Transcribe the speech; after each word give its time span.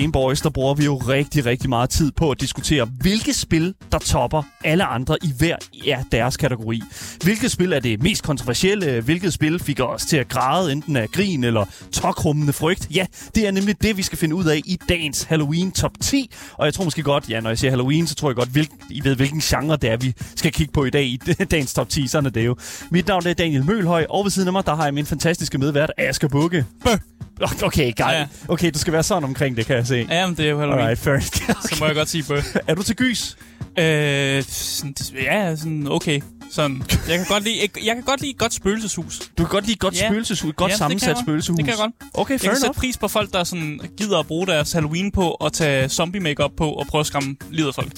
Gameboys, 0.00 0.40
der 0.40 0.50
bruger 0.50 0.74
vi 0.74 0.84
jo 0.84 0.96
rigtig, 0.96 1.46
rigtig 1.46 1.68
meget 1.68 1.90
tid 1.90 2.12
på 2.12 2.30
at 2.30 2.40
diskutere, 2.40 2.88
hvilke 3.00 3.34
spil, 3.34 3.74
der 3.92 3.98
topper 3.98 4.42
alle 4.64 4.84
andre 4.84 5.16
i 5.22 5.32
hver 5.38 5.56
ja, 5.84 6.02
deres 6.12 6.36
kategori. 6.36 6.82
Hvilket 7.22 7.50
spil 7.50 7.72
er 7.72 7.80
det 7.80 8.02
mest 8.02 8.22
kontroversielle? 8.22 9.00
Hvilket 9.00 9.32
spil 9.32 9.58
fik 9.58 9.80
os 9.80 10.06
til 10.06 10.16
at 10.16 10.28
græde 10.28 10.72
enten 10.72 10.96
af 10.96 11.08
grin 11.08 11.44
eller 11.44 11.64
tokrummende 11.92 12.52
frygt? 12.52 12.88
Ja, 12.94 13.06
det 13.34 13.46
er 13.46 13.50
nemlig 13.50 13.82
det, 13.82 13.96
vi 13.96 14.02
skal 14.02 14.18
finde 14.18 14.34
ud 14.34 14.44
af 14.44 14.60
i 14.64 14.78
dagens 14.88 15.22
Halloween 15.22 15.72
Top 15.72 15.92
10. 16.00 16.30
Og 16.52 16.66
jeg 16.66 16.74
tror 16.74 16.84
måske 16.84 17.02
godt, 17.02 17.30
ja, 17.30 17.40
når 17.40 17.50
jeg 17.50 17.58
siger 17.58 17.70
Halloween, 17.70 18.06
så 18.06 18.14
tror 18.14 18.28
jeg 18.28 18.36
godt, 18.36 18.48
hvil, 18.48 18.68
I 18.90 19.04
ved, 19.04 19.16
hvilken 19.16 19.40
genre 19.40 19.76
det 19.76 19.90
er, 19.90 19.96
vi 19.96 20.14
skal 20.36 20.52
kigge 20.52 20.72
på 20.72 20.84
i 20.84 20.90
dag 20.90 21.04
i 21.04 21.16
dagens 21.50 21.74
Top 21.74 21.88
10. 21.88 22.06
Sådan 22.06 22.26
er 22.26 22.30
det 22.30 22.46
jo. 22.46 22.56
Mit 22.90 23.08
navn 23.08 23.26
er 23.26 23.34
Daniel 23.34 23.64
Mølhøj, 23.64 24.06
og 24.10 24.24
ved 24.24 24.30
siden 24.30 24.48
af 24.48 24.52
mig, 24.52 24.66
der 24.66 24.74
har 24.74 24.84
jeg 24.84 24.94
min 24.94 25.06
fantastiske 25.06 25.58
medvært, 25.58 25.92
Asger 25.98 26.28
Bukke. 26.28 26.64
Bøh. 26.84 26.98
Okay, 27.62 27.92
guy. 27.96 28.04
Ja. 28.12 28.26
Okay, 28.48 28.70
du 28.74 28.78
skal 28.78 28.92
være 28.92 29.02
sådan 29.02 29.24
omkring 29.24 29.56
det, 29.56 29.66
kan 29.66 29.76
jeg 29.76 29.86
se. 29.86 30.06
Ja, 30.10 30.26
men 30.26 30.36
det 30.36 30.46
er 30.46 30.50
jo 30.50 30.58
Halloween. 30.58 30.80
Alright, 30.80 31.00
fair. 31.00 31.20
Så 31.68 31.76
må 31.80 31.86
jeg 31.86 31.94
godt 31.94 32.08
sige 32.08 32.24
bøh. 32.28 32.42
er 32.68 32.74
du 32.74 32.82
til 32.82 32.96
gys? 32.96 33.36
Øh, 33.78 34.42
sådan, 34.48 34.94
ja, 35.22 35.56
sådan 35.56 35.86
okay. 35.90 36.20
Sådan, 36.50 36.82
jeg 37.08 37.16
kan 37.18 37.26
godt 37.28 37.44
lide, 37.44 37.56
jeg, 37.60 37.84
jeg 37.86 37.94
kan 37.94 38.04
godt 38.04 38.20
lide 38.20 38.30
et 38.30 38.38
godt 38.38 38.54
spøgelseshus. 38.54 39.18
Du 39.18 39.44
kan 39.44 39.46
godt 39.46 39.64
lide 39.64 39.72
et 39.72 39.78
godt 39.80 40.00
Ja. 40.00 40.08
spøgelseshus, 40.08 40.50
et 40.50 40.56
godt 40.56 40.68
Ja, 40.68 40.72
det 40.72 40.78
sammensat 40.78 41.06
jeg 41.08 41.14
godt. 41.14 41.24
spøgelseshus. 41.24 41.56
Det 41.56 41.64
kan 41.64 41.72
jeg 41.74 41.78
godt. 41.78 41.92
Okay, 42.14 42.32
Jeg 42.32 42.40
fair 42.40 42.50
kan 42.50 42.60
sætte 42.60 42.78
pris 42.78 42.96
på 42.98 43.08
folk, 43.08 43.32
der 43.32 43.44
sådan 43.44 43.80
gider 43.98 44.18
at 44.18 44.26
bruge 44.26 44.46
deres 44.46 44.72
Halloween 44.72 45.10
på 45.10 45.30
og 45.30 45.52
tage 45.52 45.88
zombie 45.88 46.20
makeup 46.20 46.50
på 46.56 46.70
og 46.70 46.86
prøve 46.86 47.00
at 47.00 47.06
skræmme 47.06 47.36
livet 47.50 47.68
af 47.68 47.74
folk. 47.74 47.92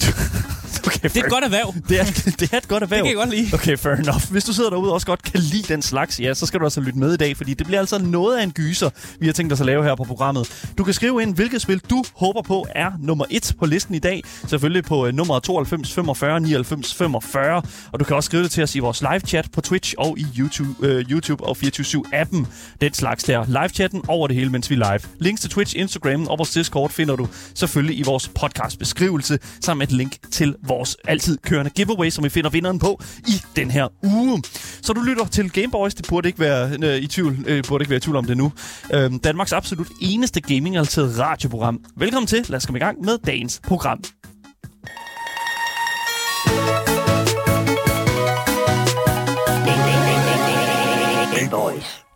Det 0.93 1.05
Okay, 1.05 1.19
er 1.19 1.23
et 1.23 1.29
godt 1.31 1.43
erhverv. 1.43 1.73
det 1.89 1.99
er, 1.99 2.03
det 2.39 2.53
er 2.53 2.57
et 2.57 2.67
godt 2.67 2.83
erhverv. 2.83 2.97
Det 3.03 3.09
kan 3.09 3.17
jeg 3.19 3.25
godt 3.27 3.29
lide. 3.35 3.49
Okay, 3.53 3.77
fair 3.77 3.93
enough. 3.93 4.31
Hvis 4.31 4.43
du 4.43 4.53
sidder 4.53 4.69
derude 4.69 4.89
og 4.89 4.93
også 4.93 5.07
godt 5.07 5.23
kan 5.23 5.39
lide 5.39 5.73
den 5.73 5.81
slags, 5.81 6.19
ja, 6.19 6.33
så 6.33 6.45
skal 6.45 6.59
du 6.59 6.65
altså 6.65 6.81
lytte 6.81 6.99
med 6.99 7.13
i 7.13 7.17
dag, 7.17 7.37
fordi 7.37 7.53
det 7.53 7.67
bliver 7.67 7.79
altså 7.79 7.97
noget 7.99 8.37
af 8.37 8.43
en 8.43 8.51
gyser, 8.51 8.89
vi 9.19 9.25
har 9.25 9.33
tænkt 9.33 9.53
os 9.53 9.59
at 9.59 9.65
lave 9.65 9.83
her 9.83 9.95
på 9.95 10.03
programmet. 10.03 10.69
Du 10.77 10.83
kan 10.83 10.93
skrive 10.93 11.21
ind, 11.21 11.35
hvilket 11.35 11.61
spil 11.61 11.81
du 11.89 12.03
håber 12.15 12.41
på 12.41 12.65
er 12.75 12.91
nummer 12.99 13.25
1 13.29 13.53
på 13.59 13.65
listen 13.65 13.95
i 13.95 13.99
dag. 13.99 14.21
Selvfølgelig 14.47 14.83
på 14.83 15.07
uh, 15.07 15.13
nummer 15.13 15.39
92 15.39 15.93
45 15.93 16.39
99 16.39 16.93
45. 16.95 17.61
Og 17.91 17.99
du 17.99 18.05
kan 18.05 18.15
også 18.15 18.25
skrive 18.27 18.43
det 18.43 18.51
til 18.51 18.63
os 18.63 18.75
i 18.75 18.79
vores 18.79 19.01
live 19.01 19.19
chat 19.19 19.47
på 19.53 19.61
Twitch 19.61 19.93
og 19.97 20.17
i 20.19 20.25
YouTube, 20.39 20.69
uh, 20.79 21.01
YouTube 21.11 21.43
og 21.43 21.57
24-7-appen. 21.63 22.45
Den 22.81 22.93
slags 22.93 23.23
der. 23.23 23.45
Live-chatten 23.45 24.01
over 24.07 24.27
det 24.27 24.35
hele, 24.35 24.49
mens 24.49 24.69
vi 24.69 24.75
er 24.75 24.91
live. 24.91 24.99
Links 25.19 25.41
til 25.41 25.49
Twitch, 25.49 25.73
Instagram 25.77 26.27
og 26.27 26.37
vores 26.37 26.51
Discord 26.51 26.89
finder 26.89 27.15
du 27.15 27.27
selvfølgelig 27.55 27.99
i 27.99 28.03
vores 28.03 28.27
podcast 28.27 28.79
beskrivelse, 28.79 29.39
sammen 29.61 29.79
med 29.79 29.87
et 29.87 29.93
link 29.93 30.15
til 30.31 30.55
vores 30.67 30.78
altid 31.07 31.37
kørende 31.37 31.71
giveaway, 31.71 32.09
som 32.09 32.23
vi 32.23 32.29
finder 32.29 32.49
vinderen 32.49 32.79
på 32.79 33.01
i 33.27 33.41
den 33.55 33.71
her 33.71 33.87
uge. 34.03 34.43
Så 34.81 34.93
du 34.93 35.01
lytter 35.01 35.25
til 35.25 35.51
Gameboys, 35.51 35.93
det 35.93 36.05
burde 36.09 36.27
ikke 36.27 36.39
være 36.39 36.77
øh, 36.83 36.97
i 36.97 37.07
tvivl, 37.07 37.37
øh, 37.47 37.63
burde 37.67 37.81
ikke 37.81 37.89
være 37.89 37.97
i 37.97 38.01
tvivl 38.01 38.15
om 38.15 38.25
det 38.25 38.37
nu. 38.37 38.51
Øh, 38.93 39.11
Danmarks 39.23 39.53
absolut 39.53 39.87
eneste 40.01 40.41
gaming-relateret 40.41 41.19
radioprogram. 41.19 41.83
Velkommen 41.97 42.27
til, 42.27 42.45
lad 42.49 42.57
os 42.57 42.65
komme 42.65 42.79
i 42.79 42.83
gang 42.83 43.01
med 43.05 43.17
dagens 43.25 43.61
program. 43.63 44.03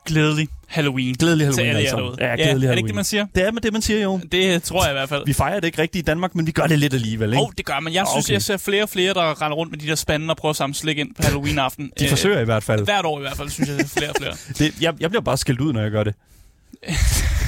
Glædelig 0.06 0.48
Halloween. 0.68 1.16
Glædelig 1.16 1.46
Til 1.54 1.66
Halloween 1.66 1.68
alle 1.70 1.78
alle 1.78 1.84
jer 1.84 1.90
sammen. 1.90 2.06
derude. 2.18 2.26
Ja, 2.30 2.36
glædelig 2.36 2.44
Er 2.44 2.54
det 2.54 2.60
Halloween. 2.60 2.78
ikke 2.78 2.88
det, 2.88 2.96
man 2.96 3.04
siger? 3.06 3.26
Det 3.36 3.44
er 3.48 3.52
med 3.52 3.62
det, 3.62 3.74
man 3.74 3.82
siger 3.82 4.02
jo. 4.02 4.20
Det 4.32 4.64
tror 4.64 4.84
jeg 4.84 4.92
i 4.92 4.94
hvert 4.94 5.10
fald. 5.10 5.24
Vi 5.26 5.34
fejrer 5.34 5.60
det 5.60 5.68
ikke 5.68 5.82
rigtigt 5.82 6.02
i 6.02 6.06
Danmark, 6.06 6.36
men 6.36 6.48
vi 6.48 6.52
gør 6.52 6.68
det 6.68 6.80
lidt 6.80 6.94
alligevel, 6.94 7.30
ikke? 7.30 7.42
Åh, 7.42 7.48
oh, 7.48 7.54
det 7.58 7.66
gør 7.66 7.80
man. 7.80 7.94
Jeg 7.94 8.06
synes, 8.14 8.26
Okay. 8.26 8.34
jeg 8.34 8.42
ser 8.42 8.58
flere 8.58 8.84
og 8.84 8.90
flere, 8.90 9.14
der 9.14 9.42
render 9.42 9.56
rundt 9.58 9.72
med 9.72 9.80
de 9.80 9.88
der 9.88 9.96
spande 9.96 10.30
og 10.32 10.38
prøver 10.38 10.50
at 10.50 10.56
samle 10.56 10.76
slik 10.76 10.98
ind 10.98 11.16
på 11.16 11.22
Halloween-aften. 11.22 11.92
De 12.00 12.08
forsøger 12.10 12.40
i 12.40 12.46
hvert 12.46 12.64
fald. 12.64 12.84
Hvert 12.84 13.06
år 13.06 13.20
i 13.20 13.22
hvert 13.22 13.38
fald, 13.38 13.50
synes 13.50 13.70
jeg, 13.70 13.78
det 13.78 13.84
er 13.84 13.90
flere 13.90 14.10
og 14.10 14.16
flere. 14.20 14.34
Det, 14.58 14.82
jeg, 14.82 14.94
jeg 15.00 15.10
bliver 15.10 15.22
bare 15.22 15.38
skældt 15.38 15.62
ud, 15.62 15.74
når 15.74 15.82
jeg 15.82 15.92
gør 15.92 16.04
det. 16.04 16.14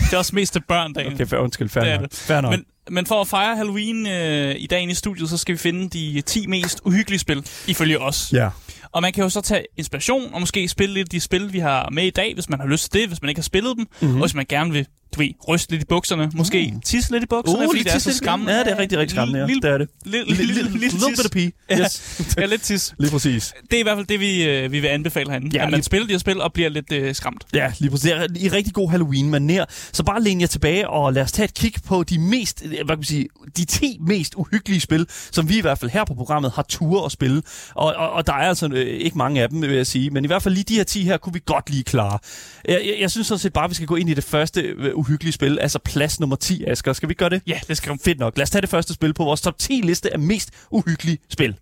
Det 0.06 0.14
er 0.14 0.18
også 0.18 0.36
mest 0.36 0.54
til 0.54 0.62
børn, 0.68 0.94
dagen. 0.94 1.14
Okay, 1.14 1.28
fair, 1.28 1.40
undskyld, 1.40 1.70
fair 1.70 1.84
Det 1.84 2.02
nok. 2.02 2.10
det. 2.12 2.18
Fair 2.20 2.42
nok. 2.42 2.52
Men, 2.52 2.66
men 2.90 3.06
for 3.06 3.22
at 3.22 3.28
fejre 3.28 3.56
Halloween 3.58 4.08
øh, 4.08 4.56
i 4.58 4.68
dag 4.68 4.90
i 4.90 4.94
studiet, 4.94 5.30
så 5.30 5.38
skal 5.38 5.54
vi 5.54 5.58
finde 5.58 5.90
de 5.90 6.22
10 6.22 6.48
mest 6.48 6.82
uhyggelige 6.86 7.20
spil, 7.20 7.46
ifølge 7.68 8.00
os. 8.00 8.30
Ja. 8.34 8.50
Og 8.96 9.02
man 9.02 9.14
kan 9.14 9.24
jo 9.24 9.30
så 9.30 9.42
tage 9.42 9.66
inspiration 9.78 10.34
og 10.34 10.40
måske 10.40 10.68
spille 10.68 10.94
lidt 10.94 11.06
af 11.06 11.10
de 11.10 11.20
spil, 11.20 11.54
vi 11.54 11.60
har 11.60 11.90
med 11.92 12.04
i 12.04 12.10
dag, 12.10 12.34
hvis 12.34 12.50
man 12.50 12.60
har 12.60 12.68
lyst 12.68 12.92
til 12.92 13.02
det, 13.02 13.10
hvis 13.10 13.22
man 13.22 13.30
ikke 13.30 13.40
har 13.40 13.44
spillet 13.44 13.78
dem. 13.78 13.88
Mhm. 13.90 14.08
Mm-hmm. 14.08 14.22
Og 14.22 14.28
hvis 14.28 14.36
man 14.36 14.46
gerne 14.50 14.72
vil, 14.72 14.88
du 15.16 15.20
ved, 15.22 15.30
ryste 15.48 15.72
lidt 15.72 15.82
i 15.82 15.86
bukserne, 15.86 16.32
måske 16.36 16.72
Mm. 16.74 16.82
tisse 16.82 17.12
lidt 17.12 17.24
i 17.24 17.28
bukserne, 17.28 17.60
Uh, 17.60 17.70
fordi 17.72 17.84
det 17.84 17.94
er 17.94 17.98
så 18.00 18.10
lidt. 18.10 18.18
skræmmende. 18.18 18.54
Ja, 18.54 18.60
det 18.64 18.72
er 18.72 18.78
rigtig, 18.80 18.98
rigtig 18.98 19.12
skræmmende, 19.16 19.40
ja. 19.40 19.46
Lille, 19.46 19.62
Det 19.62 19.70
er 19.72 19.78
det. 19.78 19.90
lille, 20.06 20.26
Lille, 20.28 20.44
lille, 20.46 20.54
lille, 20.64 20.80
lille, 20.80 20.88
little 20.98 21.10
bit 21.10 21.26
of 21.26 21.32
pee. 21.32 21.52
Ja. 21.70 21.80
Yes. 21.84 22.22
Ja, 22.38 22.46
lidt 22.46 22.62
tis. 22.62 22.94
Lige 23.00 23.12
præcis. 23.12 23.54
Det 23.72 23.74
er 23.74 23.80
i 23.80 23.84
hvert 23.84 23.98
fald 23.98 24.06
det, 24.08 24.20
vi, 24.20 24.44
øh, 24.44 24.72
vi 24.72 24.80
vil 24.80 24.88
anbefale 24.88 25.30
herinde. 25.30 25.50
Ja, 25.54 25.58
Ja, 25.58 25.64
at 25.66 25.72
man 25.72 25.78
lige- 25.78 25.84
spiller 25.84 26.08
de 26.08 26.14
her 26.14 26.20
spil 26.20 26.42
og 26.42 26.54
bliver 26.54 26.70
lidt 26.70 26.92
øh, 26.92 27.16
skræmt. 27.16 27.44
Ja, 27.54 27.72
lige 27.80 27.92
præcis. 27.92 28.04
Det 28.12 28.14
er 28.14 28.28
I 28.40 28.50
rigtig 28.50 28.74
god 28.74 28.90
Halloween-manér. 28.92 29.66
Så 29.94 30.04
bare 30.04 30.22
læn 30.24 30.42
jer 30.42 30.48
tilbage, 30.48 30.90
og 30.90 31.14
lad 31.14 31.24
os 31.24 31.32
tage 31.32 31.44
et 31.46 31.54
kig 31.54 31.74
på 31.88 32.04
de 32.04 32.20
mest, 32.20 32.62
øh, 32.66 32.70
hvad 32.70 32.78
kan 32.88 32.98
man 32.98 33.04
sige, 33.04 33.28
de 33.58 33.66
10 33.66 33.98
mest 34.08 34.34
uhyggelige 34.38 34.82
spil, 34.82 35.06
som 35.32 35.50
vi 35.50 35.58
i 35.58 35.62
hvert 35.62 35.80
fald 35.80 35.92
her 35.92 36.06
på 36.06 36.14
programmet 36.14 36.52
har 36.56 36.66
tur 36.70 37.06
at 37.06 37.12
spille. 37.12 37.42
Og, 37.76 37.94
og, 37.96 38.10
og 38.12 38.28
der 38.28 38.34
er 38.34 38.38
altså 38.50 38.68
øh, 38.74 38.86
ikke 38.86 39.18
mange 39.18 39.42
af 39.42 39.50
dem, 39.50 39.62
vil 39.62 39.72
jeg 39.72 39.88
sige. 39.88 40.10
Men 40.10 40.24
i 40.24 40.28
hvert 40.28 40.44
fald 40.44 40.54
lige 40.54 40.64
de 40.64 40.76
her 40.76 40.84
10 40.84 41.04
her 41.04 41.18
kunne 41.18 41.34
vi 41.34 41.42
godt 41.46 41.70
lige 41.70 41.84
klare. 41.84 42.20
Jeg, 42.68 42.82
jeg, 42.86 42.96
jeg 43.00 43.12
synes 43.12 43.28
sådan 43.28 43.40
set 43.40 43.54
bare, 43.54 43.64
at 43.64 43.70
vi 43.70 43.76
skal 43.76 43.88
gå 43.88 43.96
ind 43.96 44.10
i 44.10 44.14
det 44.14 44.24
første 44.24 44.62
øh, 44.62 44.95
uhyggelige 44.96 45.34
spil, 45.34 45.60
altså 45.60 45.80
plads 45.80 46.20
nummer 46.20 46.36
10, 46.36 46.64
Asger. 46.64 46.94
Skal 46.94 47.10
vi 47.10 47.14
gøre 47.14 47.30
det? 47.30 47.42
Ja, 47.48 47.60
det 47.68 47.78
skal 47.78 48.00
Fedt 48.04 48.20
nok. 48.20 48.38
Lad 48.38 48.44
os 48.44 48.50
tage 48.50 48.62
det 48.62 48.70
første 48.70 48.94
spil 48.94 49.14
på 49.14 49.24
vores 49.24 49.42
top 49.42 49.58
10 49.58 49.74
liste 49.74 50.14
af 50.14 50.20
mest 50.20 50.50
uhyggelige 50.72 51.18
spil. 51.30 51.56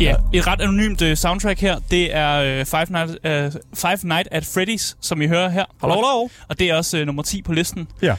Ja, 0.00 0.14
et 0.32 0.46
ret 0.46 0.60
anonymt 0.60 1.02
uh, 1.02 1.14
soundtrack 1.14 1.60
her. 1.60 1.78
Det 1.90 2.14
er 2.14 2.60
uh, 2.60 2.66
Five, 2.66 2.86
Night, 2.90 3.10
uh, 3.10 3.60
Five 3.74 3.98
Night 4.02 4.28
at 4.30 4.42
Freddy's, 4.42 4.96
som 5.00 5.22
I 5.22 5.26
hører 5.26 5.48
her. 5.48 5.64
Hallo, 5.80 5.94
hallo. 5.94 6.28
Og 6.48 6.58
det 6.58 6.70
er 6.70 6.74
også 6.74 7.00
uh, 7.00 7.06
nummer 7.06 7.22
10 7.22 7.42
på 7.42 7.52
listen. 7.52 7.88
Ja. 8.02 8.16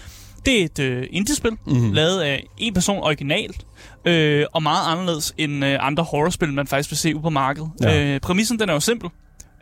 Det 0.49 0.61
er 0.61 0.65
et 0.65 0.97
uh, 0.97 1.03
indie-spil, 1.11 1.51
Mhm. 1.51 1.75
mm-hmm. 1.75 1.93
lavet 1.93 2.21
af 2.21 2.43
en 2.57 2.73
person 2.73 3.03
originalt, 3.03 3.65
øh, 4.05 4.45
og 4.53 4.63
meget 4.63 4.91
anderledes 4.91 5.33
end 5.37 5.65
øh, 5.65 5.77
andre 5.81 6.03
horrorspil, 6.03 6.53
man 6.53 6.67
faktisk 6.67 6.91
vil 6.91 6.97
se 6.97 7.15
ude 7.15 7.21
på 7.21 7.29
markedet. 7.29 7.69
Ja. 7.81 8.03
Øh, 8.05 8.19
præmissen 8.19 8.59
den 8.59 8.69
er 8.69 8.73
jo 8.73 8.79
simpel. 8.79 9.09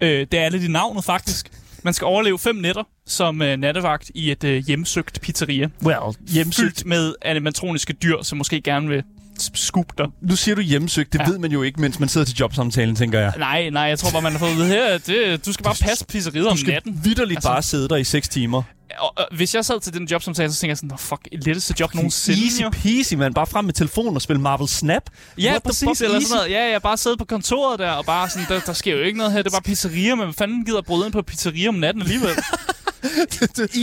Øh, 0.01 0.27
det 0.31 0.39
er 0.39 0.49
lidt 0.49 0.63
i 0.63 0.67
navnet 0.67 1.03
faktisk. 1.03 1.49
Man 1.83 1.93
skal 1.93 2.05
overleve 2.05 2.39
fem 2.39 2.55
nætter 2.55 2.83
som 3.07 3.41
øh, 3.41 3.57
nattevagt 3.57 4.11
i 4.15 4.31
et 4.31 4.43
øh, 4.43 4.63
hjemsøgt 4.67 5.21
pizzeria. 5.21 5.67
Well, 5.83 5.97
hjemsøgt. 6.33 6.55
Fyldt 6.77 6.85
med 6.85 7.13
animatroniske 7.21 7.93
dyr, 7.93 8.15
som 8.21 8.37
måske 8.37 8.61
gerne 8.61 8.87
vil 8.87 9.03
s- 9.39 9.51
skubbe 9.53 9.93
dig. 9.97 10.07
Nu 10.21 10.35
siger 10.35 10.55
du 10.55 10.61
hjemsøgt. 10.61 11.13
Det 11.13 11.19
ja. 11.19 11.29
Ved 11.29 11.37
man 11.39 11.51
jo 11.51 11.61
ikke, 11.61 11.81
mens 11.81 11.99
man 11.99 12.09
sidder 12.09 12.25
til 12.25 12.35
jobsamtalen, 12.37 12.95
tænker 12.95 13.19
jeg. 13.19 13.33
Nej, 13.37 13.69
nej, 13.69 13.83
jeg 13.83 13.99
tror 13.99 14.11
bare, 14.11 14.21
man 14.21 14.31
har 14.31 14.39
fået 14.39 14.49
at 14.51 14.55
vide 14.57 14.67
her, 14.67 14.97
det, 14.97 15.45
du 15.45 15.53
skal 15.53 15.63
bare 15.63 15.75
passe 15.81 16.05
pizzeriet 16.05 16.47
om 16.47 16.53
Du 16.53 16.59
skal 16.59 16.73
natten. 16.73 17.01
vidderligt 17.03 17.37
Altså- 17.37 17.49
bare 17.49 17.61
sidde 17.61 17.89
der 17.89 17.95
i 17.95 18.03
6 18.03 18.29
timer. 18.29 18.63
Og, 18.99 19.13
og, 19.17 19.27
hvis 19.35 19.55
jeg 19.55 19.65
sad 19.65 19.79
til 19.79 19.93
den 19.93 20.07
jobsamtale, 20.11 20.53
så 20.53 20.59
tænker 20.59 20.71
jeg 20.71 20.77
sådan, 20.77 20.87
"Nå, 20.89 20.97
fuck, 20.97 21.27
et 21.31 21.43
letteste 21.43 21.75
job 21.79 21.95
nogensinde. 21.95 22.43
Easy 22.43 22.61
jo." 22.61 22.69
peasy, 22.69 23.13
man. 23.13 23.33
Bare 23.33 23.47
frem 23.47 23.65
med 23.65 23.73
telefonen 23.73 24.15
og 24.15 24.21
spille 24.21 24.41
Marvel 24.41 24.67
Snap. 24.67 25.03
Ja, 25.37 25.51
What 25.51 25.63
præcis. 25.63 25.87
fuck, 25.89 26.01
Eller 26.01 26.19
sådan 26.19 26.35
noget. 26.35 26.51
Ja, 26.51 26.71
jeg 26.71 26.81
bare 26.81 26.97
sidde 26.97 27.17
på 27.17 27.25
kontoret 27.25 27.79
der, 27.79 27.91
og 27.91 28.05
bare 28.05 28.29
sådan, 28.29 28.47
der, 28.49 28.59
der 28.59 28.73
sker 28.73 28.95
jo 28.95 29.01
ikke 29.03 29.17
noget 29.17 29.33
her. 29.33 29.39
Det 29.41 29.47
er 29.47 29.51
bare 29.51 29.61
pizzeria, 29.61 30.15
men 30.15 30.33
fanden 30.33 30.65
gider 30.65 30.81
bryde 30.81 31.05
ind 31.05 31.13
på 31.13 31.21
pizzeria 31.21 31.69
om 31.69 31.75
natten 31.75 32.01
alligevel? 32.01 32.29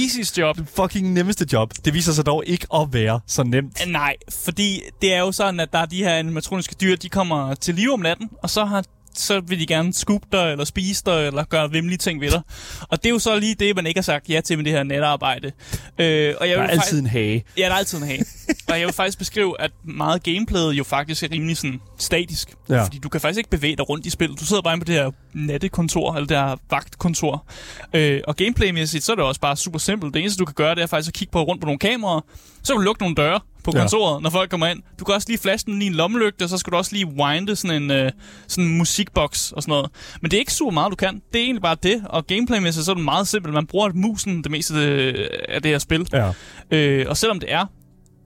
Easy 0.03 0.39
job. 0.39 0.56
Fucking 0.77 1.12
nemmeste 1.12 1.47
job. 1.53 1.73
Det 1.85 1.95
viser 1.95 2.12
sig 2.12 2.27
dog 2.27 2.43
ikke 2.47 2.67
at 2.75 2.89
være 2.93 3.21
så 3.27 3.43
nemt. 3.43 3.87
Nej, 3.87 4.17
fordi 4.45 4.81
det 5.03 5.15
er 5.15 5.19
jo 5.19 5.33
sådan, 5.33 5.61
at 5.61 5.73
der 5.73 5.79
er 5.79 5.87
de 5.87 5.97
her 6.05 6.11
animatroniske 6.15 6.75
dyr, 6.81 6.97
de 6.97 7.09
kommer 7.09 7.55
til 7.55 7.75
live 7.75 7.93
om 7.93 8.00
natten, 8.00 8.29
og 8.43 8.50
så 8.50 8.65
har 8.65 8.85
så 9.19 9.40
vil 9.40 9.61
de 9.61 9.66
gerne 9.66 9.93
skubbe 9.93 10.26
dig, 10.32 10.52
eller 10.52 10.64
spise 10.64 11.02
dig, 11.06 11.26
eller 11.26 11.44
gøre 11.44 11.70
vimlige 11.70 11.99
ting 11.99 12.20
ved 12.20 12.31
dig. 12.31 12.40
Og 12.81 13.02
det 13.02 13.08
er 13.08 13.11
jo 13.11 13.19
så 13.19 13.38
lige 13.38 13.55
det, 13.55 13.76
man 13.76 13.87
ikke 13.87 13.99
har 13.99 14.02
sagt 14.02 14.28
ja 14.28 14.40
til 14.40 14.56
med 14.58 14.64
det 14.64 14.72
her 14.72 14.82
netarbejde. 14.82 15.52
Øh, 15.99 16.34
og 16.40 16.49
jeg 16.49 16.56
Der 16.56 16.62
er 16.62 16.69
altid 16.69 17.00
en 17.00 17.06
hage. 17.06 17.44
Ja, 17.58 17.62
der 17.62 17.70
er 17.70 17.75
altid 17.75 17.99
en 17.99 18.05
hage. 18.05 18.25
og 18.69 18.78
jeg 18.78 18.87
vil 18.87 18.94
faktisk 18.94 19.19
beskrive, 19.19 19.61
at 19.61 19.70
meget 19.84 20.22
gameplayet 20.22 20.72
jo 20.72 20.84
faktisk 20.84 21.22
er 21.22 21.31
rimelig 21.31 21.56
sådan 21.56 21.81
statisk. 21.99 22.55
Ja. 22.69 22.84
Fordi 22.84 22.99
du 22.99 23.08
kan 23.08 23.20
faktisk 23.20 23.38
ikke 23.38 23.50
bevæge 23.50 23.76
dig 23.76 23.88
rundt 23.88 24.06
i 24.06 24.11
spillet. 24.11 24.40
Du 24.40 24.44
sidder 24.44 24.62
bare 24.62 24.75
inde 24.75 24.84
på 24.84 24.93
det 24.93 24.94
her 24.94 25.11
nattekontor, 25.32 26.14
eller 26.14 26.26
det 26.26 26.37
her 26.37 26.56
vagtkontor. 26.70 27.46
Øh, 27.94 28.20
og 28.26 28.37
gameplaymæssigt, 28.37 29.05
så 29.05 29.12
er 29.12 29.16
det 29.16 29.25
også 29.25 29.40
bare 29.40 29.56
super 29.56 29.78
simpelt. 29.78 30.14
Det 30.14 30.20
eneste, 30.20 30.38
du 30.38 30.44
kan 30.44 30.55
gøre, 30.55 30.75
det 30.75 30.82
er 30.82 30.87
faktisk 30.87 31.08
at 31.11 31.14
kigge 31.14 31.32
på 31.32 31.43
rundt 31.43 31.61
på 31.61 31.66
nogle 31.66 31.78
kameraer. 31.78 32.20
Så 32.62 32.72
kan 32.72 32.81
du 32.81 32.84
lukke 32.84 33.02
nogle 33.02 33.14
døre 33.16 33.40
på 33.64 33.70
Ja. 33.75 33.78
kontoret, 33.81 34.22
når 34.22 34.31
folk 34.31 34.50
kommer 34.50 34.66
ind. 34.66 34.82
Du 34.99 35.05
kan 35.05 35.14
også 35.14 35.28
lige 35.28 35.38
flashe 35.38 35.66
den 35.66 35.78
lige 35.78 35.88
en 35.88 35.94
lommelygte, 35.94 36.43
og 36.43 36.49
så 36.49 36.58
skal 36.58 36.70
du 36.70 36.76
også 36.76 36.93
lige 36.93 37.06
winde 37.06 37.56
sådan 37.56 37.82
en 37.82 37.90
øh, 37.90 38.11
sådan 38.49 38.64
en 38.70 38.78
musikbox 38.78 39.52
og 39.52 39.62
sådan 39.62 39.72
noget. 39.72 39.90
Men 40.22 40.31
det 40.31 40.37
er 40.37 40.40
ikke 40.40 40.52
super 40.52 40.72
meget, 40.72 40.90
du 40.90 40.96
kan. 40.96 41.14
Det 41.32 41.40
er 41.40 41.44
egentlig 41.44 41.62
bare 41.62 41.76
det. 41.82 42.02
Og 42.08 42.26
gameplaymæssigt, 42.26 42.84
så 42.87 42.90
er 42.90 42.94
det 42.94 43.05
meget 43.05 43.28
simpelt. 43.28 43.55
Man 43.55 43.66
bruger 43.66 43.90
musen 43.94 44.43
det 44.44 44.50
meste 44.50 44.75
af 44.75 44.81
det, 45.12 45.28
af 45.49 45.62
det 45.62 45.70
her 45.70 45.78
spil. 45.78 46.06
Ja. 46.12 46.31
Øh, 46.70 47.06
og 47.08 47.16
selvom 47.16 47.40
det 47.40 47.52
er 47.52 47.66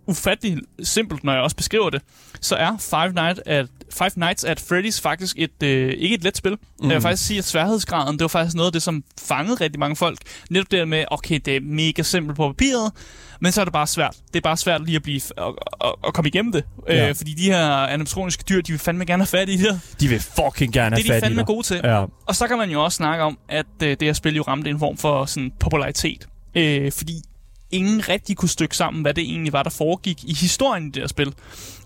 ufattelig 0.09 0.59
simpelt, 0.83 1.25
når 1.25 1.33
jeg 1.33 1.43
også 1.43 1.57
beskriver 1.57 1.91
det, 1.91 2.03
så 2.41 2.57
er 2.57 2.77
Five, 2.79 3.13
Night 3.13 3.41
at, 3.47 3.67
Five 3.93 4.11
Nights 4.17 4.45
at 4.45 4.61
Freddy's 4.61 5.03
faktisk 5.03 5.37
et, 5.39 5.63
øh, 5.63 5.95
ikke 5.99 6.15
et 6.15 6.25
let 6.25 6.37
spil. 6.37 6.53
Mm. 6.53 6.89
Jeg 6.89 6.95
vil 6.95 7.03
faktisk 7.03 7.27
sige, 7.27 7.39
at 7.39 7.45
sværhedsgraden, 7.45 8.13
det 8.13 8.21
var 8.21 8.29
faktisk 8.29 8.57
noget 8.57 8.67
af 8.67 8.73
det, 8.73 8.83
som 8.83 9.05
fangede 9.21 9.55
rigtig 9.55 9.81
mange 9.81 9.97
folk. 9.97 10.19
Netop 10.51 10.71
det 10.71 10.89
med, 10.89 11.05
okay, 11.11 11.41
det 11.45 11.57
er 11.57 11.61
mega 11.61 12.03
simpelt 12.03 12.37
på 12.37 12.49
papiret, 12.49 12.93
men 13.41 13.53
så 13.53 13.61
er 13.61 13.65
det 13.65 13.73
bare 13.73 13.87
svært. 13.87 14.17
Det 14.33 14.37
er 14.37 14.41
bare 14.41 14.57
svært 14.57 14.85
lige 14.85 14.97
at, 14.97 15.03
blive, 15.03 15.21
at, 15.37 15.45
at, 15.85 15.95
at 16.07 16.15
komme 16.15 16.29
igennem 16.29 16.53
det. 16.53 16.65
Ja. 16.89 17.09
Øh, 17.09 17.15
fordi 17.15 17.35
de 17.35 17.43
her 17.43 17.67
animatroniske 17.67 18.45
dyr, 18.49 18.61
de 18.61 18.73
vil 18.73 18.79
fandme 18.79 19.05
gerne 19.05 19.21
have 19.21 19.27
fat 19.27 19.49
i 19.49 19.57
det. 19.57 19.81
De 20.01 20.09
vil 20.09 20.21
fucking 20.21 20.73
gerne 20.73 20.97
have 20.97 21.03
Det 21.03 21.11
er 21.11 21.15
fat 21.15 21.23
de 21.23 21.27
i 21.27 21.29
fandme 21.29 21.45
gode 21.45 21.67
til. 21.67 21.81
Ja. 21.85 22.05
Og 22.27 22.35
så 22.35 22.47
kan 22.47 22.59
man 22.59 22.71
jo 22.71 22.85
også 22.85 22.97
snakke 22.97 23.25
om, 23.25 23.39
at 23.49 23.67
øh, 23.83 23.89
det 23.89 24.03
her 24.03 24.13
spil 24.13 24.37
jo 24.37 24.43
ramte 24.43 24.71
en 24.71 24.79
form 24.79 24.97
for 24.97 25.25
sådan, 25.25 25.53
popularitet. 25.61 26.29
Øh, 26.55 26.93
fordi 26.93 27.23
ingen 27.71 28.09
rigtig 28.09 28.37
kunne 28.37 28.49
stykke 28.49 28.77
sammen, 28.77 29.03
hvad 29.03 29.15
det 29.15 29.25
egentlig 29.25 29.53
var, 29.53 29.63
der 29.63 29.71
foregik 29.71 30.25
i 30.25 30.35
historien 30.35 30.87
i 30.87 30.91
det 30.91 31.03
her 31.03 31.09
spil. 31.09 31.35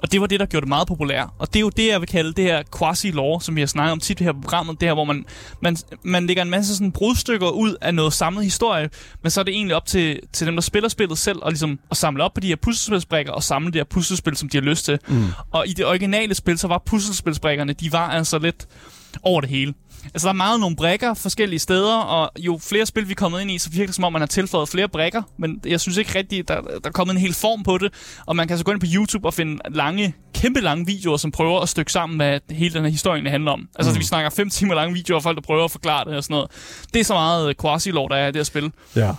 Og 0.02 0.12
det 0.12 0.20
var 0.20 0.26
det, 0.26 0.40
der 0.40 0.46
gjorde 0.46 0.64
det 0.64 0.68
meget 0.68 0.88
populært. 0.88 1.28
Og 1.38 1.46
det 1.46 1.56
er 1.56 1.60
jo 1.60 1.68
det, 1.68 1.88
jeg 1.88 2.00
vil 2.00 2.08
kalde 2.08 2.32
det 2.32 2.44
her 2.44 2.62
quasi-lore, 2.76 3.40
som 3.40 3.56
vi 3.56 3.60
har 3.60 3.66
snakket 3.66 3.92
om 3.92 4.00
tit 4.00 4.18
det 4.18 4.24
her 4.24 4.32
programmet. 4.32 4.80
Det 4.80 4.88
her, 4.88 4.94
hvor 4.94 5.04
man, 5.04 5.24
man, 5.60 5.76
man 6.02 6.26
lægger 6.26 6.42
en 6.42 6.50
masse 6.50 6.76
sådan 6.76 6.92
brudstykker 6.92 7.48
ud 7.48 7.76
af 7.80 7.94
noget 7.94 8.12
samlet 8.12 8.44
historie, 8.44 8.90
men 9.22 9.30
så 9.30 9.40
er 9.40 9.44
det 9.44 9.54
egentlig 9.54 9.76
op 9.76 9.86
til, 9.86 10.20
til 10.32 10.46
dem, 10.46 10.56
der 10.56 10.62
spiller 10.62 10.88
spillet 10.88 11.18
selv, 11.18 11.38
at, 11.46 11.52
ligesom, 11.52 11.78
at 11.90 11.96
samle 11.96 12.24
op 12.24 12.34
på 12.34 12.40
de 12.40 12.48
her 12.48 12.56
puslespilsbrikker 12.56 13.32
og 13.32 13.42
samle 13.42 13.72
de 13.72 13.78
her 13.78 13.84
puslespil, 13.84 14.36
som 14.36 14.48
de 14.48 14.56
har 14.56 14.62
lyst 14.62 14.84
til. 14.84 14.98
Mm. 15.08 15.24
Og 15.50 15.68
i 15.68 15.72
det 15.72 15.86
originale 15.86 16.34
spil, 16.34 16.58
så 16.58 16.68
var 16.68 16.82
puslespilsbrikkerne, 16.86 17.72
de 17.72 17.92
var 17.92 18.10
altså 18.10 18.38
lidt 18.38 18.66
over 19.22 19.40
det 19.40 19.50
hele. 19.50 19.74
Altså, 20.04 20.26
der 20.28 20.32
er 20.32 20.36
meget 20.36 20.60
nogle 20.60 20.76
brækker 20.76 21.14
forskellige 21.14 21.58
steder, 21.58 21.96
og 21.96 22.30
jo 22.38 22.58
flere 22.62 22.86
spil 22.86 23.06
vi 23.06 23.12
er 23.12 23.16
kommet 23.16 23.40
ind 23.40 23.50
i, 23.50 23.58
så 23.58 23.70
virker 23.70 23.86
det 23.86 23.94
som 23.94 24.04
om, 24.04 24.12
man 24.12 24.22
har 24.22 24.26
tilføjet 24.26 24.68
flere 24.68 24.88
brækker, 24.88 25.22
men 25.38 25.60
jeg 25.66 25.80
synes 25.80 25.98
ikke 25.98 26.18
rigtigt, 26.18 26.48
der, 26.48 26.60
der 26.60 26.70
er 26.84 26.90
kommet 26.90 27.14
en 27.14 27.20
hel 27.20 27.34
form 27.34 27.62
på 27.62 27.78
det, 27.78 27.92
og 28.26 28.36
man 28.36 28.48
kan 28.48 28.58
så 28.58 28.64
gå 28.64 28.72
ind 28.72 28.80
på 28.80 28.86
YouTube 28.94 29.28
og 29.28 29.34
finde 29.34 29.58
lange, 29.70 30.14
kæmpe 30.34 30.60
lange 30.60 30.86
videoer, 30.86 31.16
som 31.16 31.30
prøver 31.30 31.60
at 31.60 31.68
stykke 31.68 31.92
sammen, 31.92 32.16
hvad 32.16 32.40
hele 32.50 32.74
den 32.74 32.82
her 32.82 32.90
historie 32.90 33.30
handler 33.30 33.50
om. 33.50 33.68
Altså, 33.76 33.92
mm. 33.92 33.98
vi 33.98 34.04
snakker 34.04 34.30
fem 34.30 34.50
timer 34.50 34.74
lange 34.74 34.94
videoer 34.94 35.16
af 35.16 35.22
folk, 35.22 35.36
der 35.36 35.42
prøver 35.42 35.64
at 35.64 35.70
forklare 35.70 36.04
det 36.04 36.16
og 36.16 36.24
sådan 36.24 36.34
noget. 36.34 36.50
Det 36.94 37.00
er 37.00 37.04
så 37.04 37.14
meget 37.14 37.56
quasi-lore, 37.64 38.08
der 38.08 38.16
er 38.16 38.24
i 38.28 38.32
det 38.32 38.36
her 38.36 38.44
spil. 38.44 38.72
Ja. 38.96 39.10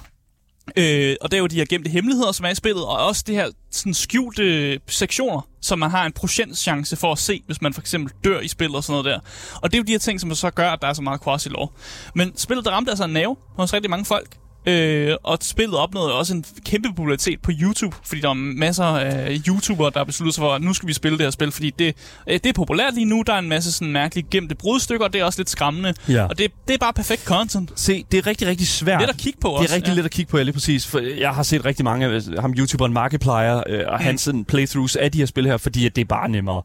Øh, 0.78 1.16
og 1.22 1.32
det 1.32 1.38
er 1.38 1.42
jo 1.42 1.48
de 1.48 1.56
her 1.56 1.66
gemte 1.66 1.90
hemmeligheder, 1.90 2.32
som 2.32 2.46
er 2.46 2.50
i 2.50 2.56
spillet, 2.56 2.84
og 2.84 2.98
også 2.98 3.24
det 3.28 3.36
her 3.36 3.48
sådan 3.72 3.94
skjulte 3.94 4.80
sektioner, 4.88 5.48
som 5.62 5.80
man 5.80 5.90
har 5.90 6.06
en 6.06 6.12
procentchance 6.12 6.96
for 6.96 7.12
at 7.12 7.18
se, 7.18 7.44
hvis 7.46 7.62
man 7.62 7.74
for 7.74 7.82
eksempel 7.82 8.14
dør 8.24 8.40
i 8.40 8.48
spillet 8.48 8.76
og 8.76 8.84
sådan 8.84 9.04
noget 9.04 9.06
der. 9.06 9.20
Og 9.62 9.72
det 9.72 9.78
er 9.78 9.80
jo 9.80 9.84
de 9.84 9.92
her 9.92 10.00
ting, 10.00 10.22
som 10.22 10.36
så 10.36 10.50
gør, 10.52 10.70
at 10.70 10.82
der 10.82 10.88
er 10.88 10.94
så 10.94 11.02
meget 11.02 11.24
quasi 11.24 11.50
lore. 11.50 11.68
Men 12.16 12.38
spillet, 12.38 12.66
der 12.66 12.72
ramte 12.72 12.92
altså 12.92 13.04
en 13.04 13.14
nerve 13.14 13.36
hos 13.58 13.74
rigtig 13.74 13.90
mange 13.90 14.06
folk. 14.06 14.38
Øh, 14.66 15.16
og 15.24 15.38
spillet 15.42 15.76
opnåede 15.78 16.14
også 16.14 16.34
en 16.34 16.46
kæmpe 16.66 16.88
popularitet 16.90 17.42
på 17.42 17.52
YouTube, 17.62 17.96
fordi 18.06 18.22
der 18.22 18.30
er 18.30 18.34
masser 18.34 18.84
af 18.84 19.38
YouTubere, 19.48 19.92
der 19.94 20.00
har 20.00 20.04
besluttet 20.04 20.36
sig 20.36 20.42
for, 20.42 20.54
at 20.54 20.62
nu 20.62 20.74
skal 20.74 20.88
vi 20.88 20.94
spille 20.94 21.18
det 21.18 21.26
her 21.26 21.32
spil, 21.32 21.52
fordi 21.52 21.74
det, 21.80 21.96
øh, 22.28 22.34
det 22.34 22.46
er 22.46 22.54
populært 22.54 22.94
lige 22.94 23.06
nu. 23.06 23.24
Der 23.28 23.34
er 23.34 23.40
en 23.40 23.50
masse 23.50 23.72
sådan 23.72 23.92
mærkelige 23.92 24.28
gemte 24.32 24.56
brudstykker, 24.56 25.06
og 25.06 25.14
det 25.14 25.22
er 25.22 25.26
også 25.26 25.40
lidt 25.40 25.50
skræmmende. 25.50 25.94
Ja. 26.10 26.24
Og 26.26 26.38
det, 26.38 26.52
det 26.68 26.74
er 26.74 26.78
bare 26.78 26.94
perfekt 26.94 27.24
content. 27.26 27.72
Se, 27.76 28.06
det 28.12 28.18
er 28.18 28.28
rigtig, 28.28 28.48
rigtig 28.48 28.68
svært. 28.68 29.00
Lidt 29.02 29.10
at 29.10 29.18
kigge 29.18 29.40
på 29.42 29.48
Det 29.48 29.58
også. 29.58 29.72
er 29.74 29.76
rigtig 29.76 29.90
ja. 29.92 29.96
lidt 29.96 30.06
at 30.06 30.12
kigge 30.12 30.30
på, 30.32 30.38
ja, 30.38 30.44
lige 30.44 30.54
præcis. 30.54 30.88
For 30.88 31.00
jeg 31.20 31.30
har 31.32 31.44
set 31.44 31.66
rigtig 31.66 31.86
mange 31.86 32.06
af 32.06 32.22
ham 32.40 32.54
YouTuberen 32.58 32.94
Markiplier 32.94 33.64
øh, 33.70 33.80
og 33.88 34.00
Mm. 34.00 34.06
hans 34.06 34.22
sådan 34.22 34.46
playthroughs 34.46 34.96
af 34.96 35.12
de 35.12 35.18
her 35.18 35.26
spil 35.26 35.46
her, 35.46 35.58
fordi 35.58 35.86
at 35.86 35.96
det 35.96 36.02
er 36.02 36.06
bare 36.06 36.30
nemmere. 36.30 36.62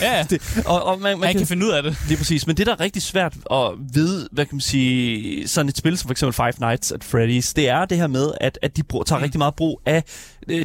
Ja, 0.00 0.22
det, 0.30 0.62
og, 0.66 0.82
og 0.84 1.00
man, 1.00 1.10
man 1.10 1.20
Man 1.20 1.34
kan 1.36 1.46
finde 1.46 1.66
ud 1.66 1.70
af 1.70 1.82
det. 1.82 1.96
Lige 2.08 2.18
præcis. 2.18 2.46
Men 2.46 2.56
det, 2.56 2.66
der 2.66 2.72
er 2.72 2.80
rigtig 2.80 3.02
svært 3.02 3.34
at 3.50 3.58
vide, 3.94 4.28
hvad 4.32 4.46
kan 4.46 4.54
man 4.56 4.60
sige, 4.60 5.48
sådan 5.48 5.68
et 5.68 5.76
spil 5.78 5.98
som 5.98 6.08
for 6.08 6.12
eksempel 6.12 6.32
Five 6.34 6.52
Nights 6.68 6.92
at 6.92 7.04
Freddy's, 7.32 7.52
det 7.56 7.68
er 7.68 7.84
det 7.84 7.98
her 7.98 8.06
med, 8.06 8.32
at, 8.40 8.58
at 8.62 8.76
de 8.76 8.82
tager 8.82 9.18
mm. 9.18 9.22
rigtig 9.22 9.38
meget 9.38 9.54
brug 9.54 9.80
af 9.86 10.04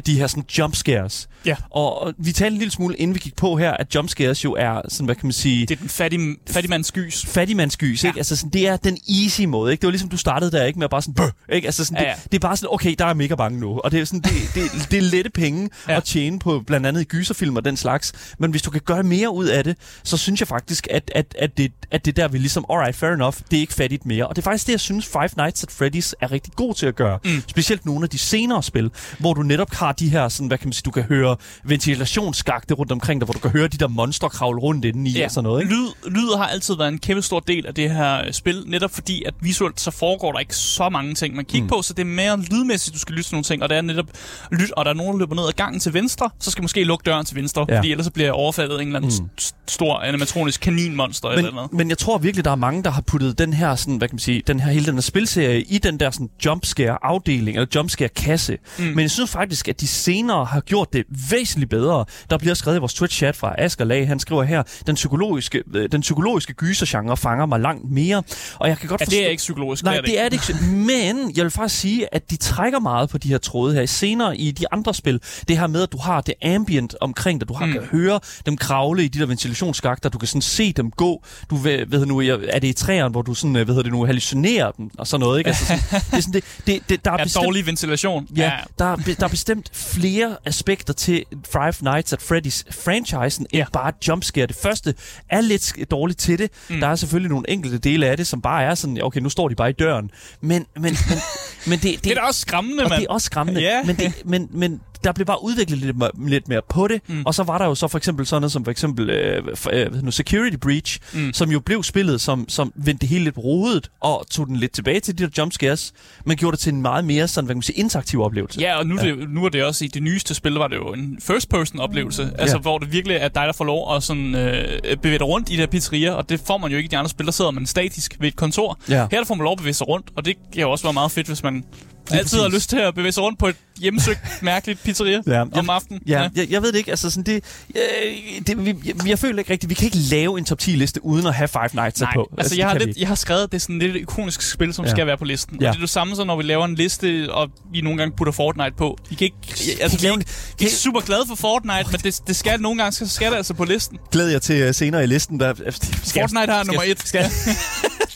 de 0.06 0.18
her 0.18 0.26
sådan 0.26 0.44
jump 0.58 0.74
scares. 0.76 1.28
Ja. 1.46 1.56
Og, 1.70 2.02
og 2.02 2.14
vi 2.18 2.32
talte 2.32 2.52
en 2.54 2.58
lille 2.58 2.72
smule, 2.72 2.96
inden 2.96 3.14
vi 3.14 3.20
gik 3.20 3.36
på 3.36 3.56
her, 3.56 3.70
at 3.72 3.94
jump 3.94 4.08
scares 4.08 4.44
jo 4.44 4.52
er 4.54 4.80
sådan, 4.88 5.04
hvad 5.04 5.14
kan 5.14 5.26
man 5.26 5.32
sige, 5.32 5.66
Det 5.66 5.74
er 5.76 5.80
den 5.80 5.88
fattige, 5.88 6.36
fattigmands 6.50 6.92
gys. 6.92 7.26
fattigmandsgys, 7.26 8.04
Ja. 8.04 8.08
ikke? 8.08 8.18
Altså 8.18 8.36
sådan, 8.36 8.50
det 8.50 8.68
er 8.68 8.76
den 8.76 8.98
easy 9.22 9.42
måde, 9.42 9.72
ikke? 9.72 9.80
Det 9.80 9.86
var 9.86 9.90
ligesom, 9.90 10.08
du 10.08 10.16
startede 10.16 10.50
der, 10.50 10.64
ikke? 10.64 10.78
Med 10.78 10.84
at 10.84 10.90
bare 10.90 11.02
sådan, 11.02 11.14
Bøh! 11.14 11.28
ikke? 11.52 11.66
Altså 11.68 11.84
sådan, 11.84 12.02
Ja, 12.02 12.08
ja. 12.08 12.14
Det, 12.14 12.32
det, 12.32 12.34
er 12.34 12.48
bare 12.48 12.56
sådan, 12.56 12.68
okay, 12.74 12.94
der 12.98 13.04
er 13.06 13.14
mega 13.14 13.34
bange 13.34 13.60
nu. 13.60 13.78
Og 13.78 13.90
det 13.92 14.00
er 14.00 14.04
sådan, 14.04 14.20
det, 14.20 14.32
det, 14.54 14.90
det 14.90 14.98
er 14.98 15.02
lette 15.02 15.30
penge 15.30 15.68
ja. 15.88 15.96
at 15.96 16.04
tjene 16.04 16.38
på 16.38 16.62
blandt 16.66 16.86
andet 16.86 17.00
i 17.00 17.04
gyserfilm 17.04 17.56
og 17.56 17.64
den 17.64 17.76
slags. 17.76 18.12
Men 18.38 18.50
hvis 18.50 18.62
du 18.62 18.70
kan 18.70 18.80
gøre 18.84 19.02
mere 19.02 19.30
ud 19.30 19.46
af 19.46 19.64
det, 19.64 19.76
så 20.04 20.16
synes 20.16 20.40
jeg 20.40 20.48
faktisk, 20.48 20.86
at, 20.90 21.10
at, 21.14 21.34
at, 21.38 21.58
det, 21.58 21.72
at 21.90 22.04
det 22.04 22.16
der 22.16 22.28
vi 22.28 22.38
ligesom, 22.38 22.64
alright, 22.70 22.96
fair 22.96 23.10
enough, 23.10 23.36
det 23.50 23.56
er 23.56 23.60
ikke 23.60 23.74
fattigt 23.74 24.06
mere. 24.06 24.26
Og 24.26 24.36
det 24.36 24.42
er 24.42 24.44
faktisk 24.44 24.66
det, 24.66 24.72
jeg 24.72 24.80
synes, 24.80 25.06
Five 25.06 25.28
Nights 25.36 25.62
at 25.64 25.70
Freddy's 25.70 26.12
er 26.20 26.32
rigtig 26.32 26.52
god 26.56 26.74
til 26.74 26.86
at 26.86 26.96
gøre. 26.96 27.18
Mm. 27.24 27.42
Specielt 27.48 27.86
nogle 27.86 28.04
af 28.04 28.08
de 28.10 28.18
senere 28.18 28.62
spil, 28.62 28.90
hvor 29.18 29.34
du 29.34 29.42
netop 29.42 29.67
har 29.74 29.92
de 29.92 30.08
her, 30.08 30.28
sådan, 30.28 30.46
hvad 30.46 30.58
kan 30.58 30.68
man 30.68 30.72
sige, 30.72 30.82
du 30.84 30.90
kan 30.90 31.02
høre 31.02 31.36
ventilationsskagte 31.64 32.74
rundt 32.74 32.92
omkring 32.92 33.20
dig, 33.20 33.24
hvor 33.24 33.32
du 33.32 33.38
kan 33.38 33.50
høre 33.50 33.68
de 33.68 33.76
der 33.76 33.88
monster 33.88 34.28
kravle 34.28 34.60
rundt 34.60 34.84
indeni 34.84 35.10
ja. 35.10 35.24
og 35.24 35.30
sådan 35.30 35.44
noget, 35.44 35.62
ikke? 35.62 35.74
Lyd, 35.74 36.10
lyd 36.10 36.36
har 36.36 36.46
altid 36.46 36.76
været 36.76 36.88
en 36.88 36.98
kæmpe 36.98 37.22
stor 37.22 37.40
del 37.40 37.66
af 37.66 37.74
det 37.74 37.90
her 37.90 38.24
øh, 38.26 38.32
spil, 38.32 38.64
netop 38.66 38.90
fordi, 38.94 39.22
at 39.26 39.34
visuelt 39.40 39.80
så 39.80 39.90
foregår 39.90 40.32
der 40.32 40.38
ikke 40.38 40.56
så 40.56 40.88
mange 40.88 41.14
ting, 41.14 41.36
man 41.36 41.44
kigger 41.44 41.64
mm. 41.64 41.68
på, 41.68 41.82
så 41.82 41.94
det 41.94 42.02
er 42.02 42.06
mere 42.06 42.40
lydmæssigt, 42.40 42.94
du 42.94 43.00
skal 43.00 43.14
lytte 43.14 43.28
til 43.28 43.34
nogle 43.34 43.44
ting, 43.44 43.62
og 43.62 43.68
det 43.68 43.76
er 43.76 43.82
netop 43.82 44.06
lyt, 44.52 44.70
og 44.70 44.84
der 44.84 44.90
er 44.90 44.94
nogen, 44.94 45.12
der 45.12 45.18
løber 45.18 45.34
ned 45.34 45.44
ad 45.48 45.52
gangen 45.52 45.80
til 45.80 45.94
venstre, 45.94 46.30
så 46.40 46.50
skal 46.50 46.62
måske 46.62 46.84
lukke 46.84 47.02
døren 47.02 47.26
til 47.26 47.36
venstre, 47.36 47.66
ja. 47.68 47.76
Fordi 47.78 47.90
ellers 47.90 48.04
så 48.04 48.10
bliver 48.12 48.26
jeg 48.26 48.34
overfaldet 48.34 48.76
af 48.76 48.82
en 48.82 48.86
eller 48.86 48.98
anden 48.98 49.12
mm. 49.20 49.28
stor 49.68 49.98
animatronisk 49.98 50.60
kaninmonster 50.60 51.28
eller 51.28 51.52
noget. 51.52 51.72
Men, 51.72 51.78
men 51.78 51.88
jeg 51.88 51.98
tror 51.98 52.18
virkelig, 52.18 52.44
der 52.44 52.50
er 52.50 52.56
mange, 52.56 52.82
der 52.82 52.90
har 52.90 53.00
puttet 53.00 53.38
den 53.38 53.52
her, 53.52 53.74
sådan, 53.74 53.96
hvad 53.96 54.08
kan 54.08 54.14
man 54.14 54.20
sige, 54.20 54.42
den 54.46 54.60
her 54.60 54.72
hele 54.72 54.86
den 54.86 54.94
her 54.94 55.00
spilserie 55.00 55.62
i 55.62 55.78
den 55.78 56.00
der 56.00 56.10
sådan, 56.10 56.30
jumpscare 56.44 56.98
afdeling, 57.02 57.56
eller 57.56 57.66
jumpscare 57.74 58.08
kasse. 58.08 58.58
Mm. 58.78 58.84
Men 58.84 58.98
jeg 58.98 59.10
synes 59.10 59.30
faktisk, 59.30 59.57
at 59.68 59.80
de 59.80 59.86
senere 59.88 60.44
har 60.44 60.60
gjort 60.60 60.92
det 60.92 61.04
væsentligt 61.30 61.70
bedre. 61.70 62.04
Der 62.30 62.38
bliver 62.38 62.54
skrevet 62.54 62.76
i 62.76 62.80
vores 62.80 62.94
Twitch-chat 63.02 63.30
fra 63.36 63.54
Asger 63.58 63.84
Lag, 63.84 64.08
han 64.08 64.20
skriver 64.20 64.42
her, 64.42 64.62
den 64.86 64.94
psykologiske, 64.94 65.62
øh, 65.74 65.88
den 65.92 66.00
psykologiske 66.00 66.52
gysergenre 66.52 67.16
fanger 67.16 67.46
mig 67.46 67.60
langt 67.60 67.90
mere. 67.90 68.22
Og 68.58 68.68
jeg 68.68 68.78
kan 68.78 68.88
godt 68.88 69.00
Ja, 69.00 69.04
forstå... 69.04 69.16
det 69.16 69.24
er 69.26 69.30
ikke 69.30 69.40
psykologisk. 69.40 69.84
Nej, 69.84 69.92
det 69.94 70.00
er 70.00 70.04
det 70.04 70.20
er 70.24 70.28
det 70.28 70.48
ikke. 70.48 70.64
Men 70.74 71.32
jeg 71.36 71.44
vil 71.44 71.50
faktisk 71.50 71.80
sige, 71.80 72.14
at 72.14 72.30
de 72.30 72.36
trækker 72.36 72.78
meget 72.80 73.10
på 73.10 73.18
de 73.18 73.28
her 73.28 73.38
tråde 73.38 73.74
her. 73.74 73.86
Senere 73.86 74.36
i 74.36 74.50
de 74.50 74.64
andre 74.72 74.94
spil, 74.94 75.20
det 75.48 75.58
her 75.58 75.66
med, 75.66 75.82
at 75.82 75.92
du 75.92 75.98
har 75.98 76.20
det 76.20 76.34
ambient 76.42 76.94
omkring 77.00 77.40
dig. 77.40 77.48
Du 77.48 77.54
har, 77.54 77.66
Mm. 77.66 77.72
kan 77.72 77.82
høre 77.82 78.20
dem 78.46 78.56
kravle 78.56 79.04
i 79.04 79.08
de 79.08 79.18
der 79.18 79.26
ventilationsskakter. 79.26 80.08
Du 80.08 80.18
kan 80.18 80.28
sådan 80.28 80.42
se 80.42 80.72
dem 80.72 80.90
gå. 80.90 81.24
Du 81.50 81.56
ved, 81.56 81.86
ved 81.86 82.06
nu, 82.06 82.20
er 82.20 82.58
det 82.58 82.68
i 82.68 82.72
træerne, 82.72 83.10
hvor 83.10 83.22
du 83.22 83.34
sådan, 83.34 83.56
øh, 83.56 83.64
hvad 83.64 83.74
hedder 83.74 83.82
det 83.82 83.92
nu, 83.92 84.06
hallucinerer 84.06 84.70
dem 84.70 84.90
og 84.98 85.06
sådan 85.06 85.20
noget, 85.20 85.38
ikke? 85.38 85.48
Altså 85.48 85.64
sådan, 85.66 85.78
det 86.10 86.16
er 86.16 86.20
sådan, 86.20 86.32
det, 86.32 86.44
det, 86.66 86.80
det, 86.88 87.04
der 87.04 87.10
er 87.10 87.16
Ja, 87.18 87.24
bestemt, 87.24 87.44
dårlig 87.44 87.66
ventilation. 87.66 88.26
Ja, 88.36 88.52
der, 88.78 88.84
er, 88.84 88.96
be- 88.96 89.14
der 89.14 89.24
er 89.24 89.28
bestemt 89.28 89.47
flere 89.72 90.36
aspekter 90.44 90.92
til 90.92 91.24
Five 91.52 91.72
Nights 91.80 92.12
at 92.12 92.18
Freddy's 92.22 92.62
franchisen 92.84 93.46
end 93.50 93.58
Ja. 93.58 93.64
bare 93.72 93.92
jumpscare. 94.08 94.46
Det 94.46 94.56
første 94.56 94.94
er 95.28 95.40
lidt 95.40 95.72
dårligt 95.90 96.18
til 96.18 96.38
det. 96.38 96.50
Mm. 96.68 96.80
Der 96.80 96.86
er 96.88 96.94
selvfølgelig 96.96 97.30
nogle 97.30 97.50
enkelte 97.50 97.78
dele 97.78 98.06
af 98.06 98.16
det, 98.16 98.26
som 98.26 98.42
bare 98.42 98.62
er 98.64 98.74
sådan, 98.74 99.02
okay, 99.02 99.20
nu 99.20 99.28
står 99.28 99.48
de 99.48 99.54
bare 99.54 99.70
i 99.70 99.72
døren. 99.72 100.10
Men, 100.40 100.66
men, 100.74 100.82
men, 100.82 100.92
men 101.66 101.78
det, 101.78 101.82
det, 101.82 102.04
Det 102.04 102.10
er 102.10 102.14
da 102.14 102.20
også 102.20 102.40
skræmmende, 102.40 102.84
og 102.84 102.90
mand. 102.90 103.00
det 103.00 103.06
er 103.08 103.12
også 103.12 103.24
skræmmende. 103.24 103.60
Ja. 103.60 103.82
Men, 103.84 103.96
det, 103.96 104.12
men, 104.24 104.48
men 104.50 104.80
der 105.04 105.12
blev 105.12 105.26
bare 105.26 105.44
udviklet 105.44 105.78
lidt, 105.78 105.96
lidt 106.28 106.48
mere 106.48 106.60
på 106.70 106.88
det. 106.88 107.00
Mm. 107.08 107.14
Mm. 107.14 107.22
Og 107.26 107.34
så 107.34 107.42
var 107.42 107.58
der 107.58 107.64
jo 107.64 107.74
så 107.74 107.88
for 107.88 107.98
eksempel 107.98 108.26
sådan 108.26 108.40
noget 108.42 108.52
som 108.52 108.64
for 108.64 108.70
eksempel 108.70 109.10
øh, 109.10 109.42
øh, 109.72 110.02
nu, 110.04 110.10
Security 110.10 110.56
Breach, 110.56 110.98
Mm. 111.14 111.20
mm. 111.20 111.32
som 111.32 111.50
jo 111.50 111.60
blev 111.60 111.82
spillet, 111.82 112.20
som, 112.20 112.48
som 112.48 112.72
vendte 112.76 113.00
det 113.00 113.08
hele 113.08 113.24
lidt 113.24 113.38
rodet 113.38 113.90
og 114.00 114.26
tog 114.30 114.46
den 114.46 114.56
lidt 114.56 114.72
tilbage 114.72 115.00
til 115.00 115.18
de 115.18 115.22
der 115.24 115.30
jumpscares, 115.38 115.92
men 116.24 116.36
gjorde 116.36 116.52
det 116.56 116.60
til 116.60 116.72
en 116.72 116.82
meget 116.82 117.04
mere 117.04 117.28
sådan, 117.28 117.46
hvad 117.46 117.54
kan 117.54 117.56
man 117.58 117.62
sige, 117.62 117.76
interaktiv 117.78 118.22
oplevelse. 118.22 118.60
Ja, 118.60 118.78
og 118.78 118.86
nu, 118.86 118.96
ja. 119.02 119.06
Det, 119.10 119.30
nu 119.30 119.44
er 119.44 119.48
det 119.48 119.64
også 119.64 119.84
i 119.84 119.88
det 119.88 120.02
nyeste 120.02 120.34
spil, 120.34 120.52
var 120.52 120.68
det 120.68 120.76
jo 120.76 120.92
en 120.92 121.18
first-person 121.22 121.80
oplevelse. 121.80 122.30
Altså, 122.38 122.56
Ja. 122.56 122.60
hvor 122.60 122.78
det 122.78 122.92
virkelig 122.92 123.16
er 123.16 123.28
dig, 123.28 123.42
der 123.46 123.52
får 123.52 123.64
lov 123.64 123.94
at 123.96 124.02
sådan, 124.02 124.34
øh, 124.34 124.96
bevæge 125.02 125.18
dig 125.18 125.26
rundt 125.26 125.48
i 125.48 125.52
det 125.52 125.58
her 125.60 125.66
pizzeria, 125.66 126.12
og 126.12 126.28
det 126.28 126.40
får 126.46 126.58
man 126.58 126.70
jo 126.70 126.76
ikke 126.76 126.86
i 126.86 126.90
de 126.90 126.96
andre 126.96 127.08
spil, 127.10 127.26
der 127.26 127.32
sidder 127.32 127.50
man 127.50 127.66
statisk 127.66 128.16
ved 128.20 128.28
et 128.28 128.36
kontor. 128.36 128.78
Ja. 128.88 128.94
Her 129.10 129.18
der 129.18 129.24
får 129.24 129.34
man 129.34 129.44
lov 129.44 129.52
at 129.52 129.58
bevæge 129.58 129.74
sig 129.74 129.88
rundt, 129.88 130.06
og 130.16 130.24
det 130.24 130.34
kan 130.52 130.62
jo 130.62 130.70
også 130.70 130.84
være 130.84 130.92
meget 130.92 131.10
fedt, 131.10 131.26
hvis 131.26 131.42
man 131.42 131.64
altid 132.10 132.38
har 132.40 132.48
lyst 132.48 132.70
til 132.70 132.76
at 132.78 132.94
bevæge 132.94 133.12
sig 133.12 133.22
rundt 133.22 133.38
på 133.38 133.46
et 133.48 133.56
hjemmesøgt, 133.80 134.18
mærkeligt 134.42 134.82
pizzeria 134.82 135.20
Ja. 135.26 135.44
om 135.52 135.70
aftenen. 135.70 136.02
Ja, 136.06 136.22
ja. 136.22 136.28
Jeg, 136.36 136.50
jeg 136.50 136.62
ved 136.62 136.72
det 136.72 136.78
ikke. 136.78 136.90
Altså 136.90 137.10
sådan 137.10 137.24
det, 137.24 137.44
øh, 137.76 138.42
det 138.46 138.64
vi, 138.66 138.74
jeg, 138.84 139.08
jeg 139.08 139.18
føler 139.18 139.38
ikke 139.38 139.52
rigtigt, 139.52 139.70
vi 139.70 139.74
kan 139.74 139.84
ikke 139.84 139.96
lave 139.98 140.38
en 140.38 140.44
top 140.44 140.58
10 140.58 140.70
liste 140.70 141.04
uden 141.04 141.26
at 141.26 141.34
have 141.34 141.48
Five 141.48 141.68
Nights 141.74 142.00
Nej, 142.00 142.14
på. 142.14 142.30
altså, 142.38 142.50
det 142.54 142.58
jeg, 142.58 142.68
har 142.68 142.78
vi 142.78 142.84
lidt, 142.84 142.96
jeg 142.96 143.08
har 143.08 143.14
skrevet, 143.14 143.42
at 143.42 143.50
det 143.52 143.56
er 143.56 143.60
sådan 143.60 143.78
lidt 143.78 143.96
et 143.96 144.00
ikonisk 144.00 144.42
spil, 144.52 144.74
som 144.74 144.84
ja. 144.84 144.90
Skal 144.90 145.06
være 145.06 145.16
på 145.18 145.24
listen. 145.24 145.58
Ja. 145.60 145.68
Og 145.68 145.72
det 145.74 145.78
er 145.78 145.82
det 145.82 145.90
samme, 145.90 146.16
så 146.16 146.24
når 146.24 146.36
vi 146.36 146.42
laver 146.42 146.64
en 146.64 146.74
liste, 146.74 147.28
og 147.32 147.50
vi 147.72 147.80
nogle 147.80 147.98
gange 147.98 148.16
putter 148.16 148.32
Fortnite 148.32 148.72
på. 148.76 148.98
I 149.10 149.14
kan 149.14 149.24
ikke, 149.24 149.36
altså, 149.82 149.98
vi 149.98 150.06
er 150.06 150.12
ikke, 150.12 150.24
vi 150.58 150.64
er 150.66 150.70
super 150.70 151.00
glade 151.00 151.22
for 151.28 151.34
Fortnite, 151.34 151.84
men 151.90 152.00
det, 152.00 152.20
det 152.26 152.36
skal 152.36 152.60
nogle 152.60 152.78
gange 152.82 152.92
så 152.92 153.08
skal 153.08 153.30
det 153.30 153.36
altså 153.36 153.54
på 153.54 153.64
listen. 153.64 153.98
glæder 154.12 154.30
jeg 154.30 154.42
til 154.42 154.68
uh, 154.68 154.74
senere 154.74 155.04
i 155.04 155.06
listen. 155.06 155.40
Der, 155.40 155.54
skal, 156.02 156.22
Fortnite 156.22 156.52
har 156.52 156.64
nummer 156.64 156.82
et. 156.86 156.98
Skal, 157.08 157.24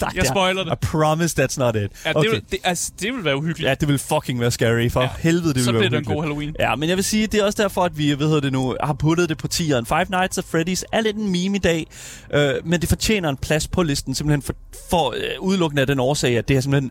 Nej, 0.02 0.12
Jeg 0.16 0.26
spoiler 0.26 0.64
det. 0.64 0.72
I 0.72 0.86
promise 0.86 1.42
that's 1.42 1.58
not 1.58 1.76
it. 1.76 1.80
Ja, 1.82 2.08
det, 2.08 2.16
okay. 2.16 2.30
vil, 2.30 2.42
det, 2.50 2.58
altså, 2.64 2.92
det 3.00 3.14
vil 3.14 3.24
være 3.24 3.36
uhyggeligt. 3.36 3.68
Ja, 3.68 3.74
det 3.74 3.88
vil 3.88 3.98
fucking 3.98 4.40
være 4.40 4.50
scary. 4.50 4.90
For 4.90 5.00
Ja. 5.02 5.08
helvede, 5.18 5.48
det 5.48 5.54
vil 5.54 5.64
så 5.64 5.72
være 5.72 5.80
bliver 5.80 5.90
det 5.90 6.08
en 6.08 6.14
god 6.14 6.22
Halloween. 6.22 6.56
Ja, 6.60 6.76
men 6.76 6.88
jeg 6.88 6.96
vil 6.96 7.04
sige, 7.04 7.26
det 7.26 7.40
er 7.40 7.44
også 7.44 7.62
derfor, 7.62 7.82
at 7.84 7.98
vi 7.98 8.18
ved 8.18 8.40
det 8.40 8.52
nu, 8.52 8.76
har 8.82 8.92
puttet 8.94 9.28
det 9.28 9.38
på 9.38 9.48
tieren. 9.48 9.86
Five 9.86 10.06
Nights 10.10 10.38
at 10.38 10.44
Freddy's 10.54 10.82
er 10.92 11.00
lidt 11.00 11.16
en 11.16 11.24
meme 11.32 11.56
i 11.56 11.60
dag, 11.60 11.86
øh, 12.34 12.54
men 12.64 12.80
det 12.80 12.88
fortjener 12.88 13.28
en 13.28 13.36
plads 13.36 13.68
på 13.68 13.82
listen, 13.82 14.14
simpelthen 14.14 14.42
for, 14.42 14.54
for 14.90 15.10
øh, 15.16 15.22
udelukkende 15.40 15.80
af 15.80 15.86
den 15.86 16.00
årsag, 16.00 16.38
at 16.38 16.48
det 16.48 16.56
er 16.56 16.60
simpelthen 16.60 16.90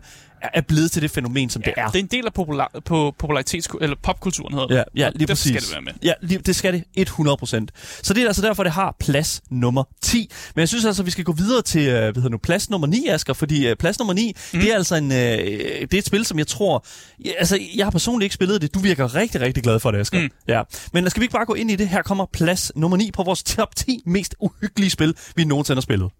er 0.54 0.60
blevet 0.60 0.90
til 0.92 1.02
det 1.02 1.10
fænomen, 1.10 1.50
som 1.50 1.62
Ja, 1.66 1.70
det 1.70 1.80
er. 1.80 1.86
det 1.86 1.94
er 1.94 2.02
en 2.02 2.06
del 2.06 2.26
af 2.26 2.32
popular, 2.32 2.70
på 2.84 3.14
popularitets 3.18 3.68
eller 3.80 3.96
popkulturen 4.02 4.54
hedder 4.54 4.66
det. 4.66 4.74
Ja, 4.74 4.82
ja 4.96 5.10
lige 5.14 5.26
præcis. 5.26 5.50
skal 5.50 5.60
det 5.62 5.72
være 5.72 5.82
med. 5.82 5.92
Ja, 6.02 6.12
lige, 6.22 6.38
det 6.38 6.56
skal 6.56 6.72
det 6.72 7.08
100%. 7.10 7.66
Så 8.02 8.14
det 8.14 8.22
er 8.22 8.26
altså 8.26 8.42
derfor, 8.42 8.62
det 8.62 8.72
har 8.72 8.96
plads 9.00 9.42
nummer 9.50 9.84
10. 10.02 10.30
Men 10.54 10.60
jeg 10.60 10.68
synes 10.68 10.84
altså, 10.84 11.02
vi 11.02 11.10
skal 11.10 11.24
gå 11.24 11.32
videre 11.32 11.62
til 11.62 11.88
øh, 11.88 12.00
hvad 12.00 12.14
hedder 12.14 12.28
nu, 12.28 12.38
plads 12.38 12.70
nummer 12.70 12.86
9, 12.86 13.06
Asger, 13.08 13.32
fordi 13.34 13.68
øh, 13.68 13.76
plads 13.76 13.98
nummer 13.98 14.14
9, 14.14 14.36
mm. 14.52 14.60
det 14.60 14.70
er 14.70 14.74
altså 14.74 14.94
en, 14.96 15.12
øh, 15.12 15.18
det 15.18 15.94
er 15.94 15.98
et 15.98 16.06
spil, 16.06 16.24
som 16.24 16.38
jeg 16.38 16.46
tror... 16.46 16.86
Ja, 17.24 17.30
altså, 17.38 17.58
jeg 17.76 17.86
har 17.86 17.90
personligt 17.90 18.24
ikke 18.26 18.34
spillet 18.34 18.62
det. 18.62 18.74
Du 18.74 18.78
virker 18.78 19.14
rigtig, 19.14 19.40
rigtig 19.40 19.62
glad 19.62 19.80
for 19.80 19.90
det, 19.90 19.98
Asger. 19.98 20.20
Mm. 20.20 20.30
Ja. 20.48 20.62
Men 20.92 21.10
skal 21.10 21.20
vi 21.20 21.24
ikke 21.24 21.32
bare 21.32 21.46
gå 21.46 21.54
ind 21.54 21.70
i 21.70 21.76
det? 21.76 21.88
Her 21.88 22.02
kommer 22.02 22.26
plads 22.32 22.72
nummer 22.76 22.96
9 22.96 23.10
på 23.10 23.22
vores 23.22 23.42
top 23.42 23.76
10 23.76 24.02
mest 24.06 24.34
uhyggelige 24.40 24.90
spil, 24.90 25.14
vi 25.36 25.44
nogensinde 25.44 25.76
har 25.76 25.82
spillet. 25.82 26.10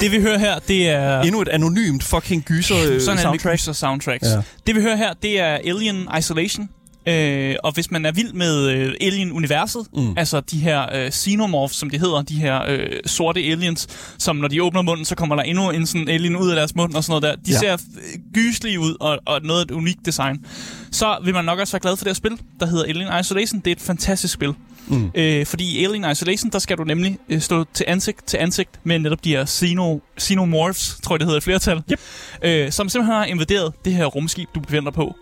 Det 0.00 0.12
vi 0.12 0.20
hører 0.20 0.38
her, 0.38 0.58
det 0.68 0.88
er... 0.88 1.20
Endnu 1.20 1.42
et 1.42 1.48
anonymt 1.48 2.02
fucking 2.04 2.42
gyser 2.44 2.76
øh, 2.76 3.00
Sådan 3.00 3.16
det 3.16 3.22
soundtrack. 3.22 3.56
gyser 3.58 3.72
soundtracks. 3.72 4.24
Ja. 4.28 4.42
Det 4.66 4.74
vi 4.74 4.80
hører 4.80 4.96
her, 4.96 5.12
det 5.22 5.40
er 5.40 5.44
Alien 5.54 6.08
Isolation. 6.18 6.68
Øh, 7.08 7.54
og 7.64 7.72
hvis 7.72 7.90
man 7.90 8.06
er 8.06 8.12
vild 8.12 8.32
med 8.32 8.66
øh, 8.68 8.92
Alien-universet, 9.00 9.86
Mm. 9.96 10.14
altså 10.16 10.40
de 10.40 10.58
her 10.58 10.86
øh, 10.94 11.10
xenomorphs, 11.10 11.76
som 11.76 11.90
de 11.90 11.98
hedder, 11.98 12.22
de 12.22 12.34
her 12.34 12.60
øh, 12.68 12.86
sorte 13.06 13.40
aliens, 13.40 13.86
som 14.18 14.36
når 14.36 14.48
de 14.48 14.62
åbner 14.62 14.82
munden, 14.82 15.04
så 15.04 15.14
kommer 15.14 15.36
der 15.36 15.42
endnu 15.42 15.70
en 15.70 15.86
sådan 15.86 16.08
alien 16.08 16.36
ud 16.36 16.50
af 16.50 16.56
deres 16.56 16.74
mund 16.74 16.94
og 16.94 17.04
sådan 17.04 17.20
noget 17.20 17.38
der. 17.38 17.42
De 17.46 17.52
Ja. 17.52 17.58
ser 17.58 17.72
øh, 17.72 17.78
gyselige 18.34 18.80
ud 18.80 18.96
og, 19.00 19.18
og 19.26 19.40
noget 19.42 19.60
af 19.60 19.64
et 19.64 19.70
unikt 19.70 20.06
design. 20.06 20.46
Så 20.92 21.16
vil 21.24 21.34
man 21.34 21.44
nok 21.44 21.58
også 21.58 21.72
være 21.72 21.80
glad 21.80 21.96
for 21.96 22.04
det 22.04 22.10
her 22.10 22.14
spil, 22.14 22.38
der 22.60 22.66
hedder 22.66 22.84
Alien 22.84 23.08
Isolation. 23.20 23.60
Det 23.60 23.66
er 23.66 23.72
et 23.74 23.80
fantastisk 23.80 24.34
spil. 24.34 24.52
Mm. 24.86 25.10
Øh, 25.14 25.46
fordi 25.46 25.80
i 25.80 25.84
Alien 25.84 26.10
Isolation, 26.10 26.50
der 26.50 26.58
skal 26.58 26.76
du 26.78 26.84
nemlig 26.84 27.18
øh, 27.28 27.40
stå 27.40 27.64
til 27.74 27.84
ansigt 27.88 28.26
til 28.26 28.36
ansigt 28.36 28.70
med 28.84 28.98
netop 28.98 29.24
de 29.24 29.30
her 29.30 29.44
xeno, 29.46 29.98
xenomorphs, 30.20 30.98
tror 31.02 31.14
jeg 31.14 31.20
det 31.20 31.26
hedder 31.26 31.40
i 31.40 31.42
flertal, 31.42 31.82
Yep. 31.92 32.00
øh, 32.42 32.72
som 32.72 32.88
simpelthen 32.88 33.14
har 33.14 33.24
invaderet 33.24 33.72
det 33.84 33.92
her 33.92 34.04
rumskib, 34.06 34.48
du 34.54 34.60
befinder 34.60 34.90
dig 34.90 34.94
på. 34.94 35.14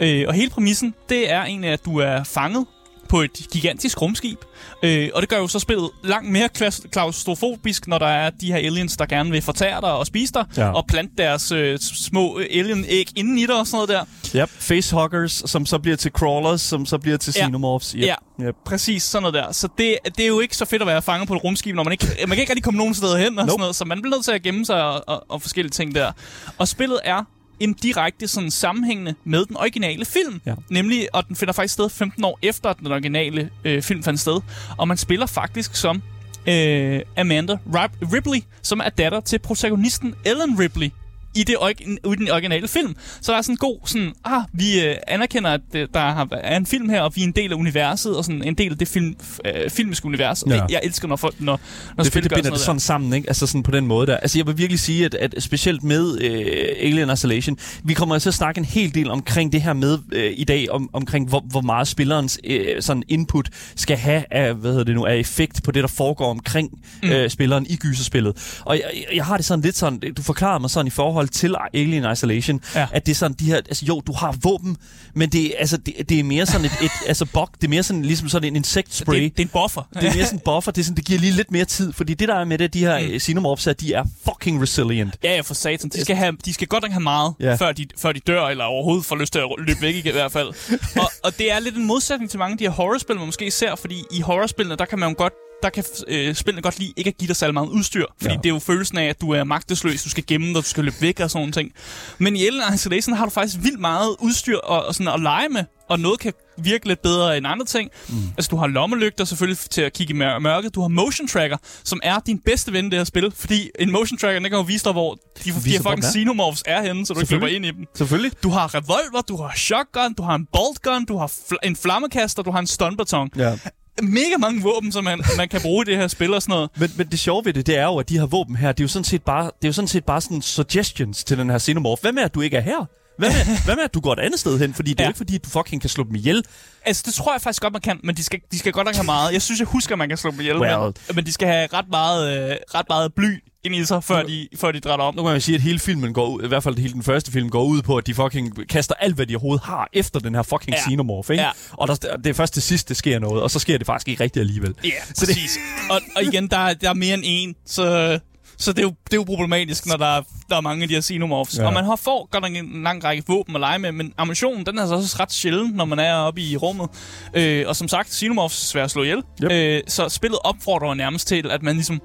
Øh, 0.00 0.24
og 0.28 0.34
hele 0.34 0.50
præmissen, 0.50 0.94
det 1.08 1.32
er 1.32 1.44
egentlig, 1.44 1.70
at 1.70 1.84
du 1.84 1.98
er 1.98 2.24
fanget 2.24 2.66
på 3.08 3.20
et 3.20 3.32
gigantisk 3.52 4.02
rumskib. 4.02 4.38
Øh, 4.82 5.08
og 5.14 5.22
det 5.22 5.28
gør 5.28 5.38
jo 5.38 5.48
så 5.48 5.58
spillet 5.58 5.90
langt 6.04 6.30
mere 6.30 6.48
klaustrofobisk, 6.92 7.86
når 7.86 7.98
der 7.98 8.06
er 8.06 8.30
de 8.30 8.46
her 8.46 8.56
aliens, 8.56 8.96
der 8.96 9.06
gerne 9.06 9.30
vil 9.30 9.42
fortære 9.42 9.80
dig 9.80 9.92
og 9.92 10.06
spise 10.06 10.32
dig, 10.32 10.44
Ja. 10.56 10.72
og 10.72 10.84
plante 10.88 11.12
deres 11.18 11.52
øh, 11.52 11.78
små 11.80 12.38
alien-æg 12.50 13.04
inden 13.16 13.38
i 13.38 13.46
dig 13.46 13.58
og 13.60 13.66
sådan 13.66 13.76
noget 13.88 14.06
der. 14.34 14.40
Yep. 14.42 14.48
Facehuggers, 14.48 15.42
som 15.46 15.66
så 15.66 15.78
bliver 15.78 15.96
til 15.96 16.10
crawlers, 16.10 16.60
som 16.60 16.86
så 16.86 16.98
bliver 16.98 17.16
til 17.16 17.34
Ja. 17.36 17.44
xenomorphs. 17.46 17.92
Yep. 17.92 18.02
Ja. 18.04 18.14
Yep. 18.42 18.54
Præcis, 18.64 19.02
sådan 19.02 19.22
noget 19.22 19.34
der. 19.34 19.52
Så 19.52 19.68
det, 19.78 19.98
det 20.16 20.22
er 20.22 20.26
jo 20.28 20.40
ikke 20.40 20.56
så 20.56 20.64
fedt 20.64 20.82
at 20.82 20.88
være 20.88 21.02
fanget 21.02 21.28
på 21.28 21.34
et 21.34 21.44
rumskib, 21.44 21.74
når 21.76 21.84
man 21.84 21.92
ikke, 21.92 22.06
man 22.20 22.28
kan 22.28 22.38
ikke 22.38 22.50
rigtig 22.52 22.64
komme 22.64 22.78
nogen 22.78 22.94
steder 22.94 23.16
hen 23.16 23.26
og 23.26 23.32
Nope. 23.34 23.50
sådan 23.50 23.60
noget, 23.60 23.76
så 23.76 23.84
man 23.84 24.02
bliver 24.02 24.14
nødt 24.16 24.24
til 24.24 24.32
at 24.32 24.42
gemme 24.42 24.66
sig 24.66 24.82
og, 24.84 25.04
og, 25.06 25.24
og 25.28 25.42
forskellige 25.42 25.70
ting 25.70 25.94
der. 25.94 26.12
Og 26.58 26.68
spillet 26.68 27.00
er 27.04 27.24
en 27.60 27.72
direkte 27.74 28.28
sådan 28.28 28.50
sammenhængende 28.50 29.14
med 29.24 29.46
den 29.46 29.56
originale 29.56 30.04
film. 30.04 30.40
Ja. 30.46 30.54
Nemlig, 30.70 31.08
og 31.14 31.28
den 31.28 31.36
finder 31.36 31.52
faktisk 31.52 31.74
sted 31.74 31.90
15 31.90 32.24
år 32.24 32.38
efter, 32.42 32.70
at 32.70 32.78
den 32.78 32.86
originale 32.86 33.50
øh, 33.64 33.82
film 33.82 34.02
fandt 34.02 34.20
sted. 34.20 34.40
Og 34.78 34.88
man 34.88 34.96
spiller 34.96 35.26
faktisk 35.26 35.76
som 35.76 36.02
øh, 36.48 37.00
Amanda 37.16 37.54
Rip- 37.54 38.12
Ripley, 38.12 38.42
som 38.62 38.80
er 38.84 38.88
datter 38.88 39.20
til 39.20 39.38
protagonisten 39.38 40.14
Ellen 40.24 40.58
Ripley 40.58 40.90
i, 41.36 41.44
det, 41.44 41.56
i 42.04 42.16
den 42.16 42.30
originale 42.30 42.68
film. 42.68 42.96
Så 43.20 43.32
der 43.32 43.38
er 43.38 43.42
sådan 43.42 43.52
en 43.52 43.56
god, 43.56 43.78
sådan, 43.84 44.12
ah, 44.24 44.42
vi 44.52 44.80
øh, 44.80 44.96
anerkender, 45.06 45.50
at 45.50 45.60
øh, 45.74 45.88
der 45.94 46.26
er 46.42 46.56
en 46.56 46.66
film 46.66 46.88
her, 46.88 47.00
og 47.00 47.12
vi 47.16 47.20
er 47.20 47.26
en 47.26 47.32
del 47.32 47.52
af 47.52 47.56
universet, 47.56 48.16
og 48.16 48.24
sådan 48.24 48.42
en 48.42 48.54
del 48.54 48.72
af 48.72 48.78
det 48.78 48.88
film, 48.88 49.16
øh, 49.44 49.70
filmiske 49.70 50.06
univers. 50.06 50.44
Ja. 50.46 50.54
Jeg, 50.54 50.66
jeg 50.70 50.80
elsker, 50.82 51.08
når, 51.08 51.16
folk, 51.16 51.34
når, 51.40 51.60
når 51.96 52.04
det 52.04 52.12
spil 52.12 52.22
det 52.22 52.30
binder 52.30 52.42
sådan 52.42 52.52
det 52.52 52.60
sådan 52.60 52.80
sammen, 52.80 53.12
ikke? 53.12 53.28
Altså 53.28 53.46
sådan 53.46 53.62
på 53.62 53.70
den 53.70 53.86
måde 53.86 54.06
der. 54.06 54.16
Altså 54.16 54.38
jeg 54.38 54.46
vil 54.46 54.58
virkelig 54.58 54.80
sige, 54.80 55.04
at, 55.04 55.14
at 55.14 55.34
specielt 55.42 55.84
med 55.84 56.18
øh, 56.20 56.86
Alien 56.86 57.10
Isolation, 57.10 57.58
vi 57.84 57.94
kommer 57.94 58.18
til 58.18 58.28
at 58.28 58.34
snakke 58.34 58.58
en 58.58 58.64
hel 58.64 58.94
del 58.94 59.10
omkring 59.10 59.52
det 59.52 59.62
her 59.62 59.72
med 59.72 59.98
øh, 60.12 60.32
i 60.36 60.44
dag, 60.44 60.70
om, 60.70 60.90
omkring 60.92 61.28
hvor, 61.28 61.44
hvor 61.50 61.60
meget 61.60 61.88
spillerens 61.88 62.38
øh, 62.44 62.82
sådan 62.82 63.02
input 63.08 63.48
skal 63.76 63.96
have 63.96 64.24
af, 64.30 64.54
hvad 64.54 64.70
hedder 64.70 64.84
det 64.84 64.94
nu, 64.94 65.06
af 65.06 65.16
effekt 65.16 65.62
på 65.62 65.70
det, 65.70 65.82
der 65.82 65.88
foregår 65.88 66.30
omkring 66.30 66.70
mm. 67.02 67.08
øh, 67.08 67.30
spilleren 67.30 67.66
i 67.68 67.76
gyserspillet. 67.76 68.60
Og 68.64 68.76
jeg, 68.76 69.04
jeg 69.14 69.24
har 69.24 69.36
det 69.36 69.46
sådan 69.46 69.62
lidt 69.62 69.76
sådan, 69.76 69.98
du 70.16 70.22
forklarer 70.22 70.58
mig 70.58 70.70
sådan 70.70 70.86
i 70.86 70.90
forhold 70.90 71.25
til 71.28 71.54
Alien 71.74 72.12
Isolation, 72.12 72.60
Ja. 72.74 72.86
at 72.92 73.06
det 73.06 73.12
er 73.12 73.16
sådan 73.16 73.36
de 73.40 73.44
her, 73.44 73.56
altså 73.56 73.84
jo, 73.86 74.00
du 74.06 74.12
har 74.12 74.34
våben, 74.42 74.76
men 75.14 75.28
det, 75.28 75.46
er- 75.46 75.50
altså, 75.58 75.76
det, 75.76 75.94
det 76.08 76.20
er 76.20 76.24
mere 76.24 76.46
sådan 76.46 76.64
et, 76.64 76.72
et 76.82 76.90
altså 77.06 77.26
bok, 77.32 77.54
det 77.54 77.64
er 77.64 77.68
mere 77.68 77.82
sådan 77.82 78.02
ligesom 78.02 78.28
sådan 78.28 78.48
en 78.48 78.56
insektspray. 78.56 79.14
Det, 79.22 79.36
det 79.36 79.42
er 79.42 79.46
en 79.46 79.50
buffer. 79.62 79.82
Det 79.94 80.04
er 80.04 80.14
mere 80.14 80.24
sådan 80.24 80.38
en 80.38 80.42
buffer, 80.54 80.72
det, 80.72 80.80
er 80.80 80.84
sådan, 80.84 80.96
det 80.96 81.04
giver 81.04 81.18
lige 81.20 81.32
lidt 81.32 81.50
mere 81.50 81.64
tid, 81.64 81.92
fordi 81.92 82.14
det 82.14 82.28
der 82.28 82.34
er 82.34 82.44
med 82.44 82.58
det, 82.58 82.74
de 82.74 82.78
her 82.80 83.12
mm. 83.12 83.18
xenomorphs, 83.20 83.66
er, 83.66 83.72
de 83.72 83.92
er 83.94 84.04
fucking 84.24 84.62
resilient. 84.62 85.14
Ja, 85.24 85.34
ja, 85.34 85.40
for 85.40 85.54
satan. 85.54 85.90
De 85.90 86.00
skal, 86.00 86.16
have, 86.16 86.36
de 86.44 86.54
skal 86.54 86.68
godt 86.68 86.82
nok 86.82 86.92
have 86.92 87.02
meget, 87.02 87.34
Ja. 87.40 87.54
før, 87.54 87.72
de, 87.72 87.86
før 87.98 88.12
de 88.12 88.20
dør, 88.20 88.46
eller 88.46 88.64
overhovedet 88.64 89.04
får 89.04 89.16
lyst 89.16 89.32
til 89.32 89.38
at 89.40 89.46
løbe 89.58 89.80
væk 89.82 89.94
igen, 89.94 90.08
i 90.08 90.12
hvert 90.12 90.32
fald. 90.32 90.48
og, 91.02 91.10
og 91.24 91.38
det 91.38 91.52
er 91.52 91.58
lidt 91.58 91.76
en 91.76 91.84
modsætning 91.86 92.30
til 92.30 92.38
mange 92.38 92.52
af 92.52 92.58
de 92.58 92.64
her 92.64 92.70
horrorspil, 92.70 93.16
man 93.16 93.26
måske 93.26 93.50
ser, 93.50 93.74
fordi 93.76 94.02
i 94.12 94.20
horrorspillene, 94.20 94.76
der 94.76 94.84
kan 94.84 94.98
man 94.98 95.08
jo 95.08 95.14
godt 95.18 95.32
der 95.62 95.70
kan 95.70 95.84
øh, 96.08 96.34
spillene 96.34 96.62
godt 96.62 96.78
lide 96.78 96.92
ikke 96.96 97.08
at 97.08 97.16
give 97.18 97.28
dig 97.28 97.36
særlig 97.36 97.54
meget 97.54 97.68
udstyr, 97.68 98.04
fordi 98.20 98.34
Ja. 98.34 98.36
det 98.42 98.46
er 98.46 98.54
jo 98.54 98.58
følelsen 98.58 98.98
af, 98.98 99.04
at 99.06 99.20
du 99.20 99.30
er 99.30 99.44
magtesløs, 99.44 100.02
du 100.02 100.10
skal 100.10 100.24
gemme 100.26 100.46
dig, 100.46 100.54
du 100.54 100.62
skal 100.62 100.84
løbe 100.84 100.96
væk 101.00 101.20
og 101.20 101.30
sådan 101.30 101.52
ting. 101.52 101.72
Men 102.18 102.36
i 102.36 102.46
Alien 102.46 102.62
Isolation 102.74 103.16
har 103.16 103.24
du 103.24 103.30
faktisk 103.30 103.56
vildt 103.62 103.80
meget 103.80 104.16
udstyr 104.20 104.56
og, 104.58 104.86
og 104.86 104.94
sådan 104.94 105.12
at 105.14 105.20
lege 105.20 105.48
med, 105.48 105.64
og 105.88 106.00
noget 106.00 106.20
kan 106.20 106.32
virke 106.58 106.88
lidt 106.88 107.02
bedre 107.02 107.36
end 107.36 107.46
andre 107.46 107.64
ting. 107.66 107.90
Mm. 108.08 108.14
Altså, 108.36 108.48
du 108.50 108.56
har 108.56 108.66
lommelygter 108.66 109.24
selvfølgelig 109.24 109.58
til 109.58 109.82
at 109.82 109.92
kigge 109.92 110.14
i 110.14 110.16
mør- 110.16 110.38
mørket. 110.38 110.74
Du 110.74 110.80
har 110.80 110.88
motion 110.88 111.28
tracker, 111.28 111.56
som 111.84 112.00
er 112.02 112.18
din 112.26 112.38
bedste 112.38 112.72
ven 112.72 112.86
i 112.86 112.90
det 112.90 112.98
her 112.98 113.04
spil. 113.04 113.32
Fordi 113.36 113.70
en 113.78 113.92
motion 113.92 114.18
tracker, 114.18 114.40
den 114.40 114.50
kan 114.50 114.58
jo 114.58 114.62
vise 114.64 114.84
dig, 114.84 114.92
hvor 114.92 115.14
de, 115.14 115.20
de 115.64 115.70
her 115.70 115.82
fucking 115.82 116.04
xenomorphs 116.04 116.62
er 116.66 116.82
henne, 116.82 117.06
så 117.06 117.14
du 117.14 117.20
ikke 117.20 117.32
løber 117.32 117.46
ind 117.46 117.64
i 117.66 117.70
dem. 117.70 117.84
Selvfølgelig. 117.94 118.32
Du 118.42 118.48
har 118.50 118.74
revolver, 118.74 119.20
du 119.28 119.36
har 119.36 119.52
shotgun, 119.56 120.14
du 120.14 120.22
har 120.22 120.34
en 120.34 120.46
bolt 120.52 120.82
gun, 120.82 121.04
du 121.04 121.16
har 121.18 121.26
fl- 121.26 121.58
en 121.64 121.76
flammekaster, 121.76 122.42
du 122.42 122.50
har 122.50 122.58
en 122.58 122.66
stunbaton. 122.66 123.30
Ja. 123.36 123.58
Mega 124.02 124.36
mange 124.38 124.62
våben, 124.62 124.92
som 124.92 125.04
man, 125.04 125.20
man 125.36 125.48
kan 125.48 125.60
bruge 125.60 125.84
i 125.86 125.90
det 125.90 125.96
her 125.98 126.08
spil 126.08 126.34
og 126.34 126.42
sådan 126.42 126.52
noget. 126.52 126.70
Men, 126.76 126.90
men 126.96 127.06
det 127.06 127.18
sjove 127.18 127.44
ved 127.44 127.52
det, 127.52 127.66
det 127.66 127.78
er 127.78 127.84
jo, 127.84 127.96
at 127.96 128.08
de 128.08 128.18
her 128.18 128.26
våben 128.26 128.56
her, 128.56 128.72
det 128.72 128.80
er 128.80 128.84
jo 128.84 128.88
sådan 128.88 129.04
set 129.04 129.22
bare, 129.22 129.44
det 129.44 129.64
er 129.64 129.68
jo 129.68 129.72
sådan 129.72 129.88
set 129.88 130.04
bare 130.04 130.20
sådan 130.20 130.42
suggestions 130.42 131.24
til 131.24 131.38
den 131.38 131.50
her 131.50 131.58
xenomorph. 131.58 132.02
Hvad 132.02 132.12
med, 132.12 132.22
at 132.22 132.34
du 132.34 132.40
ikke 132.40 132.56
er 132.56 132.60
her? 132.60 132.84
Hvad 133.18 133.28
med, 133.30 133.64
hvad 133.64 133.76
med, 133.76 133.84
at 133.84 133.94
du 133.94 134.00
går 134.00 134.12
et 134.12 134.18
andet 134.18 134.40
sted 134.40 134.58
hen? 134.58 134.74
Fordi 134.74 134.90
det 134.90 135.00
er 135.00 135.04
Ja. 135.04 135.08
ikke 135.08 135.16
fordi, 135.16 135.34
at 135.34 135.44
du 135.44 135.48
fucking 135.50 135.80
kan 135.80 135.90
slå 135.90 136.04
dem 136.04 136.14
ihjel. 136.14 136.44
Altså, 136.84 137.02
det 137.06 137.14
tror 137.14 137.32
jeg 137.34 137.40
faktisk 137.40 137.62
godt, 137.62 137.72
man 137.72 137.82
kan, 137.82 138.00
men 138.04 138.14
de 138.16 138.24
skal, 138.24 138.40
de 138.52 138.58
skal 138.58 138.72
godt 138.72 138.84
nok 138.86 138.94
have 138.94 139.04
meget. 139.04 139.32
Jeg 139.32 139.42
synes, 139.42 139.60
jeg 139.60 139.66
husker, 139.68 139.94
at 139.94 139.98
man 139.98 140.08
kan 140.08 140.18
slå 140.18 140.30
dem 140.30 140.40
ihjel, 140.40 140.56
Well. 140.60 140.78
men, 140.80 140.92
men 141.14 141.26
de 141.26 141.32
skal 141.32 141.48
have 141.48 141.66
ret 141.72 141.88
meget, 141.90 142.50
øh, 142.50 142.56
ret 142.74 142.86
meget 142.88 143.14
bly 143.14 143.34
ind 143.66 143.74
i 143.74 143.84
sig, 143.84 144.04
før 144.04 144.22
de, 144.22 144.48
før 144.56 144.72
de 144.72 144.80
drætter 144.80 145.04
om. 145.04 145.14
Nu 145.14 145.22
kan 145.22 145.32
man 145.32 145.40
sige, 145.40 145.54
at 145.56 145.60
hele 145.62 145.78
filmen 145.78 146.12
går 146.12 146.26
ud, 146.28 146.42
i 146.44 146.48
hvert 146.48 146.62
fald 146.62 146.78
hele 146.78 146.92
den 146.92 147.02
første 147.02 147.32
film 147.32 147.50
går 147.50 147.64
ud 147.64 147.82
på, 147.82 147.96
at 147.96 148.06
de 148.06 148.14
fucking 148.14 148.68
kaster 148.68 148.94
alt, 149.00 149.14
hvad 149.14 149.26
de 149.26 149.34
overhovedet 149.36 149.64
har, 149.64 149.88
efter 149.92 150.20
den 150.20 150.34
her 150.34 150.42
fucking 150.42 150.70
Ja. 150.76 150.82
xenomorph, 150.88 151.30
ikke? 151.30 151.42
Ja. 151.42 151.50
Og 151.72 151.88
der, 151.88 151.94
det 152.16 152.26
er 152.26 152.34
først 152.34 152.52
til 152.52 152.62
sidst, 152.62 152.88
det 152.88 152.96
sker 152.96 153.18
noget, 153.18 153.42
og 153.42 153.50
så 153.50 153.58
sker 153.58 153.78
det 153.78 153.86
faktisk 153.86 154.08
ikke 154.08 154.24
rigtigt 154.24 154.40
alligevel. 154.40 154.74
Ja, 154.84 154.90
Så 155.14 155.26
det- 155.26 155.34
præcis. 155.34 155.58
og, 155.90 156.00
og 156.16 156.22
igen, 156.22 156.48
der, 156.48 156.58
er- 156.58 156.74
der 156.74 156.90
er 156.90 156.94
mere 156.94 157.14
end 157.14 157.22
en, 157.26 157.54
så, 157.66 158.18
så 158.58 158.72
det, 158.72 158.78
er 158.78 158.82
jo, 158.82 158.88
det 159.04 159.12
er 159.12 159.16
jo 159.16 159.24
problematisk, 159.24 159.86
når 159.86 159.96
der 159.96 160.06
er, 160.06 160.22
der 160.50 160.56
er 160.56 160.60
mange 160.60 160.82
af 160.82 160.88
de 160.88 160.94
her 160.94 161.00
xenomorphs. 161.02 161.58
Ja. 161.58 161.66
Og 161.66 161.72
man 161.72 161.84
har 161.84 161.96
får 161.96 162.28
godt 162.30 162.42
nok 162.42 162.52
en 162.64 162.82
lang 162.82 163.04
række 163.04 163.22
våben 163.26 163.54
at 163.56 163.60
lege 163.60 163.78
med, 163.78 163.92
men 163.92 164.12
ammunitionen, 164.18 164.66
den 164.66 164.78
er 164.78 164.82
altså 164.82 164.94
også 164.96 165.16
ret 165.20 165.32
sjælden, 165.32 165.72
når 165.74 165.84
man 165.84 165.98
er 165.98 166.14
oppe 166.14 166.40
i 166.40 166.56
rummet. 166.56 166.88
Øh, 167.34 167.64
og 167.68 167.76
som 167.76 167.88
sagt, 167.88 168.14
xenomorphs 168.14 168.62
er 168.62 168.66
svære 168.66 168.84
at 168.84 168.90
slå 168.90 169.02
ihjel. 169.02 169.22
Yep. 169.44 169.52
Øh, 169.52 169.80
så 169.88 170.08
spillet 170.08 170.38
opfordrer 170.44 170.94
nærmest 170.94 171.28
til, 171.28 171.50
at 171.50 171.62
man 171.62 171.74
ligesom 171.74 172.00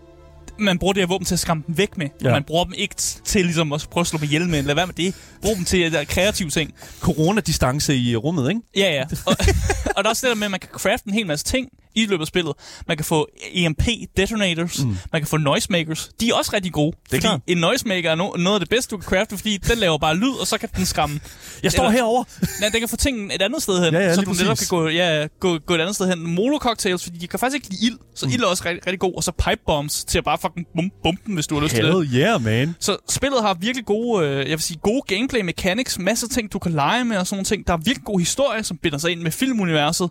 man 0.62 0.80
bruger 0.80 0.94
det 0.94 1.02
her 1.02 1.08
våben 1.08 1.26
til 1.26 1.36
at 1.36 1.40
skræmme 1.40 1.64
dem 1.68 1.78
væk 1.78 1.98
med. 1.98 2.08
Ja. 2.24 2.32
Man 2.32 2.44
bruger 2.44 2.64
dem 2.64 2.74
ikke 2.78 2.96
til 2.96 3.46
ligesom 3.46 3.74
at 3.74 3.88
prøve 3.92 4.02
at 4.02 4.08
slå 4.08 4.18
dem 4.18 4.24
ihjel 4.24 4.50
med. 4.50 4.64
Lad 4.64 4.76
være 4.76 4.88
med 4.88 4.96
det. 4.96 5.16
Brug 5.42 5.56
dem 5.56 5.66
til 5.66 5.92
der 5.92 6.04
kreative 6.04 6.50
ting. 6.50 6.74
Coronadistance 7.00 7.96
i 7.96 8.16
rummet, 8.16 8.50
ikke? 8.50 8.62
Ja, 8.76 8.94
ja. 8.94 9.04
Og, 9.26 9.36
og 9.96 10.04
der 10.04 10.04
er 10.04 10.10
også 10.10 10.28
det 10.28 10.36
der 10.36 10.40
med, 10.40 10.46
at 10.46 10.52
man 10.52 10.60
kan 10.60 10.70
crafte 10.72 11.08
en 11.08 11.14
hel 11.14 11.28
masse 11.28 11.46
ting 11.46 11.70
i 11.96 12.06
løbet 12.06 12.22
af 12.24 12.28
spillet. 12.28 12.54
Man 12.88 12.98
kan 12.98 13.06
få 13.06 13.28
EMP 13.54 13.84
detonators, 14.18 14.84
mm. 14.84 14.98
man 15.12 15.22
kan 15.22 15.28
få 15.28 15.38
noisemakers. 15.38 16.10
De 16.20 16.30
er 16.30 16.34
også 16.34 16.52
rigtig 16.54 16.72
gode. 16.74 16.96
er 16.98 17.10
fordi 17.10 17.20
klart. 17.22 17.40
en 17.48 17.58
noisemaker 17.58 18.12
er 18.12 18.16
no- 18.16 18.38
noget 18.42 18.54
af 18.54 18.60
det 18.60 18.70
bedste, 18.70 18.92
du 18.92 18.98
kan 18.98 19.18
crafte, 19.18 19.38
fordi 19.38 19.58
den 19.58 19.78
laver 19.78 19.98
bare 19.98 20.16
lyd, 20.16 20.32
og 20.42 20.48
så 20.48 20.58
kan 20.58 20.70
den 20.76 20.86
skræmme. 20.86 21.20
Jeg 21.64 21.72
står 21.72 21.84
Eller- 21.84 21.92
herovre. 21.96 22.26
Nej, 22.60 22.70
den 22.70 22.80
kan 22.80 22.90
få 22.90 22.96
ting 22.98 23.32
et 23.34 23.42
andet 23.42 23.62
sted 23.64 23.84
hen, 23.86 23.94
Ja, 23.94 24.00
ja, 24.00 24.16
så 24.16 24.22
du 24.22 24.32
netop 24.32 24.58
kan 24.58 24.68
gå, 24.70 24.88
ja, 24.88 25.28
gå, 25.40 25.58
gå 25.58 25.76
et 25.76 25.82
andet 25.82 25.96
sted 25.96 26.08
hen. 26.08 26.36
Molo-cocktails, 26.36 27.04
fordi 27.04 27.18
de 27.18 27.28
kan 27.28 27.40
faktisk 27.40 27.56
ikke 27.56 27.70
lide 27.70 27.86
ild, 27.86 27.98
så 28.16 28.26
mm. 28.26 28.32
ild 28.32 28.42
er 28.44 28.48
også 28.48 28.64
rigtig, 28.66 28.88
rigtig 28.88 29.00
god. 29.00 29.14
Og 29.16 29.24
så 29.24 29.32
pipe 29.32 29.62
bombs 29.66 30.04
til 30.06 30.18
at 30.18 30.24
bare 30.24 30.38
fucking 30.42 30.66
bum, 30.76 30.92
bumpe 31.04 31.22
dem, 31.26 31.34
hvis 31.34 31.48
du 31.48 31.56
har 31.56 31.62
lyst 31.64 31.76
til 31.76 31.84
det. 31.84 31.94
Hell 31.94 32.16
yeah, 32.16 32.44
man. 32.44 32.76
Så 32.80 32.98
spillet 33.10 33.42
har 33.42 33.54
virkelig 33.54 33.86
gode, 33.86 34.26
øh, 34.28 34.38
jeg 34.38 34.50
vil 34.50 34.60
sige, 34.62 34.78
gode 34.84 35.02
gameplay 35.08 35.42
mechanics, 35.42 36.00
masser 36.00 36.28
af 36.28 36.32
ting, 36.34 36.54
du 36.54 36.60
kan 36.60 36.72
lege 36.72 37.06
med 37.06 37.18
og 37.18 37.28
sådan 37.28 37.36
nogle 37.38 37.46
ting. 37.46 37.68
Der 37.68 37.74
er 37.74 37.78
virkelig 37.78 38.06
god 38.06 38.20
historie, 38.20 38.64
som 38.64 38.78
binder 38.78 38.98
sig 38.98 39.12
ind 39.12 39.22
med 39.22 39.32
filmuniverset. 39.32 40.10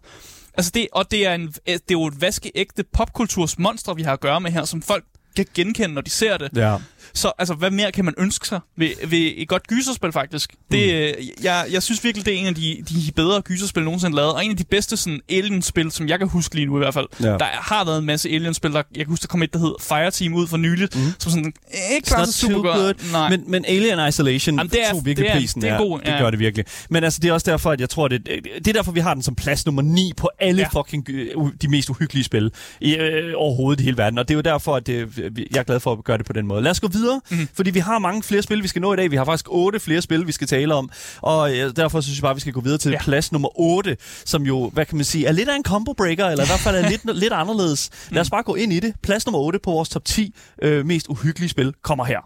Altså 0.61 0.73
det, 0.75 0.89
og 0.93 1.11
det 1.11 1.27
er, 1.27 1.35
en, 1.35 1.43
øh, 1.43 1.53
det 1.67 1.75
er 1.75 1.81
jo 1.91 2.07
et 2.07 2.21
vaskeægte 2.21 2.85
popkulturs 2.93 3.59
monster, 3.59 3.95
vi 3.95 4.03
har 4.03 4.13
at 4.13 4.21
gøre 4.21 4.41
med 4.41 4.51
her, 4.51 4.65
som 4.65 4.83
folk 4.83 5.05
kan 5.37 5.47
genkende, 5.55 5.95
når 5.95 6.01
de 6.01 6.11
ser 6.11 6.37
det. 6.37 6.51
Ja. 6.57 6.77
Så 7.15 7.33
altså, 7.39 7.55
hvad 7.55 7.71
mere 7.71 7.93
kan 7.93 8.05
man 8.05 8.15
ønske 8.19 8.49
sig 8.49 8.61
ved, 8.77 8.89
ved 9.07 9.33
et 9.37 9.49
godt 9.49 9.67
gyserspil, 9.67 10.13
faktisk? 10.13 10.51
Det, 10.73 11.15
mm. 11.19 11.25
jeg, 11.45 11.67
jeg 11.73 11.83
synes 11.83 12.05
virkelig, 12.05 12.27
det 12.27 12.35
er 12.35 12.39
en 12.39 12.47
af 12.47 12.55
de, 12.55 12.83
de 12.89 13.13
bedre 13.17 13.41
gyserspil 13.41 13.83
nogensinde 13.83 14.17
lavet, 14.17 14.33
og 14.33 14.45
en 14.45 14.51
af 14.51 14.57
de 14.57 14.65
bedste 14.65 14.97
sådan, 14.97 15.21
alien-spil, 15.31 15.91
som 15.91 16.09
jeg 16.09 16.19
kan 16.19 16.29
huske 16.29 16.55
lige 16.55 16.67
nu 16.67 16.77
i 16.77 16.79
hvert 16.79 16.95
fald. 16.95 17.07
Ja. 17.23 17.27
Der 17.27 17.45
har 17.45 17.85
været 17.85 17.99
en 17.99 18.07
masse 18.07 18.29
alien-spil, 18.29 18.71
der, 18.73 18.77
jeg 18.97 19.05
kan 19.05 19.07
huske, 19.07 19.23
der 19.23 19.29
kom 19.29 19.43
et, 19.43 19.53
der 19.53 19.59
hed 19.59 19.75
Fireteam 19.81 20.35
ud 20.35 20.47
for 20.47 20.57
nyligt, 20.57 20.97
mm. 20.97 21.03
som 21.19 21.31
sådan, 21.33 21.53
ikke 21.95 22.07
It's 22.07 22.11
var 22.13 22.19
not 22.19 22.29
så 22.29 22.33
super 22.33 22.63
godt. 22.63 23.13
Nej. 23.13 23.31
Men, 23.31 23.45
men 23.47 23.65
Alien 23.69 24.09
Isolation 24.09 24.57
Jamen, 24.57 24.71
det 24.71 24.79
er- 24.87 24.91
tog 24.93 25.05
virkelig 25.05 25.29
det 25.29 25.35
er- 25.35 25.39
prisen. 25.41 25.63
det 25.63 25.69
er 25.71 25.75
ja. 25.75 25.81
god, 25.83 25.99
Det 26.01 26.07
ja. 26.09 26.19
gør 26.19 26.31
det 26.31 26.39
virkelig. 26.39 26.65
Men 26.91 27.05
altså, 27.05 27.21
det 27.23 27.29
er 27.29 27.33
også 27.33 27.51
derfor, 27.51 27.71
at 27.71 27.81
jeg 27.81 27.89
tror, 27.91 28.09
det, 28.09 28.27
det 28.59 28.67
er 28.69 28.73
derfor, 28.73 28.93
vi 28.93 29.01
har 29.01 29.15
den 29.15 29.23
som 29.23 29.35
plads 29.35 29.67
nummer 29.67 29.83
9 29.83 30.13
på 30.17 30.29
alle 30.41 30.63
Ja. 30.63 30.81
fucking 30.81 31.11
øh, 31.11 31.27
de 31.63 31.69
mest 31.69 31.91
uhyggelige 31.91 32.25
spil 32.25 32.51
i, 32.81 32.95
øh, 32.97 33.33
overhovedet 33.37 33.81
i 33.81 33.85
hele 33.85 33.97
verden. 33.97 34.19
Og 34.19 34.29
det 34.29 34.35
er 34.35 34.37
jo 34.37 34.43
derfor, 34.43 34.77
at 34.77 34.87
det, 34.87 35.19
jeg 35.53 35.59
er 35.61 35.63
glad 35.63 35.81
for 35.81 35.93
at 35.93 36.05
gøre 36.05 36.19
det 36.19 36.27
på 36.27 36.33
den 36.33 36.47
måde. 36.47 36.63
Lad 36.63 36.71
os 36.71 36.81
gå 36.81 36.89
videre, 36.89 37.00
Mhm. 37.31 37.39
mm. 37.41 37.49
fordi 37.55 37.71
vi 37.71 37.79
har 37.81 37.99
mange 37.99 38.23
flere 38.23 38.43
spil, 38.43 38.63
vi 38.63 38.69
skal 38.69 38.83
nå 38.83 38.93
i 38.93 38.97
dag. 38.97 39.11
Vi 39.11 39.17
har 39.17 39.25
faktisk 39.25 39.47
otte 39.49 39.81
flere 39.81 40.03
spil, 40.03 40.27
vi 40.27 40.33
skal 40.33 40.47
tale 40.47 40.75
om. 40.75 40.91
Og 41.23 41.59
øh, 41.59 41.77
derfor 41.77 42.01
synes 42.01 42.19
jeg 42.19 42.23
bare, 42.23 42.35
vi 42.35 42.41
skal 42.41 42.53
gå 42.53 42.61
videre 42.61 42.79
til 42.79 42.91
Ja. 42.91 42.97
ja. 42.97 43.03
plads 43.03 43.33
nummer 43.33 43.61
8, 43.61 43.97
som 44.25 44.43
jo, 44.43 44.71
hvad 44.73 44.87
kan 44.87 44.97
man 44.97 45.05
sige, 45.05 45.27
er 45.27 45.33
lidt 45.33 45.49
af 45.49 45.57
en 45.57 45.65
combo 45.65 45.93
breaker, 45.93 46.27
eller 46.27 46.45
i 46.45 46.47
hvert 46.47 46.61
fald 46.61 46.77
er 46.77 46.89
lidt, 46.89 47.17
lidt 47.23 47.33
anderledes. 47.33 47.91
Lad 48.11 48.21
os 48.21 48.31
bare 48.31 48.43
gå 48.43 48.55
ind 48.55 48.73
i 48.73 48.81
det. 48.81 48.95
Plads 49.03 49.27
nummer 49.27 49.39
8 49.39 49.59
på 49.63 49.71
vores 49.71 49.89
top 49.89 50.05
10 50.05 50.35
øh, 50.63 50.87
mest 50.87 51.07
uhyggelige 51.09 51.49
spil 51.51 51.75
kommer 51.83 52.05
her. 52.05 52.19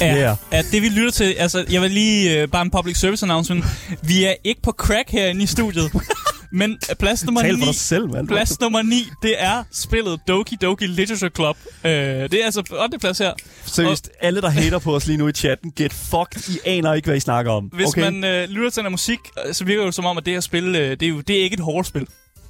Ja, 0.00 0.16
Yeah. 0.16 0.36
at 0.50 0.64
det 0.72 0.82
vi 0.82 0.88
lytter 0.88 1.10
til, 1.10 1.24
altså 1.38 1.64
jeg 1.70 1.82
vil 1.82 1.90
lige 1.90 2.42
øh, 2.42 2.48
bare 2.48 2.62
en 2.62 2.70
public 2.70 2.96
service 2.96 3.26
announcement. 3.26 3.64
Vi 4.02 4.24
er 4.24 4.34
ikke 4.44 4.62
på 4.62 4.70
crack 4.72 5.10
herinde 5.10 5.42
i 5.42 5.46
studiet. 5.46 5.90
men 6.50 6.78
øh, 6.90 6.96
plads 6.96 7.24
nummer 7.24 7.40
Tal 7.42 7.54
9, 7.54 7.60
for 7.60 7.66
dig 7.66 7.74
selv, 7.74 8.10
mand. 8.10 8.28
plads 8.28 8.60
nummer 8.60 8.82
9, 8.82 9.08
det 9.22 9.34
er 9.38 9.62
spillet 9.72 10.20
Doki 10.28 10.56
Doki 10.62 10.86
Literature 10.86 11.30
Club. 11.34 11.56
Øh, 11.84 11.90
det 11.90 12.34
er 12.34 12.44
altså 12.44 12.62
8. 12.82 12.98
plads 12.98 13.18
her. 13.18 13.32
Seriøst, 13.64 14.10
alle 14.20 14.40
der 14.40 14.48
hater 14.48 14.78
på 14.78 14.94
os 14.94 15.06
lige 15.06 15.16
nu 15.16 15.28
i 15.28 15.32
chatten, 15.32 15.72
get 15.76 15.92
fucked. 15.92 16.54
I 16.54 16.58
aner 16.64 16.94
ikke, 16.94 17.06
hvad 17.06 17.16
I 17.16 17.20
snakker 17.20 17.52
om. 17.52 17.64
Hvis 17.64 17.86
okay? 17.88 18.00
man 18.00 18.24
øh, 18.24 18.48
lytter 18.48 18.70
til 18.70 18.82
den 18.82 18.90
musik, 18.90 19.18
øh, 19.46 19.54
så 19.54 19.64
virker 19.64 19.80
det 19.80 19.86
jo 19.86 19.92
som 19.92 20.06
om, 20.06 20.18
at 20.18 20.26
det 20.26 20.32
her 20.32 20.40
spil, 20.40 20.64
øh, 20.76 20.90
det, 20.90 21.02
er 21.02 21.08
jo, 21.08 21.20
det 21.20 21.38
er 21.38 21.42
ikke 21.42 21.54
et 21.54 21.60
hårdt 21.60 21.86
spil 21.86 22.06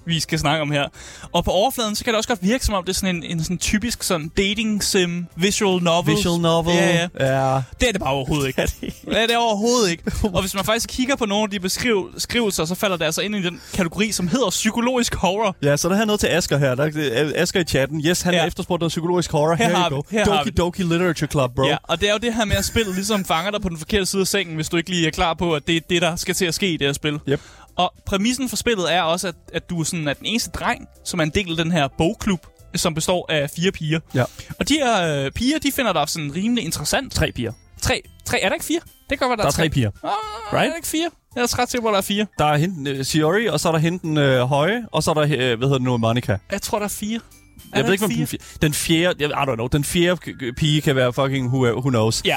vi 0.06 0.20
skal 0.20 0.38
snakke 0.38 0.62
om 0.62 0.70
her. 0.70 0.84
Og 1.32 1.44
på 1.44 1.50
overfladen, 1.50 1.96
så 1.96 2.04
kan 2.04 2.12
det 2.12 2.16
også 2.16 2.28
godt 2.28 2.42
virke 2.42 2.64
som 2.64 2.75
om, 2.75 2.84
det 2.84 2.90
er 2.90 2.94
sådan 2.94 3.16
en, 3.16 3.22
en 3.25 3.42
sådan 3.42 3.58
typisk 3.58 4.02
sådan 4.02 4.28
dating 4.36 4.84
sim, 4.84 5.26
visual 5.36 5.82
novel. 5.82 6.16
Visual 6.16 6.40
novel. 6.40 6.75
Ja, 6.76 7.08
ja. 7.20 7.52
ja. 7.54 7.62
Det 7.80 7.88
er 7.88 7.92
det 7.92 8.00
bare 8.00 8.10
overhovedet 8.12 8.46
ikke. 8.46 8.62
det 9.10 9.22
er 9.22 9.26
det 9.26 9.36
overhovedet 9.36 9.90
ikke. 9.90 10.02
Og 10.34 10.40
hvis 10.40 10.54
man 10.54 10.64
faktisk 10.64 10.88
kigger 10.88 11.16
på 11.16 11.26
nogle 11.26 11.44
af 11.44 11.50
de 11.50 11.60
beskriv- 11.60 12.12
beskrivelser, 12.14 12.64
så 12.64 12.75
falder 12.75 12.96
det 12.96 13.04
altså 13.04 13.20
ind 13.20 13.36
i 13.36 13.42
den 13.42 13.60
kategori, 13.75 14.12
som 14.12 14.28
hedder 14.28 14.50
psykologisk 14.50 15.14
horror. 15.14 15.56
Ja, 15.62 15.76
så 15.76 15.88
der 15.88 15.96
er 16.00 16.04
noget 16.04 16.20
til 16.20 16.26
Asger 16.26 16.58
her. 16.58 16.75
Der 16.75 16.90
er 17.12 17.32
Asger 17.36 17.60
i 17.60 17.64
chatten. 17.64 18.00
Yes, 18.06 18.22
han 18.22 18.34
Ja. 18.34 18.46
efterspurgt 18.46 18.80
noget 18.80 18.90
psykologisk 18.90 19.32
horror. 19.32 19.54
Her 19.54 19.64
Here 19.64 19.76
har 19.76 19.90
vi- 19.90 19.96
her 20.10 20.25
har 20.25 20.38
Doki. 20.38 20.50
Doki 20.50 20.82
Literature 20.82 21.28
Club, 21.30 21.54
bro. 21.54 21.66
Ja, 21.66 21.76
og 21.82 22.00
det 22.00 22.08
er 22.08 22.12
jo 22.12 22.18
det 22.18 22.34
her 22.34 22.44
med 22.44 22.56
at 22.56 22.64
spillet 22.64 22.94
ligesom 22.94 23.25
fanger 23.25 23.50
dig 23.50 23.60
på 23.62 23.68
den 23.68 23.78
forkerte 23.78 24.06
side 24.06 24.20
af 24.20 24.26
sengen, 24.26 24.54
hvis 24.54 24.68
du 24.68 24.76
ikke 24.76 24.90
lige 24.90 25.06
er 25.06 25.10
klar 25.10 25.34
på, 25.34 25.54
at 25.54 25.66
det 25.66 25.76
er 25.76 25.80
det, 25.90 26.02
der 26.02 26.16
skal 26.16 26.34
til 26.34 26.44
at 26.44 26.54
ske 26.54 26.68
i 26.72 26.76
det 26.76 26.86
her 26.86 26.92
spil. 26.92 27.18
Yep. 27.28 27.40
Og 27.76 27.92
præmissen 28.06 28.49
for 28.49 28.56
spillet 28.56 28.95
er 28.95 29.02
også, 29.02 29.28
at, 29.28 29.35
at 29.52 29.71
du 29.71 29.85
sådan 29.85 30.09
er 30.09 30.12
den 30.14 30.26
eneste 30.26 30.50
dreng, 30.50 30.87
som 31.04 31.21
er 31.21 31.25
en 31.25 31.30
del 31.30 31.50
af 31.50 31.56
den 31.64 31.73
her 31.73 31.88
bogklub, 31.99 32.47
som 32.75 32.95
består 32.95 33.26
af 33.28 33.50
fire 33.56 33.71
piger. 33.73 34.00
Ja. 34.14 34.25
Og 34.61 34.68
de 34.68 34.75
her 34.75 35.25
øh, 35.25 35.30
piger, 35.33 35.59
de 35.59 35.73
finder 35.73 35.92
dig 35.92 36.09
sådan 36.09 36.35
rimelig 36.35 36.64
interessant. 36.64 37.12
Tre 37.12 37.33
piger. 37.33 37.52
Tre, 37.83 38.02
tre, 38.25 38.40
er 38.40 38.49
der 38.49 38.54
ikke 38.54 38.64
fire? 38.66 38.80
Det 39.11 39.18
kan 39.18 39.28
godt 39.28 39.28
være, 39.28 39.37
der, 39.37 39.42
Der 39.42 39.49
er 39.49 39.62
tre 39.62 39.68
piger. 39.71 39.90
Ah, 40.04 40.11
Er 40.11 40.59
Right? 40.59 40.71
der 40.71 40.76
ikke 40.76 40.88
fire? 40.88 41.11
Jeg 41.37 41.42
er 41.42 41.59
ret 41.59 41.71
sikker 41.71 41.83
på, 41.83 41.88
at 41.88 41.92
der 41.92 41.99
er 41.99 42.02
fire. 42.02 42.26
Der 42.38 42.45
er 42.45 42.56
hende 42.56 42.99
uh, 42.99 43.02
Shiori, 43.04 43.47
og 43.47 43.61
så 43.61 43.68
er 43.68 43.73
der 43.73 43.78
hende 43.78 43.99
den 43.99 44.17
uh, 44.17 44.49
høje, 44.49 44.82
og 44.93 45.02
så 45.02 45.10
er 45.10 45.15
der, 45.15 45.23
uh, 45.23 45.28
hvad 45.28 45.56
hedder 45.56 45.73
det 45.78 45.82
nu, 45.82 45.97
Monica. 45.97 46.39
Jeg 46.52 46.62
tror, 46.62 46.78
der 46.78 46.84
er 46.84 46.89
fire. 46.89 47.21
Er 47.73 47.78
Jeg 47.78 47.84
ved 47.84 47.93
ikke, 47.93 48.04
om 48.04 48.10
den, 48.10 48.23
fj- 48.25 48.56
den 48.62 48.75
fjerde, 48.75 49.15
jeg, 49.19 49.30
I 49.30 49.32
don't 49.32 49.54
know, 49.54 49.67
den 49.67 49.84
fjerde 49.84 50.21
k- 50.30 50.52
pige 50.56 50.80
kan 50.80 50.97
være 50.97 51.12
fucking 51.12 51.47
who, 51.49 51.67
who 51.78 51.89
knows. 51.91 52.23
Ja, 52.25 52.36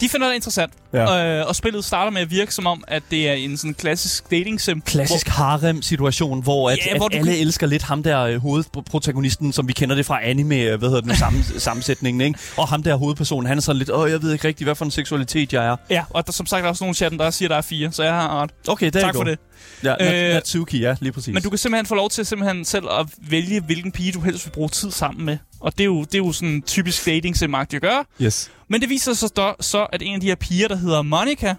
de 0.00 0.08
finder 0.08 0.26
det 0.28 0.34
interessant. 0.34 0.72
Ja. 0.92 1.38
Øh, 1.40 1.48
og 1.48 1.56
spillet 1.56 1.84
starter 1.84 2.10
med 2.10 2.20
at 2.20 2.30
virke 2.30 2.54
som 2.54 2.66
om, 2.66 2.84
at 2.88 3.02
det 3.10 3.28
er 3.28 3.32
en 3.32 3.56
sådan 3.56 3.74
klassisk 3.74 4.30
dating 4.30 4.60
sim. 4.60 4.80
Klassisk 4.80 5.28
harem-situation, 5.28 6.42
hvor, 6.42 6.70
at, 6.70 6.78
Ja, 6.86 6.90
at 6.92 6.96
hvor 6.96 7.08
du 7.08 7.16
alle 7.16 7.32
kan- 7.32 7.40
elsker 7.40 7.66
lidt 7.66 7.82
ham 7.82 8.02
der 8.02 8.20
øh, 8.22 8.36
hovedprotagonisten, 8.40 9.52
som 9.52 9.68
vi 9.68 9.72
kender 9.72 9.94
det 9.96 10.06
fra 10.06 10.24
anime, 10.24 10.54
øh, 10.56 10.78
hvad 10.78 10.88
hedder 10.88 11.00
det 11.00 11.08
nu, 11.08 11.14
sammen, 11.24 11.44
sammensætningen, 11.58 12.20
ikke? 12.20 12.38
Og 12.56 12.68
ham 12.68 12.82
der 12.82 12.96
hovedpersonen, 12.96 13.46
han 13.46 13.58
er 13.58 13.62
sådan 13.62 13.78
lidt, 13.78 13.90
åh, 13.90 14.10
jeg 14.10 14.22
ved 14.22 14.32
ikke 14.32 14.48
rigtig, 14.48 14.64
hvad 14.64 14.74
for 14.74 14.84
en 14.84 14.90
seksualitet 14.90 15.52
jeg 15.52 15.66
er. 15.66 15.76
Ja, 15.90 16.04
og 16.10 16.26
der, 16.26 16.32
som 16.32 16.46
sagt 16.46 16.58
er 16.58 16.62
der 16.62 16.68
også 16.68 16.84
nogle 16.84 16.94
chatten, 16.94 17.20
der 17.20 17.30
siger, 17.30 17.46
at 17.46 17.50
der 17.50 17.56
er 17.56 17.60
fire, 17.60 17.92
så 17.92 18.02
jeg 18.02 18.12
har 18.14 18.42
ret. 18.42 18.50
Okay, 18.68 18.90
der 18.92 19.00
Tak 19.00 19.14
for 19.14 19.24
det. 19.24 19.38
Ja, 19.84 20.28
øh, 20.28 20.34
Natsuki, 20.34 20.78
ja, 20.80 20.96
lige 21.00 21.12
præcis. 21.12 21.34
Men 21.34 21.42
du 21.42 21.48
kan 21.50 21.58
simpelthen 21.58 21.86
få 21.86 21.94
lov 21.94 22.10
til 22.10 22.26
simpelthen 22.26 22.64
selv 22.64 22.84
at 23.00 23.06
vælge, 23.30 23.60
hvilken 23.60 23.92
pige 23.92 24.12
du 24.12 24.20
helst 24.20 24.46
vil 24.46 24.50
bruge 24.52 24.68
tid 24.68 24.90
sammen 24.90 25.26
med. 25.26 25.38
Og 25.60 25.72
det 25.72 25.80
er 25.80 25.84
jo, 25.84 26.00
det 26.04 26.14
er 26.14 26.18
jo 26.18 26.32
sådan 26.32 26.62
typisk 26.62 27.06
dating 27.06 27.36
sim 27.36 27.54
at 27.54 27.68
gøre. 27.80 28.04
Yes. 28.22 28.50
Men 28.68 28.80
det 28.80 28.88
viser 28.88 29.14
sig 29.14 29.28
så, 29.36 29.54
så, 29.60 29.86
at 29.92 30.02
en 30.02 30.14
af 30.14 30.20
de 30.20 30.26
her 30.26 30.34
piger, 30.34 30.68
der 30.68 30.76
hedder 30.76 31.02
Monica, 31.02 31.54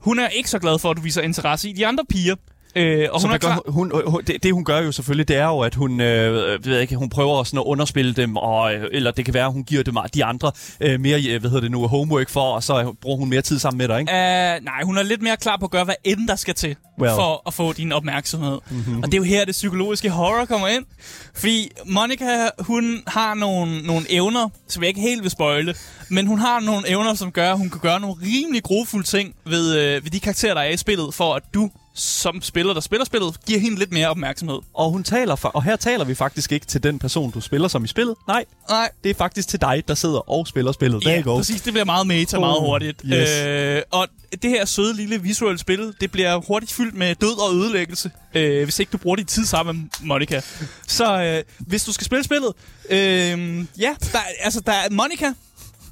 hun 0.00 0.18
er 0.18 0.28
ikke 0.28 0.50
så 0.50 0.58
glad 0.58 0.78
for, 0.78 0.90
at 0.90 0.96
du 0.96 1.02
viser 1.02 1.22
interesse 1.22 1.68
i 1.68 1.72
de 1.72 1.86
andre 1.86 2.04
piger. 2.08 2.34
Øh, 2.76 3.08
og 3.12 3.22
hun 3.22 3.30
er 3.30 3.38
klar... 3.38 3.60
gør, 3.64 3.72
hun, 3.72 3.92
hun, 4.06 4.22
det, 4.26 4.42
det, 4.42 4.52
hun 4.52 4.64
gør 4.64 4.78
jo 4.78 4.92
selvfølgelig, 4.92 5.28
det 5.28 5.36
er 5.36 5.46
jo, 5.46 5.60
at 5.60 5.74
hun, 5.74 6.00
øh, 6.00 6.64
ved 6.64 6.80
ikke, 6.80 6.96
hun 6.96 7.10
prøver 7.10 7.44
sådan 7.44 7.58
at 7.58 7.64
underspille 7.64 8.14
dem, 8.14 8.36
og, 8.36 8.74
øh, 8.74 8.88
eller 8.92 9.10
det 9.10 9.24
kan 9.24 9.34
være, 9.34 9.46
at 9.46 9.52
hun 9.52 9.64
giver 9.64 9.82
dem 9.82 9.96
de 10.14 10.24
andre 10.24 10.52
øh, 10.80 11.00
mere, 11.00 11.22
øh, 11.28 11.40
hvad 11.40 11.50
hedder 11.50 11.60
det 11.60 11.70
nu, 11.70 11.86
homework 11.86 12.30
for, 12.30 12.40
og 12.40 12.62
så 12.62 12.94
bruger 13.00 13.16
hun 13.16 13.28
mere 13.28 13.42
tid 13.42 13.58
sammen 13.58 13.78
med 13.78 13.88
dig, 13.88 14.00
ikke? 14.00 14.12
Uh, 14.12 14.64
nej, 14.64 14.82
hun 14.84 14.98
er 14.98 15.02
lidt 15.02 15.22
mere 15.22 15.36
klar 15.36 15.56
på 15.56 15.64
at 15.64 15.70
gøre, 15.70 15.84
hvad 15.84 15.94
end 16.04 16.28
der 16.28 16.36
skal 16.36 16.54
til, 16.54 16.76
well. 17.00 17.12
For 17.14 17.42
at 17.46 17.54
få 17.54 17.72
din 17.72 17.92
opmærksomhed. 17.92 18.58
Mhm. 18.70 18.78
Mm-hmm. 18.78 19.02
Og 19.02 19.06
det 19.06 19.14
er 19.14 19.18
jo 19.18 19.24
her, 19.24 19.44
det 19.44 19.52
psykologiske 19.52 20.10
horror 20.10 20.44
kommer 20.44 20.68
ind. 20.68 20.84
Fordi 21.34 21.70
Monica, 21.86 22.48
hun 22.58 23.02
har 23.06 23.34
nogle, 23.34 23.82
nogle 23.82 24.06
evner, 24.08 24.48
som 24.68 24.82
jeg 24.82 24.88
ikke 24.88 25.00
helt 25.00 25.22
vil 25.22 25.30
spoile, 25.30 25.74
men 26.10 26.26
hun 26.26 26.38
har 26.38 26.60
nogle 26.60 26.88
evner, 26.88 27.14
som 27.14 27.32
gør, 27.32 27.50
at 27.50 27.58
hun 27.58 27.70
kan 27.70 27.80
gøre 27.80 28.00
nogle 28.00 28.16
rimelig 28.22 28.62
grofulde 28.62 29.06
ting 29.06 29.34
ved, 29.46 29.76
øh, 29.76 30.04
ved 30.04 30.10
de 30.10 30.20
karakterer, 30.20 30.54
der 30.54 30.60
er 30.60 30.68
i 30.68 30.76
spillet, 30.76 31.14
for 31.14 31.34
at 31.34 31.42
du 31.54 31.70
som 31.94 32.42
spiller, 32.42 32.74
der 32.74 32.80
spiller 32.80 33.04
spillet, 33.04 33.36
giver 33.46 33.60
hende 33.60 33.78
lidt 33.78 33.92
mere 33.92 34.08
opmærksomhed. 34.08 34.58
Og 34.74 34.90
hun 34.90 35.04
taler, 35.04 35.36
for, 35.36 35.48
og 35.48 35.62
her 35.64 35.76
taler 35.76 36.04
vi 36.04 36.14
faktisk 36.14 36.52
ikke 36.52 36.66
til 36.66 36.82
den 36.82 36.98
person, 36.98 37.30
du 37.30 37.40
spiller 37.40 37.68
som 37.68 37.84
i 37.84 37.88
spillet. 37.88 38.14
Nej, 38.28 38.44
Nej, 38.68 38.90
det 39.04 39.10
er 39.10 39.14
faktisk 39.14 39.48
til 39.48 39.60
dig, 39.60 39.82
der 39.88 39.94
sidder 39.94 40.30
og 40.30 40.46
spiller 40.46 40.72
spillet. 40.72 41.02
There 41.02 41.14
Ja, 41.16 41.20
go. 41.22 41.36
præcis. 41.36 41.60
Det 41.62 41.72
bliver 41.72 41.84
meget 41.84 42.06
meta 42.06 42.38
meget 42.38 42.56
Oh, 42.58 42.64
hurtigt. 42.64 43.02
yes. 43.06 43.30
Øh, 43.46 43.82
og 43.90 44.08
det 44.42 44.50
her 44.50 44.64
søde 44.64 44.96
lille 44.96 45.22
visuelle 45.22 45.58
spil, 45.58 45.94
det 46.00 46.12
bliver 46.12 46.36
hurtigt 46.48 46.72
fyldt 46.72 46.94
med 46.94 47.14
død 47.14 47.40
og 47.48 47.54
ødelæggelse, 47.54 48.10
øh, 48.34 48.64
hvis 48.64 48.78
ikke 48.78 48.90
du 48.90 48.98
bruger 48.98 49.16
din 49.16 49.26
tid 49.26 49.46
sammen 49.46 49.90
med 50.00 50.06
Monica. 50.08 50.40
Så 50.86 51.22
øh, 51.22 51.42
hvis 51.58 51.84
du 51.84 51.92
skal 51.92 52.04
spille 52.04 52.24
spillet, 52.24 52.52
øh, 52.90 53.64
ja, 53.80 53.94
der, 54.12 54.18
altså 54.40 54.60
der 54.60 54.72
er 54.72 54.90
Monica. 54.90 55.32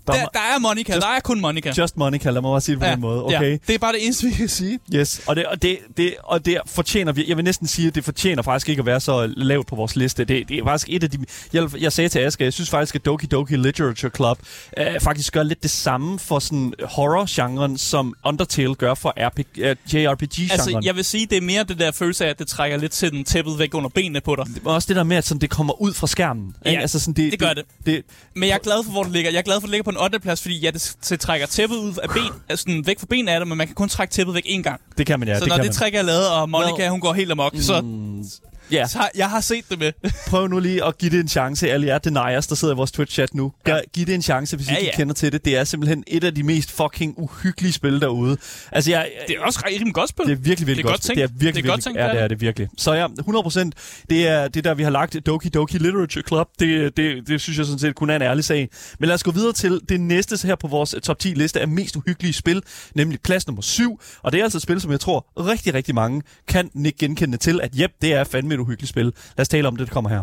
Der 0.06 0.12
Der, 0.12 0.20
er 0.20 0.26
der, 0.26 0.40
er 0.40 0.58
Monica. 0.58 0.94
Der 0.94 1.06
er 1.06 1.20
kun 1.20 1.40
Monica. 1.40 1.72
Just 1.78 1.96
Monica, 1.96 2.30
lad 2.30 2.42
mig 2.42 2.50
bare 2.50 2.60
sige 2.60 2.74
det 2.74 2.80
på 2.80 2.86
ja, 2.86 2.92
den 2.92 3.00
måde. 3.00 3.24
Okay. 3.24 3.50
Ja, 3.50 3.56
det 3.66 3.74
er 3.74 3.78
bare 3.78 3.92
det 3.92 4.04
eneste, 4.04 4.26
vi 4.26 4.32
kan 4.32 4.48
sige. 4.48 4.78
Yes, 4.94 5.22
og 5.26 5.36
det, 5.36 5.46
og 5.46 5.62
det, 5.62 5.78
det, 5.96 6.14
og 6.24 6.44
det 6.46 6.58
fortjener 6.66 7.12
vi. 7.12 7.24
Jeg 7.28 7.36
vil 7.36 7.44
næsten 7.44 7.66
sige, 7.66 7.88
at 7.88 7.94
det 7.94 8.04
fortjener 8.04 8.42
faktisk 8.42 8.68
ikke 8.68 8.80
at 8.80 8.86
være 8.86 9.00
så 9.00 9.32
lavt 9.36 9.66
på 9.66 9.76
vores 9.76 9.96
liste. 9.96 10.24
Det, 10.24 10.48
det 10.48 10.58
er 10.58 10.64
faktisk 10.64 10.88
et 10.90 11.02
af 11.02 11.10
de... 11.10 11.18
Jeg, 11.52 11.80
jeg 11.80 11.92
sagde 11.92 12.08
til 12.08 12.18
Asger, 12.18 12.44
jeg 12.44 12.52
synes 12.52 12.70
faktisk, 12.70 12.94
at 12.94 13.04
Doki 13.04 13.26
Doki 13.26 13.56
Literature 13.56 14.10
Club 14.16 14.38
øh, 14.78 15.00
faktisk 15.00 15.32
gør 15.32 15.42
lidt 15.42 15.62
det 15.62 15.70
samme 15.70 16.18
for 16.18 16.38
sådan 16.38 16.72
horror-genren, 16.84 17.78
som 17.78 18.14
Undertale 18.24 18.74
gør 18.74 18.94
for 18.94 19.14
RP, 19.16 19.38
øh, 19.58 19.76
JRPG-genren. 19.94 20.50
Altså, 20.50 20.80
jeg 20.84 20.96
vil 20.96 21.04
sige, 21.04 21.26
det 21.26 21.36
er 21.36 21.42
mere 21.42 21.64
det 21.64 21.78
der 21.78 21.90
følelse 21.90 22.24
af, 22.24 22.30
at 22.30 22.38
det 22.38 22.46
trækker 22.46 22.76
lidt 22.76 22.92
til 22.92 23.10
den 23.10 23.24
tæppet 23.24 23.58
væk 23.58 23.74
under 23.74 23.88
benene 23.88 24.20
på 24.20 24.36
dig. 24.36 24.46
Og 24.64 24.74
også 24.74 24.86
det 24.88 24.96
der 24.96 25.02
med, 25.02 25.16
at 25.16 25.24
sådan, 25.24 25.40
det 25.40 25.50
kommer 25.50 25.82
ud 25.82 25.94
fra 25.94 26.06
skærmen. 26.06 26.54
Ja, 26.64 26.70
ikke? 26.70 26.80
altså, 26.82 27.00
sådan, 27.00 27.14
det, 27.14 27.32
det 27.32 27.40
gør 27.40 27.52
det. 27.52 27.64
det. 27.86 28.02
Men 28.34 28.48
jeg 28.48 28.54
er 28.54 28.58
glad 28.58 28.84
for, 28.84 28.90
hvor 28.92 29.02
det 29.02 29.12
ligger. 29.12 29.30
Jeg 29.30 29.38
er 29.38 29.42
glad 29.42 29.54
for, 29.54 29.58
at 29.58 29.62
det 29.62 29.70
ligger 29.70 29.84
på 29.84 29.90
en 29.92 29.98
8. 30.00 30.20
plads, 30.20 30.42
fordi 30.42 30.58
ja, 30.58 30.70
det, 30.70 30.96
det 31.08 31.20
trækker 31.20 31.46
tæppet 31.46 31.76
ud 31.76 31.94
af 32.02 32.08
ben, 32.08 32.32
altså 32.48 32.62
sådan 32.62 32.86
væk 32.86 32.98
fra 33.00 33.06
benene 33.10 33.32
af 33.32 33.40
det, 33.40 33.48
men 33.48 33.58
man 33.58 33.66
kan 33.66 33.74
kun 33.74 33.88
trække 33.88 34.12
tæppet 34.12 34.34
væk 34.34 34.46
én 34.46 34.62
gang. 34.62 34.80
Det 34.98 35.06
kan 35.06 35.18
man, 35.18 35.28
ja. 35.28 35.34
så 35.34 35.40
det 35.40 35.48
når 35.48 35.56
kan 35.56 35.62
det 35.64 35.68
man. 35.68 35.74
træk 35.74 35.94
er 35.94 36.02
lavet, 36.02 36.28
og 36.30 36.50
Monica, 36.50 36.88
hun 36.88 37.00
går 37.00 37.12
helt 37.12 37.30
amok, 37.30 37.52
så, 37.60 37.82
Ja, 38.72 38.86
så 38.86 39.08
jeg 39.14 39.30
har 39.30 39.40
set 39.40 39.64
det 39.70 39.78
med. 39.78 39.92
prøv 40.30 40.48
nu 40.48 40.58
lige 40.58 40.84
at 40.84 40.98
give 40.98 41.10
det 41.10 41.20
en 41.20 41.28
chance. 41.28 41.70
Alle 41.70 41.86
jer 41.86 41.98
deniers, 41.98 42.46
der 42.46 42.54
sidder 42.54 42.74
i 42.74 42.76
vores 42.76 42.92
Twitch-chat 42.92 43.26
nu. 43.32 43.52
Gør. 43.64 43.78
Giv 43.92 44.06
det 44.06 44.14
en 44.14 44.22
chance, 44.22 44.56
hvis 44.56 44.68
I 44.68 44.70
Ja, 44.70 44.76
ikke 44.76 44.90
ja. 44.92 44.96
kender 44.96 45.14
til 45.14 45.32
det. 45.32 45.44
Det 45.44 45.56
er 45.56 45.64
simpelthen 45.64 46.04
et 46.06 46.24
af 46.24 46.34
de 46.34 46.42
mest 46.42 46.70
fucking 46.70 47.14
uhyggelige 47.18 47.72
spil 47.72 48.00
derude. 48.00 48.36
Altså, 48.72 48.90
jeg, 48.90 49.08
Det 49.28 49.36
er 49.36 49.44
også 49.44 49.62
rigtig 49.66 49.94
godt 49.94 50.10
spil. 50.10 50.26
Det 50.26 50.32
er 50.32 50.36
virkelig, 50.36 50.66
virkelig 50.66 50.76
Det 50.76 50.88
er 50.88 50.92
godt. 50.92 50.92
godt 50.92 51.00
tænkt. 51.02 51.16
Det 51.16 51.24
er 51.24 51.28
virkelig, 51.38 51.64
Det 51.64 51.68
er 51.70 51.72
godt 51.72 51.78
virkelig, 51.78 51.84
tænkt, 51.84 51.98
ja, 51.98 52.08
det 52.14 52.22
er 52.22 52.28
det 52.28 52.40
virkelig. 52.40 52.68
Så 52.78 52.92
ja, 52.92 53.06
100 53.18 53.42
procent. 53.42 53.74
Det 54.10 54.28
er 54.28 54.48
det 54.48 54.56
er 54.56 54.62
der, 54.62 54.74
vi 54.74 54.82
har 54.82 54.90
lagt 54.90 55.16
Doki 55.26 55.48
Doki 55.48 55.78
Literature 55.78 56.22
Club. 56.28 56.48
Det, 56.60 56.96
det, 56.96 57.28
det 57.28 57.40
synes 57.40 57.58
jeg 57.58 57.66
sådan 57.66 57.78
set 57.78 57.94
kun 57.94 58.10
er 58.10 58.16
en 58.16 58.22
ærlig 58.22 58.44
sag. 58.44 58.68
Men 58.98 59.06
lad 59.06 59.14
os 59.14 59.22
gå 59.22 59.30
videre 59.30 59.52
til 59.52 59.80
det 59.88 60.00
næste 60.00 60.46
her 60.46 60.54
på 60.56 60.68
vores 60.68 60.94
top 61.02 61.18
10 61.18 61.28
liste 61.28 61.60
af 61.60 61.68
mest 61.68 61.96
uhyggelige 61.96 62.32
spil, 62.32 62.62
nemlig 62.94 63.18
plads 63.24 63.46
nummer 63.46 63.62
7. 63.62 64.00
Og 64.22 64.32
det 64.32 64.38
er 64.40 64.44
altså 64.44 64.58
et 64.58 64.62
spil, 64.62 64.80
som 64.80 64.90
jeg 64.90 65.00
tror 65.00 65.26
rigtig, 65.38 65.74
rigtig 65.74 65.94
mange 65.94 66.22
kan 66.48 66.70
ikke 66.86 66.98
genkende 66.98 67.36
til, 67.36 67.60
at 67.62 67.78
jep, 67.80 67.90
det 68.02 68.12
er 68.14 68.24
fandme 68.24 68.54
et 68.54 68.60
uhyggeligt 68.62 68.90
spil. 68.90 69.04
Lad 69.04 69.40
os 69.40 69.48
tale 69.48 69.68
om 69.68 69.76
det, 69.76 69.86
der 69.86 69.92
kommer 69.92 70.10
her. 70.10 70.22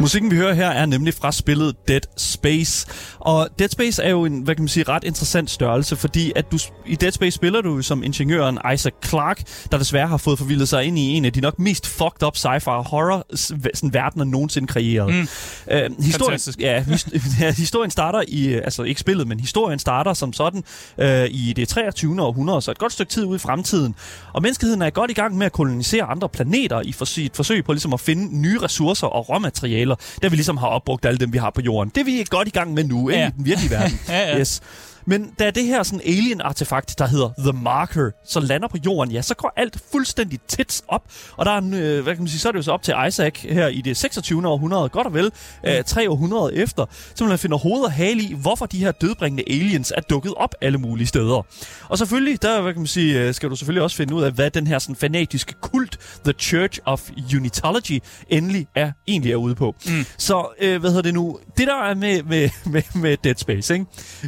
Musikken, 0.00 0.30
vi 0.30 0.36
hører 0.36 0.54
her, 0.54 0.68
er 0.68 0.86
nemlig 0.86 1.14
fra 1.14 1.32
spillet 1.32 1.88
Dead 1.88 2.00
Space. 2.16 2.86
Og 3.18 3.48
Dead 3.58 3.68
Space 3.68 4.02
er 4.02 4.10
jo 4.10 4.24
en, 4.24 4.42
hvad 4.42 4.54
kan 4.54 4.62
man 4.62 4.68
sige, 4.68 4.84
ret 4.88 5.04
interessant 5.04 5.50
størrelse, 5.50 5.96
fordi 5.96 6.32
at 6.36 6.52
du, 6.52 6.58
i 6.86 6.94
Dead 6.94 7.12
Space 7.12 7.34
spiller 7.34 7.60
du 7.60 7.82
som 7.82 8.02
ingeniøren 8.02 8.58
Isaac 8.74 8.92
Clarke, 9.04 9.44
der 9.72 9.78
desværre 9.78 10.06
har 10.06 10.16
fået 10.16 10.38
forvildet 10.38 10.68
sig 10.68 10.84
ind 10.84 10.98
i 10.98 11.02
en 11.02 11.24
af 11.24 11.32
de 11.32 11.40
nok 11.40 11.58
mest 11.58 11.86
fucked 11.86 12.22
up 12.26 12.36
sci-fi 12.36 12.70
horror 12.70 13.26
sådan, 13.34 13.94
verdener 13.94 14.24
nogensinde 14.24 14.68
kreeret. 14.68 15.14
Mm. 15.14 15.28
Uh, 15.66 16.04
historien, 16.04 16.40
ja, 16.60 16.84
ja, 17.40 17.52
historien 17.52 17.90
starter 17.90 18.22
i, 18.28 18.52
altså 18.52 18.82
ikke 18.82 19.00
spillet, 19.00 19.28
men 19.28 19.40
historien 19.40 19.78
starter 19.78 20.14
som 20.14 20.32
sådan 20.32 20.62
uh, 20.98 21.04
i 21.30 21.52
det 21.56 21.68
23. 21.68 22.22
århundrede, 22.22 22.62
så 22.62 22.70
et 22.70 22.78
godt 22.78 22.92
stykke 22.92 23.10
tid 23.10 23.24
ud 23.24 23.36
i 23.36 23.38
fremtiden. 23.38 23.94
Og 24.32 24.42
menneskeheden 24.42 24.82
er 24.82 24.90
godt 24.90 25.10
i 25.10 25.14
gang 25.14 25.36
med 25.36 25.46
at 25.46 25.52
kolonisere 25.52 26.04
andre 26.04 26.28
planeter 26.28 26.80
i 26.80 26.88
et 27.24 27.36
forsøg 27.36 27.64
på 27.64 27.72
ligesom 27.72 27.92
at 27.92 28.00
finde 28.00 28.36
nye 28.36 28.58
ressourcer 28.62 29.06
og 29.06 29.28
råmaterialer 29.28 29.87
materialer, 29.88 30.18
der 30.22 30.28
vi 30.28 30.36
ligesom 30.36 30.56
har 30.56 30.66
opbrugt 30.66 31.06
alle 31.06 31.18
dem, 31.18 31.32
vi 31.32 31.38
har 31.38 31.50
på 31.50 31.60
jorden. 31.60 31.92
Det 31.94 32.00
er 32.00 32.04
vi 32.04 32.24
godt 32.30 32.48
i 32.48 32.50
gang 32.50 32.74
med 32.74 32.84
nu, 32.84 33.10
ja. 33.10 33.28
i 33.28 33.30
den 33.36 33.44
virkelige 33.44 33.70
verden. 33.70 34.00
ja, 34.08 34.28
ja. 34.28 34.38
Yes. 34.38 34.60
Men 35.08 35.34
da 35.38 35.50
det 35.50 35.64
her 35.64 35.82
sådan 35.82 36.00
alien-artefakt, 36.00 36.98
der 36.98 37.06
hedder 37.06 37.30
The 37.38 37.52
Marker, 37.52 38.10
så 38.24 38.40
lander 38.40 38.68
på 38.68 38.76
jorden, 38.86 39.12
ja, 39.12 39.22
så 39.22 39.34
går 39.34 39.52
alt 39.56 39.78
fuldstændig 39.92 40.40
tæt 40.48 40.82
op. 40.88 41.02
Og 41.36 41.46
der 41.46 41.52
er 41.52 41.58
en, 41.58 41.74
øh, 41.74 42.02
hvad 42.02 42.14
kan 42.14 42.22
man 42.22 42.28
sige, 42.28 42.40
så 42.40 42.48
er 42.48 42.52
det 42.52 42.56
jo 42.56 42.62
så 42.62 42.72
op 42.72 42.82
til 42.82 42.94
Isaac 43.08 43.38
her 43.42 43.68
i 43.68 43.80
det 43.80 43.96
26. 43.96 44.48
århundrede, 44.48 44.88
godt 44.88 45.06
og 45.06 45.14
vel, 45.14 45.24
mm. 45.24 45.68
øh, 45.70 45.84
tre 45.84 46.10
århundrede 46.10 46.56
efter, 46.56 46.86
så 47.14 47.24
man 47.24 47.38
finder 47.38 47.56
hoved 47.58 47.84
og 47.84 47.92
hale 47.92 48.22
i, 48.22 48.34
hvorfor 48.34 48.66
de 48.66 48.78
her 48.78 48.92
dødbringende 48.92 49.44
aliens 49.46 49.92
er 49.96 50.00
dukket 50.00 50.34
op 50.36 50.54
alle 50.60 50.78
mulige 50.78 51.06
steder. 51.06 51.46
Og 51.88 51.98
selvfølgelig, 51.98 52.42
der 52.42 52.60
hvad 52.62 52.72
kan 52.72 52.80
man 52.80 52.86
sige, 52.86 53.20
øh, 53.20 53.34
skal 53.34 53.50
du 53.50 53.56
selvfølgelig 53.56 53.82
også 53.82 53.96
finde 53.96 54.14
ud 54.14 54.22
af, 54.22 54.32
hvad 54.32 54.50
den 54.50 54.66
her 54.66 54.78
sådan 54.78 54.96
fanatiske 54.96 55.54
kult, 55.60 55.98
The 56.24 56.32
Church 56.32 56.80
of 56.84 57.10
Unitology, 57.36 58.00
endelig 58.28 58.66
er 58.74 58.92
egentlig 59.06 59.32
er 59.32 59.36
ude 59.36 59.54
på. 59.54 59.74
Mm. 59.86 60.04
Så, 60.18 60.54
øh, 60.60 60.80
hvad 60.80 60.90
hedder 60.90 61.02
det 61.02 61.14
nu, 61.14 61.38
det 61.56 61.66
der 61.66 61.82
er 61.82 61.94
med, 61.94 62.22
med, 62.22 62.50
med, 62.72 62.82
med 62.94 63.16
Dead 63.24 63.34
Space, 63.36 63.74
ikke? 63.74 63.86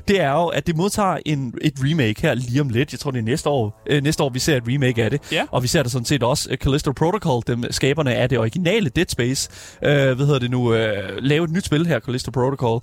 det 0.08 0.20
er 0.20 0.32
jo, 0.32 0.46
at 0.46 0.69
det 0.70 0.76
modtager 0.76 1.18
en, 1.26 1.54
et 1.60 1.72
remake 1.78 2.22
her 2.22 2.34
lige 2.34 2.60
om 2.60 2.68
lidt. 2.68 2.92
Jeg 2.92 3.00
tror, 3.00 3.10
det 3.10 3.18
er 3.18 3.22
næste 3.22 3.48
år, 3.48 3.82
øh, 3.86 4.02
næste 4.02 4.22
år 4.22 4.28
vi 4.28 4.38
ser 4.38 4.56
et 4.56 4.62
remake 4.68 5.04
af 5.04 5.10
det. 5.10 5.20
Ja. 5.32 5.46
Og 5.50 5.62
vi 5.62 5.68
ser 5.68 5.82
det 5.82 5.92
sådan 5.92 6.04
set 6.04 6.22
også. 6.22 6.48
Uh, 6.50 6.56
Callisto 6.56 6.92
Protocol, 6.92 7.42
dem, 7.46 7.64
skaberne 7.70 8.14
af 8.14 8.28
det 8.28 8.38
originale 8.38 8.88
Dead 8.88 9.06
Space, 9.08 9.50
øh, 9.82 9.90
hvad 9.90 10.26
hedder 10.26 10.38
det 10.38 10.50
nu, 10.50 10.74
øh, 10.74 11.16
lave 11.18 11.44
et 11.44 11.50
nyt 11.50 11.64
spil 11.64 11.86
her, 11.86 12.00
Callisto 12.00 12.30
Protocol, 12.30 12.80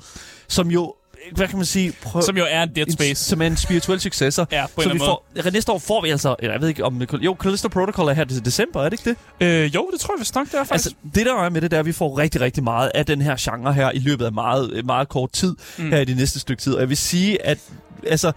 som 0.47 0.71
jo 0.71 0.93
hvad 1.35 1.47
kan 1.47 1.57
man 1.57 1.65
sige? 1.65 1.93
Prøv, 2.01 2.21
som 2.21 2.37
jo 2.37 2.45
er 2.49 2.63
en 2.63 2.69
Dead 2.75 2.91
Space. 2.91 3.09
En, 3.09 3.15
som 3.15 3.41
er 3.41 3.47
en 3.47 3.57
spirituel 3.57 3.99
successor. 3.99 4.47
Ja, 4.51 4.65
på 4.75 4.81
en 4.81 4.87
så 4.87 4.93
vi 4.93 4.99
får, 4.99 5.51
Næste 5.51 5.71
år 5.71 5.79
får 5.79 6.01
vi 6.01 6.09
altså, 6.09 6.35
jeg 6.41 6.61
ved 6.61 6.69
ikke 6.69 6.85
om, 6.85 7.01
jo, 7.21 7.35
Callisto 7.39 7.67
Protocol 7.67 8.07
er 8.07 8.13
her 8.13 8.25
til 8.25 8.45
december, 8.45 8.81
er 8.81 8.89
det 8.89 8.99
ikke 8.99 9.17
det? 9.39 9.47
Øh, 9.47 9.75
jo, 9.75 9.89
det 9.93 9.99
tror 9.99 10.13
jeg 10.15 10.19
vist 10.19 10.35
nok, 10.35 10.47
det 10.47 10.53
er 10.53 10.63
faktisk. 10.63 10.71
Altså, 10.71 10.95
det 11.15 11.25
der 11.25 11.35
er 11.35 11.49
med 11.49 11.61
det, 11.61 11.71
der, 11.71 11.79
at 11.79 11.85
vi 11.85 11.91
får 11.91 12.17
rigtig, 12.17 12.41
rigtig 12.41 12.63
meget 12.63 12.91
af 12.95 13.05
den 13.05 13.21
her 13.21 13.35
genre 13.39 13.73
her 13.73 13.91
i 13.91 13.99
løbet 13.99 14.25
af 14.25 14.31
meget, 14.31 14.85
meget 14.85 15.09
kort 15.09 15.31
tid, 15.31 15.55
mm. 15.77 15.89
her 15.89 15.99
i 15.99 16.05
det 16.05 16.17
næste 16.17 16.39
stykke 16.39 16.61
tid. 16.61 16.73
Og 16.73 16.79
jeg 16.79 16.89
vil 16.89 16.97
sige, 16.97 17.45
at 17.45 17.59
altså, 18.07 18.31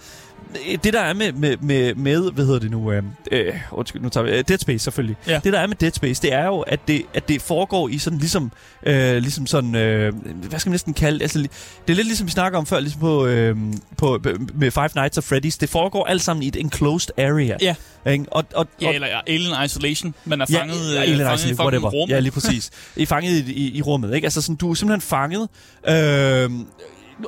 det 0.85 0.93
der 0.93 1.01
er 1.01 1.13
med, 1.13 1.33
med, 1.33 1.57
med, 1.57 1.95
med 1.95 2.33
hvad 2.33 2.45
hedder 2.45 2.61
det 2.61 2.71
nu, 2.71 2.93
øh, 2.93 3.03
øh, 3.33 3.55
undskyld, 3.73 4.03
nu 4.03 4.09
tager 4.09 4.25
vi, 4.25 4.31
uh, 4.31 4.45
Dead 4.49 4.59
Space 4.59 4.79
selvfølgelig. 4.79 5.17
Ja. 5.27 5.41
Det 5.45 5.53
der 5.53 5.59
er 5.59 5.67
med 5.67 5.77
Dead 5.77 5.93
Space, 5.93 6.23
det 6.23 6.33
er 6.33 6.47
jo, 6.47 6.61
at 6.61 6.81
det, 6.89 7.03
at 7.15 7.29
det 7.29 7.43
foregår 7.43 7.89
i 7.89 7.99
sådan 7.99 8.19
ligesom, 8.19 8.53
øh, 8.87 9.17
ligesom 9.17 9.47
sådan, 9.47 9.75
øh, 9.75 10.15
hvad 10.25 10.59
skal 10.59 10.71
man 10.71 10.73
næsten 10.73 10.95
kalde 10.95 11.23
altså, 11.23 11.39
det? 11.39 11.51
er 11.89 11.95
lidt 11.95 12.07
ligesom 12.07 12.27
vi 12.27 12.33
snakker 12.33 12.59
om 12.59 12.67
før, 12.67 12.81
ligesom 12.81 13.01
på, 13.01 13.27
øh, 13.27 13.57
på 13.97 14.21
med 14.55 14.71
Five 14.71 14.89
Nights 14.95 15.19
at 15.19 15.25
Freddy's. 15.33 15.57
Det 15.61 15.69
foregår 15.69 16.05
alt 16.05 16.23
sammen 16.23 16.43
i 16.43 16.49
et 16.49 16.57
enclosed 16.57 17.11
area. 17.19 17.57
Ja. 17.61 17.75
Ikke? 18.07 18.25
Og, 18.31 18.45
og, 18.55 18.67
ja, 18.81 18.93
eller 18.93 19.09
ja, 19.09 19.21
Alien 19.27 19.65
Isolation. 19.65 20.15
Man 20.25 20.41
er 20.41 20.47
fanget, 20.47 20.95
ja, 20.95 21.01
Alien 21.01 21.19
fanget 21.19 21.39
Isolation, 21.39 21.61
i 21.61 21.63
whatever. 21.63 22.07
Ja, 22.09 22.21
lige 22.21 22.33
præcis. 22.33 22.71
I 22.97 23.07
fanget 23.07 23.49
i, 23.49 23.53
i, 23.53 23.77
i 23.77 23.83
rummet, 23.83 24.15
ikke? 24.15 24.27
Altså 24.27 24.43
sådan, 24.43 24.57
du 24.57 24.71
er 24.71 24.75
simpelthen 24.75 25.01
fanget, 25.01 25.49
øh, 25.89 26.51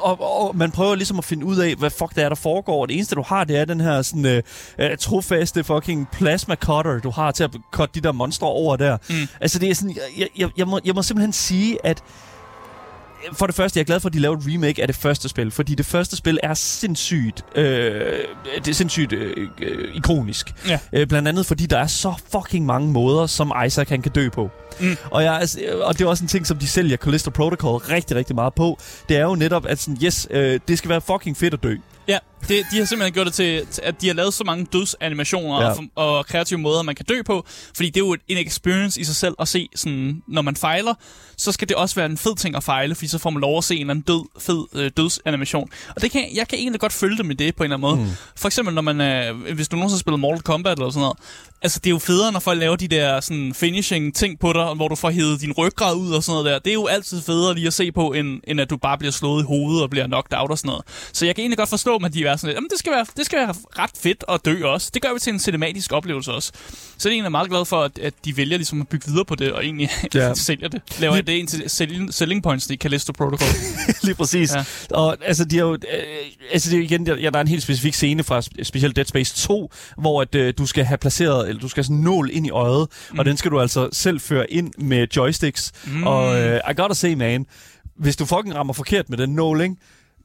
og, 0.00 0.42
og 0.46 0.56
man 0.56 0.70
prøver 0.70 0.94
ligesom 0.94 1.18
at 1.18 1.24
finde 1.24 1.46
ud 1.46 1.56
af, 1.56 1.74
hvad 1.74 1.90
fuck 1.90 2.14
det 2.14 2.24
er, 2.24 2.28
der 2.28 2.36
foregår. 2.36 2.86
Det 2.86 2.96
eneste, 2.96 3.14
du 3.14 3.22
har, 3.22 3.44
det 3.44 3.56
er 3.56 3.64
den 3.64 3.80
her 3.80 4.02
sådan, 4.02 4.42
uh, 4.78 4.84
trofaste 5.00 5.64
fucking 5.64 6.08
plasma 6.12 6.54
cutter, 6.54 6.98
du 6.98 7.10
har 7.10 7.30
til 7.30 7.44
at 7.44 7.50
cutte 7.70 7.94
de 7.94 8.00
der 8.00 8.12
monstre 8.12 8.46
over 8.46 8.76
der. 8.76 8.96
Mm. 9.08 9.14
Altså, 9.40 9.58
det 9.58 9.70
er 9.70 9.74
sådan, 9.74 9.96
jeg, 10.18 10.28
jeg, 10.38 10.48
jeg, 10.56 10.68
må, 10.68 10.80
jeg 10.84 10.94
må 10.94 11.02
simpelthen 11.02 11.32
sige, 11.32 11.86
at 11.86 12.02
for 13.32 13.46
det 13.46 13.54
første, 13.54 13.78
jeg 13.78 13.82
er 13.82 13.86
glad 13.86 14.00
for, 14.00 14.08
at 14.08 14.12
de 14.12 14.18
laver 14.18 14.36
et 14.36 14.42
remake 14.46 14.82
af 14.82 14.88
det 14.88 14.96
første 14.96 15.28
spil, 15.28 15.50
fordi 15.50 15.74
det 15.74 15.86
første 15.86 16.16
spil 16.16 16.38
er 16.42 16.54
sindssygt, 16.54 17.44
øh, 17.56 17.64
det 18.54 18.68
er 18.68 18.74
sindssygt 18.74 19.12
øh, 19.12 19.48
øh, 19.62 19.94
ikonisk. 19.94 20.54
Ja. 20.68 20.78
Øh, 20.92 21.06
blandt 21.06 21.28
andet 21.28 21.46
fordi 21.46 21.66
der 21.66 21.78
er 21.78 21.86
så 21.86 22.14
fucking 22.32 22.66
mange 22.66 22.88
måder, 22.88 23.26
som 23.26 23.52
Isaac 23.66 23.88
han 23.88 24.02
kan 24.02 24.12
dø 24.12 24.28
på. 24.28 24.50
Mm. 24.80 24.96
Og, 25.10 25.24
jeg, 25.24 25.34
altså, 25.34 25.60
og 25.82 25.98
det 25.98 26.04
er 26.04 26.08
også 26.08 26.24
en 26.24 26.28
ting, 26.28 26.46
som 26.46 26.58
de 26.58 26.68
sælger 26.68 26.96
Callisto 26.96 27.30
Protocol 27.30 27.76
rigtig, 27.76 28.16
rigtig 28.16 28.34
meget 28.34 28.54
på. 28.54 28.78
Det 29.08 29.16
er 29.16 29.22
jo 29.22 29.34
netop, 29.34 29.66
at 29.66 29.78
sådan, 29.78 29.98
yes, 30.04 30.28
øh, 30.30 30.60
det 30.68 30.78
skal 30.78 30.88
være 30.88 31.00
fucking 31.00 31.36
fedt 31.36 31.54
at 31.54 31.62
dø. 31.62 31.76
Ja, 32.08 32.18
det, 32.48 32.66
de 32.72 32.78
har 32.78 32.84
simpelthen 32.84 33.12
gjort 33.12 33.26
det 33.26 33.34
til, 33.34 33.66
at 33.82 34.00
de 34.00 34.06
har 34.06 34.14
lavet 34.14 34.34
så 34.34 34.44
mange 34.44 34.66
dødsanimationer 34.72 35.62
ja. 35.62 35.70
og, 35.94 36.16
og 36.16 36.26
kreative 36.26 36.58
måder, 36.58 36.82
man 36.82 36.94
kan 36.94 37.06
dø 37.06 37.22
på. 37.22 37.46
Fordi 37.76 37.90
det 37.90 37.96
er 38.00 38.06
jo 38.06 38.16
en 38.28 38.38
experience 38.38 39.00
i 39.00 39.04
sig 39.04 39.16
selv 39.16 39.34
at 39.38 39.48
se, 39.48 39.68
sådan, 39.74 40.22
når 40.28 40.42
man 40.42 40.56
fejler, 40.56 40.94
så 41.36 41.52
skal 41.52 41.68
det 41.68 41.76
også 41.76 41.94
være 41.94 42.06
en 42.06 42.18
fed 42.18 42.36
ting 42.36 42.56
at 42.56 42.62
fejle, 42.62 42.94
fordi 42.94 43.08
så 43.08 43.18
får 43.18 43.30
man 43.30 43.40
lov 43.40 43.58
at 43.58 43.64
se 43.64 43.74
en 43.74 43.80
eller 43.80 43.90
anden 43.90 44.04
død, 44.04 44.24
fed 44.38 44.64
øh, 44.74 44.90
dødsanimation. 44.96 45.70
Og 45.96 46.02
det 46.02 46.10
kan, 46.10 46.24
jeg 46.34 46.48
kan 46.48 46.58
egentlig 46.58 46.80
godt 46.80 46.92
følge 46.92 47.16
det 47.16 47.26
med 47.26 47.34
det 47.34 47.56
på 47.56 47.62
en 47.62 47.72
eller 47.72 47.88
anden 47.88 48.00
måde. 48.00 48.10
Mm. 48.10 48.16
For 48.36 48.48
eksempel, 48.48 48.74
når 48.74 48.82
man, 48.82 49.00
øh, 49.00 49.54
hvis 49.54 49.68
du 49.68 49.76
nogensinde 49.76 50.00
spiller 50.00 50.16
Mortal 50.16 50.42
Kombat 50.42 50.78
eller 50.78 50.90
sådan 50.90 51.00
noget, 51.00 51.18
altså 51.62 51.78
det 51.78 51.86
er 51.86 51.90
jo 51.90 51.98
federe, 51.98 52.32
når 52.32 52.40
folk 52.40 52.60
laver 52.60 52.76
de 52.76 52.88
der 52.88 53.20
sådan, 53.20 53.54
finishing 53.54 54.14
ting 54.14 54.38
på 54.38 54.52
dig, 54.52 54.64
hvor 54.64 54.88
du 54.88 54.94
får 54.94 55.10
hævet 55.10 55.40
din 55.40 55.52
ryggrad 55.52 55.96
ud 55.96 56.12
og 56.12 56.22
sådan 56.22 56.32
noget 56.32 56.52
der. 56.52 56.58
Det 56.58 56.70
er 56.70 56.74
jo 56.74 56.86
altid 56.86 57.22
federe 57.22 57.54
lige 57.54 57.66
at 57.66 57.74
se 57.74 57.92
på, 57.92 58.12
end, 58.12 58.40
end 58.44 58.60
at 58.60 58.70
du 58.70 58.76
bare 58.76 58.98
bliver 58.98 59.12
slået 59.12 59.42
i 59.42 59.46
hovedet 59.46 59.82
og 59.82 59.90
bliver 59.90 60.06
knocked 60.06 60.38
out 60.38 60.50
og 60.50 60.58
sådan 60.58 60.68
noget. 60.68 60.84
Så 61.12 61.26
jeg 61.26 61.34
kan 61.34 61.42
egentlig 61.42 61.58
godt 61.58 61.68
forstå, 61.68 61.96
at 61.96 62.14
de 62.14 62.24
er 62.32 62.36
sådan 62.36 62.54
lidt, 62.54 62.70
det 62.70 62.78
skal, 62.78 62.92
være, 62.92 63.06
det 63.16 63.26
skal 63.26 63.38
være 63.38 63.54
ret 63.78 63.90
fedt 63.96 64.24
at 64.28 64.44
dø 64.44 64.64
også. 64.64 64.90
Det 64.94 65.02
gør 65.02 65.12
vi 65.12 65.18
til 65.18 65.32
en 65.32 65.38
cinematisk 65.38 65.92
oplevelse 65.92 66.32
også. 66.32 66.52
Så 66.98 66.98
det 66.98 67.06
er 67.06 67.10
egentlig 67.10 67.30
meget 67.30 67.50
glad 67.50 67.64
for, 67.64 67.82
at, 67.82 67.98
at 67.98 68.14
de 68.24 68.36
vælger 68.36 68.56
ligesom 68.56 68.80
at 68.80 68.88
bygge 68.88 69.06
videre 69.06 69.24
på 69.24 69.34
det, 69.34 69.52
og 69.52 69.64
egentlig 69.64 69.90
ja. 70.14 70.34
sælger 70.48 70.68
det. 70.68 70.82
Laver 70.98 71.14
Lige... 71.14 71.26
det 71.26 71.32
ind 71.32 71.48
til 71.48 71.70
selling, 71.70 72.14
selling 72.14 72.42
points 72.42 72.70
i 72.70 72.76
Callisto 72.76 73.12
Protocol. 73.12 73.48
Lige 74.02 74.14
præcis. 74.14 74.54
Ja. 74.54 74.64
Og 74.90 75.16
altså, 75.24 75.44
de 75.44 75.56
har 75.58 75.64
jo, 75.64 75.72
øh, 75.72 75.78
altså 76.52 76.70
det 76.70 76.78
er 76.78 76.82
igen, 76.82 77.06
der, 77.06 77.16
ja, 77.16 77.30
der 77.30 77.36
er 77.36 77.40
en 77.40 77.48
helt 77.48 77.62
specifik 77.62 77.94
scene 77.94 78.22
fra 78.22 78.42
specielt 78.62 78.96
Dead 78.96 79.06
Space 79.06 79.46
2, 79.46 79.70
hvor 79.98 80.22
at, 80.22 80.34
øh, 80.34 80.54
du 80.58 80.66
skal 80.66 80.84
have 80.84 80.98
placeret, 80.98 81.48
eller 81.48 81.60
du 81.60 81.68
skal 81.68 81.84
sådan 81.84 81.96
nål 81.96 82.30
ind 82.32 82.46
i 82.46 82.50
øjet, 82.50 82.88
mm. 83.12 83.18
og 83.18 83.24
den 83.24 83.36
skal 83.36 83.50
du 83.50 83.60
altså 83.60 83.88
selv 83.92 84.20
føre 84.20 84.50
ind 84.50 84.72
med 84.78 85.06
joysticks. 85.16 85.72
Mm. 85.86 86.06
Og 86.06 86.40
øh, 86.40 86.60
I 86.70 86.74
gotta 86.76 86.94
say, 86.94 87.14
man, 87.14 87.46
hvis 87.96 88.16
du 88.16 88.26
fucking 88.26 88.54
rammer 88.54 88.72
forkert 88.72 89.10
med 89.10 89.18
den 89.18 89.34
nål, 89.34 89.60
ikke? 89.60 89.76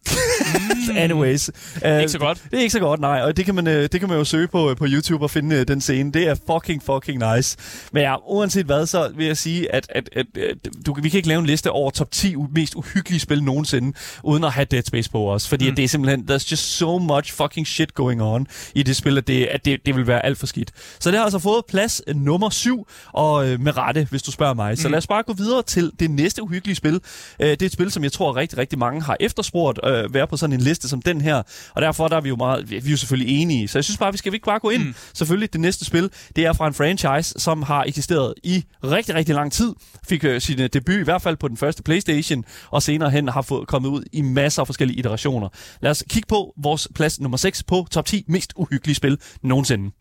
Mm. 0.06 0.98
Anyways. 1.04 1.50
Uh, 1.86 1.98
ikke 1.98 2.10
så 2.10 2.20
godt. 2.20 2.44
Det 2.52 2.58
er 2.58 2.62
ikke 2.62 2.72
så 2.72 2.80
godt, 2.80 3.00
nej. 3.00 3.22
Og 3.22 3.38
det 3.38 3.46
kan 3.46 3.56
man, 3.56 3.68
uh, 3.68 3.74
det 3.74 4.00
kan 4.00 4.10
man 4.10 4.18
jo 4.18 4.24
søge 4.24 4.48
på, 4.48 4.70
uh, 4.70 4.76
på 4.76 4.86
YouTube 4.88 5.26
og 5.26 5.32
finde 5.32 5.64
den 5.64 5.82
scene. 5.82 6.12
Det 6.12 6.28
er 6.28 6.36
fucking, 6.52 6.84
fucking 6.84 7.36
nice. 7.36 7.58
Men 7.92 8.04
ja, 8.04 8.16
uanset 8.28 8.66
hvad, 8.66 8.86
så 8.86 9.12
vil 9.16 9.26
jeg 9.26 9.38
sige, 9.38 9.76
at, 9.76 9.88
at, 9.90 10.10
at, 10.12 10.26
at 10.38 10.58
du, 10.86 10.94
vi 10.94 11.10
kan 11.10 11.18
ikke 11.18 11.28
lave 11.28 11.40
en 11.40 11.46
liste 11.46 11.72
over 11.72 11.92
top 11.92 12.12
10 12.12 12.36
mest 12.52 12.76
uhyggelige 12.76 13.20
spil 13.20 13.44
nogensinde, 13.44 13.98
uden 14.24 14.44
at 14.44 14.52
have 14.52 14.66
Dead 14.66 14.84
Space 14.84 15.10
på 15.10 15.32
os. 15.32 15.48
Fordi 15.48 15.70
mm. 15.70 15.76
det 15.76 15.84
er 15.84 15.88
simpelthen, 15.88 16.26
there's 16.32 16.52
just 16.52 16.78
so 16.78 16.98
much 16.98 17.34
fucking 17.34 17.68
shit 17.68 17.94
going 17.94 18.22
on 18.22 18.48
i 18.76 18.84
det 18.84 18.96
spil, 18.96 19.18
at 19.18 19.28
det, 19.28 19.46
at 19.46 19.66
det, 19.66 19.86
det 19.86 19.96
vil 19.96 20.08
være 20.08 20.26
alt 20.26 20.38
for 20.38 20.48
skidt. 20.48 20.72
Så 21.00 21.12
det 21.12 21.18
har 21.18 21.24
altså 21.24 21.40
fået 21.40 21.66
plads 21.66 22.02
nummer 22.16 22.50
7, 22.50 22.88
og 23.14 23.34
uh, 23.34 23.60
med 23.62 23.78
rette, 23.78 24.08
hvis 24.10 24.24
du 24.24 24.32
spørger 24.32 24.54
mig. 24.54 24.72
Mm. 24.72 24.76
Så 24.76 24.90
lad 24.90 24.98
os 24.98 25.08
bare 25.08 25.24
gå 25.24 25.34
videre 25.34 25.64
til 25.64 25.92
det 26.00 26.12
næste 26.12 26.44
uhyggelige 26.44 26.76
spil. 26.76 26.96
Uh, 26.96 27.00
det 27.40 27.62
er 27.62 27.66
et 27.66 27.72
spil, 27.72 27.92
som 27.92 28.04
jeg 28.04 28.12
tror 28.12 28.36
rigtig, 28.36 28.58
rigtig 28.58 28.80
mange 28.80 29.02
har 29.02 29.18
efterspurgt, 29.20 29.80
uh, 29.84 29.92
øh, 30.04 30.14
være 30.14 30.28
på 30.28 30.38
sådan 30.38 30.54
en 30.54 30.62
liste 30.62 30.90
som 30.90 31.02
den 31.02 31.22
her. 31.22 31.44
Og 31.76 31.82
derfor 31.82 32.08
der 32.08 32.18
er 32.18 32.22
vi 32.22 32.30
jo 32.30 32.36
meget, 32.36 32.72
vi 32.72 32.76
er 32.76 32.82
jo 32.92 32.98
selvfølgelig 32.98 33.42
enige. 33.42 33.68
Så 33.68 33.78
jeg 33.78 33.84
synes 33.84 33.98
bare, 33.98 34.12
vi 34.12 34.18
skal 34.18 34.32
vi 34.32 34.36
ikke 34.36 34.46
bare 34.46 34.60
gå 34.60 34.70
ind. 34.70 34.84
Mm. 34.84 34.96
Selvfølgelig, 35.14 35.54
det 35.54 35.62
næste 35.62 35.86
spil, 35.86 36.10
det 36.36 36.46
er 36.46 36.54
fra 36.54 36.68
en 36.68 36.74
franchise, 36.74 37.40
som 37.40 37.64
har 37.64 37.84
eksisteret 37.84 38.34
i 38.44 38.64
rigtig, 38.84 39.16
rigtig 39.16 39.36
lang 39.36 39.52
tid. 39.52 39.74
Fik 40.10 40.24
øh, 40.24 40.42
sin 40.42 40.62
øh, 40.62 40.70
debut 40.74 40.96
i 40.96 41.04
hvert 41.04 41.22
fald 41.22 41.38
på 41.38 41.48
den 41.48 41.58
første 41.58 41.84
Playstation, 41.84 42.44
og 42.72 42.84
senere 42.84 43.10
hen 43.10 43.28
har 43.28 43.42
fået 43.42 43.68
kommet 43.68 43.90
ud 43.90 44.04
i 44.14 44.22
masser 44.22 44.62
af 44.62 44.68
forskellige 44.68 45.00
iterationer. 45.00 45.50
Lad 45.82 45.92
os 45.92 46.04
kigge 46.10 46.28
på 46.28 46.54
vores 46.64 46.88
plads 46.96 47.20
nummer 47.20 47.38
6 47.38 47.64
på 47.64 47.88
top 47.92 48.06
10 48.06 48.26
mest 48.28 48.54
uhyggelige 48.56 48.96
spil 48.96 49.18
nogensinde. 49.44 49.92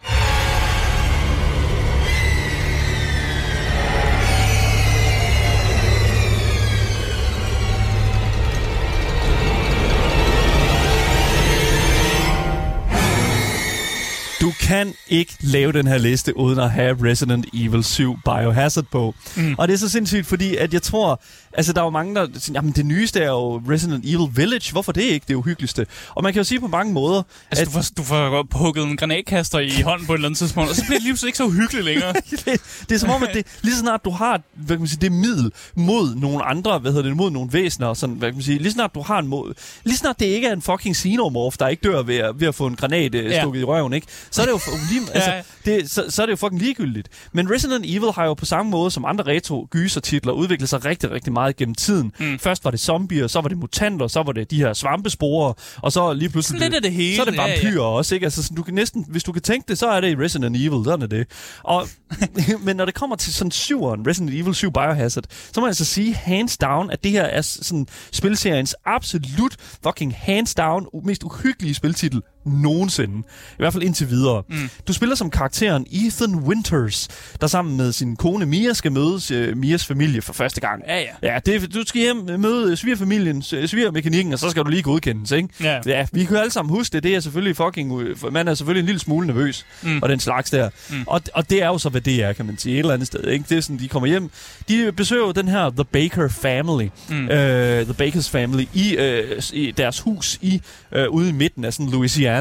Kan 14.67 14.95
ikke 15.09 15.37
lave 15.41 15.73
den 15.73 15.87
her 15.87 15.99
liste 15.99 16.37
uden 16.37 16.59
at 16.59 16.71
have 16.71 17.11
Resident 17.11 17.47
Evil 17.55 17.85
7 17.85 18.17
Biohazard 18.25 18.85
på. 18.93 19.15
Mm. 19.37 19.55
Og 19.59 19.69
det 19.69 19.75
er 19.75 19.79
så 19.79 19.89
sindssygt, 19.89 20.27
fordi 20.27 20.57
at 20.57 20.75
jeg 20.75 20.83
tror, 20.83 21.23
altså 21.57 21.73
der 21.73 21.81
er 21.81 21.85
jo 21.85 21.90
mange, 21.90 22.14
der 22.14 22.27
siger, 22.38 22.55
jamen 22.59 22.73
det 22.73 22.87
nyeste 22.87 23.21
er 23.21 23.29
jo 23.29 23.57
Resident 23.71 24.05
Evil 24.05 24.29
Village. 24.37 24.73
Hvorfor 24.73 24.92
det 24.92 25.03
ikke 25.03 25.25
det 25.29 25.35
uhyggeligste? 25.35 25.87
Og 26.14 26.23
man 26.23 26.33
kan 26.33 26.40
jo 26.40 26.45
sige 26.45 26.61
på 26.61 26.66
mange 26.69 26.92
måder, 26.92 27.23
Altså, 27.51 27.62
at 27.62 27.66
du 27.66 27.73
får, 27.73 27.83
du 27.97 28.03
får 28.03 28.59
hugget 28.59 28.85
en 28.85 28.97
granatkaster 28.97 29.59
i 29.59 29.71
hånden 29.85 30.07
på 30.07 30.12
et 30.12 30.16
eller 30.16 30.29
andet 30.29 30.38
tidspunkt, 30.38 30.71
og 30.71 30.77
så 30.77 30.83
bliver 30.87 30.99
det 30.99 31.03
lige 31.03 31.27
ikke 31.27 31.38
så 31.38 31.45
uhyggeligt 31.45 31.85
længere. 31.85 32.12
det, 32.45 32.61
det 32.88 32.95
er 32.95 32.99
som 32.99 33.11
om, 33.11 33.23
at 33.23 33.31
det, 33.35 33.47
lige 33.62 33.75
så 33.75 33.81
snart 33.81 34.05
du 34.05 34.11
har 34.11 34.40
hvad 34.55 34.77
kan 34.77 34.81
man 34.81 34.88
sige, 34.88 35.01
det 35.01 35.12
middel 35.12 35.53
mod 35.75 36.14
nogle 36.14 36.45
andre, 36.45 36.79
hvad 36.79 36.92
hedder 36.92 37.09
det, 37.09 37.16
mod 37.16 37.31
nogle 37.31 37.53
væsener, 37.53 37.95
sådan, 37.95 38.14
hvad 38.14 38.29
kan 38.29 38.35
man 38.37 38.42
sige, 38.42 38.59
lige 38.59 38.73
snart 38.73 38.95
du 38.95 39.03
har 39.03 39.19
en 39.19 39.27
mod, 39.27 39.55
lige 39.85 39.97
snart 39.97 40.21
det 40.21 40.27
ikke 40.27 40.47
er 40.49 40.53
en 40.53 40.62
fucking 40.62 40.97
xenomorph, 40.97 41.57
der 41.59 41.69
ikke 41.69 41.88
dør 41.88 42.03
ved 42.03 42.16
at, 42.16 42.40
ved 42.40 42.49
at 42.49 42.55
få 42.55 42.66
en 42.66 42.77
granat 42.77 43.14
øh, 43.14 43.25
Ja. 43.25 43.40
stukket 43.40 43.61
i 43.61 43.64
røven, 43.64 43.92
ikke? 43.92 44.07
Så 44.31 44.42
er 44.42 44.47
det 44.47 44.53
jo, 44.53 44.61
lige, 44.90 45.01
altså, 45.14 45.31
Ja. 45.31 45.42
det, 45.64 45.90
så, 45.90 46.05
så 46.09 46.23
er 46.23 46.27
det 46.27 46.31
jo 46.31 46.37
fucking 46.37 46.61
ligegyldigt. 46.62 47.09
Men 47.33 47.51
Resident 47.51 47.85
Evil 47.88 48.12
har 48.14 48.25
jo 48.25 48.35
på 48.35 48.45
samme 48.45 48.71
måde 48.71 48.90
som 48.90 49.05
andre 49.05 49.25
retro 49.27 49.69
gysertitler 49.71 50.33
udviklet 50.33 50.69
sig 50.69 50.85
rigtig, 50.85 51.11
rigtig 51.11 51.33
meget 51.33 51.46
gennem 51.53 51.75
tiden. 51.75 52.13
Mm. 52.19 52.39
Først 52.39 52.65
var 52.65 52.71
det 52.71 52.81
zombier, 52.81 53.27
så 53.27 53.41
var 53.41 53.49
det 53.49 53.59
mutanter, 53.59 54.07
så 54.07 54.23
var 54.23 54.33
det 54.33 54.51
de 54.51 54.57
her 54.57 54.73
svampesporer, 54.73 55.53
og 55.77 55.93
så 55.93 56.13
lige 56.13 56.29
pludselig... 56.29 56.61
Lidt 56.61 56.75
af 56.75 56.83
det 56.83 56.93
hele, 56.93 57.17
Så 57.17 57.23
er 57.23 57.27
det 57.27 57.37
ja, 57.37 57.47
ja. 57.47 57.53
vampyrer 57.53 57.85
også, 57.85 58.15
ikke? 58.15 58.25
Altså, 58.25 58.43
sådan, 58.43 58.57
du 58.57 58.63
kan 58.63 58.75
næsten, 58.75 59.05
hvis 59.09 59.25
du 59.25 59.33
kan 59.33 59.43
tænke 59.43 59.69
det, 59.69 59.79
så 59.79 59.87
er 59.89 60.01
det 60.01 60.11
i 60.11 60.17
Resident 60.17 60.57
Evil, 60.57 60.85
sådan 60.85 61.03
er 61.03 61.07
det. 61.07 61.27
Og, 61.63 61.89
men 62.67 62.77
når 62.77 62.85
det 62.85 62.95
kommer 62.95 63.17
til 63.17 63.35
sådan 63.35 63.51
syveren, 63.51 64.07
Resident 64.07 64.35
Evil 64.35 64.55
7 64.55 64.73
Biohazard, 64.73 65.25
så 65.53 65.61
må 65.61 65.67
jeg 65.67 65.71
altså 65.71 65.85
sige 65.85 66.15
hands 66.15 66.57
down, 66.57 66.91
at 66.91 67.05
det 67.05 67.13
her 67.13 67.23
er 67.23 67.41
sådan 67.43 67.87
spilseriens 68.13 68.75
absolut 68.85 69.57
fucking 69.83 70.15
hands 70.19 70.55
down 70.55 70.87
mest 71.05 71.23
uhyggelige 71.23 71.75
spiltitel 71.75 72.23
nogensinde. 72.47 73.19
I 73.51 73.57
hvert 73.59 73.73
fald 73.73 73.83
indtil 73.83 74.11
videre. 74.11 74.43
Mm. 74.49 74.71
Du 74.89 74.93
spiller 74.93 75.15
som 75.17 75.31
karakteren 75.31 75.87
Ethan 75.93 76.35
Winters, 76.35 77.09
der 77.41 77.47
sammen 77.47 77.77
med 77.77 77.93
sin 77.93 78.17
kone 78.17 78.47
Mia 78.47 78.73
skal 78.73 78.93
mødes 78.93 79.31
uh, 79.31 79.57
Mias 79.57 79.87
familie 79.87 80.23
for 80.23 80.33
første 80.33 80.61
gang. 80.61 80.83
Ja, 80.89 80.99
ja. 81.01 81.33
Ja, 81.35 81.39
det, 81.47 81.75
du 81.75 81.83
skal 81.87 82.01
hjem 82.01 82.41
møde 82.41 82.77
svigerfamilien, 82.77 83.43
s- 83.43 83.55
svigermekanikken, 83.71 84.33
og 84.33 84.39
så 84.39 84.51
skal 84.51 84.65
du 84.65 84.71
lige 84.71 84.83
godkendes, 84.83 85.31
ikke? 85.31 85.49
Ja. 85.63 85.81
Ja, 85.87 86.07
vi 86.13 86.25
kan 86.25 86.35
jo 86.37 86.41
alle 86.41 86.53
sammen 86.53 86.75
huske 86.75 86.93
det. 86.93 87.03
Det 87.03 87.15
er 87.15 87.21
selvfølgelig 87.21 87.57
fucking... 87.57 88.01
øh, 88.03 88.33
Man 88.33 88.49
er 88.49 88.55
selvfølgelig 88.55 88.81
en 88.81 88.87
lille 88.87 88.99
smule 89.01 89.27
nervøs, 89.27 89.67
mm. 89.83 89.99
og 90.03 90.09
den 90.09 90.21
slags 90.21 90.51
der. 90.51 90.71
Mm. 90.91 91.05
Og, 91.07 91.21
og 91.35 91.51
det 91.51 91.63
er 91.63 91.67
jo 91.67 91.79
så, 91.79 91.89
hvad 91.89 92.01
det 92.01 92.23
er, 92.25 92.33
kan 92.33 92.47
man 92.47 92.59
sige, 92.59 92.75
et 92.75 92.79
eller 92.79 92.95
andet 92.95 93.07
sted. 93.07 93.25
Ikke? 93.25 93.45
Det 93.49 93.57
er 93.59 93.61
sådan, 93.61 93.79
de 93.79 93.89
kommer 93.89 94.07
hjem. 94.07 94.31
De 94.69 94.93
besøger 94.93 95.33
den 95.33 95.49
her 95.49 95.71
The 95.71 95.85
Baker 95.85 96.29
Family. 96.29 96.89
Mm. 97.09 97.25
Uh, 97.25 97.29
The 97.31 97.95
Bakers 97.99 98.31
Family 98.31 98.65
i, 98.75 98.97
uh, 98.99 99.43
i 99.53 99.71
deres 99.71 100.01
hus 100.01 100.39
i 100.43 100.61
uh, 100.97 101.15
ude 101.15 101.29
i 101.29 101.33
midten 101.33 101.65
af 101.65 101.73
sådan 101.73 101.87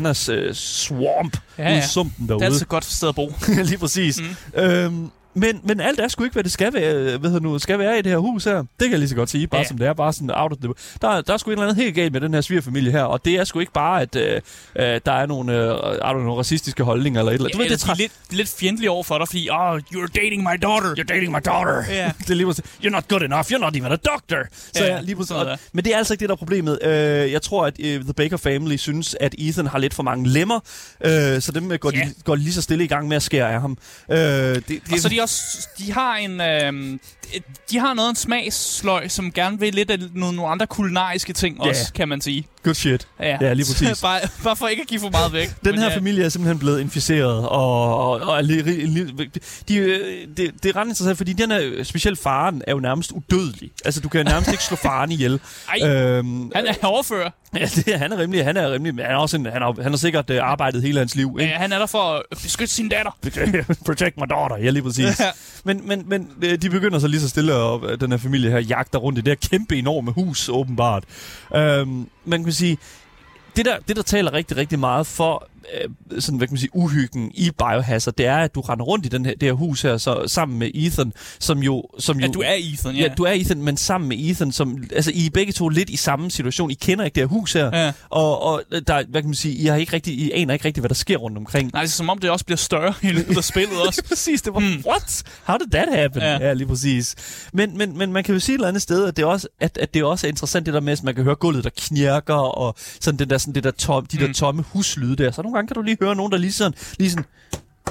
Louisianas 0.01 0.29
uh, 0.29 0.53
swamp. 0.53 1.37
Ja, 1.57 1.63
ude 1.63 1.71
i 1.71 1.75
ja. 1.75 1.87
sumpen 1.87 2.13
Det 2.17 2.23
er 2.23 2.27
derude. 2.27 2.45
altid 2.45 2.61
et 2.61 2.67
godt 2.67 2.85
sted 2.85 3.09
at 3.09 3.15
bo. 3.15 3.31
Lige 3.63 3.77
præcis. 3.77 4.19
Mm. 4.21 4.61
Øhm, 4.61 5.09
men, 5.35 5.61
men 5.63 5.79
alt 5.81 5.99
er 5.99 6.07
sgu 6.07 6.23
ikke, 6.23 6.33
hvad 6.33 6.43
det 6.43 6.51
skal 6.51 6.73
være, 6.73 7.17
hvad 7.17 7.29
hedder 7.29 7.39
nu, 7.39 7.59
skal 7.59 7.79
være 7.79 7.99
i 7.99 8.01
det 8.01 8.11
her 8.11 8.17
hus 8.19 8.43
her. 8.43 8.57
Det 8.57 8.67
kan 8.81 8.91
jeg 8.91 8.99
lige 8.99 9.09
så 9.09 9.15
godt 9.15 9.29
sige, 9.29 9.47
bare 9.47 9.57
Ja. 9.59 9.63
ja. 9.63 9.67
som 9.67 9.77
det 9.77 9.87
er, 9.87 9.93
bare 9.93 10.13
sådan 10.13 10.31
out 10.33 10.51
of 10.51 10.57
the... 10.57 10.73
Der, 11.01 11.21
der 11.21 11.33
er 11.33 11.37
sgu 11.37 11.49
et 11.51 11.53
eller 11.53 11.63
andet 11.63 11.83
helt 11.83 11.95
galt 11.95 12.13
med 12.13 12.21
den 12.21 12.33
her 12.33 12.41
svigerfamilie 12.41 12.91
her, 12.91 13.03
og 13.03 13.25
det 13.25 13.33
er 13.35 13.43
sgu 13.43 13.59
ikke 13.59 13.71
bare, 13.71 14.01
at 14.01 14.15
øh, 14.15 14.41
øh, 14.75 15.01
der 15.05 15.11
er 15.11 15.25
nogle, 15.25 15.53
øh, 15.53 15.59
er 15.67 15.73
der 15.99 16.13
nogle 16.13 16.33
racistiske 16.39 16.83
holdninger 16.83 17.19
eller 17.21 17.31
et 17.31 17.35
eller 17.35 17.45
andet. 17.45 17.53
Du 17.53 17.57
Du 17.57 17.61
ved, 17.63 17.69
ved, 17.69 17.77
det 17.77 17.85
er 17.87 17.91
er 17.91 17.95
lidt, 17.95 18.11
lidt 18.31 18.55
fjendtlige 18.59 18.89
over 18.91 19.03
for 19.03 19.17
dig, 19.17 19.27
fordi, 19.27 19.49
oh, 19.51 19.77
you're 19.93 20.07
dating 20.15 20.43
my 20.43 20.57
daughter. 20.61 20.89
You're 20.89 21.03
dating 21.13 21.31
my 21.31 21.39
daughter. 21.45 21.83
Ja. 21.89 22.11
det 22.19 22.29
er 22.29 22.33
lige 22.35 22.47
præcis. 22.47 22.65
You're 22.83 22.89
not 22.89 23.07
good 23.07 23.21
enough. 23.21 23.45
You're 23.45 23.57
not 23.57 23.75
even 23.75 23.91
a 23.91 23.95
doctor. 23.95 24.37
Så 24.73 24.83
Ja, 24.83 24.95
ja, 24.95 25.01
lige 25.01 25.15
præcis. 25.15 25.27
sådan 25.27 25.47
Og, 25.51 25.59
men 25.73 25.85
det 25.85 25.93
er 25.93 25.97
altså 25.97 26.13
ikke 26.13 26.21
det, 26.21 26.29
der 26.29 26.35
er 26.35 26.37
problemet. 26.37 26.79
Øh, 26.83 27.31
jeg 27.31 27.41
tror, 27.41 27.65
at 27.65 27.73
øh, 27.79 28.01
The 28.01 28.13
Baker 28.13 28.37
Family 28.37 28.75
synes, 28.75 29.15
at 29.19 29.35
Ethan 29.37 29.67
har 29.67 29.79
lidt 29.79 29.93
for 29.93 30.03
mange 30.03 30.29
lemmer, 30.29 30.59
øh, 31.05 31.41
så 31.41 31.51
dem 31.55 31.71
øh, 31.71 31.79
går, 31.79 31.91
Ja. 31.95 31.99
de, 31.99 32.13
går 32.23 32.35
lige 32.35 32.53
så 32.53 32.61
stille 32.61 32.83
i 32.83 32.87
gang 32.87 33.07
med 33.07 33.15
at 33.15 33.23
skære 33.23 33.53
af 33.53 33.61
ham. 33.61 33.77
Øh, 34.11 34.17
det, 34.17 34.67
det, 34.67 34.81
Og 34.93 34.99
så 34.99 35.09
de 35.09 35.21
også, 35.25 35.67
de 35.77 35.91
har 35.93 36.15
en, 36.15 36.41
øhm, 36.41 36.99
de 37.71 37.77
har 37.79 37.93
noget 37.93 38.07
af 38.07 38.11
en 38.11 38.15
smagsløg, 38.15 39.11
som 39.11 39.31
gerne 39.31 39.59
vil 39.59 39.73
lidt 39.73 39.91
af 39.91 39.99
nogle, 40.13 40.35
nogle 40.35 40.51
andre 40.51 40.67
kulinariske 40.67 41.33
ting 41.33 41.57
Ja. 41.63 41.69
også, 41.69 41.93
kan 41.93 42.09
man 42.09 42.21
sige. 42.21 42.47
Good 42.65 42.73
shit. 42.75 43.07
Ja, 43.19 43.37
Ja, 43.41 43.53
lige 43.53 43.65
præcis. 43.73 44.01
bare, 44.07 44.19
bare 44.43 44.55
for 44.55 44.67
ikke 44.67 44.81
at 44.81 44.87
give 44.87 44.99
for 44.99 45.09
meget 45.09 45.33
væk. 45.33 45.49
Den 45.65 45.77
her 45.77 45.89
ja. 45.89 45.95
familie 45.97 46.25
er 46.25 46.29
simpelthen 46.29 46.59
blevet 46.59 46.79
inficeret, 46.81 47.47
og, 47.49 47.97
og, 48.09 48.21
og 48.21 48.37
er 48.37 48.41
li, 48.41 48.61
li, 48.61 49.05
de, 49.67 49.75
øh, 49.77 50.27
det, 50.37 50.51
det 50.63 50.69
er 50.69 50.75
ret 50.75 50.83
interessant, 50.87 51.17
fordi 51.17 51.33
den 51.33 51.51
her, 51.51 51.83
specielt 51.83 52.19
faren, 52.19 52.61
er 52.67 52.71
jo 52.71 52.79
nærmest 52.79 53.11
udødelig. 53.11 53.71
Altså, 53.85 54.01
du 54.01 54.09
kan 54.09 54.25
nærmest 54.25 54.51
ikke 54.51 54.63
slå 54.63 54.77
faren 54.77 55.11
ihjel. 55.11 55.39
Ej, 55.81 55.89
Øhm, 55.89 56.51
han 56.55 56.67
er 56.67 56.73
overfører. 56.87 57.29
ja, 57.59 57.65
det, 57.75 57.87
er- 57.87 57.97
han 57.97 58.11
er 58.13 58.17
rimelig, 58.17 58.43
han 58.45 58.57
er 58.57 58.71
rimelig, 58.71 58.95
men 58.95 59.05
han 59.05 59.13
er 59.13 59.17
også 59.19 59.37
en, 59.37 59.45
han 59.45 59.61
har, 59.61 59.81
han 59.81 59.91
har 59.91 59.97
sikkert 59.97 60.29
uh, 60.29 60.35
arbejdet 60.41 60.81
hele 60.81 60.99
hans 60.99 61.15
liv, 61.15 61.35
Ja, 61.37 61.43
ikke? 61.43 61.55
han 61.55 61.71
er 61.73 61.79
der 61.79 61.85
for 61.85 61.99
at 62.31 62.37
beskytte 62.43 62.73
sin 62.73 62.89
datter. 62.89 63.11
Protect 63.85 64.17
my 64.17 64.23
daughter, 64.29 64.57
ja 64.57 64.69
lige 64.69 64.83
præcis. 64.83 65.19
Ja. 65.19 65.25
men, 65.63 65.87
men, 65.87 66.03
men 66.07 66.27
øh, 66.41 66.61
de 66.61 66.69
begynder 66.69 66.99
så 66.99 67.07
lige 67.07 67.21
så 67.21 67.29
stille, 67.29 67.53
og 67.55 67.91
øh, 67.91 68.01
den 68.01 68.11
her 68.11 68.17
familie 68.17 68.51
her 68.51 68.59
jagter 68.59 68.99
rundt 68.99 69.19
i 69.19 69.21
det 69.21 69.27
her 69.41 69.49
kæmpe 69.49 69.75
enorme 69.75 70.11
hus, 70.11 70.49
åbenbart. 70.49 71.03
Øhm, 71.55 72.07
man 72.25 72.43
kan 72.43 72.53
sige, 72.53 72.77
det 73.55 73.65
der, 73.65 73.79
det 73.87 73.95
der 73.95 74.01
taler 74.01 74.33
rigtig, 74.33 74.57
rigtig 74.57 74.79
meget 74.79 75.07
for 75.07 75.47
sådan, 76.19 76.37
hvad 76.37 76.47
kan 76.47 76.53
man 76.53 76.59
sige, 76.59 76.75
uhyggen 76.75 77.31
i 77.33 77.51
Biohazard, 77.57 78.15
det 78.15 78.25
er, 78.25 78.37
at 78.37 78.55
du 78.55 78.61
render 78.61 78.85
rundt 78.85 79.05
i 79.05 79.09
den 79.09 79.25
her, 79.25 79.33
det 79.33 79.43
her 79.43 79.53
hus 79.53 79.81
her, 79.81 79.97
så, 79.97 80.23
sammen 80.27 80.59
med 80.59 80.71
Ethan, 80.73 81.13
som 81.39 81.59
jo... 81.59 81.83
Som 81.99 82.19
Ja, 82.19 82.25
jo 82.25 82.31
du 82.31 82.39
er 82.39 82.53
Ethan, 82.57 82.95
ja. 82.95 83.01
Ja, 83.01 83.07
du 83.17 83.23
er 83.23 83.31
Ethan, 83.31 83.61
men 83.63 83.77
sammen 83.77 84.09
med 84.09 84.17
Ethan, 84.19 84.51
som, 84.51 84.83
altså 84.95 85.11
I 85.13 85.25
er 85.25 85.29
begge 85.29 85.53
to 85.53 85.69
lidt 85.69 85.89
i 85.89 85.95
samme 85.95 86.31
situation. 86.31 86.71
I 86.71 86.73
kender 86.73 87.05
ikke 87.05 87.15
det 87.15 87.21
her 87.23 87.27
hus 87.27 87.53
her, 87.53 87.77
Ja. 87.77 87.91
og, 88.09 88.41
og 88.43 88.63
der, 88.87 89.03
hvad 89.09 89.21
kan 89.21 89.29
man 89.29 89.35
sige, 89.35 89.55
I, 89.55 89.65
har 89.65 89.75
ikke 89.75 89.93
rigtig, 89.93 90.13
I 90.13 90.31
aner 90.31 90.53
ikke 90.53 90.65
rigtig, 90.65 90.81
hvad 90.81 90.89
der 90.89 90.95
sker 90.95 91.17
rundt 91.17 91.37
omkring. 91.37 91.69
Nej, 91.73 91.81
det 91.81 91.87
er 91.89 91.91
som 91.91 92.09
om, 92.09 92.17
det 92.19 92.29
også 92.29 92.45
bliver 92.45 92.57
større 92.57 92.93
i 93.01 93.07
løbet 93.11 93.37
af 93.37 93.43
spillet 93.43 93.81
også. 93.87 94.03
præcis, 94.07 94.41
det 94.41 94.53
var, 94.53 94.59
mm. 94.59 94.83
what? 94.87 95.23
How 95.43 95.57
did 95.57 95.67
that 95.71 95.87
happen? 95.99 96.21
Ja. 96.21 96.31
Ja, 96.31 96.47
ja 96.47 96.53
lige 96.53 96.67
præcis. 96.67 97.15
Men, 97.53 97.77
men, 97.77 97.97
men 97.97 98.13
man 98.13 98.23
kan 98.23 98.33
jo 98.33 98.39
sige 98.39 98.53
et 98.53 98.57
eller 98.57 98.67
andet 98.67 98.81
sted, 98.81 99.05
at 99.05 99.17
det, 99.17 99.25
også, 99.25 99.47
at, 99.59 99.77
at 99.77 99.93
det 99.93 100.03
også 100.03 100.27
er 100.27 100.29
interessant 100.29 100.65
det 100.65 100.73
der 100.73 100.79
med, 100.79 100.93
at 100.93 101.03
man 101.03 101.15
kan 101.15 101.23
høre 101.23 101.35
gulvet, 101.35 101.63
der 101.63 101.69
knirker, 101.77 102.33
og 102.33 102.75
sådan, 103.01 103.19
den 103.19 103.29
der, 103.29 103.37
sådan 103.37 103.55
det 103.55 103.63
der 103.63 103.71
tom, 103.71 104.05
de 104.05 104.17
der 104.17 104.27
Mm. 104.27 104.33
tomme 104.33 104.63
huslyde 104.73 105.15
der. 105.23 105.31
Så 105.31 105.41
nogle 105.55 105.59
gange 105.59 105.67
kan 105.67 105.75
du 105.75 105.81
lige 105.81 105.97
høre 106.01 106.15
nogen, 106.15 106.31
der 106.31 106.37
lige 106.37 106.51
sådan, 106.51 106.73
lige 106.99 107.09
sådan 107.09 107.25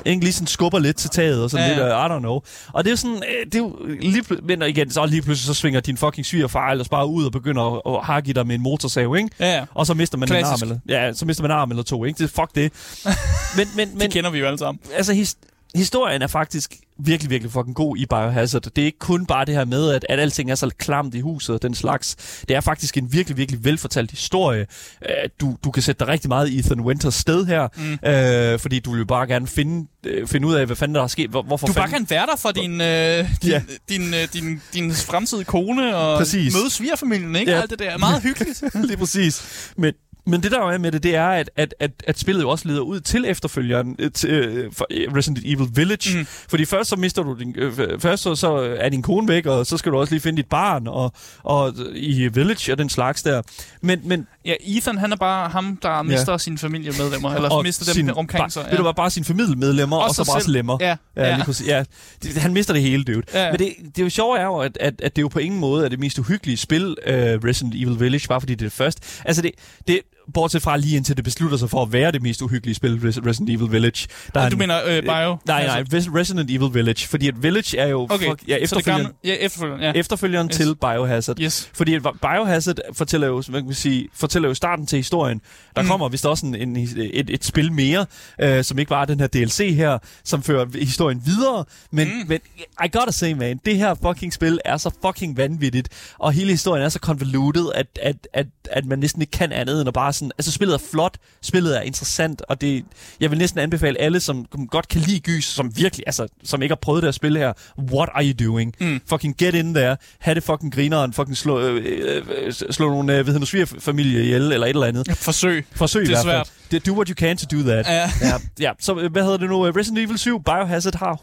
ikke 0.05 0.25
lige 0.25 0.33
sådan 0.33 0.47
skubber 0.47 0.79
lidt 0.79 0.97
til 0.97 1.11
taget 1.11 1.43
og 1.43 1.51
sådan 1.51 1.67
Ja, 1.71 1.77
ja, 1.77 1.85
lidt, 1.85 1.95
uh, 1.95 2.07
I 2.07 2.17
don't 2.17 2.19
know. 2.19 2.41
Og 2.73 2.85
det 2.85 2.93
er 2.93 2.97
sådan, 2.97 3.17
øh, 3.17 3.47
det 3.47 3.55
er 3.55 3.59
jo 3.59 3.77
lige, 4.01 4.25
men 4.43 4.63
igen, 4.63 4.91
så 4.91 5.07
lige 5.07 5.23
pludselig 5.23 5.47
så 5.47 5.61
svinger 5.61 5.81
din 5.81 5.97
fucking 5.97 6.27
svigerfar 6.27 6.71
ellers 6.71 6.89
bare 6.89 7.07
ud 7.07 7.25
og 7.25 7.33
begynder 7.33 7.77
at, 7.77 7.97
at 7.99 8.05
hakke 8.05 8.33
dig 8.33 8.47
med 8.47 8.55
en 8.55 8.61
motorsav, 8.63 9.17
ikke? 9.17 9.31
Ja, 9.41 9.57
ja. 9.57 9.65
Og 9.75 9.87
så 9.87 9.95
mister 9.95 10.19
man 10.19 10.29
Klassisk. 10.29 10.65
en 10.65 10.71
arm 10.71 10.81
eller, 10.89 11.07
ja, 11.07 11.13
så 11.13 11.27
mister 11.27 11.43
man 11.43 11.51
en 11.51 11.57
arm 11.57 11.71
eller 11.71 11.83
to, 11.83 12.05
ikke? 12.05 12.19
Det, 12.19 12.31
fuck 12.31 12.55
det. 12.55 12.73
men, 13.57 13.69
men, 13.77 13.89
Det 13.89 13.99
men, 13.99 14.11
kender 14.11 14.31
vi 14.31 14.39
jo 14.39 14.47
alle 14.47 14.59
sammen. 14.59 14.81
altså, 14.95 15.13
his, 15.13 15.37
historien 15.75 16.23
er 16.23 16.27
faktisk 16.27 16.75
virkelig, 16.99 17.31
virkelig 17.31 17.53
fucking 17.53 17.77
god 17.77 17.97
i 17.97 18.07
Biohazard. 18.07 18.63
Det 18.63 18.79
er 18.79 18.87
ikke 18.87 18.99
kun 18.99 19.27
bare 19.27 19.45
det 19.45 19.55
her 19.55 19.65
med, 19.65 19.91
at, 19.91 20.07
at 20.09 20.21
alting 20.21 20.51
er 20.51 20.55
så 20.55 20.71
klamt 20.79 21.15
i 21.15 21.21
huset 21.21 21.55
og 21.55 21.63
den 21.63 21.75
slags. 21.75 22.17
Det 22.49 22.57
er 22.57 22.61
faktisk 22.61 22.97
en 22.97 23.13
virkelig, 23.13 23.37
virkelig 23.37 23.65
velfortalt 23.65 24.11
historie. 24.11 24.67
Øh, 25.09 25.09
Du, 25.41 25.57
du 25.65 25.71
kan 25.71 25.83
sætte 25.83 25.99
dig 26.01 26.09
rigtig 26.09 26.29
meget 26.29 26.49
i 26.49 26.59
Ethan 26.59 26.81
Winters 26.81 27.15
sted 27.15 27.47
her, 27.47 27.69
mm. 27.77 28.09
øh, 28.09 28.59
fordi 28.59 28.79
du 28.81 28.91
vil 28.91 28.99
jo 28.99 29.05
bare 29.05 29.27
gerne 29.27 29.47
finde, 29.47 29.87
øh, 30.07 30.27
finde 30.29 30.49
ud 30.49 30.55
af, 30.55 30.67
hvad 30.67 30.77
fanden 30.77 30.95
der 30.95 31.03
er 31.03 31.07
sket. 31.07 31.31
Hvor, 31.31 31.43
hvorfor 31.43 31.67
Du 31.67 31.73
bare 31.73 31.89
fanden... 31.91 32.07
kan 32.07 32.17
være 32.17 32.27
der 32.27 32.37
for 32.37 32.51
din, 32.51 32.81
øh, 32.81 33.29
din, 33.43 33.51
Ja. 33.51 33.63
din, 33.89 34.15
øh, 34.15 34.29
din, 34.33 34.63
din 34.75 34.93
fremtidige 34.93 35.45
kone 35.45 35.97
og 35.97 36.19
Præcis. 36.19 36.55
møde 36.55 36.71
svigerfamilien, 36.71 37.37
ikke? 37.37 37.53
Ja. 37.53 37.61
Alt 37.61 37.71
det 37.71 37.79
der 37.79 37.91
er 37.91 37.99
meget 37.99 38.23
hyggeligt. 38.23 38.63
Lige 38.89 38.97
præcis. 38.97 39.43
Men, 39.79 39.93
men 40.27 40.43
det 40.43 40.51
der 40.51 40.59
jo 40.59 40.69
er 40.69 40.79
med 40.79 40.93
det, 40.93 41.03
det 41.03 41.15
er, 41.17 41.29
at, 41.29 41.51
at, 41.57 41.75
at, 41.81 41.91
at 42.07 42.19
spillet 42.19 42.43
jo 42.43 42.49
også 42.49 42.69
leder 42.69 42.81
ud 42.81 43.01
til 43.01 43.25
efterfølgeren 43.29 43.97
øh, 43.99 44.11
til, 44.13 44.31
øh, 44.31 44.73
for 44.73 44.87
øh, 44.91 45.15
Resident 45.17 45.45
Evil 45.45 45.69
Village. 45.75 46.19
Mm. 46.19 46.27
Fordi 46.27 46.65
først 46.65 46.91
så 46.91 46.97
mister 46.97 47.23
du 47.23 47.39
din, 47.39 47.55
øh, 47.59 48.01
først 48.01 48.23
så, 48.23 48.35
så 48.35 48.77
er 48.79 48.89
din 48.89 49.03
kone 49.03 49.29
væk, 49.29 49.47
og 49.47 49.67
så 49.67 49.77
skal 49.77 49.93
du 49.93 49.99
også 49.99 50.13
lige 50.15 50.21
finde 50.21 50.37
dit 50.37 50.49
barn 50.49 50.87
og, 50.87 51.13
og 51.43 51.75
i 51.95 52.29
Village 52.29 52.73
og 52.73 52.79
den 52.79 52.89
slags 52.89 53.23
der. 53.23 53.43
Men, 53.81 54.01
men 54.05 54.27
Ja, 54.45 54.55
Ethan, 54.61 54.99
han 54.99 55.13
er 55.13 55.17
bare 55.17 55.49
ham, 55.49 55.77
der 55.83 56.03
mister 56.03 56.33
ja. 56.33 56.39
sine 56.39 56.59
familiemedlemmer, 56.59 57.35
eller 57.35 57.51
og 57.51 57.63
mister 57.63 57.85
dem 57.85 57.95
sin, 57.95 58.11
omkring 58.11 58.43
bare, 58.43 58.51
sig. 58.51 58.67
Ved 58.71 58.77
du 58.77 58.83
hvad, 58.83 58.95
bare 58.95 59.11
sine 59.11 59.25
familiemedlemmer, 59.25 59.97
og, 59.97 60.05
og 60.05 60.11
så 60.11 60.25
sig 60.25 60.33
bare 60.33 60.41
selv. 60.41 60.53
lemmer. 60.53 60.79
Ja, 60.81 60.97
Ja, 61.17 61.29
ja. 61.29 61.35
lige 61.35 61.45
præcis. 61.45 61.67
Ja, 61.67 61.85
det, 62.23 62.37
han 62.37 62.53
mister 62.53 62.73
det 62.73 62.83
hele, 62.83 63.05
dude. 63.05 63.23
Ja. 63.35 63.51
Men 63.51 63.59
det, 63.59 63.75
det 63.87 63.99
er 63.99 64.03
jo 64.03 64.11
sjove 64.11 64.39
er 64.39 64.45
jo, 64.45 64.57
at, 64.57 64.79
at, 64.81 65.01
at 65.03 65.17
det 65.17 65.23
jo 65.23 65.29
på 65.29 65.39
ingen 65.39 65.61
måde 65.61 65.85
er 65.85 65.89
det 65.89 65.99
mest 66.01 66.19
uhyggelige 66.19 66.57
spil, 66.57 66.87
uh, 66.87 67.13
Resident 67.13 67.75
Evil 67.75 68.01
Village, 68.01 68.29
bare 68.29 68.41
fordi 68.41 68.55
det 68.55 68.61
er 68.65 68.69
det 68.69 68.73
første. 68.73 69.03
Altså 69.25 69.43
det, 69.43 69.51
det, 69.89 70.01
bortset 70.35 70.63
fra 70.63 70.77
lige 70.77 70.97
indtil 70.97 71.17
det 71.17 71.25
beslutter 71.25 71.57
sig 71.57 71.71
for 71.71 71.83
at 71.83 71.93
være 71.93 72.13
det 72.13 72.23
mest 72.23 72.43
uhyggelige 72.43 72.75
spil, 72.75 72.95
Res- 73.05 73.27
Resident 73.27 73.51
Evil 73.51 73.73
Village. 73.73 74.09
Der 74.35 74.41
er 74.41 74.49
Du 74.49 74.55
en- 74.55 74.59
mener 74.59 74.77
øh, 74.87 75.03
Bio? 75.03 75.37
Nej, 75.47 75.67
nej, 75.67 75.83
Res- 75.95 76.15
Resident 76.15 76.51
Evil 76.51 76.75
Village, 76.75 77.09
fordi 77.09 77.29
at 77.29 77.43
Village 77.43 77.79
er 77.79 77.87
jo 77.89 78.07
Okay, 78.11 78.27
fuck, 78.29 78.49
ja, 78.49 78.57
efterfølgeren, 78.57 79.03
gamle, 79.03 79.15
ja, 79.25 79.35
efterfølgeren, 79.35 79.81
ja. 79.83 79.93
efterfølgeren 79.93 80.47
Yes. 80.47 80.57
til 80.57 80.75
Biohazard. 80.81 81.41
Yes. 81.41 81.71
Fordi 81.75 81.95
at 81.95 82.03
Biohazard 82.03 82.77
fortæller 82.93 83.27
jo, 83.27 83.43
hvad 83.49 83.61
kan 83.61 83.67
man 83.67 83.75
sige, 83.75 84.09
fortæller 84.15 84.49
jo 84.49 84.55
starten 84.55 84.87
til 84.87 84.97
historien. 84.97 85.41
Der 85.77 85.83
Mm. 85.83 85.87
mm. 85.87 85.91
kommer 85.91 86.09
vist 86.09 86.27
også 86.27 86.47
en, 86.47 86.55
en, 86.55 86.77
et, 86.97 87.31
et 87.31 87.45
spil 87.45 87.73
mere, 87.73 88.07
øh, 88.41 88.65
som 88.65 88.79
ikke 88.79 88.95
er 88.95 89.05
den 89.05 89.21
her 89.21 89.27
DLC 89.27 89.75
her, 89.77 89.99
som 90.25 90.43
fører 90.43 90.67
historien 90.79 91.23
videre. 91.25 91.65
Men, 91.91 92.09
mm. 92.09 92.29
men 92.29 92.39
I 92.85 92.89
gotta 92.93 93.13
say, 93.13 93.33
man, 93.33 93.61
det 93.65 93.77
her 93.77 93.95
fucking 94.03 94.33
spil 94.33 94.59
er 94.65 94.77
så 94.77 94.91
fucking 95.07 95.37
vanvittigt, 95.37 95.89
og 96.19 96.33
hele 96.33 96.51
historien 96.51 96.85
er 96.85 96.89
så 96.89 96.99
convoluted, 97.03 97.67
at, 97.75 97.87
at, 98.03 98.17
at, 98.33 98.47
at 98.71 98.87
man 98.87 98.99
næsten 98.99 99.23
ikke 99.23 99.31
kan 99.31 99.53
andet 99.53 99.81
end 99.81 99.89
at 99.89 99.95
bare 99.95 100.13
sådan, 100.15 100.33
altså 100.39 100.53
spillet 100.53 100.75
er 100.75 100.79
flot, 100.91 101.17
spillet 101.43 101.77
er 101.77 101.81
interessant, 101.81 102.43
og 102.49 102.61
det, 102.61 102.85
jeg 103.21 103.31
vil 103.31 103.39
næsten 103.39 103.61
anbefale 103.61 104.01
alle, 104.01 104.21
som 104.21 104.47
godt 104.71 104.89
kan 104.89 105.01
lide 105.01 105.21
gys, 105.21 105.45
som 105.45 105.77
virkelig, 105.77 106.05
altså, 106.07 106.27
som 106.45 106.63
ikke 106.63 106.71
har 106.73 106.79
prøvet 106.83 107.03
det 107.03 107.09
at 107.09 107.15
spille 107.15 107.39
her, 107.39 107.53
what 107.79 108.09
are 108.15 108.25
you 108.25 108.47
doing? 108.49 108.75
Mm. 108.81 109.01
Fucking 109.09 109.37
get 109.37 109.55
in 109.55 109.75
there, 109.75 109.97
have 110.19 110.35
det 110.35 110.43
fucking 110.43 110.75
grineren, 110.75 111.13
fucking 111.13 111.37
slå, 111.37 111.61
øh, 111.61 112.23
øh, 112.45 112.53
slå 112.53 112.89
nogle, 112.91 113.19
øh, 113.19 113.27
ved 113.27 113.41
du, 113.41 113.47
svigerfamilie 113.47 114.23
ihjel, 114.25 114.43
eller 114.53 114.67
et 114.67 114.71
eller 114.71 114.87
andet. 114.87 115.17
Forsøg. 115.17 115.67
Forsøg 115.77 116.07
Det 116.07 116.15
er 116.17 116.21
i 116.21 116.25
hvert 116.25 116.37
fald. 116.37 116.47
svært. 116.47 116.53
Det, 116.71 116.87
do 116.87 116.93
what 116.93 117.09
you 117.09 117.15
can 117.15 117.37
to 117.37 117.57
do 117.57 117.63
that. 117.63 117.87
Ja. 117.87 118.11
ja, 118.21 118.35
ja. 118.61 118.73
Så 118.81 118.99
øh, 118.99 119.13
hvad 119.13 119.23
hedder 119.23 119.37
det 119.37 119.49
nu? 119.49 119.63
Resident 119.63 119.99
Evil 119.99 120.19
7 120.19 120.43
Biohazard 120.45 120.99
har 120.99 121.15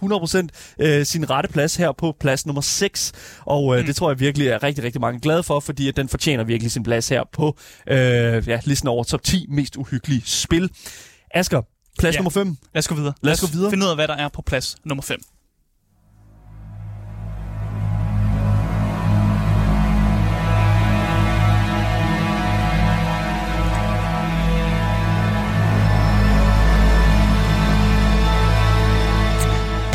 100% 0.79 0.83
øh, 0.85 1.05
sin 1.05 1.29
rette 1.29 1.49
plads 1.49 1.75
her 1.75 1.91
på 1.91 2.15
plads 2.19 2.45
nummer 2.45 2.61
6. 2.61 3.11
Og 3.45 3.73
øh, 3.75 3.79
mm. 3.79 3.85
det 3.85 3.95
tror 3.95 4.09
jeg 4.11 4.19
virkelig 4.19 4.47
er 4.47 4.63
rigtig, 4.63 4.83
rigtig 4.83 5.01
mange 5.01 5.19
glade 5.19 5.43
for, 5.43 5.59
fordi 5.59 5.87
at 5.87 5.97
den 5.97 6.09
fortjener 6.09 6.43
virkelig 6.43 6.71
sin 6.71 6.83
plads 6.83 7.09
her 7.09 7.23
på 7.33 7.57
øh, 7.87 7.97
ja, 8.47 8.59
listen 8.65 8.87
over 8.89 9.03
top 9.03 9.23
10 9.23 9.45
mest 9.49 9.75
uhyggelige 9.75 10.21
spil. 10.25 10.69
Asger, 11.33 11.61
plads 11.99 12.15
Ja. 12.15 12.19
nummer 12.19 12.29
5. 12.31 12.57
Lad 12.73 12.79
os 12.79 12.87
gå 12.87 12.95
videre. 12.95 13.13
Lad 13.21 13.33
os 13.33 13.41
gå 13.41 13.47
videre. 13.47 13.69
finde 13.69 13.85
ud 13.85 13.89
af, 13.89 13.97
hvad 13.97 14.07
der 14.07 14.15
er 14.15 14.27
på 14.29 14.41
plads 14.41 14.75
nummer 14.85 15.01
5. 15.01 15.21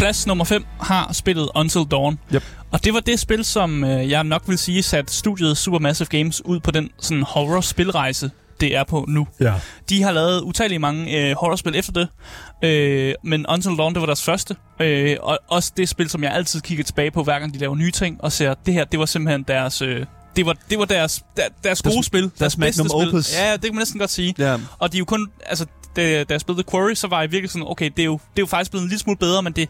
Plads 0.07 0.27
nummer 0.27 0.45
5 0.45 0.65
har 0.81 1.13
spillet 1.13 1.49
Until 1.55 1.81
Dawn. 1.91 2.19
Yep. 2.35 2.43
Og 2.73 2.85
det 2.85 2.95
var 2.95 3.01
det 3.01 3.21
spil, 3.21 3.45
som 3.45 3.85
øh, 3.85 4.11
jeg 4.11 4.25
nok 4.25 4.43
vil 4.47 4.59
sige 4.59 4.83
satte 4.83 5.13
studiet 5.15 5.57
Supermassive 5.57 6.07
Games 6.07 6.45
ud 6.45 6.61
på 6.61 6.71
den 6.71 6.91
sådan 7.01 7.23
horror-spilrejse, 7.23 8.31
det 8.61 8.77
er 8.77 8.85
på 8.85 9.05
nu. 9.09 9.27
Ja. 9.41 9.55
De 9.89 10.03
har 10.03 10.13
lavet 10.13 10.41
utallige 10.41 10.79
mange 10.79 11.19
øh, 11.31 11.37
horrorspil 11.37 11.77
efter 11.77 11.93
det, 11.93 12.09
øh, 12.69 13.15
men 13.25 13.47
Until 13.49 13.71
Dawn, 13.79 13.95
det 13.95 14.01
var 14.01 14.07
deres 14.07 14.23
første. 14.25 14.57
Øh, 14.81 15.17
og 15.23 15.39
også 15.49 15.73
det 15.77 15.89
spil, 15.89 16.11
som 16.11 16.23
jeg 16.23 16.33
altid 16.33 16.61
kigger 16.61 16.85
tilbage 16.85 17.11
på, 17.11 17.23
hver 17.23 17.39
gang 17.39 17.55
de 17.55 17.59
laver 17.59 17.75
nye 17.77 17.91
ting, 17.91 18.17
og 18.25 18.33
ser, 18.33 18.55
det 18.67 18.75
her, 18.75 18.85
det 18.85 18.99
var 19.01 19.07
simpelthen 19.07 19.43
deres... 19.49 19.83
Øh, 19.83 20.07
det 20.37 20.47
var, 20.47 20.57
det 20.71 20.79
var 20.79 20.85
deres, 20.85 21.25
der, 21.37 21.43
deres 21.65 21.83
gode 21.83 21.95
Deres- 21.95 22.07
spil. 22.07 22.31
deres 22.39 22.57
bedste 22.57 22.83
magnum 22.83 23.01
spil. 23.03 23.09
opus. 23.09 23.35
Ja, 23.35 23.53
det 23.53 23.63
kan 23.63 23.75
man 23.75 23.81
næsten 23.81 23.99
godt 23.99 24.11
sige. 24.11 24.35
Ja. 24.39 24.57
Og 24.79 24.93
de 24.93 24.97
er 24.97 24.99
jo 24.99 25.05
kun... 25.05 25.29
Altså, 25.47 25.67
da, 25.97 26.25
da 26.25 26.33
jeg 26.35 26.41
spillede 26.41 26.63
The 26.63 26.71
Quarry, 26.71 26.95
så 26.95 27.09
var 27.09 27.21
jeg 27.21 27.33
virkelig 27.33 27.51
sådan, 27.51 27.67
okay, 27.69 27.91
det 27.97 28.03
er 28.03 28.07
jo, 28.07 28.13
det 28.13 28.39
er 28.39 28.43
jo 28.43 28.47
faktisk 28.47 28.71
blevet 28.71 28.83
en 28.83 28.89
lille 28.89 29.01
smule 29.01 29.19
bedre, 29.19 29.43
men 29.43 29.53
det... 29.53 29.69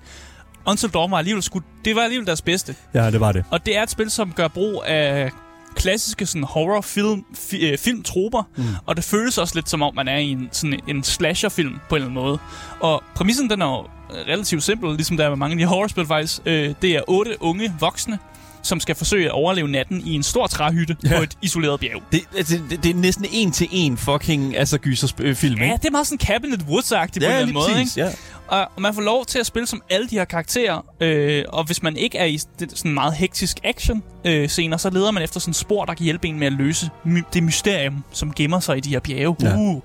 Until 0.69 0.89
Dawn 0.89 1.11
var 1.11 1.19
alligevel, 1.19 1.43
sku, 1.43 1.61
det 1.85 1.97
var 1.97 2.03
alligevel 2.03 2.27
deres 2.27 2.43
bedste. 2.43 2.75
ja, 2.95 3.11
det 3.11 3.21
var 3.21 3.33
det. 3.33 3.45
Og 3.51 3.67
det 3.67 3.77
er 3.77 3.83
et 3.83 3.91
spil, 3.91 4.11
som 4.11 4.33
gør 4.33 4.49
brug 4.49 4.83
af 4.87 5.31
klassiske 5.77 6.27
sådan 6.27 6.45
horrorfilm 6.45 7.25
fi, 7.35 7.71
øh, 7.71 7.79
filmtroper, 7.79 8.43
mm. 8.57 8.65
og 8.87 8.97
det 8.97 9.05
føles 9.05 9.39
også 9.39 9.55
lidt 9.55 9.71
som 9.71 9.83
om 9.83 9.95
man 9.95 10.09
er 10.09 10.17
i 10.17 10.31
en 10.31 10.49
sådan 10.53 10.81
en 10.89 11.05
slasherfilm 11.05 11.79
på 11.89 11.97
en 11.97 12.03
eller 12.03 12.11
anden 12.11 12.23
måde. 12.25 12.39
Og 12.81 13.03
præmissen 13.15 13.51
den 13.51 13.63
er 13.63 13.67
jo 13.67 13.87
relativt 14.33 14.63
simpel, 14.63 14.95
ligesom 14.95 15.17
der 15.17 15.25
er 15.25 15.29
med 15.29 15.37
mange 15.37 15.53
af 15.53 15.59
de 15.59 15.65
horrorspil 15.65 16.07
faktisk. 16.07 16.41
Øh, 16.47 16.75
det 16.83 16.91
er 16.91 17.01
otte 17.09 17.37
unge 17.41 17.73
voksne, 17.81 18.19
som 18.67 18.81
skal 18.81 18.95
forsøge 18.95 19.25
at 19.27 19.31
overleve 19.33 19.69
natten 19.69 20.03
i 20.07 20.13
en 20.15 20.23
stor 20.23 20.47
træhytte 20.47 20.97
Ja. 21.05 21.17
på 21.17 21.23
et 21.23 21.39
isoleret 21.43 21.81
bjerg. 21.81 22.03
Det, 22.13 22.21
altså, 22.37 22.59
det, 22.71 22.83
det 22.83 22.91
er 22.91 22.95
næsten 22.95 23.27
en 23.33 23.53
til 23.53 23.69
en 23.73 23.97
fucking 23.97 24.57
altså, 24.57 24.79
gyserfilm, 24.79 25.59
Ja, 25.59 25.65
ikke? 25.65 25.77
det 25.77 25.85
er 25.87 25.91
meget 25.91 26.07
sådan 26.07 26.27
Cabinet 26.27 26.61
Woods-agtigt 26.63 26.95
på 26.95 27.17
en 27.17 27.23
eller 27.23 27.31
Ja, 27.35 27.41
anden 27.41 27.55
måde, 27.55 27.69
ikke? 27.69 27.79
præcis. 27.81 27.97
Ja. 27.97 28.09
Og 28.49 28.61
og 28.77 28.83
man 28.83 28.95
får 28.95 29.03
lov 29.03 29.27
til 29.27 29.39
at 29.39 29.47
spille 29.47 29.67
som 29.67 29.83
alle 29.91 30.09
de 30.09 30.15
her 30.15 30.25
karakterer. 30.25 30.85
Øh, 31.01 31.45
og 31.49 31.65
hvis 31.65 31.83
man 31.83 31.97
ikke 31.97 32.19
er 32.19 32.25
i 32.25 32.39
det, 32.59 32.73
sådan 32.79 32.95
meget 32.95 33.15
hektisk 33.15 33.57
action 33.65 34.03
øh, 34.25 34.49
scener, 34.49 34.77
så 34.77 34.91
leder 34.91 35.11
man 35.11 35.23
efter 35.23 35.41
sådan 35.41 35.55
spor, 35.55 35.85
der 35.85 35.95
kan 35.95 36.05
hjælpe 36.05 36.29
en 36.29 36.39
med 36.39 36.47
at 36.47 36.53
løse 36.53 36.91
my- 37.05 37.23
det 37.33 37.43
mysterium, 37.43 38.05
som 38.13 38.33
gemmer 38.33 38.61
sig 38.61 38.77
i 38.77 38.81
de 38.81 38.91
her 38.91 39.01
bjerge. 39.01 39.37
Ja. 39.43 39.57
Uh. 39.57 39.81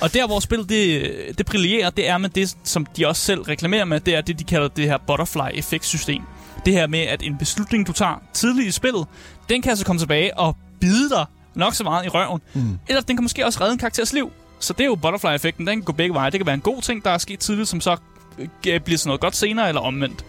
Og 0.00 0.14
der, 0.14 0.26
hvor 0.26 0.40
spillet 0.40 0.68
det, 0.68 1.10
det 1.38 1.46
brillerer, 1.46 1.90
det 1.90 2.08
er 2.08 2.18
med 2.18 2.28
det, 2.30 2.56
som 2.64 2.86
de 2.96 3.08
også 3.08 3.22
selv 3.22 3.40
reklamerer 3.42 3.84
med, 3.84 4.00
det 4.00 4.14
er 4.14 4.20
det, 4.20 4.38
de 4.38 4.44
kalder 4.44 4.68
det 4.68 4.84
her 4.84 4.98
butterfly-effektsystem. 5.06 6.22
Det 6.64 6.72
her 6.72 6.86
med, 6.86 6.98
at 7.00 7.22
en 7.22 7.38
beslutning, 7.38 7.86
du 7.86 7.92
tager 7.92 8.22
tidligt 8.32 8.68
i 8.68 8.70
spillet, 8.70 9.06
den 9.48 9.62
kan 9.62 9.70
altså 9.70 9.84
komme 9.84 10.00
tilbage 10.00 10.38
og 10.38 10.56
bide 10.80 11.10
dig 11.10 11.24
nok 11.54 11.74
så 11.74 11.84
meget 11.84 12.06
i 12.06 12.08
røven. 12.08 12.40
Mm. 12.54 12.78
Eller 12.88 13.02
den 13.02 13.16
kan 13.16 13.22
måske 13.22 13.46
også 13.46 13.60
redde 13.60 13.72
en 13.72 13.78
karakters 13.78 14.12
liv. 14.12 14.32
Så 14.60 14.72
det 14.72 14.80
er 14.80 14.84
jo 14.86 14.94
butterfly-effekten. 14.94 15.66
Den 15.66 15.76
kan 15.76 15.82
gå 15.84 15.92
begge 15.92 16.14
veje. 16.14 16.30
Det 16.30 16.40
kan 16.40 16.46
være 16.46 16.54
en 16.54 16.60
god 16.60 16.82
ting, 16.82 17.04
der 17.04 17.10
er 17.10 17.18
sket 17.18 17.38
tidligt, 17.38 17.68
som 17.68 17.80
så 17.80 17.96
øh, 18.38 18.80
bliver 18.80 18.98
sådan 18.98 19.08
noget 19.08 19.20
godt 19.20 19.36
senere, 19.36 19.68
eller 19.68 19.80
omvendt. 19.80 20.24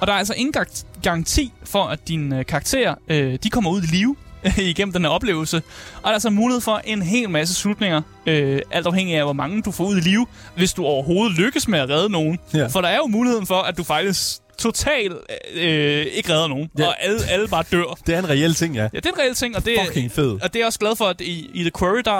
Og 0.00 0.06
der 0.06 0.12
er 0.12 0.16
altså 0.16 0.34
ingen 0.34 0.52
gar- 0.52 0.84
garanti 1.02 1.52
for, 1.64 1.84
at 1.84 2.08
dine 2.08 2.38
øh, 2.38 2.46
karakterer 2.46 2.94
øh, 3.08 3.38
de 3.42 3.50
kommer 3.50 3.70
ud 3.70 3.82
i 3.82 3.86
live 3.86 4.16
igennem 4.70 4.92
den 4.92 5.02
her 5.02 5.08
oplevelse. 5.08 5.56
Og 5.56 6.02
der 6.02 6.08
er 6.08 6.12
altså 6.12 6.30
mulighed 6.30 6.60
for 6.60 6.80
en 6.84 7.02
hel 7.02 7.30
masse 7.30 7.54
slutninger, 7.54 8.02
øh, 8.26 8.60
alt 8.70 8.86
afhængig 8.86 9.16
af, 9.16 9.24
hvor 9.24 9.32
mange 9.32 9.62
du 9.62 9.70
får 9.70 9.84
ud 9.84 9.96
i 9.96 10.00
live, 10.00 10.26
hvis 10.56 10.72
du 10.72 10.84
overhovedet 10.84 11.36
lykkes 11.38 11.68
med 11.68 11.78
at 11.78 11.88
redde 11.88 12.08
nogen. 12.08 12.38
Ja. 12.54 12.66
For 12.66 12.80
der 12.80 12.88
er 12.88 12.96
jo 12.96 13.06
muligheden 13.06 13.46
for, 13.46 13.54
at 13.62 13.78
du 13.78 13.84
faktisk 13.84 14.41
totalt 14.62 15.12
øh, 15.54 16.06
ikke 16.06 16.32
redder 16.32 16.48
nogen, 16.48 16.70
Ja. 16.78 16.86
og 16.86 17.02
alle, 17.04 17.18
alle 17.30 17.48
bare 17.48 17.64
dør. 17.72 17.98
Det 18.06 18.14
er 18.14 18.18
en 18.18 18.28
reel 18.28 18.54
ting, 18.54 18.74
ja. 18.74 18.82
Ja, 18.82 18.88
det 18.92 19.06
er 19.06 19.10
en 19.12 19.18
reel 19.18 19.34
ting, 19.34 19.56
og 19.56 19.64
det, 19.64 19.76
Fucking 19.86 20.12
fed. 20.12 20.30
og 20.30 20.40
det 20.42 20.56
er 20.56 20.60
jeg 20.60 20.66
også 20.66 20.78
glad 20.78 20.96
for, 20.96 21.04
at 21.04 21.20
i, 21.20 21.50
i 21.54 21.60
The 21.60 21.70
Quarry, 21.78 22.00
der, 22.04 22.18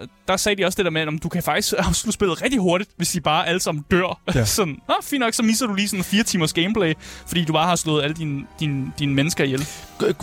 øh, 0.00 0.06
der 0.28 0.36
sagde 0.36 0.62
de 0.62 0.66
også 0.66 0.76
det 0.76 0.84
der 0.84 0.90
med, 0.90 1.00
at 1.02 1.08
om 1.08 1.18
du 1.18 1.28
kan 1.28 1.42
faktisk 1.42 1.74
afslutte 1.78 2.12
spillet 2.14 2.42
rigtig 2.42 2.60
hurtigt, 2.60 2.90
hvis 2.96 3.08
de 3.08 3.20
bare 3.20 3.48
alle 3.48 3.60
sammen 3.60 3.84
dør. 3.90 4.20
Ja. 4.34 4.44
Sådan, 4.54 4.76
Nå, 4.88 4.94
fint 5.02 5.20
nok, 5.20 5.34
så 5.34 5.42
misser 5.42 5.66
du 5.66 5.74
lige 5.74 5.88
sådan 5.88 6.04
fire 6.04 6.22
timers 6.22 6.52
gameplay, 6.52 6.94
fordi 7.26 7.44
du 7.44 7.52
bare 7.52 7.66
har 7.66 7.76
slået 7.76 8.02
alle 8.02 8.14
dine, 8.16 8.42
dine, 8.60 8.92
dine 8.98 9.14
mennesker 9.14 9.44
ihjel. 9.44 9.66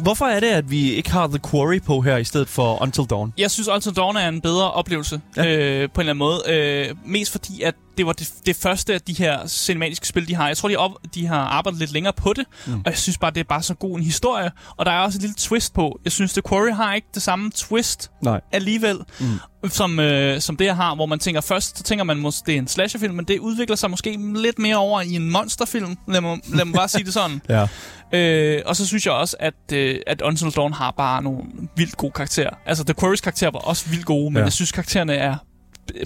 Hvorfor 0.02 0.26
er 0.26 0.40
det, 0.40 0.48
at 0.48 0.72
vi 0.72 0.92
ikke 0.92 1.12
har 1.12 1.28
The 1.28 1.40
Quarry 1.52 1.82
på 1.82 2.02
her, 2.02 2.18
i 2.18 2.24
stedet 2.24 2.50
for 2.50 2.82
Until 2.82 3.04
Dawn? 3.10 3.34
Jeg 3.38 3.52
synes 3.52 3.68
Until 3.68 3.96
Dawn 3.96 4.16
er 4.16 4.28
en 4.28 4.42
bedre 4.42 4.72
oplevelse, 4.72 5.22
ja. 5.38 5.46
øh, 5.46 5.90
på 5.90 6.02
en 6.02 6.10
eller 6.10 6.14
anden 6.14 6.18
måde. 6.18 6.42
Øh, 6.48 6.96
mest 7.06 7.32
fordi, 7.32 7.62
at 7.62 7.76
det 7.98 8.06
var 8.06 8.14
det, 8.14 8.34
det 8.46 8.56
første 8.56 8.94
af 8.94 9.02
de 9.02 9.14
her 9.14 9.48
cinematiske 9.48 10.08
spil, 10.08 10.28
de 10.28 10.36
har. 10.36 10.48
Jeg 10.48 10.58
tror, 10.58 10.70
de, 10.70 10.76
op, 10.76 10.92
de 11.16 11.28
har 11.28 11.40
arbejdet 11.40 11.80
lidt 11.80 11.92
længere 11.92 12.14
på 12.14 12.34
det, 12.34 12.46
mm. 12.68 12.74
og 12.74 12.82
jeg 12.86 12.98
synes 12.98 13.18
bare, 13.18 13.32
det 13.32 13.40
er 13.40 13.44
bare 13.44 13.64
så 13.64 13.74
god 13.74 13.98
en 13.98 14.04
historie. 14.04 14.52
Og 14.78 14.86
der 14.86 14.92
er 14.92 15.00
også 15.00 15.18
et 15.18 15.22
lille 15.22 15.36
twist 15.38 15.74
på. 15.74 16.00
Jeg 16.04 16.12
synes, 16.12 16.34
The 16.34 16.42
Quarry 16.50 16.72
har 16.72 16.94
ikke 16.94 17.08
det 17.14 17.22
samme 17.22 17.52
twist 17.56 18.12
Nej. 18.22 18.42
alligevel, 18.52 18.98
mm. 19.20 19.70
som, 19.70 20.00
øh, 20.00 20.42
som 20.42 20.58
det 20.58 20.68
her 20.68 20.74
har, 20.74 20.96
hvor 20.96 21.06
man 21.06 21.20
tænker 21.20 21.42
først, 21.42 21.78
så 21.78 21.84
tænker 21.84 22.04
man 22.04 22.18
måske, 22.18 22.46
det 22.46 22.54
er 22.54 22.60
en 22.60 22.68
slasherfilm, 22.68 23.16
men 23.16 23.26
det 23.26 23.40
udvikler 23.40 23.76
sig 23.76 23.90
måske 23.90 24.20
lidt 24.36 24.60
mere 24.60 24.76
over 24.76 25.02
i 25.02 25.16
en 25.16 25.30
monsterfilm. 25.32 25.98
Lad 26.08 26.22
mig, 26.22 26.40
lad 26.54 26.66
mig 26.66 26.74
bare 26.74 26.88
sige 26.88 27.04
det 27.04 27.14
sådan. 27.14 27.42
Ja. 27.50 27.68
Øh, 28.14 28.62
og 28.66 28.76
så 28.76 28.88
synes 28.88 29.06
jeg 29.06 29.14
også, 29.14 29.36
at, 29.40 29.54
øh, 29.74 30.00
at 30.08 30.22
Until 30.22 30.52
Dawn 30.52 30.74
har 30.74 30.92
bare 30.98 31.24
nogle 31.24 31.40
vildt 31.78 31.98
gode 31.98 32.12
karakterer. 32.12 32.50
Altså, 32.66 32.84
The 32.84 32.94
Quarry's 33.02 33.22
karakterer 33.22 33.52
var 33.52 33.60
også 33.60 33.90
vildt 33.90 34.06
gode, 34.06 34.32
men 34.32 34.38
Ja. 34.38 34.44
jeg 34.44 34.54
synes, 34.54 34.72
karaktererne 34.72 35.14
er 35.14 35.36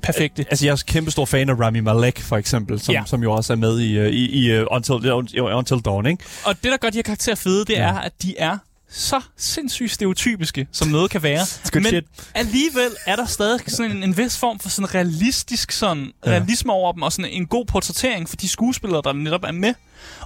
perfekte. 0.03 0.45
Altså, 0.49 0.65
jeg 0.65 0.71
er 0.71 0.83
kæmpe 0.87 1.11
stor 1.11 1.25
fan 1.25 1.49
af 1.49 1.53
Rami 1.59 1.79
Malek, 1.79 2.19
for 2.19 2.37
eksempel, 2.37 2.79
som, 2.79 2.93
ja. 2.93 3.03
Som 3.05 3.23
jo 3.23 3.31
også 3.31 3.53
er 3.53 3.57
med 3.57 3.79
i, 3.79 3.97
øh, 3.97 4.09
i, 4.09 4.47
i 4.47 4.59
uh, 4.59 4.65
Until, 4.71 5.11
uh, 5.11 5.57
Until 5.57 5.79
Dawn, 5.85 6.05
ikke? 6.05 6.23
Og 6.45 6.55
det, 6.63 6.71
der 6.71 6.77
gør 6.77 6.89
de 6.89 6.97
her 6.97 7.03
karakterer 7.03 7.35
fede, 7.35 7.65
det 7.65 7.73
Ja. 7.73 7.79
er, 7.81 7.93
at 7.99 8.11
de 8.21 8.37
er 8.37 8.57
så 8.89 9.21
sindssygt 9.37 9.91
stereotypiske, 9.91 10.67
som 10.71 10.87
noget 10.87 11.11
kan 11.11 11.23
være. 11.23 11.45
Men 11.73 11.85
shit. 11.85 12.03
alligevel 12.35 12.89
er 13.05 13.15
der 13.15 13.25
stadig 13.25 13.59
sådan 13.67 13.91
en, 13.91 14.03
en 14.03 14.17
vis 14.17 14.37
form 14.37 14.59
for 14.59 14.69
sådan 14.69 14.95
realistisk 14.95 15.71
sådan, 15.71 16.11
ja. 16.25 16.29
realisme 16.31 16.73
over 16.73 16.91
dem, 16.91 17.01
og 17.01 17.11
sådan 17.11 17.31
en 17.31 17.45
god 17.47 17.65
portrættering 17.65 18.29
for 18.29 18.35
de 18.35 18.47
skuespillere, 18.47 19.01
der 19.05 19.13
netop 19.13 19.43
er 19.43 19.51
med. 19.51 19.73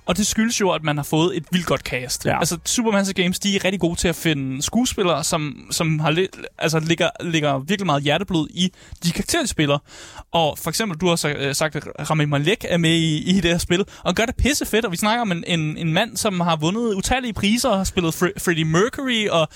Og 0.05 0.17
det 0.17 0.27
skyldes 0.27 0.61
jo, 0.61 0.69
at 0.69 0.83
man 0.83 0.97
har 0.97 1.03
fået 1.03 1.37
et 1.37 1.45
vildt 1.51 1.65
godt 1.65 1.81
cast. 1.81 2.25
Ja. 2.25 2.39
Altså, 2.39 2.57
Supermassive 2.65 3.13
Games, 3.13 3.39
de 3.39 3.55
er 3.55 3.65
rigtig 3.65 3.79
gode 3.79 3.95
til 3.95 4.07
at 4.07 4.15
finde 4.15 4.61
skuespillere, 4.61 5.23
som, 5.23 5.67
som 5.71 5.99
har 5.99 6.11
lidt, 6.11 6.37
altså, 6.57 6.79
ligger, 6.79 7.09
ligger 7.23 7.59
virkelig 7.59 7.85
meget 7.85 8.03
hjerteblod 8.03 8.47
i 8.49 8.73
de 9.03 9.11
karakterer, 9.11 9.41
de 9.41 9.47
spiller. 9.47 9.77
Og 10.31 10.57
for 10.57 10.69
eksempel, 10.69 10.97
du 10.97 11.07
har 11.07 11.35
øh, 11.37 11.55
sagt, 11.55 11.75
at 11.75 12.09
Rami 12.09 12.25
Malek 12.25 12.65
er 12.69 12.77
med 12.77 12.95
i, 12.95 13.29
i 13.29 13.33
det 13.33 13.51
her 13.51 13.57
spil, 13.57 13.85
og 14.03 14.15
gør 14.15 14.25
det 14.25 14.35
pisse 14.35 14.65
fedt, 14.65 14.85
og 14.85 14.91
vi 14.91 14.97
snakker 14.97 15.21
om 15.21 15.31
en, 15.31 15.43
en, 15.47 15.77
en 15.77 15.93
mand, 15.93 16.17
som 16.17 16.39
har 16.39 16.55
vundet 16.55 16.93
utallige 16.95 17.33
priser, 17.33 17.69
og 17.69 17.77
har 17.77 17.83
spillet 17.83 18.15
Fre- 18.15 18.39
Freddie 18.39 18.65
Mercury, 18.65 19.27
og 19.27 19.47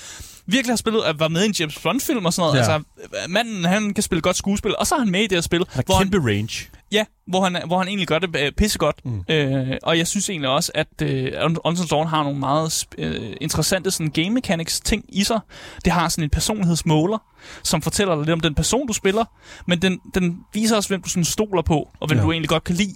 virkelig 0.45 0.71
har 0.71 0.77
spillet, 0.77 1.01
at 1.03 1.19
var 1.19 1.27
med 1.27 1.43
i 1.43 1.45
en 1.45 1.51
James 1.60 1.79
Bond-film 1.79 2.25
og 2.25 2.34
sådan 2.34 2.47
noget. 2.47 2.67
Ja. 2.67 2.73
Altså, 2.73 2.89
manden, 3.29 3.65
han 3.65 3.93
kan 3.93 4.03
spille 4.03 4.21
godt 4.21 4.38
skuespil, 4.38 4.75
og 4.77 4.88
så 4.88 4.95
er 4.95 4.99
han 4.99 5.10
med 5.12 5.19
i 5.19 5.27
det 5.27 5.36
her 5.36 5.41
spil, 5.41 5.65
Han 5.69 5.84
hvor 5.86 5.95
har 5.95 6.03
han, 6.03 6.12
kæmpe 6.12 6.27
range. 6.27 6.69
Ja, 6.91 7.06
hvor 7.27 7.43
han, 7.43 7.62
hvor 7.65 7.77
han 7.77 7.88
egentlig 7.88 8.08
gør 8.08 8.19
det 8.19 8.36
øh, 8.39 8.51
pissegodt. 8.51 9.06
Mm. 9.06 9.23
Øh, 9.29 9.77
og 9.84 9.97
jeg 9.97 10.08
synes 10.08 10.29
egentlig 10.29 10.49
også, 10.49 10.71
at 10.75 11.01
øh, 11.01 11.32
Until 11.63 11.89
Dawn 11.91 12.08
har 12.08 12.23
nogle 12.23 12.39
meget 12.39 12.86
øh, 12.97 13.36
interessante 13.41 13.91
sådan, 13.91 14.12
game 14.12 14.29
mechanics 14.29 14.79
ting 14.79 15.06
i 15.10 15.23
sig. 15.23 15.39
Det 15.86 15.93
har 15.93 16.10
sådan 16.10 16.23
en 16.23 16.29
personlighedsmåler, 16.29 17.17
som 17.63 17.82
fortæller 17.82 18.15
dig 18.15 18.25
lidt 18.25 18.34
om 18.34 18.39
den 18.39 18.56
person, 18.56 18.88
du 18.88 18.93
spiller, 18.93 19.25
men 19.67 19.81
den, 19.81 20.00
den 20.15 20.39
viser 20.54 20.75
også, 20.75 20.89
hvem 20.89 21.02
du 21.02 21.10
sådan 21.10 21.25
stoler 21.25 21.62
på, 21.62 21.89
og 22.00 22.08
hvem 22.08 22.17
ja. 22.17 22.23
du 22.23 22.31
egentlig 22.31 22.50
godt 22.50 22.63
kan 22.63 22.75
lide. 22.75 22.96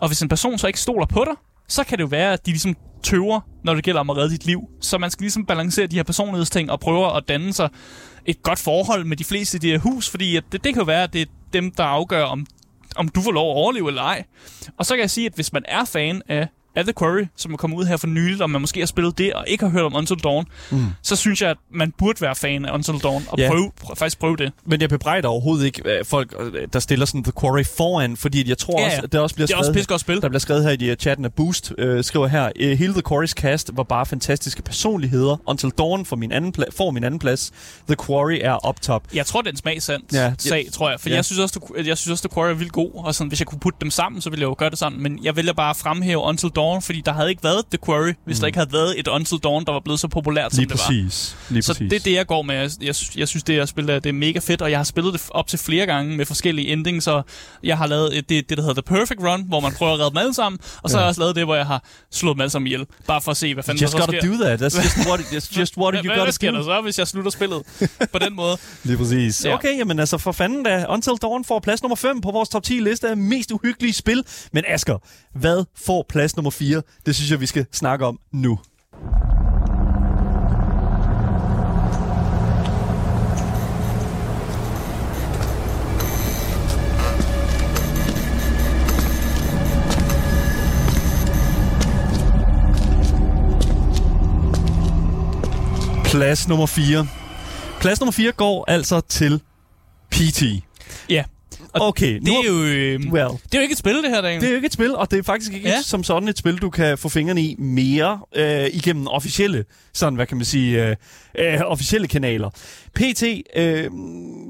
Og 0.00 0.08
hvis 0.08 0.22
en 0.22 0.28
person 0.28 0.58
så 0.58 0.66
ikke 0.66 0.80
stoler 0.80 1.06
på 1.06 1.24
dig, 1.24 1.34
så 1.68 1.84
kan 1.84 1.98
det 1.98 2.02
jo 2.02 2.08
være, 2.08 2.32
at 2.32 2.46
de 2.46 2.50
ligesom 2.50 2.76
tøver, 3.02 3.40
når 3.64 3.74
det 3.74 3.84
gælder 3.84 4.00
om 4.00 4.10
at 4.10 4.16
redde 4.16 4.30
dit 4.30 4.46
liv. 4.46 4.60
Så 4.80 4.98
man 4.98 5.10
skal 5.10 5.22
ligesom 5.22 5.46
balancere 5.46 5.86
de 5.86 5.96
her 5.96 6.02
personlighedsting 6.02 6.70
og 6.70 6.80
prøve 6.80 7.16
at 7.16 7.28
danne 7.28 7.52
sig 7.52 7.68
et 8.26 8.42
godt 8.42 8.58
forhold 8.58 9.04
med 9.04 9.16
de 9.16 9.24
fleste 9.24 9.56
i 9.56 9.58
det 9.58 9.70
her 9.70 9.78
hus, 9.78 10.10
fordi 10.10 10.36
at 10.36 10.44
det, 10.52 10.64
det 10.64 10.72
kan 10.74 10.80
jo 10.80 10.84
være, 10.84 11.02
at 11.02 11.12
det 11.12 11.22
er 11.22 11.26
dem, 11.52 11.70
der 11.70 11.84
afgør, 11.84 12.24
om, 12.24 12.46
om 12.96 13.08
du 13.08 13.20
får 13.20 13.32
lov 13.32 13.50
at 13.50 13.56
overleve 13.56 13.88
eller 13.88 14.02
ej. 14.02 14.24
Og 14.78 14.86
så 14.86 14.94
kan 14.94 15.00
jeg 15.00 15.10
sige, 15.10 15.26
at 15.26 15.34
hvis 15.34 15.52
man 15.52 15.62
er 15.68 15.84
fan 15.84 16.22
af 16.28 16.48
af 16.76 16.84
The 16.84 16.92
Quarry, 16.98 17.24
som 17.36 17.52
er 17.52 17.56
kommet 17.56 17.76
ud 17.78 17.84
her 17.84 17.96
for 17.96 18.06
nyligt, 18.06 18.42
og 18.42 18.50
man 18.50 18.60
måske 18.60 18.80
har 18.80 18.86
spillet 18.86 19.18
det, 19.18 19.32
og 19.32 19.44
ikke 19.48 19.64
har 19.64 19.70
hørt 19.70 19.82
om 19.84 19.94
Until 19.94 20.16
Dawn, 20.16 20.44
mm. 20.70 20.78
så 21.02 21.16
synes 21.16 21.42
jeg, 21.42 21.50
at 21.50 21.56
man 21.74 21.92
burde 21.98 22.20
være 22.20 22.34
fan 22.34 22.64
af 22.64 22.74
Until 22.74 22.94
Dawn, 23.02 23.24
og 23.28 23.38
Ja. 23.38 23.48
prøve, 23.48 23.72
prøve, 23.84 23.96
faktisk 23.96 24.18
prøve 24.18 24.36
det. 24.36 24.52
Men 24.66 24.80
jeg 24.80 24.88
bebrejder 24.88 25.28
overhovedet 25.28 25.64
ikke 25.66 25.82
øh, 25.98 26.04
folk, 26.04 26.34
øh, 26.40 26.68
der 26.72 26.78
stiller 26.80 27.06
sådan 27.06 27.22
The 27.22 27.32
Quarry 27.40 27.64
foran, 27.76 28.16
fordi 28.16 28.48
jeg 28.48 28.58
tror 28.58 28.80
Ja, 28.80 28.84
også, 28.86 28.96
ja. 28.96 29.02
at 29.02 29.12
det 29.12 29.20
også 29.20 29.34
bliver 29.34 29.46
Det 29.46 29.54
er 29.54 29.58
også 29.58 29.72
skrevet... 29.72 29.88
godt 29.88 30.00
spil. 30.00 30.20
Der 30.22 30.28
bliver 30.28 30.40
skrevet 30.40 30.64
her 30.64 30.76
i 30.80 30.84
øh, 30.90 30.96
chatten 30.96 31.24
af 31.24 31.32
Boost, 31.34 31.72
øh, 31.78 32.04
skriver 32.04 32.26
her, 32.26 32.50
hele 32.76 32.92
The 32.92 33.02
Quarry's 33.12 33.26
cast 33.32 33.70
var 33.72 33.82
bare 33.82 34.06
fantastiske 34.06 34.62
personligheder. 34.62 35.36
Until 35.46 35.70
Dawn 35.78 36.04
får 36.04 36.16
min 36.16 36.32
anden, 36.32 36.54
pla- 36.58 36.76
får 36.76 36.90
min 36.90 37.04
anden 37.04 37.18
plads. 37.18 37.52
The 37.88 37.96
Quarry 38.06 38.38
er 38.42 38.68
up 38.68 38.80
top. 38.80 39.02
Jeg 39.14 39.26
tror, 39.26 39.40
det 39.40 39.48
er 39.48 39.52
en 39.52 39.56
smagsand 39.56 40.02
Ja. 40.12 40.22
ja. 40.24 40.32
sag, 40.38 40.66
tror 40.72 40.90
jeg. 40.90 41.00
For 41.00 41.08
Ja. 41.08 41.12
ja. 41.12 41.16
jeg 41.16 41.24
synes 41.24 41.38
også, 41.38 41.60
at 41.78 41.86
jeg 41.86 41.98
synes 41.98 42.12
også, 42.12 42.28
at 42.28 42.34
Quarry 42.34 42.50
er 42.50 42.54
vildt 42.54 42.72
god. 42.72 42.90
Og 42.94 43.14
sådan, 43.14 43.28
hvis 43.28 43.40
jeg 43.40 43.46
kunne 43.46 43.58
putte 43.58 43.78
dem 43.80 43.90
sammen, 43.90 44.20
så 44.20 44.30
ville 44.30 44.40
jeg 44.42 44.46
jo 44.48 44.54
gøre 44.58 44.70
det 44.70 44.78
sådan. 44.78 44.98
Men 45.02 45.18
jeg 45.24 45.36
vælger 45.36 45.52
bare 45.52 45.70
at 45.70 45.76
fremhæve 45.76 46.20
Until 46.22 46.48
Dawn, 46.56 46.65
fordi 46.82 47.00
der 47.06 47.12
havde 47.12 47.30
ikke 47.30 47.44
været 47.44 47.64
The 47.70 47.78
Quarry, 47.86 48.12
hvis 48.24 48.36
mm. 48.36 48.40
der 48.40 48.46
ikke 48.46 48.58
havde 48.58 48.72
været 48.72 48.98
et 49.00 49.08
Until 49.08 49.38
Dawn, 49.44 49.64
der 49.64 49.72
var 49.72 49.80
blevet 49.80 50.00
så 50.00 50.08
populært, 50.08 50.52
som 50.54 50.58
Lige 50.62 50.68
det 50.68 50.78
var. 50.78 50.92
Lige 50.92 51.62
Så 51.62 51.72
præcis. 51.72 51.90
det 51.90 51.92
er 51.96 52.00
det, 52.04 52.12
jeg 52.12 52.26
går 52.26 52.42
med. 52.42 52.54
Jeg, 52.56 52.70
jeg, 52.82 52.94
jeg 53.16 53.28
synes, 53.28 53.42
det 53.42 53.56
jeg 53.56 53.68
spiller, 53.68 53.98
det 53.98 54.08
er 54.08 54.12
mega 54.12 54.38
fedt, 54.38 54.62
og 54.62 54.70
jeg 54.70 54.78
har 54.78 54.84
spillet 54.84 55.12
det 55.12 55.22
op 55.30 55.46
til 55.46 55.58
flere 55.58 55.86
gange 55.86 56.16
med 56.16 56.26
forskellige 56.26 56.68
endings, 56.72 57.06
og 57.06 57.24
jeg 57.62 57.78
har 57.78 57.86
lavet 57.86 58.18
et- 58.18 58.28
det, 58.28 58.48
det 58.48 58.58
der 58.58 58.64
hedder 58.64 58.82
The 58.82 58.94
Perfect 58.96 59.20
Run, 59.20 59.42
hvor 59.48 59.60
man 59.60 59.72
prøver 59.72 59.92
at 59.92 59.98
redde 59.98 60.10
dem 60.10 60.16
alle 60.18 60.34
sammen, 60.34 60.58
og 60.82 60.90
så 60.90 60.96
Ja. 60.96 60.98
har 60.98 61.04
jeg 61.04 61.08
også 61.08 61.20
lavet 61.20 61.36
det, 61.36 61.44
hvor 61.44 61.54
jeg 61.54 61.66
har 61.66 61.84
slået 62.12 62.34
dem 62.36 62.40
alle 62.40 62.50
sammen 62.50 62.66
ihjel, 62.66 62.86
bare 63.06 63.20
for 63.20 63.30
at 63.30 63.36
se, 63.36 63.54
hvad 63.54 63.64
fanden 63.64 63.82
Just 63.82 63.92
der 63.92 64.00
så 64.00 64.06
gotta 64.06 64.20
sker. 64.20 64.30
do 64.38 64.44
that. 64.44 64.62
That's 64.62 64.82
just 64.82 65.08
what, 65.08 65.20
it's 65.20 65.58
just 65.60 65.76
what 65.76 65.94
you 66.04 66.08
gotta 66.10 66.22
hvad 66.22 66.32
sker 66.32 66.50
do. 66.50 66.56
der 66.56 66.62
så, 66.64 66.80
hvis 66.80 66.98
jeg 66.98 67.08
slutter 67.08 67.30
spillet 67.30 67.62
på 68.12 68.18
den 68.18 68.36
måde? 68.36 68.56
Lige 68.84 68.96
præcis. 68.98 69.44
Ja. 69.44 69.54
Okay, 69.54 69.78
jamen 69.78 69.98
altså 69.98 70.18
for 70.18 70.32
fanden 70.32 70.62
da. 70.62 70.86
Until 70.88 71.12
Dawn 71.22 71.44
får 71.44 71.60
plads 71.60 71.82
nummer 71.82 71.96
5 71.96 72.20
på 72.20 72.30
vores 72.30 72.48
top 72.48 72.62
10 72.62 72.72
liste 72.80 73.08
af 73.08 73.16
mest 73.16 73.50
uhyggelige 73.52 73.92
spil. 73.92 74.24
Men 74.52 74.64
Asker, 74.68 74.98
hvad 75.38 75.64
får 75.86 76.06
plads 76.08 76.36
nummer 76.36 76.50
4? 76.56 76.82
Det 77.06 77.14
synes 77.14 77.30
jeg, 77.30 77.40
vi 77.40 77.46
skal 77.46 77.66
snakke 77.72 78.06
om 78.06 78.18
nu. 78.32 78.58
Plads 96.04 96.48
nummer 96.48 96.66
4. 96.66 97.06
Plads 97.80 98.00
nummer 98.00 98.12
4 98.12 98.32
går 98.32 98.64
altså 98.68 99.00
til 99.00 99.40
PT. 100.10 100.42
Ja, 101.10 101.24
og 101.80 101.88
Okay, 101.88 102.20
det 102.20 102.28
er 102.28 102.42
jo... 102.48 102.62
Øh, 102.64 103.00
Well, 103.12 103.28
det 103.28 103.54
er 103.54 103.58
jo 103.58 103.60
ikke 103.60 103.72
et 103.72 103.78
spil, 103.78 103.94
det 104.02 104.10
her, 104.10 104.20
Daniel. 104.20 104.40
det 104.40 104.46
er 104.46 104.50
jo 104.50 104.56
ikke 104.56 104.66
et 104.66 104.72
spil, 104.72 104.96
og 104.96 105.10
det 105.10 105.18
er 105.18 105.22
faktisk 105.22 105.52
ikke 105.52 105.68
ja. 105.68 105.82
Som 105.82 106.04
sådan 106.04 106.28
et 106.28 106.38
spil, 106.38 106.56
du 106.56 106.70
kan 106.70 106.98
få 106.98 107.08
fingrene 107.08 107.42
i 107.42 107.56
mere 107.58 108.20
øh, 108.36 108.66
igennem 108.72 109.06
officielle, 109.06 109.64
sådan 109.94 110.14
hvad 110.14 110.26
kan 110.26 110.36
man 110.36 110.44
sige, 110.46 110.86
øh, 110.88 110.96
øh, 111.38 111.60
officielle 111.64 112.08
kanaler. 112.08 112.50
PT, 112.94 113.22
øh, 113.56 113.90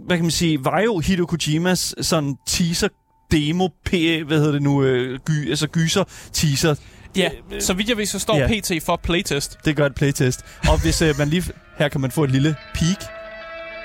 hvad 0.07 0.16
kan 0.16 0.24
man 0.24 0.31
sige, 0.31 0.64
var 0.64 0.81
jo 0.81 0.99
Hideo 0.99 1.27
Kojimas 1.27 1.95
sådan 2.01 2.37
teaser 2.47 2.89
demo, 3.31 3.68
p, 3.85 3.91
hvad 4.27 4.39
hedder 4.39 4.53
det 4.53 4.62
nu, 4.62 4.83
øh, 4.83 5.18
gy, 5.27 5.51
altså 5.51 5.66
gyser 5.68 6.05
teaser. 6.33 6.74
Ja, 7.16 7.29
så 7.61 7.74
vidt 7.74 7.89
jeg 7.89 7.97
ved, 7.97 8.07
så 8.07 8.18
står 8.18 8.37
Ja. 8.39 8.49
PT 8.61 8.83
for 8.85 9.01
playtest. 9.03 9.59
Det 9.64 9.77
gør 9.77 9.87
et 9.87 9.95
playtest. 9.95 10.41
Og 10.68 10.83
hvis 10.83 11.03
øh, 11.03 11.18
man 11.18 11.29
lige, 11.29 11.43
her 11.79 11.89
kan 11.89 12.01
man 12.01 12.11
få 12.11 12.24
et 12.24 12.31
lille 12.31 12.57
peek 12.74 12.99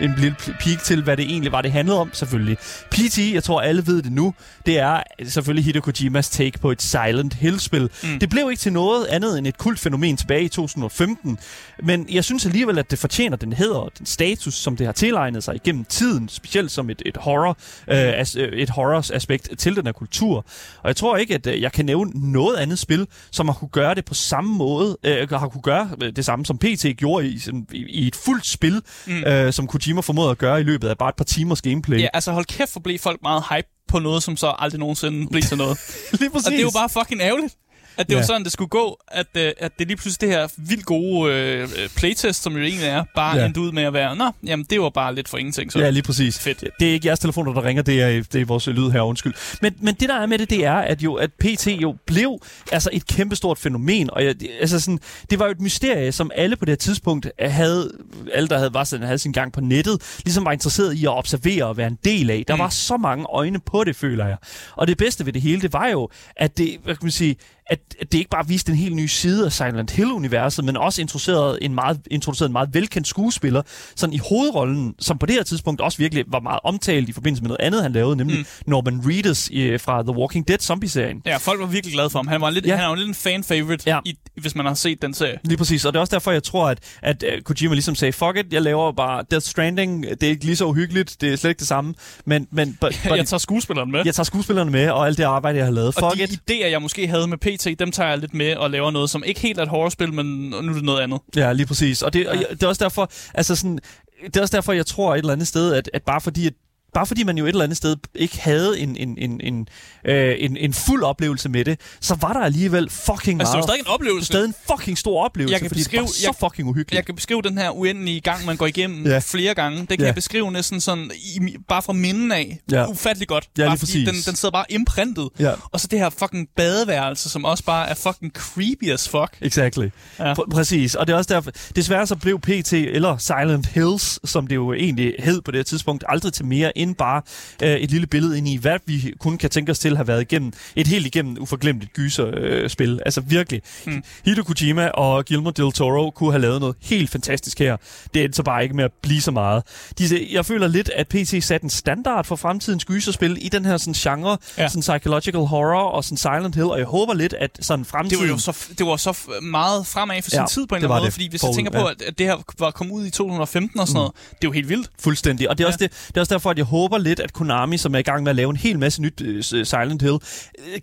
en 0.01 0.13
lille 0.17 0.35
peek 0.59 0.79
til, 0.83 1.03
hvad 1.03 1.17
det 1.17 1.25
egentlig 1.25 1.51
var, 1.51 1.61
det 1.61 1.71
handlede 1.71 1.99
om, 1.99 2.09
selvfølgelig. 2.13 2.57
PT, 2.91 3.17
jeg 3.33 3.43
tror 3.43 3.61
alle 3.61 3.87
ved 3.87 4.01
det 4.01 4.11
nu, 4.11 4.33
det 4.65 4.79
er 4.79 5.03
selvfølgelig 5.23 5.65
Hideo 5.65 5.81
Kojimas 5.81 6.29
take 6.29 6.59
på 6.59 6.71
et 6.71 6.81
Silent 6.81 7.33
Hill-spil. 7.33 7.89
Mm. 8.03 8.19
Det 8.19 8.29
blev 8.29 8.47
ikke 8.49 8.59
til 8.59 8.73
noget 8.73 9.05
andet 9.05 9.37
end 9.37 9.47
et 9.47 9.57
kult 9.57 9.79
fænomen 9.79 10.17
tilbage 10.17 10.43
i 10.43 10.49
2015, 10.49 11.37
men 11.83 12.07
jeg 12.11 12.23
synes 12.23 12.45
alligevel, 12.45 12.79
at 12.79 12.91
det 12.91 12.99
fortjener 12.99 13.37
den 13.37 13.53
hæder 13.53 13.75
og 13.75 13.91
den 13.97 14.05
status, 14.05 14.53
som 14.53 14.77
det 14.77 14.85
har 14.85 14.93
tilegnet 14.93 15.43
sig 15.43 15.55
igennem 15.55 15.85
tiden, 15.85 16.29
specielt 16.29 16.71
som 16.71 16.89
et, 16.89 17.01
et 17.05 17.17
horror 17.17 17.57
øh, 17.87 18.19
as, 18.19 18.35
øh, 18.35 18.53
et 18.53 18.69
horrors 18.69 19.11
aspekt 19.11 19.49
til 19.57 19.75
den 19.75 19.85
her 19.85 19.93
kultur. 19.93 20.45
Og 20.83 20.87
jeg 20.87 20.95
tror 20.95 21.17
ikke, 21.17 21.35
at 21.35 21.47
øh, 21.47 21.61
jeg 21.61 21.71
kan 21.71 21.85
nævne 21.85 22.31
noget 22.31 22.57
andet 22.57 22.79
spil, 22.79 23.07
som 23.31 23.47
har 23.47 23.53
kunne 23.53 23.69
gøre 23.69 23.95
det 23.95 24.05
på 24.05 24.13
samme 24.13 24.55
måde, 24.55 24.97
øh, 25.03 25.29
har 25.29 25.47
kunne 25.47 25.61
gøre 25.61 25.89
øh, 26.03 26.15
det 26.15 26.25
samme, 26.25 26.45
som 26.45 26.57
PT 26.57 26.85
gjorde 26.97 27.27
i, 27.27 27.39
i, 27.71 27.85
i 27.87 28.07
et 28.07 28.15
fuldt 28.15 28.45
spil, 28.45 28.81
mm. 29.07 29.23
øh, 29.23 29.53
som 29.53 29.67
Kojima 29.67 29.90
formåede 29.99 30.31
at 30.31 30.37
gøre 30.37 30.59
i 30.59 30.63
løbet 30.63 30.87
af 30.87 30.97
bare 30.97 31.09
et 31.09 31.15
par 31.15 31.23
timers 31.23 31.61
gameplay. 31.61 31.99
Ja, 31.99 32.07
altså 32.13 32.31
hold 32.31 32.45
kæft, 32.45 32.71
for 32.71 32.79
blev 32.79 32.99
folk 32.99 33.19
meget 33.21 33.43
hype 33.49 33.67
på 33.87 33.99
noget, 33.99 34.23
som 34.23 34.37
så 34.37 34.55
aldrig 34.59 34.79
nogensinde 34.79 35.27
blev 35.27 35.43
til 35.43 35.57
noget. 35.57 35.77
Lige 36.19 36.29
præcis. 36.29 36.47
Og 36.47 36.51
det 36.51 36.59
er 36.59 36.63
jo 36.63 36.71
bare 36.73 36.89
fucking 36.89 37.21
ærgerligt. 37.21 37.55
At 37.97 38.07
det 38.07 38.13
Ja. 38.13 38.19
var 38.19 38.25
sådan, 38.25 38.43
det 38.43 38.51
skulle 38.51 38.69
gå, 38.69 38.99
at, 39.07 39.27
øh, 39.37 39.51
at 39.59 39.71
det 39.79 39.87
lige 39.87 39.97
pludselig 39.97 40.21
det 40.29 40.37
her 40.37 40.47
vildt 40.57 40.85
gode 40.85 41.33
øh, 41.33 41.67
playtest, 41.95 42.43
som 42.43 42.53
jo 42.57 42.63
egentlig 42.63 42.87
er, 42.87 43.03
bare 43.15 43.37
Ja. 43.37 43.45
endte 43.45 43.59
ud 43.59 43.71
med 43.71 43.83
at 43.83 43.93
være, 43.93 44.15
nå, 44.15 44.31
jamen 44.43 44.65
det 44.69 44.81
var 44.81 44.89
bare 44.89 45.15
lidt 45.15 45.29
for 45.29 45.37
ingenting. 45.37 45.71
Så. 45.71 45.79
Ja, 45.79 45.89
lige 45.89 46.03
præcis. 46.03 46.39
Fedt. 46.39 46.63
Det 46.79 46.89
er 46.89 46.93
ikke 46.93 47.07
jeres 47.07 47.19
telefoner, 47.19 47.53
der 47.53 47.63
ringer, 47.63 47.83
det 47.83 48.01
er, 48.01 48.23
det 48.33 48.41
er 48.41 48.45
vores 48.45 48.67
lyd 48.67 48.89
her, 48.89 49.01
undskyld. 49.01 49.33
Men, 49.61 49.75
men 49.79 49.95
det, 49.95 50.09
der 50.09 50.15
er 50.15 50.25
med 50.25 50.37
det, 50.37 50.49
det 50.49 50.65
er, 50.65 50.73
at, 50.73 51.01
jo, 51.01 51.13
at 51.13 51.29
PT 51.33 51.67
jo 51.67 51.95
blev 52.05 52.37
altså 52.71 52.89
et 52.93 53.07
kæmpestort 53.07 53.57
fænomen. 53.57 54.09
Og 54.09 54.25
jeg, 54.25 54.35
altså 54.59 54.79
sådan, 54.79 54.99
det 55.29 55.39
var 55.39 55.45
jo 55.45 55.51
et 55.51 55.61
mysterie, 55.61 56.11
som 56.11 56.31
alle 56.35 56.55
på 56.55 56.65
det 56.65 56.71
her 56.71 56.75
tidspunkt 56.77 57.27
havde, 57.39 57.91
alle 58.33 58.49
der 58.49 58.57
havde, 58.57 58.73
var 58.73 58.83
sådan, 58.83 59.05
havde 59.05 59.19
sin 59.19 59.31
gang 59.31 59.53
på 59.53 59.61
nettet, 59.61 60.17
ligesom 60.25 60.45
var 60.45 60.51
interesseret 60.51 60.93
i 60.93 61.05
at 61.05 61.11
observere 61.17 61.65
og 61.65 61.77
være 61.77 61.87
en 61.87 61.97
del 62.05 62.29
af. 62.29 62.43
Der 62.47 62.55
mm. 62.55 62.59
var 62.59 62.69
så 62.69 62.97
mange 62.97 63.25
øjne 63.29 63.59
på 63.59 63.83
det, 63.83 63.95
føler 63.95 64.27
jeg. 64.27 64.37
Og 64.75 64.87
det 64.87 64.97
bedste 64.97 65.25
ved 65.25 65.33
det 65.33 65.41
hele, 65.41 65.61
det 65.61 65.73
var 65.73 65.87
jo, 65.87 66.09
at 66.35 66.57
det, 66.57 66.77
hvad 66.83 66.95
kan 66.95 67.05
man 67.05 67.11
sige, 67.11 67.35
at 67.71 67.79
at 68.01 68.11
det 68.11 68.17
ikke 68.17 68.29
bare 68.29 68.47
viste 68.47 68.71
en 68.71 68.77
helt 68.77 68.95
ny 68.95 69.05
side 69.05 69.45
af 69.45 69.51
Silent 69.51 69.91
Hill-universet, 69.91 70.65
men 70.65 70.77
også 70.77 71.01
introducerede 71.01 71.57
en 71.63 71.75
meget, 71.75 71.99
introducerede 72.11 72.49
en 72.49 72.53
meget 72.53 72.69
velkendt 72.73 73.07
skuespiller, 73.07 73.61
sådan 73.95 74.13
i 74.13 74.17
hovedrollen, 74.29 74.93
som 74.99 75.17
på 75.17 75.25
det 75.25 75.35
her 75.35 75.43
tidspunkt 75.43 75.81
også 75.81 75.97
virkelig 75.97 76.23
var 76.27 76.39
meget 76.39 76.59
omtalt 76.63 77.09
i 77.09 77.11
forbindelse 77.13 77.43
med 77.43 77.47
noget 77.49 77.61
andet, 77.61 77.81
han 77.83 77.91
lavede, 77.91 78.15
nemlig 78.15 78.37
mm. 78.39 78.45
Norman 78.67 79.01
Reedus 79.05 79.47
i, 79.47 79.77
fra 79.77 80.03
The 80.03 80.11
Walking 80.11 80.47
Dead 80.47 80.59
zombie-serien. 80.59 81.21
Ja, 81.25 81.37
folk 81.37 81.59
var 81.59 81.65
virkelig 81.65 81.93
glade 81.93 82.09
for 82.09 82.19
ham. 82.19 82.27
Han 82.27 82.41
var 82.41 82.49
lidt, 82.49 82.65
Ja. 82.65 82.75
han 82.75 82.85
er 82.85 82.89
jo 82.89 82.95
lidt 82.95 83.07
en 83.07 83.13
fan-favorite, 83.15 83.83
Ja. 83.87 83.99
i, 84.05 84.15
hvis 84.41 84.55
man 84.55 84.65
har 84.65 84.73
set 84.73 85.01
den 85.01 85.13
serie. 85.13 85.37
Lige 85.43 85.57
præcis, 85.57 85.85
og 85.85 85.93
det 85.93 85.97
er 85.97 86.01
også 86.01 86.15
derfor, 86.15 86.31
jeg 86.31 86.43
tror, 86.43 86.69
at, 86.69 86.79
at 87.01 87.23
uh, 87.23 87.41
Kojima 87.43 87.73
ligesom 87.73 87.95
sagde, 87.95 88.13
fuck 88.13 88.37
it, 88.37 88.53
jeg 88.53 88.61
laver 88.61 88.91
bare 88.91 89.23
Death 89.31 89.45
Stranding, 89.45 90.03
det 90.03 90.23
er 90.23 90.27
ikke 90.29 90.45
lige 90.45 90.55
så 90.55 90.65
uhyggeligt, 90.65 91.17
det 91.21 91.33
er 91.33 91.35
slet 91.37 91.49
ikke 91.51 91.59
det 91.59 91.67
samme, 91.67 91.93
men, 92.25 92.47
men 92.51 92.77
but, 92.81 92.99
but, 93.09 93.17
jeg 93.17 93.27
tager 93.27 93.39
skuespilleren 93.39 93.91
med. 93.91 94.01
jeg 94.05 94.15
tager 94.15 94.25
skuespillerne 94.25 94.71
med, 94.71 94.89
og 94.89 95.07
alt 95.07 95.17
det 95.17 95.23
arbejde, 95.23 95.57
jeg 95.57 95.65
har 95.65 95.71
lavet. 95.73 95.87
og 95.97 96.11
Fuck 96.11 96.29
de 96.29 96.33
it. 96.33 96.41
idéer, 96.51 96.67
jeg 96.67 96.81
måske 96.81 97.07
havde 97.07 97.27
med 97.27 97.37
PT, 97.61 97.79
dem 97.79 97.91
tager 97.91 98.09
jeg 98.09 98.17
lidt 98.17 98.33
med 98.33 98.55
og 98.55 98.71
laver 98.71 98.91
noget, 98.91 99.09
som 99.09 99.23
ikke 99.23 99.39
helt 99.39 99.59
er 99.59 99.63
et 99.63 99.69
horrorspil, 99.69 100.13
men 100.13 100.25
nu 100.25 100.57
er 100.57 100.61
det 100.61 100.83
noget 100.83 101.01
andet. 101.01 101.19
Ja, 101.35 101.53
lige 101.53 101.65
præcis. 101.65 102.01
Og 102.01 102.13
det, 102.13 102.27
og 102.27 102.35
det 102.35 102.63
er 102.63 102.67
også 102.67 102.83
derfor, 102.83 103.11
altså 103.33 103.55
sådan, 103.55 103.79
det 104.25 104.37
er 104.37 104.41
også 104.41 104.57
derfor, 104.57 104.73
jeg 104.73 104.85
tror 104.85 105.13
et 105.13 105.19
eller 105.19 105.33
andet 105.33 105.47
sted, 105.47 105.73
at, 105.73 105.89
at 105.93 106.03
bare 106.03 106.21
fordi, 106.21 106.47
at 106.47 106.53
Bare 106.93 107.05
fordi 107.05 107.23
man 107.23 107.37
jo 107.37 107.45
et 107.45 107.49
eller 107.49 107.63
andet 107.63 107.77
sted 107.77 107.95
ikke 108.15 108.39
havde 108.41 108.79
en, 108.79 108.95
en, 108.95 109.17
en, 109.17 109.41
en, 109.43 109.67
øh, 110.05 110.35
en, 110.39 110.57
en 110.57 110.73
fuld 110.73 111.03
oplevelse 111.03 111.49
med 111.49 111.65
det, 111.65 111.79
så 112.01 112.15
var 112.21 112.33
der 112.33 112.39
alligevel 112.39 112.89
fucking 112.89 113.11
Altså, 113.11 113.27
det 113.31 113.37
var 113.39 113.53
meget. 113.53 113.63
stadig 113.63 113.79
en 113.79 113.87
oplevelse. 113.87 114.25
stadig 114.25 114.45
en 114.47 114.53
fucking 114.71 114.97
stor 114.97 115.23
oplevelse, 115.25 115.53
Jeg 115.53 115.61
kan 115.61 115.69
fordi 115.69 115.79
det 115.79 115.85
beskrive- 115.85 116.01
var 116.01 116.07
så 116.07 116.23
jeg- 116.27 116.49
fucking 116.49 116.67
uhyggeligt. 116.69 116.95
Jeg 116.97 117.05
kan 117.05 117.15
beskrive 117.15 117.41
den 117.41 117.57
her 117.57 117.69
uendelige 117.69 118.21
gang, 118.21 118.45
man 118.45 118.57
går 118.57 118.65
igennem 118.67 119.05
Ja. 119.05 119.19
flere 119.19 119.53
gange. 119.53 119.79
Det 119.79 119.87
kan 119.89 119.99
Ja. 119.99 120.05
jeg 120.05 120.15
beskrive 120.15 120.51
næsten 120.51 120.81
sådan, 120.81 121.11
i, 121.35 121.55
bare 121.67 121.81
fra 121.81 121.93
minden 121.93 122.31
af. 122.31 122.59
Ja. 122.71 122.87
Ufattelig 122.89 123.27
godt. 123.27 123.47
Ja, 123.57 123.67
bare 123.67 123.77
fordi 123.77 124.05
den, 124.05 124.15
den 124.25 124.35
sidder 124.35 124.51
bare 124.51 124.65
imprintet. 124.69 125.29
Ja. 125.39 125.51
Og 125.71 125.79
så 125.79 125.87
det 125.87 125.99
her 125.99 126.09
fucking 126.09 126.47
badeværelse, 126.55 127.29
som 127.29 127.45
også 127.45 127.63
bare 127.63 127.89
er 127.89 127.93
fucking 127.93 128.31
creepy 128.33 128.91
as 128.91 129.09
fuck. 129.09 129.37
Exactly. 129.41 129.87
Ja. 130.19 130.33
Pr- 130.33 130.49
præcis. 130.51 130.95
Og 130.95 131.07
det 131.07 131.13
er 131.13 131.17
også 131.17 131.33
derfor, 131.33 131.51
desværre 131.75 132.07
så 132.07 132.15
blev 132.15 132.39
PT, 132.39 132.73
eller 132.73 133.17
Silent 133.17 133.67
Hills, 133.67 134.29
som 134.29 134.47
det 134.47 134.55
jo 134.55 134.73
egentlig 134.73 135.13
hed 135.19 135.41
på 135.41 135.51
det 135.51 135.65
tidspunkt, 135.65 136.03
aldrig 136.09 136.33
til 136.33 136.45
mere 136.45 136.77
end 136.81 136.95
bare 136.95 137.21
øh, 137.63 137.69
et 137.69 137.91
lille 137.91 138.07
billede 138.07 138.37
ind 138.37 138.47
i, 138.47 138.57
hvad 138.57 138.77
vi 138.85 139.13
kun 139.19 139.37
kan 139.37 139.49
tænke 139.49 139.71
os 139.71 139.79
til 139.79 139.89
at 139.89 139.97
have 139.97 140.07
været 140.07 140.21
igennem, 140.21 140.53
et 140.75 140.87
helt 140.87 141.05
igennem 141.05 141.37
uforglemmeligt 141.39 141.93
gyserspil. 141.93 142.89
Øh, 142.93 142.99
altså 143.05 143.21
virkelig. 143.21 143.61
Mm. 143.85 144.03
Hideo 144.25 144.43
Kojima 144.43 144.87
og 144.87 145.25
Guillermo 145.25 145.49
del 145.49 145.71
Toro 145.71 146.09
kunne 146.09 146.31
have 146.31 146.41
lavet 146.41 146.59
noget 146.59 146.75
helt 146.81 147.09
fantastisk 147.09 147.59
her. 147.59 147.77
Det 148.13 148.23
endte 148.23 148.35
så 148.35 148.43
bare 148.43 148.63
ikke 148.63 148.75
med 148.75 148.83
at 148.83 148.91
blive 149.01 149.21
så 149.21 149.31
meget. 149.31 149.63
De, 149.99 150.27
jeg 150.31 150.45
føler 150.45 150.67
lidt, 150.67 150.89
at 150.95 151.07
PT 151.07 151.43
satte 151.43 151.63
en 151.63 151.69
standard 151.69 152.25
for 152.25 152.35
fremtidens 152.35 152.85
gyserspil 152.85 153.37
i 153.41 153.49
den 153.49 153.65
her 153.65 153.77
sådan, 153.77 153.93
genre, 153.93 154.37
ja. 154.57 154.67
Sådan 154.69 154.81
psychological 154.81 155.41
horror 155.41 155.83
og 155.91 156.03
sådan 156.03 156.17
Silent 156.17 156.55
Hill, 156.55 156.67
og 156.67 156.77
jeg 156.77 156.85
håber 156.87 157.13
lidt, 157.13 157.33
at 157.33 157.51
sådan 157.61 157.79
Det 157.83 157.87
fremtiden... 157.87 158.23
var 158.23 158.27
jo 158.33 158.37
så, 158.37 158.65
det 158.77 158.85
var 158.85 158.95
så 158.97 159.17
meget 159.41 159.87
fremad 159.87 160.21
for 160.21 160.29
sin 160.29 160.39
Ja, 160.39 160.45
tid 160.45 160.67
på 160.67 160.75
en 160.75 160.81
det 160.81 160.85
eller 160.85 160.95
anden 160.95 161.01
måde, 161.01 161.05
det. 161.05 161.13
fordi 161.13 161.29
hvis 161.29 161.41
Forud, 161.41 161.51
jeg 161.51 161.55
tænker 161.55 161.71
på, 161.71 161.77
ja. 161.87 162.07
at, 162.07 162.17
det 162.17 162.25
her 162.25 162.35
var 162.59 162.71
kommet 162.71 162.93
ud 162.93 163.05
i 163.05 163.09
2015 163.09 163.79
og 163.79 163.87
sådan 163.87 163.95
noget, 163.97 164.11
det 164.29 164.31
er 164.31 164.37
jo 164.43 164.51
helt 164.51 164.69
vildt. 164.69 164.89
Fuldstændig. 164.99 165.49
Og 165.49 165.57
det 165.57 165.63
er, 165.63 165.67
ja. 165.67 165.69
også 165.69 165.77
det, 165.79 165.91
det 166.07 166.17
er 166.17 166.21
også 166.21 166.33
derfor, 166.33 166.49
at 166.49 166.57
jeg 166.57 166.65
håber 166.71 166.97
lidt, 166.97 167.19
at 167.19 167.33
Konami, 167.33 167.77
som 167.77 167.95
er 167.95 167.99
i 167.99 168.01
gang 168.01 168.23
med 168.23 168.29
at 168.29 168.35
lave 168.35 168.49
en 168.49 168.55
hel 168.55 168.79
masse 168.79 169.01
nyt 169.01 169.21
uh, 169.21 169.41
Silent 169.41 170.01
Hill, 170.01 170.13
uh, 170.13 170.19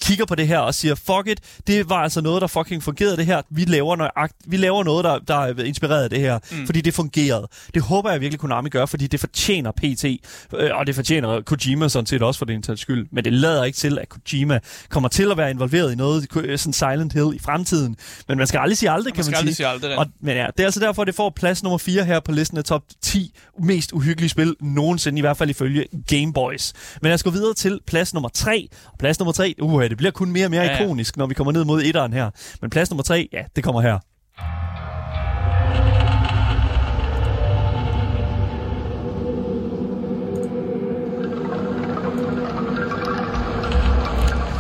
kigger 0.00 0.24
på 0.24 0.34
det 0.34 0.48
her 0.48 0.58
og 0.58 0.74
siger, 0.74 0.94
fuck 0.94 1.26
it, 1.26 1.40
det 1.66 1.88
var 1.88 1.96
altså 1.96 2.20
noget, 2.20 2.40
der 2.40 2.46
fucking 2.46 2.82
fungerede 2.82 3.16
det 3.16 3.26
her. 3.26 3.42
Vi 3.50 3.64
laver, 3.64 3.96
nøjagt, 3.96 4.34
vi 4.46 4.56
laver 4.56 4.84
noget, 4.84 5.04
der, 5.04 5.18
der 5.18 5.34
er 5.34 5.62
inspireret 5.64 6.04
af 6.04 6.10
det 6.10 6.20
her, 6.20 6.38
mm. 6.50 6.66
fordi 6.66 6.80
det 6.80 6.94
fungerede. 6.94 7.48
Det 7.74 7.82
håber 7.82 8.10
jeg 8.10 8.20
virkelig, 8.20 8.40
Konami 8.40 8.68
gør, 8.68 8.86
fordi 8.86 9.06
det 9.06 9.20
fortjener 9.20 9.70
PT, 9.70 10.04
uh, 10.52 10.58
og 10.78 10.86
det 10.86 10.94
fortjener 10.94 11.40
Kojima 11.40 11.88
sådan 11.88 12.06
set 12.06 12.22
også 12.22 12.38
for 12.38 12.44
det 12.44 12.78
skyld. 12.78 13.06
Men 13.12 13.24
det 13.24 13.32
lader 13.32 13.64
ikke 13.64 13.76
til, 13.76 13.98
at 13.98 14.08
Kojima 14.08 14.58
kommer 14.88 15.08
til 15.08 15.30
at 15.30 15.36
være 15.36 15.50
involveret 15.50 15.92
i 15.92 15.96
noget 15.96 16.26
sådan 16.60 16.72
Silent 16.72 17.12
Hill 17.12 17.34
i 17.34 17.38
fremtiden. 17.38 17.96
Men 18.28 18.38
man 18.38 18.46
skal 18.46 18.58
aldrig 18.58 18.78
sige 18.78 18.90
aldrig, 18.90 19.12
man 19.16 19.24
kan 19.24 19.32
man 19.32 19.42
sige. 19.42 19.54
Sige 19.54 19.66
aldrig, 19.66 19.98
og, 19.98 20.06
men 20.20 20.36
ja, 20.36 20.46
det 20.56 20.60
er 20.60 20.64
altså 20.64 20.80
derfor, 20.80 21.04
det 21.04 21.14
får 21.14 21.30
plads 21.36 21.62
nummer 21.62 21.78
4 21.78 22.04
her 22.04 22.20
på 22.20 22.32
listen 22.32 22.58
af 22.58 22.64
top 22.64 22.82
10 23.02 23.34
mest 23.58 23.92
uhyggelige 23.92 24.28
spil 24.28 24.56
nogensinde, 24.60 25.18
i 25.18 25.20
hvert 25.20 25.36
fald 25.36 25.50
ifølge 25.50 25.77
Game 26.06 26.32
Boys. 26.32 26.72
Men 27.02 27.10
jeg 27.10 27.18
skal 27.18 27.32
gå 27.32 27.38
videre 27.38 27.54
til 27.54 27.80
plads 27.86 28.14
nummer 28.14 28.28
3. 28.28 28.68
Og 28.92 28.98
plads 28.98 29.18
nummer 29.18 29.32
3, 29.32 29.54
uh, 29.62 29.82
det 29.82 29.96
bliver 29.96 30.10
kun 30.10 30.32
mere 30.32 30.46
og 30.46 30.50
mere 30.50 30.62
ja, 30.62 30.76
ja. 30.76 30.84
ikonisk, 30.84 31.16
når 31.16 31.26
vi 31.26 31.34
kommer 31.34 31.52
ned 31.52 31.64
mod 31.64 31.82
etteren 31.82 32.12
her. 32.12 32.30
Men 32.60 32.70
plads 32.70 32.90
nummer 32.90 33.02
3, 33.02 33.28
ja, 33.32 33.44
det 33.56 33.64
kommer 33.64 33.80
her. 33.80 33.98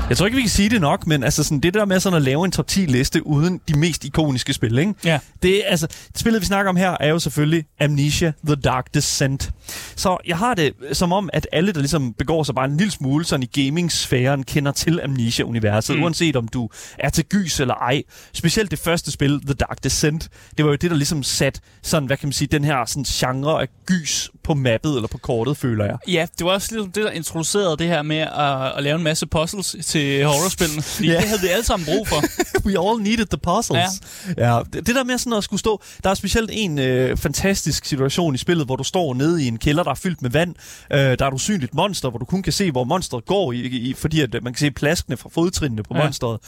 Jeg 0.08 0.16
tror 0.16 0.26
ikke, 0.26 0.36
vi 0.36 0.42
kan 0.42 0.50
sige 0.50 0.70
det 0.70 0.80
nok, 0.80 1.06
men 1.06 1.24
altså 1.24 1.44
sådan, 1.44 1.60
det 1.60 1.74
der 1.74 1.84
med 1.84 2.00
sådan 2.00 2.16
at 2.16 2.22
lave 2.22 2.44
en 2.44 2.50
top 2.50 2.66
10 2.66 2.80
liste 2.80 3.26
uden 3.26 3.60
de 3.68 3.78
mest 3.78 4.04
ikoniske 4.04 4.52
spil, 4.52 4.78
ikke? 4.78 4.94
Ja. 5.04 5.18
Det, 5.42 5.62
altså, 5.66 5.86
spillet, 6.16 6.40
vi 6.40 6.46
snakker 6.46 6.70
om 6.70 6.76
her, 6.76 6.96
er 7.00 7.08
jo 7.08 7.18
selvfølgelig 7.18 7.64
Amnesia 7.80 8.32
The 8.46 8.54
Dark 8.54 8.94
Descent. 8.94 9.50
Så 9.96 10.16
jeg 10.26 10.38
har 10.38 10.54
det 10.54 10.72
som 10.92 11.12
om, 11.12 11.30
at 11.32 11.48
alle, 11.52 11.72
der 11.72 11.78
ligesom 11.78 12.12
begår 12.12 12.42
sig 12.42 12.54
bare 12.54 12.64
en 12.64 12.76
lille 12.76 12.90
smule 12.90 13.24
sådan 13.24 13.42
i 13.42 13.60
gaming-sfæren, 13.60 14.42
kender 14.42 14.72
til 14.72 15.00
Amnesia-universet, 15.04 15.96
mm. 15.96 16.02
uanset 16.02 16.36
om 16.36 16.48
du 16.48 16.70
er 16.98 17.08
til 17.08 17.24
gys 17.24 17.60
eller 17.60 17.74
ej. 17.74 18.02
Specielt 18.32 18.70
det 18.70 18.78
første 18.78 19.10
spil, 19.10 19.40
The 19.40 19.54
Dark 19.54 19.84
Descent, 19.84 20.28
det 20.56 20.64
var 20.64 20.70
jo 20.70 20.76
det, 20.76 20.90
der 20.90 20.96
ligesom 20.96 21.22
sat 21.22 21.60
sådan, 21.82 22.06
hvad 22.06 22.16
kan 22.16 22.26
man 22.26 22.32
sige, 22.32 22.48
den 22.52 22.64
her 22.64 22.84
sådan 22.84 23.04
genre 23.04 23.62
af 23.62 23.68
gys 23.86 24.30
på 24.44 24.54
mappet 24.54 24.94
eller 24.94 25.08
på 25.08 25.18
kortet, 25.18 25.56
føler 25.56 25.84
jeg. 25.84 25.96
Ja, 26.08 26.26
det 26.38 26.46
var 26.46 26.52
også 26.52 26.68
ligesom 26.72 26.92
det, 26.92 27.04
der 27.04 27.10
introducerede 27.10 27.76
det 27.76 27.86
her 27.86 28.02
med 28.02 28.18
at, 28.18 28.76
at 28.76 28.82
lave 28.82 28.96
en 28.96 29.02
masse 29.02 29.26
puzzles 29.26 29.76
til 29.84 29.97
horrorspillene. 30.24 30.82
Fordi 30.82 31.08
yeah. 31.08 31.20
det 31.20 31.28
havde 31.28 31.42
vi 31.42 31.48
alle 31.48 31.64
sammen 31.64 31.86
brug 31.86 32.08
for. 32.08 32.22
We 32.66 32.78
all 32.80 33.02
needed 33.02 33.26
the 33.26 33.38
puzzles. 33.38 34.00
Ja. 34.36 34.56
ja 34.56 34.62
det, 34.72 34.86
det 34.86 34.94
der 34.94 35.04
med 35.04 35.18
sådan 35.18 35.32
at 35.32 35.44
skulle 35.44 35.60
stå... 35.60 35.82
Der 36.04 36.10
er 36.10 36.14
specielt 36.14 36.50
en 36.52 36.78
øh, 36.78 37.16
fantastisk 37.16 37.84
situation 37.84 38.34
i 38.34 38.38
spillet, 38.38 38.66
hvor 38.66 38.76
du 38.76 38.84
står 38.84 39.14
nede 39.14 39.44
i 39.44 39.48
en 39.48 39.58
kælder, 39.58 39.82
der 39.82 39.90
er 39.90 39.94
fyldt 39.94 40.22
med 40.22 40.30
vand. 40.30 40.54
Øh, 40.92 40.98
der 40.98 41.24
er 41.24 41.28
et 41.28 41.34
usynligt 41.34 41.74
monster, 41.74 42.10
hvor 42.10 42.18
du 42.18 42.24
kun 42.24 42.42
kan 42.42 42.52
se, 42.52 42.70
hvor 42.70 42.84
monsteret 42.84 43.24
går, 43.24 43.52
i, 43.52 43.56
i, 43.56 43.94
fordi 43.94 44.20
at 44.20 44.32
man 44.42 44.52
kan 44.52 44.58
se 44.58 44.70
plaskene 44.70 45.16
fra 45.16 45.28
fodtrinene 45.32 45.82
på 45.82 45.94
ja. 45.96 46.02
monsteret. 46.02 46.38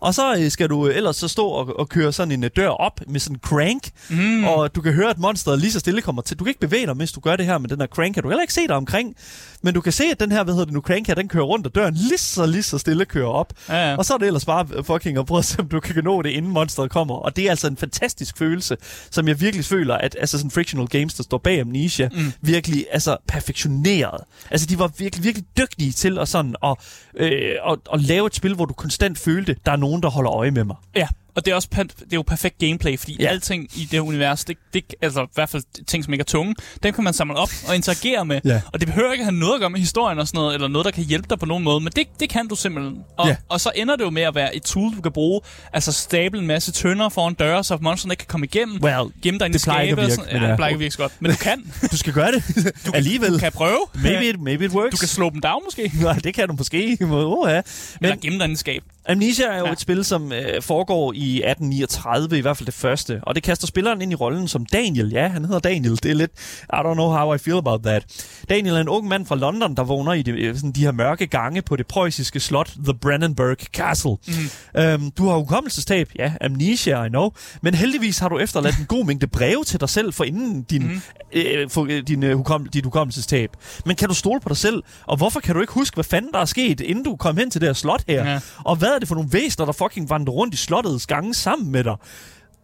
Og 0.00 0.14
så 0.14 0.34
øh, 0.34 0.50
skal 0.50 0.68
du 0.68 0.86
ellers 0.86 1.16
så 1.16 1.28
stå 1.28 1.46
og, 1.46 1.78
og 1.78 1.88
køre 1.88 2.12
sådan 2.12 2.32
en 2.32 2.44
øh, 2.44 2.50
dør 2.56 2.68
op 2.68 3.00
med 3.06 3.20
sådan 3.20 3.36
en 3.36 3.40
crank, 3.40 3.90
mm. 4.08 4.44
og 4.44 4.74
du 4.74 4.80
kan 4.80 4.92
høre, 4.92 5.10
at 5.10 5.18
monsteret 5.18 5.58
lige 5.58 5.72
så 5.72 5.80
stille 5.80 6.02
kommer 6.02 6.22
til. 6.22 6.38
Du 6.38 6.44
kan 6.44 6.50
ikke 6.50 6.60
bevæge 6.60 6.86
dig, 6.86 6.96
mens 6.96 7.12
du 7.12 7.20
gør 7.20 7.36
det 7.36 7.46
her 7.46 7.58
med 7.58 7.68
den 7.68 7.80
her 7.80 7.86
crank. 7.86 8.14
Kan 8.14 8.22
du 8.22 8.28
heller 8.28 8.42
ikke 8.42 8.54
se 8.54 8.66
dig 8.66 8.76
omkring. 8.76 9.16
Men 9.62 9.74
du 9.74 9.80
kan 9.80 9.92
se, 9.92 10.04
at 10.04 10.20
den 10.20 10.32
her, 10.32 10.44
hvad 10.44 10.54
hedder 10.54 10.64
det 10.64 10.74
nu, 10.74 10.80
crank 10.80 11.06
her, 11.06 11.14
den 11.14 11.28
kører 11.28 11.44
rundt, 11.44 11.66
og 11.66 11.74
døren 11.74 11.94
lige 11.94 12.18
så, 12.18 12.46
lige 12.46 12.62
så 12.62 12.78
stille 12.78 12.99
kører 13.04 13.28
op. 13.28 13.52
Ja, 13.68 13.90
ja. 13.90 13.96
Og 13.96 14.04
så 14.04 14.14
er 14.14 14.18
det 14.18 14.26
ellers 14.26 14.44
bare 14.44 14.84
fucking 14.84 15.18
at 15.18 15.26
prøve 15.26 15.38
at 15.38 15.44
se, 15.44 15.60
om 15.60 15.68
du 15.68 15.80
kan 15.80 16.04
nå 16.04 16.22
det, 16.22 16.30
inden 16.30 16.52
monsteret 16.52 16.90
kommer. 16.90 17.14
Og 17.14 17.36
det 17.36 17.46
er 17.46 17.50
altså 17.50 17.66
en 17.66 17.76
fantastisk 17.76 18.38
følelse, 18.38 18.76
som 19.10 19.28
jeg 19.28 19.40
virkelig 19.40 19.64
føler, 19.64 19.94
at 19.94 20.16
altså 20.20 20.38
sådan 20.38 20.50
Frictional 20.50 20.88
Games, 20.88 21.14
der 21.14 21.22
står 21.22 21.38
bag 21.38 21.60
Amnesia, 21.60 22.08
mm. 22.12 22.32
virkelig 22.40 22.86
altså 22.92 23.16
perfektioneret. 23.28 24.20
Altså 24.50 24.66
de 24.66 24.78
var 24.78 24.90
virkelig, 24.98 25.24
virkelig 25.24 25.46
dygtige 25.58 25.92
til 25.92 26.18
at 26.18 26.28
sådan 26.28 26.54
at, 26.64 26.76
øh, 27.16 27.52
at, 27.70 27.78
at 27.92 28.00
lave 28.00 28.26
et 28.26 28.34
spil, 28.34 28.54
hvor 28.54 28.64
du 28.64 28.74
konstant 28.74 29.18
følte, 29.18 29.56
der 29.66 29.72
er 29.72 29.76
nogen, 29.76 30.02
der 30.02 30.10
holder 30.10 30.32
øje 30.32 30.50
med 30.50 30.64
mig. 30.64 30.76
Ja, 30.96 31.08
og 31.40 31.44
det 31.44 31.50
er 31.50 31.54
også 31.54 31.68
det 31.74 32.12
er 32.12 32.16
jo 32.16 32.22
perfekt 32.22 32.58
gameplay, 32.58 32.98
fordi 32.98 33.16
ja. 33.20 33.28
alting 33.28 33.68
i 33.76 33.88
det 33.90 33.98
univers, 33.98 34.44
det, 34.44 34.56
det, 34.74 34.94
altså 35.02 35.22
i 35.22 35.26
hvert 35.34 35.48
fald 35.48 35.84
ting, 35.86 36.04
som 36.04 36.12
ikke 36.12 36.22
er 36.22 36.24
tunge, 36.24 36.54
dem 36.82 36.94
kan 36.94 37.04
man 37.04 37.12
samle 37.12 37.36
op 37.36 37.48
og 37.68 37.74
interagere 37.74 38.24
med. 38.24 38.40
Ja. 38.44 38.60
Og 38.72 38.80
det 38.80 38.88
behøver 38.88 39.12
ikke 39.12 39.24
have 39.24 39.34
noget 39.34 39.54
at 39.54 39.60
gøre 39.60 39.70
med 39.70 39.80
historien 39.80 40.18
og 40.18 40.28
sådan 40.28 40.38
noget, 40.38 40.54
eller 40.54 40.68
noget, 40.68 40.84
der 40.84 40.90
kan 40.90 41.04
hjælpe 41.04 41.26
dig 41.30 41.38
på 41.38 41.46
nogen 41.46 41.64
måde, 41.64 41.80
men 41.80 41.92
det, 41.96 42.06
det 42.20 42.28
kan 42.28 42.48
du 42.48 42.54
simpelthen. 42.54 42.98
Og, 43.16 43.28
ja. 43.28 43.36
og 43.48 43.60
så 43.60 43.72
ender 43.74 43.96
det 43.96 44.04
jo 44.04 44.10
med 44.10 44.22
at 44.22 44.34
være 44.34 44.56
et 44.56 44.62
tool, 44.62 44.96
du 44.96 45.00
kan 45.02 45.12
bruge, 45.12 45.40
altså 45.72 45.92
stable 45.92 46.38
en 46.38 46.46
masse 46.46 46.72
tønder 46.72 47.08
foran 47.08 47.34
døre, 47.34 47.64
så 47.64 47.78
monsterne 47.80 48.12
ikke 48.12 48.20
kan 48.20 48.28
komme 48.28 48.46
igennem, 48.46 48.82
well, 48.82 49.10
gemme 49.22 49.38
dig 49.38 49.48
i 49.48 49.52
det 49.52 49.62
plejer 49.62 49.82
ikke 49.82 49.92
at 49.92 50.08
virke. 50.08 50.22
Ja, 50.30 50.48
det 50.48 50.56
plejer 50.56 50.68
ikke 50.68 50.76
at 50.76 50.80
virke 50.80 50.92
så 50.92 50.98
godt, 50.98 51.12
men 51.20 51.30
du 51.30 51.36
kan. 51.36 51.72
du 51.92 51.96
skal 51.96 52.12
gøre 52.12 52.32
det 52.32 52.44
du 52.86 52.92
alligevel. 52.94 53.32
Du 53.32 53.38
kan 53.38 53.52
prøve. 53.52 53.80
Maybe 53.94 54.28
it, 54.28 54.40
maybe 54.40 54.64
it 54.64 54.72
works. 54.72 54.90
Du 54.90 54.96
kan 54.96 55.08
slå 55.08 55.30
dem 55.30 55.40
down 55.40 55.62
måske. 55.64 55.92
Nej, 56.02 56.14
det 56.14 56.34
kan 56.34 56.48
du 56.48 56.54
måske. 56.58 56.98
Oh, 57.00 57.50
ja. 57.50 57.62
Men, 58.00 58.10
eller 58.10 58.16
gemme 58.16 58.38
dig 58.38 58.46
i 58.46 58.50
en 58.50 58.56
skab. 58.56 58.82
Amnesia 59.08 59.46
er 59.46 59.58
jo 59.58 59.66
ja. 59.66 59.72
et 59.72 59.80
spil, 59.80 60.04
som 60.04 60.32
øh, 60.32 60.62
foregår 60.62 61.12
i 61.16 61.29
1839, 61.36 62.38
i 62.38 62.40
hvert 62.40 62.56
fald 62.56 62.66
det 62.66 62.74
første. 62.74 63.20
Og 63.22 63.34
det 63.34 63.42
kaster 63.42 63.66
spilleren 63.66 64.02
ind 64.02 64.12
i 64.12 64.14
rollen 64.14 64.48
som 64.48 64.66
Daniel. 64.66 65.10
Ja, 65.12 65.28
han 65.28 65.44
hedder 65.44 65.58
Daniel. 65.58 65.92
Det 66.02 66.10
er 66.10 66.14
lidt, 66.14 66.30
I 66.62 66.76
don't 66.76 66.94
know 66.94 67.10
how 67.10 67.34
I 67.34 67.38
feel 67.38 67.56
about 67.56 67.82
that. 67.82 68.04
Daniel 68.48 68.74
er 68.74 68.80
en 68.80 68.88
ung 68.88 69.08
mand 69.08 69.26
fra 69.26 69.36
London, 69.36 69.76
der 69.76 69.84
vågner 69.84 70.12
i 70.12 70.22
de, 70.22 70.30
øh, 70.30 70.54
sådan 70.54 70.72
de 70.72 70.80
her 70.80 70.92
mørke 70.92 71.26
gange 71.26 71.62
på 71.62 71.76
det 71.76 71.86
preussiske 71.86 72.40
slot, 72.40 72.72
The 72.84 72.94
Brandenburg 72.94 73.56
Castle. 73.56 74.16
Mm. 74.26 74.80
Øhm, 74.80 75.10
du 75.10 75.28
har 75.28 75.36
hukommelsestab. 75.36 76.10
Ja, 76.18 76.32
Amnesia, 76.40 77.04
I 77.04 77.08
know. 77.08 77.30
Men 77.62 77.74
heldigvis 77.74 78.18
har 78.18 78.28
du 78.28 78.38
efterladt 78.38 78.78
en 78.78 78.86
god 78.86 79.04
mængde 79.04 79.26
breve 79.26 79.64
til 79.64 79.80
dig 79.80 79.88
selv 79.88 80.12
for 80.12 80.24
inden 80.24 80.62
din, 80.62 80.82
mm. 80.82 81.00
øh, 81.32 81.70
for, 81.70 81.86
øh, 81.90 82.02
din, 82.08 82.22
øh, 82.22 82.36
hukom, 82.36 82.66
dit 82.66 82.84
hukommelsestab. 82.84 83.50
Men 83.86 83.96
kan 83.96 84.08
du 84.08 84.14
stole 84.14 84.40
på 84.40 84.48
dig 84.48 84.56
selv? 84.56 84.82
Og 85.06 85.16
hvorfor 85.16 85.40
kan 85.40 85.54
du 85.54 85.60
ikke 85.60 85.72
huske, 85.72 85.94
hvad 85.94 86.04
fanden 86.04 86.32
der 86.32 86.38
er 86.38 86.44
sket, 86.44 86.80
inden 86.80 87.04
du 87.04 87.16
kom 87.16 87.36
hen 87.36 87.50
til 87.50 87.60
det 87.60 87.68
her 87.68 87.74
slot 87.74 88.02
her? 88.08 88.30
Ja. 88.30 88.40
Og 88.64 88.76
hvad 88.76 88.88
er 88.88 88.98
det 88.98 89.08
for 89.08 89.14
nogle 89.14 89.32
væsner, 89.32 89.66
der 89.66 89.72
fucking 89.72 90.10
vandrer 90.10 90.32
rundt 90.32 90.54
i 90.54 90.56
slottets 90.56 91.06
gange 91.14 91.34
sammen 91.34 91.72
med 91.72 91.84
dig? 91.84 91.96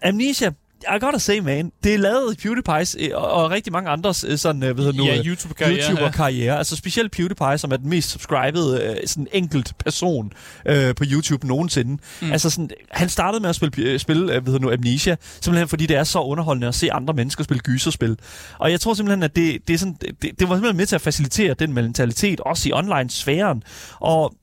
Amnesia 0.02 0.50
i 0.82 0.98
gotta 1.00 1.18
say, 1.18 1.38
man, 1.38 1.72
det 1.84 1.94
er 1.94 1.98
lavet 1.98 2.44
PewDiePie's 2.44 2.94
øh, 2.98 3.10
og, 3.14 3.30
og 3.30 3.50
rigtig 3.50 3.72
mange 3.72 3.90
andres 3.90 4.24
øh, 4.28 4.38
sådan, 4.38 4.62
øh, 4.62 4.74
hvad 4.74 4.84
hedder 4.84 4.98
nu, 4.98 5.04
ja, 5.04 5.22
YouTube-karriere. 5.22 5.90
YouTuber-karriere. 5.90 6.52
Ja. 6.52 6.58
Altså 6.58 6.76
specielt 6.76 7.12
PewDiePie, 7.12 7.58
som 7.58 7.72
er 7.72 7.76
den 7.76 7.88
mest 7.88 8.10
subscribede 8.10 9.00
sådan 9.06 9.26
enkelt 9.32 9.72
person 9.78 10.32
øh, 10.66 10.94
på 10.94 11.04
YouTube 11.12 11.46
nogensinde. 11.46 12.02
Mm. 12.22 12.32
Altså 12.32 12.50
sådan, 12.50 12.70
han 12.90 13.08
startede 13.08 13.40
med 13.40 13.48
at 13.48 13.56
spille, 13.56 13.98
spille 13.98 14.24
hvad 14.24 14.52
hedder 14.52 14.58
nu, 14.58 14.72
Amnesia, 14.72 15.16
simpelthen 15.40 15.68
fordi 15.68 15.86
det 15.86 15.96
er 15.96 16.04
så 16.04 16.20
underholdende 16.20 16.68
at 16.68 16.74
se 16.74 16.92
andre 16.92 17.14
mennesker 17.14 17.44
spille 17.44 17.60
gyserspil. 17.60 18.18
Og 18.58 18.70
jeg 18.70 18.80
tror 18.80 18.94
simpelthen, 18.94 19.22
at 19.22 19.36
det, 19.36 19.68
det, 19.68 19.74
er 19.74 19.78
sådan, 19.78 19.96
det, 20.02 20.22
det 20.22 20.48
var 20.48 20.54
simpelthen 20.54 20.76
med 20.76 20.86
til 20.86 20.94
at 20.94 21.00
facilitere 21.00 21.54
den 21.54 21.72
mentalitet, 21.72 22.40
også 22.40 22.68
i 22.68 22.72
online-sfæren. 22.72 23.62
Og 24.00 24.34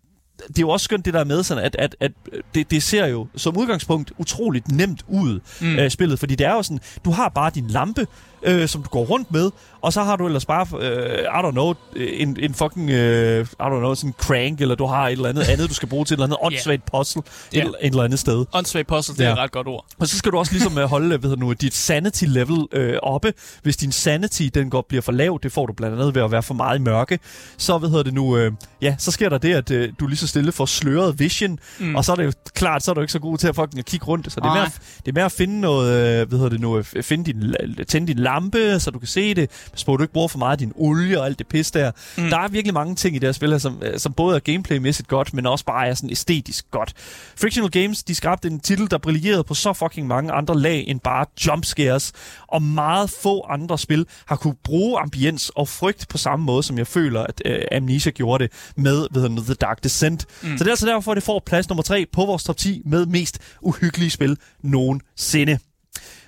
det 0.47 0.57
er 0.57 0.61
jo 0.61 0.69
også 0.69 0.83
skønt 0.83 1.05
det 1.05 1.13
der 1.13 1.23
med, 1.23 1.43
sådan 1.43 1.63
at, 1.63 1.75
at, 1.79 1.95
at 1.99 2.11
det, 2.55 2.71
det 2.71 2.83
ser 2.83 3.05
jo 3.05 3.27
som 3.35 3.57
udgangspunkt 3.57 4.11
utroligt 4.17 4.71
nemt 4.71 5.03
ud, 5.07 5.39
mm. 5.61 5.75
øh, 5.75 5.91
spillet. 5.91 6.19
Fordi 6.19 6.35
det 6.35 6.47
er 6.47 6.53
jo 6.53 6.63
sådan, 6.63 6.79
du 7.05 7.11
har 7.11 7.29
bare 7.29 7.51
din 7.55 7.67
lampe, 7.67 8.07
øh, 8.45 8.67
som 8.67 8.83
du 8.83 8.89
går 8.89 9.05
rundt 9.05 9.31
med, 9.31 9.51
og 9.81 9.93
så 9.93 10.03
har 10.03 10.15
du 10.15 10.25
ellers 10.25 10.45
bare, 10.45 10.67
øh, 10.79 11.19
I 11.19 11.47
don't 11.47 11.51
know, 11.51 11.73
en, 11.95 12.37
en 12.39 12.53
fucking, 12.53 12.89
øh, 12.89 13.41
I 13.41 13.63
don't 13.63 13.79
know, 13.79 13.93
sådan 13.93 14.09
en 14.09 14.15
crank, 14.17 14.61
eller 14.61 14.75
du 14.75 14.85
har 14.85 15.07
et 15.07 15.11
eller 15.11 15.29
andet 15.29 15.43
andet, 15.43 15.69
du 15.69 15.73
skal 15.73 15.89
bruge 15.89 16.05
til 16.05 16.13
et 16.13 16.17
eller 16.17 16.25
andet 16.25 16.37
åndssvagt 16.41 16.81
yeah. 16.93 16.99
puzzle 16.99 17.21
yeah. 17.55 17.65
et, 17.65 17.75
et 17.81 17.89
eller 17.89 18.03
andet 18.03 18.19
sted. 18.19 18.45
Åndssvagt 18.53 18.87
puzzle, 18.87 19.15
det 19.15 19.23
ja. 19.23 19.29
er 19.29 19.33
et 19.33 19.39
ret 19.39 19.51
godt 19.51 19.67
ord. 19.67 19.85
Og 19.99 20.07
så 20.07 20.17
skal 20.17 20.31
du 20.31 20.37
også 20.37 20.51
ligesom 20.51 20.77
øh, 20.77 20.85
holde 20.85 21.23
ved 21.23 21.37
nu, 21.37 21.53
dit 21.53 21.73
sanity 21.73 22.23
level 22.27 22.67
øh, 22.71 22.97
oppe. 23.03 23.33
Hvis 23.63 23.77
din 23.77 23.91
sanity, 23.91 24.43
den 24.53 24.69
går 24.69 24.85
bliver 24.89 25.01
for 25.01 25.11
lav, 25.11 25.39
det 25.43 25.51
får 25.51 25.65
du 25.65 25.73
blandt 25.73 25.99
andet 25.99 26.15
ved 26.15 26.21
at 26.21 26.31
være 26.31 26.43
for 26.43 26.53
meget 26.53 26.79
i 26.79 26.81
mørke, 26.81 27.19
så 27.57 27.77
hvad 27.77 27.89
hedder 27.89 28.03
det 28.03 28.13
nu, 28.13 28.37
øh, 28.37 28.51
ja, 28.81 28.95
så 28.99 29.11
sker 29.11 29.29
der 29.29 29.37
det, 29.37 29.53
at 29.53 29.71
øh, 29.71 29.93
du 29.99 30.07
lige 30.07 30.17
så 30.17 30.27
stille 30.27 30.51
får 30.51 30.65
sløret 30.65 31.19
vision, 31.19 31.59
mm. 31.79 31.95
og 31.95 32.05
så 32.05 32.11
er 32.11 32.15
det 32.15 32.25
jo 32.25 32.31
klart, 32.53 32.83
så 32.83 32.91
er 32.91 32.95
du 32.95 33.01
ikke 33.01 33.13
så 33.13 33.19
god 33.19 33.37
til 33.37 33.47
at 33.47 33.55
fucking 33.55 33.79
at 33.79 33.85
kigge 33.85 34.05
rundt. 34.05 34.31
Så 34.31 34.39
det 34.39 34.45
er, 34.45 34.53
mere, 34.53 34.69
det 35.05 35.07
er 35.07 35.13
mere 35.13 35.25
at 35.25 35.31
finde 35.31 35.61
noget, 35.61 36.21
øh, 36.21 36.27
hvad 36.27 36.39
hedder 36.39 36.49
det 36.49 36.59
nu, 36.59 36.83
finde 37.01 37.33
din, 37.33 37.55
tænde 37.87 38.07
din 38.07 38.19
lampe, 38.33 38.79
så 38.79 38.91
du 38.91 38.99
kan 38.99 39.07
se 39.07 39.33
det. 39.33 39.49
Pas 39.71 39.83
på, 39.83 39.97
du 39.97 40.03
ikke 40.03 40.13
bruger 40.13 40.27
for 40.27 40.37
meget 40.37 40.51
af 40.51 40.57
din 40.57 40.73
olie 40.75 41.19
og 41.19 41.25
alt 41.25 41.39
det 41.39 41.47
pis 41.47 41.71
der. 41.71 41.91
Mm. 42.17 42.29
Der 42.29 42.37
er 42.37 42.47
virkelig 42.47 42.73
mange 42.73 42.95
ting 42.95 43.15
i 43.15 43.19
det 43.19 43.27
her 43.27 43.33
spil, 43.33 43.59
som, 43.59 43.81
øh, 43.81 43.99
som 43.99 44.13
både 44.13 44.35
er 44.35 44.39
gameplaymæssigt 44.39 45.07
godt, 45.07 45.33
men 45.33 45.45
også 45.45 45.65
bare 45.65 45.87
er 45.87 45.93
sådan 45.93 46.09
æstetisk 46.09 46.71
godt. 46.71 46.93
Frictional 47.35 47.71
Games, 47.71 48.03
de 48.03 48.15
skabte 48.15 48.47
en 48.47 48.59
titel, 48.59 48.91
der 48.91 48.97
brillerede 48.97 49.43
på 49.43 49.53
så 49.53 49.73
fucking 49.73 50.07
mange 50.07 50.31
andre 50.31 50.59
lag 50.59 50.83
end 50.87 50.99
bare 50.99 51.25
jumpscares, 51.47 52.11
og 52.47 52.61
meget 52.61 53.09
få 53.09 53.45
andre 53.49 53.77
spil 53.77 54.05
har 54.25 54.35
kunne 54.35 54.55
bruge 54.63 54.99
ambiens 54.99 55.51
og 55.55 55.67
frygt 55.67 56.05
på 56.09 56.17
samme 56.17 56.45
måde, 56.45 56.63
som 56.63 56.77
jeg 56.77 56.87
føler, 56.87 57.21
at 57.23 57.41
uh, 57.45 57.77
Amnesia 57.77 58.11
gjorde 58.11 58.43
det 58.43 58.53
med 58.75 59.07
ved 59.11 59.43
The 59.43 59.53
Dark 59.53 59.83
Descent. 59.83 60.25
Mm. 60.41 60.57
Så 60.57 60.63
det 60.63 60.67
er 60.67 60.71
altså 60.71 60.85
derfor, 60.85 61.11
at 61.11 61.15
det 61.15 61.23
får 61.23 61.43
plads 61.45 61.69
nummer 61.69 61.83
3 61.83 62.05
på 62.13 62.25
vores 62.25 62.43
top 62.43 62.57
10 62.57 62.81
med 62.85 63.05
mest 63.05 63.39
uhyggelige 63.61 64.09
spil 64.09 64.37
nogensinde. 64.63 65.59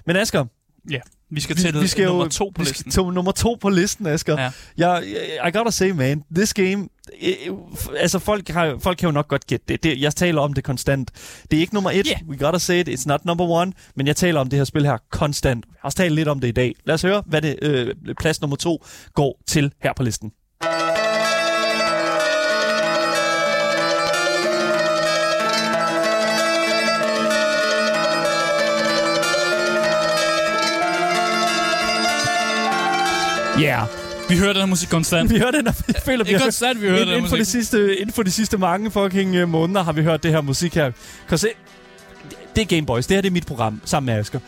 Men 0.05 0.15
Asger, 0.15 0.45
Ja, 0.89 0.99
vi 1.31 1.41
skal 1.41 1.55
til 1.55 1.73
vi, 1.73 1.79
vi 1.79 1.87
skal 1.87 2.05
nummer 2.05 2.23
jo, 2.23 2.29
to 2.29 2.51
på 2.55 2.61
vi 2.61 2.67
listen. 2.67 2.91
Skal 2.91 3.03
til 3.03 3.13
nummer 3.13 3.31
to 3.31 3.57
på 3.61 3.69
listen, 3.69 4.07
Asger. 4.07 4.41
Ja. 4.41 4.51
Jeg, 4.77 5.03
I 5.47 5.57
gotta 5.57 5.71
say, 5.71 5.89
man, 5.89 6.23
this 6.35 6.53
game... 6.53 6.87
Altså, 7.97 8.19
folk, 8.19 8.49
har, 8.49 8.77
folk 8.79 8.97
kan 8.97 9.07
jo 9.07 9.11
nok 9.11 9.27
godt 9.27 9.47
gætte 9.47 9.65
det. 9.67 9.83
det. 9.83 10.01
Jeg 10.01 10.15
taler 10.15 10.41
om 10.41 10.53
det 10.53 10.63
konstant. 10.63 11.11
Det 11.51 11.57
er 11.57 11.61
ikke 11.61 11.73
nummer 11.73 11.91
et. 11.91 12.07
Yeah. 12.07 12.29
We 12.29 12.37
gotta 12.37 12.59
say 12.59 12.79
it. 12.79 12.89
It's 12.89 13.03
not 13.05 13.25
number 13.25 13.45
one. 13.45 13.73
Men 13.95 14.07
jeg 14.07 14.15
taler 14.15 14.39
om 14.39 14.49
det 14.49 14.59
her 14.59 14.63
spil 14.63 14.85
her 14.85 14.97
konstant. 15.11 15.65
Jeg 15.65 15.77
har 15.81 15.87
også 15.87 15.97
talt 15.97 16.15
lidt 16.15 16.27
om 16.27 16.39
det 16.39 16.47
i 16.47 16.51
dag. 16.51 16.75
Lad 16.85 16.95
os 16.95 17.01
høre, 17.01 17.23
hvad 17.25 17.41
det 17.41 17.55
øh, 17.61 17.95
plads 18.19 18.41
nummer 18.41 18.57
to 18.57 18.85
går 19.13 19.41
til 19.47 19.73
her 19.83 19.93
på 19.93 20.03
listen. 20.03 20.31
Yeah. 33.59 33.87
Vi 34.29 34.37
hører 34.37 34.53
den 34.53 34.61
her 34.61 34.65
musik 34.65 34.89
konstant. 34.89 35.29
Vi 35.33 35.37
hører 35.37 35.51
den, 35.51 35.67
og 35.67 35.73
jeg 35.87 36.01
føler, 36.05 36.23
vi 36.23 36.33
konstant, 36.43 36.81
vi 36.81 36.87
hører 36.87 36.99
den 36.99 37.07
her 37.07 37.15
inden 37.15 37.29
for, 37.29 37.37
de 37.37 37.45
sidste, 37.45 37.95
inden 37.95 38.13
for 38.13 38.23
de 38.23 38.31
sidste 38.31 38.57
mange 38.57 38.91
fucking 38.91 39.35
øh, 39.35 39.49
måneder 39.49 39.83
har 39.83 39.91
vi 39.91 40.03
hørt 40.03 40.23
det 40.23 40.31
her 40.31 40.41
musik 40.41 40.75
her. 40.75 40.91
Kan 41.29 41.37
se, 41.37 41.47
det 42.55 42.61
er 42.61 42.65
Gameboys. 42.65 43.07
Det 43.07 43.15
her 43.17 43.21
det 43.21 43.29
er 43.29 43.33
mit 43.33 43.45
program, 43.45 43.81
sammen 43.85 44.05
med 44.13 44.19
Asger. 44.19 44.39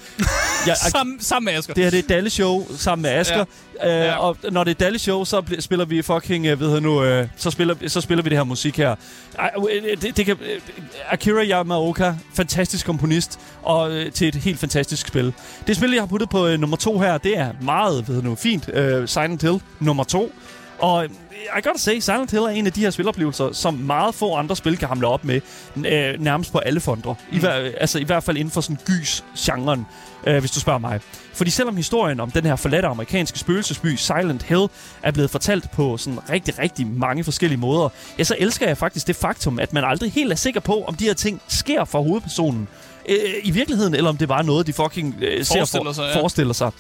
Jeg, 0.68 0.78
Sammen, 0.92 1.20
sammen 1.22 1.46
med 1.46 1.60
Asger. 1.60 1.74
det 1.74 1.84
her 1.84 1.92
det 1.92 2.00
er 2.00 2.08
Dalle 2.08 2.30
Show 2.30 2.68
sammen 2.78 3.02
med 3.02 3.12
Asger. 3.12 3.46
Ja. 3.84 4.00
Øh, 4.00 4.06
Ja. 4.06 4.16
Og 4.16 4.38
når 4.52 4.64
det 4.64 4.72
er 4.72 4.76
Dalle 4.76 5.00
Show, 5.00 5.24
så 5.24 5.42
spiller 5.60 5.86
vi 5.86 6.02
fucking, 6.02 6.46
øh, 6.46 6.60
ved 6.60 6.72
jeg 6.72 6.82
nu, 6.82 7.04
øh, 7.04 7.28
så, 7.36 7.52
spiller, 7.52 7.76
så 7.88 8.02
spiller 8.02 8.24
vi 8.24 8.30
det 8.30 8.38
her 8.38 8.44
musik 8.44 8.78
her. 8.78 8.96
Ej, 9.40 9.52
øh, 9.72 10.02
det, 10.02 10.18
det 10.18 10.26
kan, 10.26 10.38
øh, 10.42 10.62
Akira 11.10 11.44
Yamaoka, 11.44 12.14
fantastisk 12.34 12.86
komponist, 12.86 13.40
og 13.64 13.92
øh, 13.92 14.12
til 14.12 14.28
et 14.28 14.36
helt 14.36 14.60
fantastisk 14.60 15.08
spil. 15.08 15.34
Det 15.68 15.76
spil, 15.76 15.92
jeg 15.92 16.02
har 16.02 16.08
puttet 16.08 16.30
på 16.30 16.48
øh, 16.48 16.60
nummer 16.60 16.78
to 16.78 17.00
her, 17.00 17.18
det 17.18 17.38
er 17.38 17.52
meget, 17.62 18.08
ved 18.08 18.16
jeg 18.16 18.24
nu, 18.24 18.36
fint. 18.36 18.70
Øh, 18.74 19.08
Silent 19.08 19.42
Hill 19.42 19.62
nummer 19.80 20.04
to. 20.04 20.32
Og 20.80 21.04
øh, 21.04 21.10
I 21.58 21.62
gotta 21.64 21.78
say, 21.78 22.00
Silent 22.00 22.32
Hill 22.32 22.44
er 22.44 22.48
en 22.48 22.66
af 22.66 22.74
de 22.74 22.82
her 22.82 22.90
spiloplevelser, 22.90 23.52
som 23.52 23.74
meget 23.74 24.16
få 24.16 24.36
andre 24.36 24.56
spil 24.56 24.78
kan 24.78 24.88
hamle 24.88 25.08
op 25.08 25.26
med, 25.26 25.42
øh, 25.76 26.20
nærmest 26.20 26.52
på 26.52 26.58
alle 26.58 26.80
fronter. 26.80 27.16
I, 27.32 27.40
hver, 27.40 27.52
altså, 27.52 28.00
I 28.00 28.04
hvert 28.04 28.24
fald 28.24 28.38
inden 28.38 28.52
for 28.52 28.62
sådan 28.62 28.78
gys-genren, 28.86 29.86
øh, 30.28 30.40
hvis 30.40 30.52
du 30.52 30.60
spørger 30.60 30.80
mig. 30.80 31.00
Fordi 31.34 31.50
selvom 31.50 31.76
historien 31.76 32.20
om 32.20 32.32
den 32.32 32.46
her 32.46 32.56
forladte 32.56 32.88
amerikanske 32.88 33.40
spøgelsesby 33.40 33.96
Silent 33.96 34.44
Hill 34.44 34.68
er 35.04 35.12
blevet 35.12 35.30
fortalt 35.30 35.72
på 35.72 35.98
sådan 35.98 36.20
rigtig, 36.30 36.60
rigtig 36.60 36.88
mange 36.88 37.24
forskellige 37.24 37.60
måder, 37.60 37.90
ja, 38.20 38.24
så 38.24 38.36
elsker 38.40 38.68
jeg 38.68 38.78
faktisk 38.78 39.08
det 39.08 39.16
faktum, 39.16 39.60
at 39.60 39.74
man 39.74 39.84
aldrig 39.84 40.12
helt 40.12 40.32
er 40.32 40.36
sikker 40.36 40.60
på, 40.60 40.84
om 40.84 40.96
de 40.96 41.04
her 41.04 41.14
ting 41.14 41.42
sker 41.48 41.86
for 41.86 42.02
hovedpersonen 42.02 42.68
øh, 43.08 43.18
i 43.44 43.52
virkeligheden, 43.52 43.96
eller 43.96 44.10
om 44.10 44.18
det 44.18 44.30
er 44.30 44.42
noget, 44.42 44.68
de 44.68 44.74
fucking 44.74 45.16
øh, 45.22 45.46
ser 45.46 45.56
Forestiller 45.58 45.84
for, 45.86 45.94
sig, 45.94 46.12
ja. 46.14 46.20
forestiller 46.22 46.54
sig. 46.54 46.72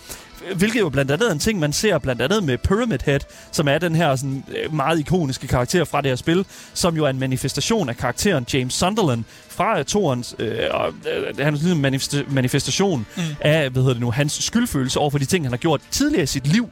Hvilket 0.55 0.79
jo 0.79 0.89
blandt 0.89 1.11
andet 1.11 1.27
er 1.27 1.31
en 1.31 1.39
ting, 1.39 1.59
man 1.59 1.73
ser 1.73 1.97
blandt 1.97 2.21
andet 2.21 2.43
med 2.43 2.57
Pyramid 2.57 2.99
Head, 3.05 3.19
som 3.51 3.67
er 3.67 3.77
den 3.77 3.95
her 3.95 4.15
sådan, 4.15 4.43
øh, 4.63 4.73
meget 4.73 4.99
ikoniske 4.99 5.47
karakter 5.47 5.83
fra 5.83 6.01
det 6.01 6.11
her 6.11 6.15
spil, 6.15 6.45
som 6.73 6.95
jo 6.95 7.05
er 7.05 7.09
en 7.09 7.19
manifestation 7.19 7.89
af 7.89 7.97
karakteren 7.97 8.45
James 8.53 8.73
Sunderland 8.73 9.23
fra 9.49 9.83
Torens, 9.83 10.35
øh, 10.39 10.59
og, 10.71 10.87
øh, 10.87 11.37
hans 11.39 11.61
lille 11.61 11.87
manifesta- 11.87 12.33
manifestation 12.33 13.05
mm. 13.17 13.23
af, 13.41 13.69
hvad 13.69 13.81
hedder 13.81 13.93
det 13.93 14.01
nu, 14.01 14.11
hans 14.11 14.43
skyldfølelse 14.43 14.99
over 14.99 15.09
for 15.09 15.17
de 15.17 15.25
ting, 15.25 15.45
han 15.45 15.51
har 15.51 15.57
gjort 15.57 15.81
tidligere 15.91 16.23
i 16.23 16.27
sit 16.27 16.47
liv. 16.47 16.69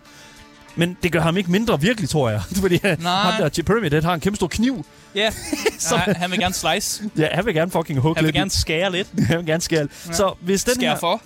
Men 0.75 0.97
det 1.03 1.11
gør 1.11 1.19
ham 1.21 1.37
ikke 1.37 1.51
mindre 1.51 1.81
virkelig, 1.81 2.09
tror 2.09 2.29
jeg. 2.29 2.41
Fordi 2.61 2.79
Nej. 2.83 2.95
Nej. 3.01 3.31
ham 3.31 3.51
der 3.51 3.63
Pyramid 3.63 3.89
Head 3.91 4.01
har 4.03 4.13
en 4.13 4.19
kæmpe 4.19 4.35
stor 4.35 4.47
kniv. 4.47 4.85
Ja, 5.15 5.29
Så- 5.79 5.97
han, 5.97 6.15
han 6.15 6.31
vil 6.31 6.39
gerne 6.39 6.53
slice. 6.53 7.03
Ja, 7.17 7.27
han 7.31 7.45
vil 7.45 7.53
gerne 7.53 7.71
fucking 7.71 7.99
hugge 7.99 8.17
Han 8.17 8.23
vil 8.25 8.27
lidt. 8.27 8.35
gerne 8.35 8.51
skære 8.51 8.91
lidt. 8.91 9.07
han 9.27 9.37
vil 9.37 9.45
gerne 9.45 9.61
skære. 9.61 9.87
Ja. 10.07 10.13
Så 10.13 10.33
hvis 10.41 10.63
den 10.63 10.75
Skære 10.75 10.89
her... 10.91 10.99
for. 10.99 11.21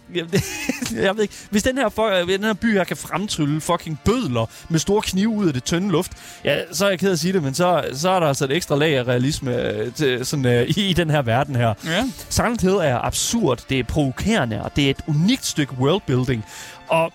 Jeg 0.96 1.16
ved 1.16 1.22
ikke. 1.22 1.34
Hvis 1.50 1.64
den 1.64 1.78
her, 1.78 1.90
for, 1.90 2.10
den 2.10 2.44
her 2.44 2.54
by 2.54 2.74
her 2.74 2.84
kan 2.84 2.98
fremtrylle 2.98 3.62
fucking 3.62 4.00
bødler 4.06 4.46
med 4.70 4.80
store 4.80 5.02
knive 5.02 5.30
ud 5.30 5.48
af 5.48 5.54
det 5.54 5.64
tynde 5.64 5.90
luft, 5.92 6.12
ja, 6.46 6.58
så 6.72 6.86
er 6.86 6.90
jeg 6.90 7.00
ked 7.00 7.08
af 7.10 7.14
at 7.14 7.20
sige 7.20 7.34
det, 7.34 7.44
men 7.44 7.54
så, 7.54 7.84
så 7.94 8.10
er 8.10 8.20
der 8.20 8.28
altså 8.28 8.46
et 8.46 8.52
ekstra 8.52 8.76
lag 8.76 8.98
af 8.98 9.04
realisme 9.04 9.56
øh, 9.62 9.94
til, 9.94 10.26
sådan, 10.26 10.46
øh, 10.46 10.68
i, 10.68 10.90
i 10.90 10.94
den 10.94 11.10
her 11.10 11.22
verden 11.22 11.56
her. 11.56 11.74
Ja. 11.86 12.04
Silent 12.30 12.62
Hill 12.62 12.74
er 12.76 13.06
absurd, 13.06 13.60
det 13.70 13.80
er 13.80 13.84
provokerende, 13.84 14.64
og 14.64 14.72
det 14.76 14.86
er 14.86 14.90
et 14.90 15.02
unikt 15.08 15.46
stykke 15.46 15.74
worldbuilding. 15.74 16.46
Og 16.88 17.12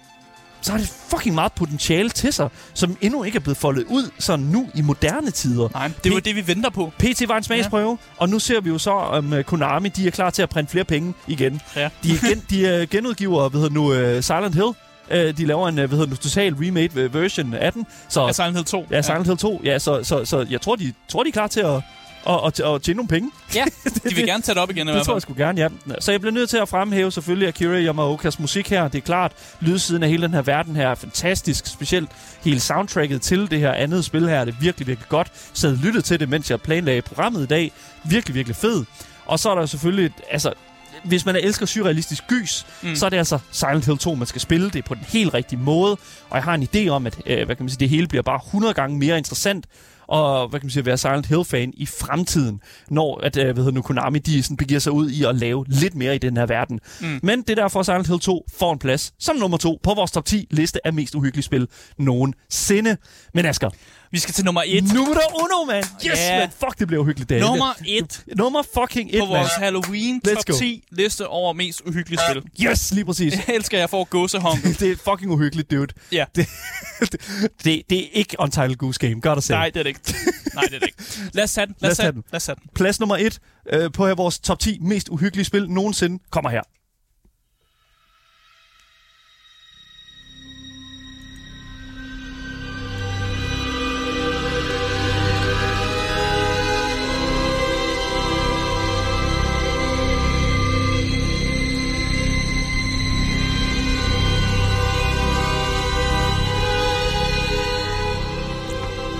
så 0.64 0.72
har 0.72 0.78
det 0.78 0.88
fucking 1.08 1.34
meget 1.34 1.52
potentiale 1.52 2.08
til 2.08 2.32
sig, 2.32 2.48
som 2.74 2.96
endnu 3.00 3.22
ikke 3.22 3.36
er 3.36 3.40
blevet 3.40 3.56
foldet 3.56 3.84
ud 3.88 4.10
sådan 4.18 4.44
nu 4.44 4.68
i 4.74 4.80
moderne 4.80 5.30
tider. 5.30 5.68
Nej, 5.74 5.90
det 6.04 6.12
var 6.14 6.20
det, 6.20 6.36
vi 6.36 6.46
venter 6.46 6.70
på. 6.70 6.92
PT 6.98 7.28
var 7.28 7.36
en 7.36 7.42
smagsprøve, 7.42 7.90
ja. 7.90 8.14
og 8.16 8.28
nu 8.28 8.38
ser 8.38 8.60
vi 8.60 8.70
jo 8.70 8.78
så, 8.78 8.90
om 8.90 9.32
uh, 9.32 9.42
Konami 9.42 9.88
de 9.88 10.06
er 10.06 10.10
klar 10.10 10.30
til 10.30 10.42
at 10.42 10.48
printe 10.48 10.70
flere 10.70 10.84
penge 10.84 11.14
igen. 11.26 11.60
Ja. 11.76 11.88
De, 12.02 12.12
er 12.12 12.28
gen, 12.28 12.42
de 12.50 12.82
uh, 12.82 12.88
genudgiver 12.88 13.48
hvad 13.48 13.60
hedder 13.60 13.74
nu, 13.74 14.16
uh, 14.16 14.22
Silent 14.22 14.54
Hill. 14.54 14.72
Uh, 15.10 15.36
de 15.36 15.46
laver 15.46 15.68
en 15.68 15.74
hvad 15.74 15.88
hedder 15.88 16.06
nu, 16.06 16.16
total 16.16 16.54
remade 16.54 17.14
version 17.14 17.54
af 17.54 17.72
den. 17.72 17.86
Så, 18.08 18.26
Ja, 18.26 18.32
Silent 18.32 18.56
Hill 18.56 18.64
2. 18.64 18.86
ja, 18.90 19.02
Silent 19.02 19.26
Hill 19.26 19.38
2. 19.38 19.60
Ja, 19.64 19.78
så, 19.78 20.04
så, 20.04 20.24
så 20.24 20.46
jeg 20.50 20.60
tror, 20.60 20.76
de, 20.76 20.92
tror, 21.08 21.22
de 21.22 21.28
er 21.28 21.32
klar 21.32 21.46
til 21.46 21.60
at, 21.60 21.82
at, 22.26 22.40
at, 22.46 22.60
at 22.74 22.82
tjene 22.82 22.96
nogle 22.96 23.08
penge. 23.08 23.30
Ja, 23.54 23.64
de 24.08 24.14
vil 24.14 24.26
gerne 24.26 24.42
tage 24.42 24.54
det 24.54 24.62
op 24.62 24.70
igen 24.70 24.86
i 24.86 24.90
Det 24.90 24.94
hvert 24.94 25.06
tror 25.06 25.12
fald. 25.12 25.16
jeg 25.16 25.22
sgu 25.22 25.34
gerne, 25.36 25.60
ja. 25.60 26.00
Så 26.00 26.10
jeg 26.10 26.20
bliver 26.20 26.32
nødt 26.34 26.50
til 26.50 26.56
at 26.56 26.68
fremhæve 26.68 27.12
selvfølgelig 27.12 27.48
Akira 27.48 27.80
Yamaokas 27.80 28.38
musik 28.38 28.70
her. 28.70 28.88
Det 28.88 28.98
er 28.98 29.02
klart, 29.02 29.32
lydsiden 29.60 30.02
af 30.02 30.08
hele 30.08 30.22
den 30.22 30.34
her 30.34 30.42
verden 30.42 30.76
her 30.76 30.88
er 30.88 30.94
fantastisk. 30.94 31.66
Specielt 31.66 32.10
hele 32.44 32.60
soundtracket 32.60 33.22
til 33.22 33.50
det 33.50 33.60
her 33.60 33.72
andet 33.72 34.04
spil 34.04 34.28
her 34.28 34.40
er 34.40 34.44
det 34.44 34.54
virkelig, 34.60 34.86
virkelig 34.86 35.08
godt. 35.08 35.32
Så 35.52 35.68
jeg 35.68 35.76
lyttede 35.76 36.02
til 36.04 36.20
det, 36.20 36.28
mens 36.28 36.50
jeg 36.50 36.60
planlagde 36.60 37.02
programmet 37.02 37.42
i 37.42 37.46
dag. 37.46 37.72
Virkelig, 38.04 38.34
virkelig 38.34 38.56
fed. 38.56 38.84
Og 39.26 39.38
så 39.38 39.50
er 39.50 39.54
der 39.54 39.66
selvfølgelig, 39.66 40.10
altså, 40.30 40.52
hvis 41.04 41.26
man 41.26 41.36
elsker 41.36 41.66
surrealistisk 41.66 42.26
gys, 42.28 42.66
mm. 42.82 42.96
så 42.96 43.06
er 43.06 43.10
det 43.10 43.16
altså 43.16 43.38
Silent 43.50 43.86
Hill 43.86 43.98
2, 43.98 44.14
man 44.14 44.26
skal 44.26 44.40
spille 44.40 44.70
det 44.70 44.84
på 44.84 44.94
den 44.94 45.04
helt 45.08 45.34
rigtige 45.34 45.58
måde. 45.58 45.96
Og 46.30 46.36
jeg 46.36 46.42
har 46.44 46.54
en 46.54 46.68
idé 46.74 46.88
om, 46.88 47.06
at 47.06 47.18
øh, 47.26 47.44
hvad 47.46 47.56
kan 47.56 47.64
man 47.64 47.70
sige, 47.70 47.80
det 47.80 47.88
hele 47.88 48.06
bliver 48.06 48.22
bare 48.22 48.40
100 48.46 48.74
gange 48.74 48.98
mere 48.98 49.18
interessant 49.18 49.66
og 50.09 50.48
hvad 50.48 50.61
kan 50.61 50.66
man 50.66 50.70
sige, 50.70 50.86
være 50.86 50.98
Silent 50.98 51.26
Hill-fan 51.26 51.72
i 51.76 51.86
fremtiden, 51.86 52.61
når 52.90 53.20
at, 53.22 53.36
øh, 53.36 53.44
hvad 53.44 53.55
hedder 53.55 53.70
nu, 53.70 53.82
Konami 53.82 54.18
de 54.18 54.42
sådan 54.42 54.57
begiver 54.57 54.80
sig 54.80 54.92
ud 54.92 55.11
i 55.11 55.24
at 55.24 55.34
lave 55.36 55.64
lidt 55.68 55.94
mere 55.94 56.14
i 56.14 56.18
den 56.18 56.36
her 56.36 56.46
verden. 56.46 56.80
Mm. 57.00 57.20
Men 57.22 57.42
det 57.42 57.50
er 57.50 57.55
derfor, 57.62 57.82
Silent 57.82 58.07
Hill 58.07 58.20
2 58.20 58.46
får 58.59 58.72
en 58.72 58.78
plads 58.78 59.12
som 59.18 59.36
nummer 59.36 59.59
to 59.59 59.80
på 59.82 59.94
vores 59.94 60.11
top 60.11 60.24
10 60.24 60.46
liste 60.50 60.86
af 60.86 60.92
mest 60.92 61.14
uhyggelige 61.14 61.44
spil 61.44 61.68
nogensinde. 61.98 62.96
Men 63.34 63.46
Asger, 63.46 63.70
Vi 64.11 64.18
skal 64.18 64.34
til 64.34 64.44
nummer 64.44 64.62
1. 64.66 64.84
nummer 64.94 65.20
uno, 65.34 65.64
man! 65.72 65.82
Yes, 66.07 66.18
Ja. 66.18 66.38
man! 66.38 66.48
Fuck, 66.50 66.78
det 66.78 66.86
bliver 66.86 67.02
uhyggeligt. 67.02 67.32
Er 67.32 67.40
Nummer 67.40 67.72
1 67.86 68.24
Nummer 68.36 68.62
fucking 68.78 69.11
1, 69.12 69.18
på 69.20 69.24
man! 69.24 69.34
vores 69.38 69.52
Halloween 69.59 70.20
Let's 70.28 70.34
top 70.34 70.44
go. 70.46 70.52
10 70.59 70.84
liste 70.92 71.28
over 71.28 71.52
mest 71.52 71.82
uhyggelige 71.86 72.20
spil. 72.30 72.42
Yes, 72.70 72.92
lige 72.92 73.05
præcis. 73.05 73.32
Jeg 73.48 73.55
elsker, 73.55 73.76
at 73.78 73.80
jeg 73.80 73.90
får 73.90 74.05
gåsehånd. 74.05 74.62
det 74.80 74.90
er 74.92 74.96
fucking 75.11 75.30
uhyggeligt, 75.32 75.70
dude. 75.70 75.86
Ja. 76.12 76.24
Det, 77.00 77.20
det, 77.64 77.82
det 77.90 77.98
er 77.98 78.09
ikke 78.12 78.36
Untitled 78.38 78.76
Goose 78.76 79.00
Game, 79.00 79.20
gotta 79.20 79.40
say. 79.40 79.55
Nej, 79.55 79.70
det 79.70 79.76
er 79.76 79.82
det 79.82 79.88
ikke. 79.95 80.14
Nej, 80.55 80.64
det 80.64 80.74
er 80.74 80.78
det 80.78 80.86
ikke. 80.86 81.30
Lad 81.32 81.45
os 81.45 81.53
tage 81.53 81.66
den. 81.66 81.74
Lad 81.80 81.90
os 81.90 81.97
tage 81.97 82.12
den. 82.12 82.24
Lad 82.32 82.36
os 82.36 82.45
tage 82.45 82.57
den. 82.57 82.70
Plads 82.74 83.01
nummer 83.01 83.16
1 83.16 83.38
øh, 83.72 83.92
på 83.92 84.07
her 84.07 84.14
vores 84.14 84.38
top 84.38 84.59
10 84.59 84.78
mest 84.80 85.09
uhyggelige 85.09 85.45
spil 85.45 85.70
nogensinde 85.70 86.22
kommer 86.30 86.51
her. 86.51 86.62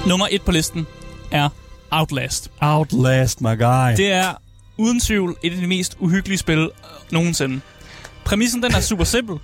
Nummer 0.07 0.29
1 0.31 0.43
på 0.43 0.53
listen 0.53 0.87
er 1.31 1.49
Outlast. 1.91 2.51
Outlast, 2.61 3.41
my 3.41 3.59
guy. 3.59 3.97
Det 3.97 4.13
er 4.13 4.35
uden 4.77 5.01
tvivl 5.01 5.37
et 5.43 5.53
af 5.53 5.59
de 5.59 5.67
mest 5.67 5.97
uhyggelige 6.01 6.39
spil 6.39 6.59
øh, 6.59 6.69
nogensinde. 7.11 7.61
Præmissen 8.25 8.63
den 8.63 8.75
er 8.75 8.81
super 8.81 9.05
simpel. 9.05 9.39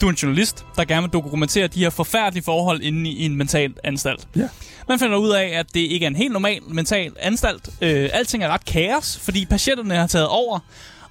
Du 0.00 0.06
er 0.06 0.10
en 0.10 0.16
journalist, 0.16 0.64
der 0.76 0.84
gerne 0.84 1.02
vil 1.02 1.10
dokumentere 1.12 1.66
de 1.66 1.78
her 1.80 1.90
forfærdelige 1.90 2.44
forhold 2.44 2.82
inde 2.82 3.10
i, 3.10 3.12
i 3.16 3.24
en 3.24 3.36
mental 3.36 3.74
anstalt. 3.84 4.28
Ja. 4.36 4.48
Man 4.88 4.98
finder 4.98 5.16
ud 5.16 5.30
af, 5.30 5.46
at 5.58 5.66
det 5.74 5.80
ikke 5.80 6.04
er 6.06 6.10
en 6.10 6.16
helt 6.16 6.32
normal 6.32 6.60
mental 6.68 7.12
anstalt. 7.20 7.68
Øh, 7.80 8.10
alting 8.12 8.44
er 8.44 8.48
ret 8.48 8.64
kaos, 8.64 9.18
fordi 9.22 9.46
patienterne 9.46 9.94
har 9.94 10.06
taget 10.06 10.28
over. 10.28 10.58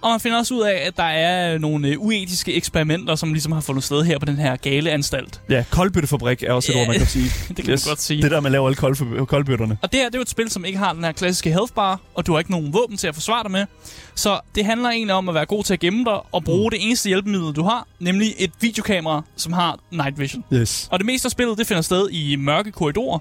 Og 0.06 0.12
man 0.12 0.20
finder 0.20 0.38
også 0.38 0.54
ud 0.54 0.62
af, 0.62 0.84
at 0.88 0.98
der 0.98 1.04
er 1.04 1.58
nogle 1.58 1.88
øh, 1.88 2.00
uetiske 2.00 2.54
eksperimenter, 2.54 3.16
som 3.16 3.34
ligesom 3.34 3.52
har 3.52 3.62
fundet 3.62 3.84
sted 3.84 4.04
her 4.04 4.20
på 4.20 4.26
den 4.26 4.36
her 4.36 4.56
gale 4.56 4.92
anstalt. 4.92 5.42
Ja, 5.50 5.64
koldbøttefabrik 5.72 6.44
er 6.44 6.54
også 6.54 6.72
et 6.72 6.76
Ja, 6.76 6.82
ord, 6.82 6.88
man 6.88 6.98
kan 6.98 7.08
sige. 7.18 7.32
det 7.48 7.56
kan 7.56 7.68
man 7.68 7.80
godt 7.88 8.02
sige. 8.02 8.22
Det 8.22 8.32
der, 8.32 8.40
man 8.40 8.52
laver 8.52 8.68
alle 8.68 8.76
kold, 8.76 9.26
koldbøtterne. 9.26 9.78
Og 9.82 9.92
det 9.92 10.00
her, 10.00 10.06
det 10.06 10.16
er 10.16 10.20
jo 10.20 10.22
et 10.22 10.30
spil, 10.30 10.50
som 10.50 10.66
ikke 10.66 10.78
har 10.78 10.94
den 10.94 11.04
her 11.04 11.12
klassiske 11.12 11.50
health 11.52 11.74
bar, 11.74 12.00
og 12.16 12.28
du 12.28 12.32
har 12.32 12.40
ikke 12.40 12.52
nogen 12.52 12.74
våben 12.74 12.98
til 12.98 13.08
at 13.08 13.16
forsvare 13.16 13.44
dig 13.44 13.52
med. 13.52 13.66
Så 14.16 14.40
det 14.56 14.66
handler 14.66 14.90
egentlig 14.90 15.14
om 15.16 15.30
at 15.30 15.36
være 15.36 15.46
god 15.46 15.64
til 15.64 15.74
at 15.74 15.80
gemme 15.80 16.04
dig 16.06 16.20
og 16.32 16.44
bruge 16.44 16.68
mm. 16.68 16.70
det 16.72 16.80
eneste 16.88 17.08
hjælpemiddel, 17.10 17.54
du 17.56 17.64
har, 17.64 17.88
nemlig 18.00 18.34
et 18.38 18.52
videokamera, 18.62 19.22
som 19.36 19.54
har 19.54 19.80
night 19.92 20.20
vision. 20.20 20.44
Yes. 20.54 20.88
Og 20.92 21.00
det 21.00 21.06
meste 21.06 21.26
af 21.28 21.32
spillet, 21.32 21.58
det 21.58 21.68
finder 21.68 21.82
sted 21.82 22.10
i 22.12 22.36
mørke 22.36 22.72
korridorer. 22.72 23.20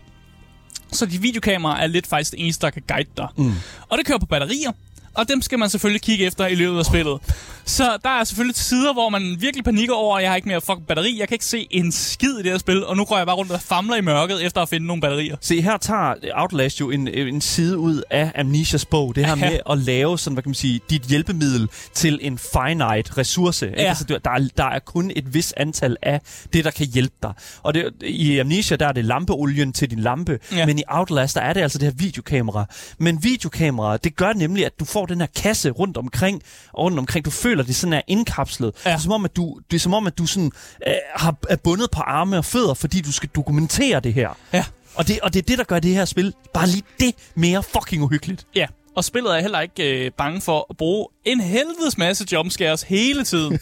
Så 0.93 1.07
de 1.07 1.21
videokameraer 1.21 1.83
er 1.83 1.87
lidt 1.87 2.07
faktisk 2.07 2.31
det 2.31 2.41
eneste, 2.41 2.67
der 2.67 2.71
kan 2.71 2.83
guide 2.89 3.09
dig. 3.17 3.29
Mm. 3.37 3.53
Og 3.89 3.99
det 3.99 4.07
kører 4.07 4.19
på 4.19 4.27
batterier, 4.27 4.73
og 5.15 5.29
dem 5.29 5.43
skal 5.43 5.59
man 5.59 5.71
selvfølgelig 5.71 6.03
kigge 6.03 6.27
efter 6.27 6.47
i 6.47 6.55
løbet 6.55 6.79
af 6.79 6.85
spillet. 6.85 7.19
Så 7.67 7.99
der 8.05 8.11
er 8.11 8.25
selvfølgelig 8.25 8.57
sider, 8.57 8.93
hvor 8.93 9.09
man 9.09 9.37
virkelig 9.41 9.65
panikker 9.65 9.95
over, 9.95 10.17
at 10.17 10.23
jeg 10.23 10.31
har 10.31 10.37
ikke 10.37 10.49
mere 10.49 10.61
fucking 10.61 10.87
batteri. 10.87 11.17
Jeg 11.21 11.29
kan 11.29 11.35
ikke 11.35 11.45
se 11.45 11.67
en 11.71 11.93
skid 11.93 12.35
i 12.39 12.43
det 12.43 12.51
her 12.51 12.59
spil, 12.59 12.87
og 12.87 12.97
nu 12.97 13.05
går 13.05 13.17
jeg 13.17 13.27
bare 13.27 13.37
rundt 13.37 13.53
og 13.53 13.61
famler 13.61 13.97
i 13.97 14.01
mørket 14.01 14.45
efter 14.47 14.61
at 14.61 14.69
finde 14.69 14.87
nogle 14.87 15.01
batterier. 15.01 15.37
Se, 15.41 15.61
her 15.63 15.77
tager 15.77 16.15
Outlast 16.35 16.81
jo 16.81 16.91
en, 16.91 17.09
en 17.09 17.41
side 17.41 17.79
ud 17.79 18.03
af 18.11 18.33
Amnesias 18.35 18.85
bog. 18.85 19.15
Det 19.17 19.27
her 19.27 19.37
Ja. 19.37 19.51
med 19.51 19.59
at 19.71 19.79
lave 19.79 20.19
sådan, 20.19 20.35
hvad 20.35 20.43
kan 20.43 20.49
man 20.51 20.55
sige, 20.55 20.81
dit 20.91 21.03
hjælpemiddel 21.03 21.69
til 21.95 22.19
en 22.23 22.39
finite 22.39 23.19
ressource. 23.19 23.67
Ikke? 23.67 23.81
Ja. 23.83 23.89
Altså, 23.89 24.05
der, 24.05 24.31
er, 24.31 24.49
der 24.57 24.65
er 24.65 24.79
kun 24.79 25.13
et 25.17 25.35
vis 25.35 25.53
antal 25.57 25.97
af 26.03 26.21
det, 26.53 26.65
der 26.65 26.71
kan 26.71 26.87
hjælpe 26.87 27.15
dig. 27.23 27.33
Og 27.63 27.75
det, 27.75 27.91
i 28.03 28.39
Amnesia, 28.39 28.77
der 28.77 28.87
er 28.89 28.93
det 28.93 29.05
lampeolien 29.05 29.73
til 29.73 29.91
din 29.91 29.99
lampe. 29.99 30.39
Ja. 30.53 30.67
Men 30.67 30.79
i 30.79 30.83
Outlast, 30.89 31.35
der 31.35 31.41
er 31.41 31.53
det 31.53 31.61
altså 31.61 31.79
det 31.79 31.87
her 31.87 31.95
videokamera. 31.97 32.65
Men 32.99 33.25
videokamera, 33.25 33.97
det 33.97 34.17
gør 34.17 34.33
nemlig, 34.33 34.67
at 34.67 34.73
du 34.81 34.85
får 34.85 35.07
den 35.07 35.21
her 35.21 35.27
kasse 35.37 35.71
rundt 35.71 35.97
omkring, 35.97 36.43
og 36.73 36.85
rundt 36.85 36.99
omkring. 36.99 37.25
Du 37.25 37.31
føler 37.31 37.54
føler, 37.55 37.63
at 37.63 37.69
det 37.69 37.77
sådan 37.77 37.93
er 37.93 38.03
indkapslet. 38.07 38.73
Ja. 38.85 38.91
Det 38.91 38.97
er 38.97 39.01
som 39.01 39.13
om, 39.13 39.25
at 39.25 39.37
du, 39.37 39.61
det 39.71 39.77
er 39.77 39.81
som 39.81 39.95
om, 39.95 40.07
at 40.07 40.19
du 40.19 40.27
sådan, 40.27 40.53
øh, 40.87 40.95
har, 41.15 41.37
er 41.49 41.57
bundet 41.57 41.91
på 41.91 42.01
arme 42.01 42.39
og 42.39 42.45
fødder, 42.45 42.75
fordi 42.75 43.01
du 43.01 43.13
skal 43.13 43.29
dokumentere 43.35 44.01
det 44.01 44.15
her. 44.15 44.39
Ja. 44.53 44.65
Og 44.95 45.09
det, 45.09 45.21
og 45.21 45.35
det 45.35 45.39
er 45.39 45.47
det, 45.47 45.59
der 45.59 45.65
gør 45.65 45.79
det 45.79 45.95
her 45.95 46.05
spil 46.05 46.35
bare 46.55 46.67
lige 46.67 46.83
det 47.01 47.15
mere 47.35 47.63
fucking 47.63 48.03
uhyggeligt. 48.03 48.47
Ja, 48.55 48.67
og 48.97 49.05
spillet 49.05 49.37
er 49.37 49.41
heller 49.41 49.61
ikke 49.61 50.05
øh, 50.07 50.11
bange 50.19 50.41
for 50.41 50.67
at 50.71 50.77
bruge 50.77 51.09
en 51.25 51.41
helvedes 51.41 51.99
masse 51.99 52.27
jumpscares 52.33 52.83
hele 52.83 53.25
tiden. 53.25 53.59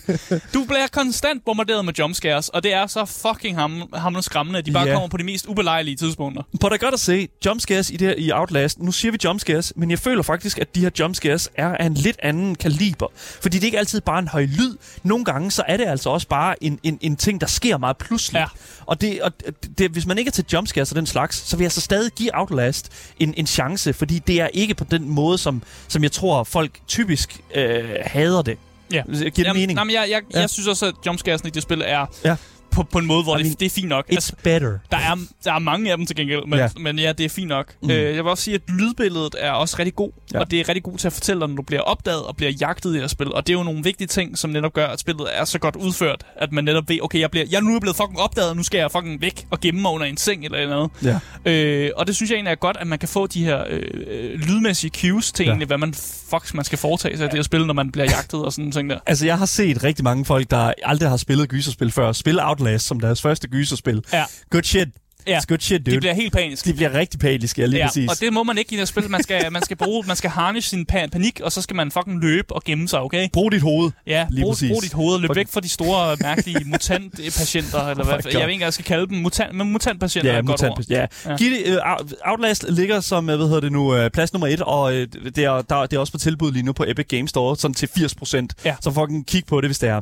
du 0.55 0.65
bliver 0.65 0.87
konstant 0.93 1.45
bombarderet 1.45 1.85
med 1.85 1.93
jumpscares, 1.99 2.49
og 2.49 2.63
det 2.63 2.75
er 2.75 2.87
så 2.87 3.05
fucking 3.05 3.57
ham, 3.59 3.71
hammerende 3.95 4.23
skræmmende, 4.23 4.59
at 4.59 4.67
de 4.67 4.73
bare 4.73 4.87
Ja. 4.87 4.93
kommer 4.93 5.09
på 5.09 5.17
de 5.17 5.25
mest 5.25 5.47
ubelejlige 5.47 5.97
tidspunkter. 5.97 6.43
På 6.61 6.69
der 6.69 6.77
godt 6.77 6.95
at 6.95 7.01
se, 7.01 7.29
jumpscares 7.47 7.91
i, 7.91 7.97
det 7.97 8.09
her, 8.09 8.15
i 8.19 8.33
Outlast, 8.33 8.79
nu 8.79 8.93
siger 8.93 9.13
vi 9.13 9.19
jumpscares, 9.25 9.73
men 9.77 9.91
jeg 9.91 9.99
føler 9.99 10.23
faktisk, 10.23 10.59
at 10.59 10.75
de 10.75 10.81
her 10.81 10.91
jumpscares 10.99 11.51
er 11.55 11.69
af 11.77 11.87
en 11.87 11.95
lidt 11.95 12.17
anden 12.23 12.55
kaliber. 12.55 13.07
Fordi 13.17 13.57
det 13.57 13.63
er 13.65 13.67
ikke 13.67 13.79
altid 13.79 14.01
bare 14.01 14.19
en 14.19 14.29
høj 14.29 14.43
lyd. 14.45 14.77
Nogle 15.03 15.25
gange, 15.25 15.51
så 15.51 15.63
er 15.69 15.77
det 15.77 15.87
altså 15.87 16.11
også 16.11 16.29
bare 16.29 16.65
en, 16.65 16.79
en, 16.83 16.99
en 17.01 17.17
ting, 17.17 17.41
der 17.41 17.47
sker 17.47 17.79
meget 17.79 17.97
pludselig. 17.97 18.39
Ja. 18.39 18.47
Og, 18.87 19.01
det, 19.01 19.23
og 19.23 19.33
det, 19.79 19.91
hvis 19.91 20.07
man 20.07 20.19
ikke 20.19 20.29
er 20.29 20.33
til 20.33 20.45
jumpscares 20.53 20.91
og 20.93 20.97
den 20.97 21.07
slags, 21.07 21.49
så 21.49 21.57
vil 21.57 21.65
jeg 21.65 21.73
så 21.73 21.81
stadig 21.81 22.13
give 22.13 22.31
Outlast 22.39 22.93
en, 23.21 23.35
en 23.37 23.47
chance, 23.47 23.93
fordi 23.93 24.19
det 24.19 24.41
er 24.41 24.47
ikke 24.47 24.75
på 24.75 24.85
den 24.91 25.09
måde, 25.09 25.39
som, 25.39 25.63
som 25.89 26.03
jeg 26.03 26.13
tror, 26.13 26.45
folk 26.45 26.71
typisk 26.89 27.41
øh, 27.55 27.91
hader 28.05 28.43
det. 28.43 28.59
Ja. 28.93 29.03
Giver 29.07 29.31
det 29.31 29.39
Jamen, 29.39 29.61
mening? 29.61 29.75
Nej, 29.75 29.85
men 29.85 29.95
jeg, 29.95 30.07
jeg, 30.11 30.23
Ja. 30.35 30.41
jeg 30.41 30.51
synes 30.51 30.69
også, 30.69 30.87
at 30.87 30.95
jumpscaresen 31.07 31.49
i 31.49 31.51
det 31.51 31.63
spil 31.63 31.83
er 31.87 32.07
Ja. 32.25 32.37
På, 32.73 32.83
på 32.83 32.99
en 32.99 33.07
måde, 33.07 33.23
hvor 33.23 33.35
I 33.37 33.39
det, 33.39 33.47
mean, 33.47 33.57
det 33.61 33.67
er 33.67 33.71
fint 33.71 33.89
nok. 33.89 34.05
It's 34.13 34.31
better. 34.43 34.79
Der 34.91 34.97
er, 34.97 35.17
der 35.45 35.53
er 35.53 35.59
mange 35.59 35.91
af 35.91 35.97
dem 35.97 36.07
til 36.07 36.17
gengæld, 36.17 36.41
men, 36.47 36.59
Ja. 36.59 36.63
ja. 36.65 36.69
men 36.81 36.99
ja, 36.99 37.13
det 37.13 37.25
er 37.25 37.29
fint 37.29 37.49
nok. 37.49 37.75
Mm. 37.83 37.91
Øh, 37.91 37.97
jeg 38.17 38.25
vil 38.25 38.31
også 38.31 38.45
sige, 38.45 38.55
at 38.55 38.61
lydbilledet 38.69 39.35
er 39.39 39.51
også 39.51 39.77
rigtig 39.79 39.95
god, 39.95 40.11
Ja. 40.33 40.37
ja. 40.39 40.41
og 40.45 40.51
det 40.51 40.61
er 40.61 40.69
rigtig 40.69 40.83
god 40.83 40.99
til 40.99 41.07
at 41.07 41.13
fortælle 41.13 41.41
dig, 41.41 41.49
når 41.49 41.57
du 41.57 41.63
bliver 41.63 41.83
opdaget 41.83 42.23
og 42.23 42.37
bliver 42.37 42.53
jagtet 42.61 42.91
i 42.91 42.93
det 42.93 43.01
her 43.01 43.09
spil. 43.09 43.33
Og 43.35 43.47
det 43.47 43.53
er 43.53 43.59
jo 43.59 43.63
nogle 43.65 43.83
vigtige 43.85 44.09
ting, 44.09 44.39
som 44.39 44.51
netop 44.51 44.73
gør, 44.73 44.87
at 44.87 45.01
spillet 45.01 45.27
er 45.33 45.45
så 45.45 45.59
godt 45.59 45.77
udført, 45.77 46.25
at 46.37 46.53
man 46.53 46.65
netop 46.65 46.89
ved, 46.89 46.99
okay, 47.03 47.21
jeg, 47.21 47.31
bliver, 47.31 47.47
jeg 47.51 47.57
er 47.57 47.61
nu 47.61 47.81
blevet 47.81 47.97
fucking 47.97 48.19
opdaget, 48.21 48.51
og 48.51 48.57
nu 48.57 48.63
skal 48.63 48.79
jeg 48.79 48.91
fucking 48.93 49.21
væk 49.21 49.47
og 49.51 49.61
gemme 49.61 49.81
mig 49.83 49.91
under 49.91 50.07
en 50.07 50.17
seng 50.17 50.45
eller 50.45 50.59
et 50.59 50.63
eller 50.63 50.77
andet. 51.03 51.21
Ja. 51.47 51.51
Øh, 51.53 51.91
og 51.97 52.07
det 52.07 52.17
synes 52.17 52.31
jeg 52.31 52.37
egentlig 52.37 52.51
er 52.51 52.55
godt, 52.55 52.77
at 52.81 52.87
man 52.87 52.99
kan 52.99 53.09
få 53.09 53.27
de 53.27 53.45
her 53.45 53.65
øh, 53.69 53.83
øh, 54.11 54.41
lydmæssige 54.41 54.91
cues 55.01 55.33
til 55.33 55.43
Ja. 55.45 55.47
ja. 55.47 55.53
egentlig, 55.53 55.67
hvad 55.67 55.79
man 55.79 55.95
fuck 56.31 56.55
man 56.55 56.65
skal 56.65 56.79
foretage 56.79 57.17
sig 57.17 57.25
i 57.25 57.29
det 57.29 57.35
her 57.35 57.43
spil, 57.43 57.67
når 57.67 57.75
man 57.75 57.93
bliver 57.93 58.07
jagtet 58.17 58.45
og 58.45 58.53
sådan 58.53 58.73
ting 58.73 58.91
der. 58.91 58.99
Altså, 59.07 59.27
jeg 59.27 59.39
har 59.39 59.47
set 59.47 59.85
rigtig 59.85 60.05
mange 60.05 60.25
folk, 60.25 60.51
der 60.51 60.73
aldrig 60.85 61.09
har 61.09 61.17
spillet 61.17 61.49
gyserspil 61.49 61.91
før, 61.91 62.13
spille 62.13 62.43
Outlast 62.63 62.87
som 62.87 63.01
deres 63.01 63.23
første 63.23 63.49
gyserspil. 63.49 64.05
Ja. 64.13 64.25
Good 64.51 64.63
shit. 64.63 64.89
Ja. 65.27 65.39
It's 65.39 65.45
good 65.49 65.59
shit, 65.61 65.87
dude. 65.87 65.95
De 65.97 66.01
bliver 66.01 66.15
helt 66.15 66.33
paniske. 66.33 66.71
de 66.71 66.75
bliver 66.77 66.95
rigtig 66.95 67.21
paniske, 67.21 67.61
ja, 67.61 67.67
lige 67.67 67.81
ja, 67.81 67.87
præcis. 67.87 68.11
og 68.11 68.21
det 68.21 68.33
må 68.33 68.43
man 68.43 68.59
ikke 68.59 68.75
i 68.75 68.79
det 68.79 68.89
spil. 68.89 69.11
Man 69.11 69.23
skal, 69.23 69.47
man 69.53 69.63
skal 69.63 69.77
bruge, 69.77 70.05
man 70.07 70.17
skal 70.17 70.31
harnish 70.31 70.69
sin 70.69 70.87
pa- 70.93 71.07
panik, 71.07 71.41
og 71.41 71.53
så 71.53 71.63
skal 71.63 71.77
man 71.77 71.91
fucking 71.91 72.21
løbe 72.21 72.53
og 72.55 72.63
gemme 72.65 72.89
sig, 72.89 73.01
okay? 73.01 73.29
Brug 73.33 73.53
dit 73.53 73.63
hoved. 73.63 73.91
Ja, 74.07 74.27
Lige 74.31 74.43
brug, 74.43 74.53
præcis. 74.53 74.71
brug 74.71 74.83
dit 74.83 74.93
hoved 74.93 75.19
løb 75.21 75.29
Fuck. 75.29 75.37
væk 75.37 75.49
fra 75.49 75.61
de 75.61 75.69
store, 75.69 76.17
mærkelige 76.21 76.65
mutantpatienter, 76.73 77.87
eller 77.89 78.05
hvad, 78.05 78.15
my 78.19 78.23
God. 78.23 78.33
jeg 78.33 78.41
ved 78.41 78.49
ikke, 78.49 78.59
hvad 78.59 78.67
jeg 78.67 78.73
skal 78.73 78.85
kalde 78.85 79.07
dem. 79.07 79.17
Mutant, 79.19 79.55
men 79.55 79.73
mutantpatienter 79.73 80.31
er 80.31 80.35
Ja, 80.35 80.41
et 80.41 80.47
godt 80.47 80.63
mutant, 80.63 80.79
ord. 80.79 80.85
ja. 80.91 81.07
Ja. 81.31 81.37
Giv 81.37 81.51
det, 81.51 81.77
uh, 81.77 82.31
Outlast 82.31 82.65
ligger 82.69 83.01
som, 83.01 83.31
øh, 83.31 83.37
hvad 83.37 83.47
hedder 83.47 83.61
det 83.61 83.73
nu, 83.73 84.05
uh, 84.05 84.09
plads 84.15 84.33
nummer 84.33 84.47
et, 84.47 84.61
og 84.61 84.83
uh, 84.83 84.93
det, 85.37 85.39
er, 85.39 85.63
der, 85.63 85.87
det 85.87 85.97
er 85.97 86.01
også 86.01 86.13
på 86.13 86.19
tilbud 86.19 86.53
lige 86.53 86.63
nu 86.63 86.73
på 86.73 86.85
Epic 86.89 87.07
Games 87.09 87.31
Store, 87.31 87.57
sådan 87.57 87.75
til 87.75 87.89
80 87.97 88.15
procent. 88.15 88.55
Ja. 88.65 88.75
Så 88.81 88.91
fucking 88.91 89.27
kig 89.27 89.43
på 89.47 89.61
det, 89.61 89.69
hvis 89.69 89.79
det 89.79 89.89
er. 89.89 90.01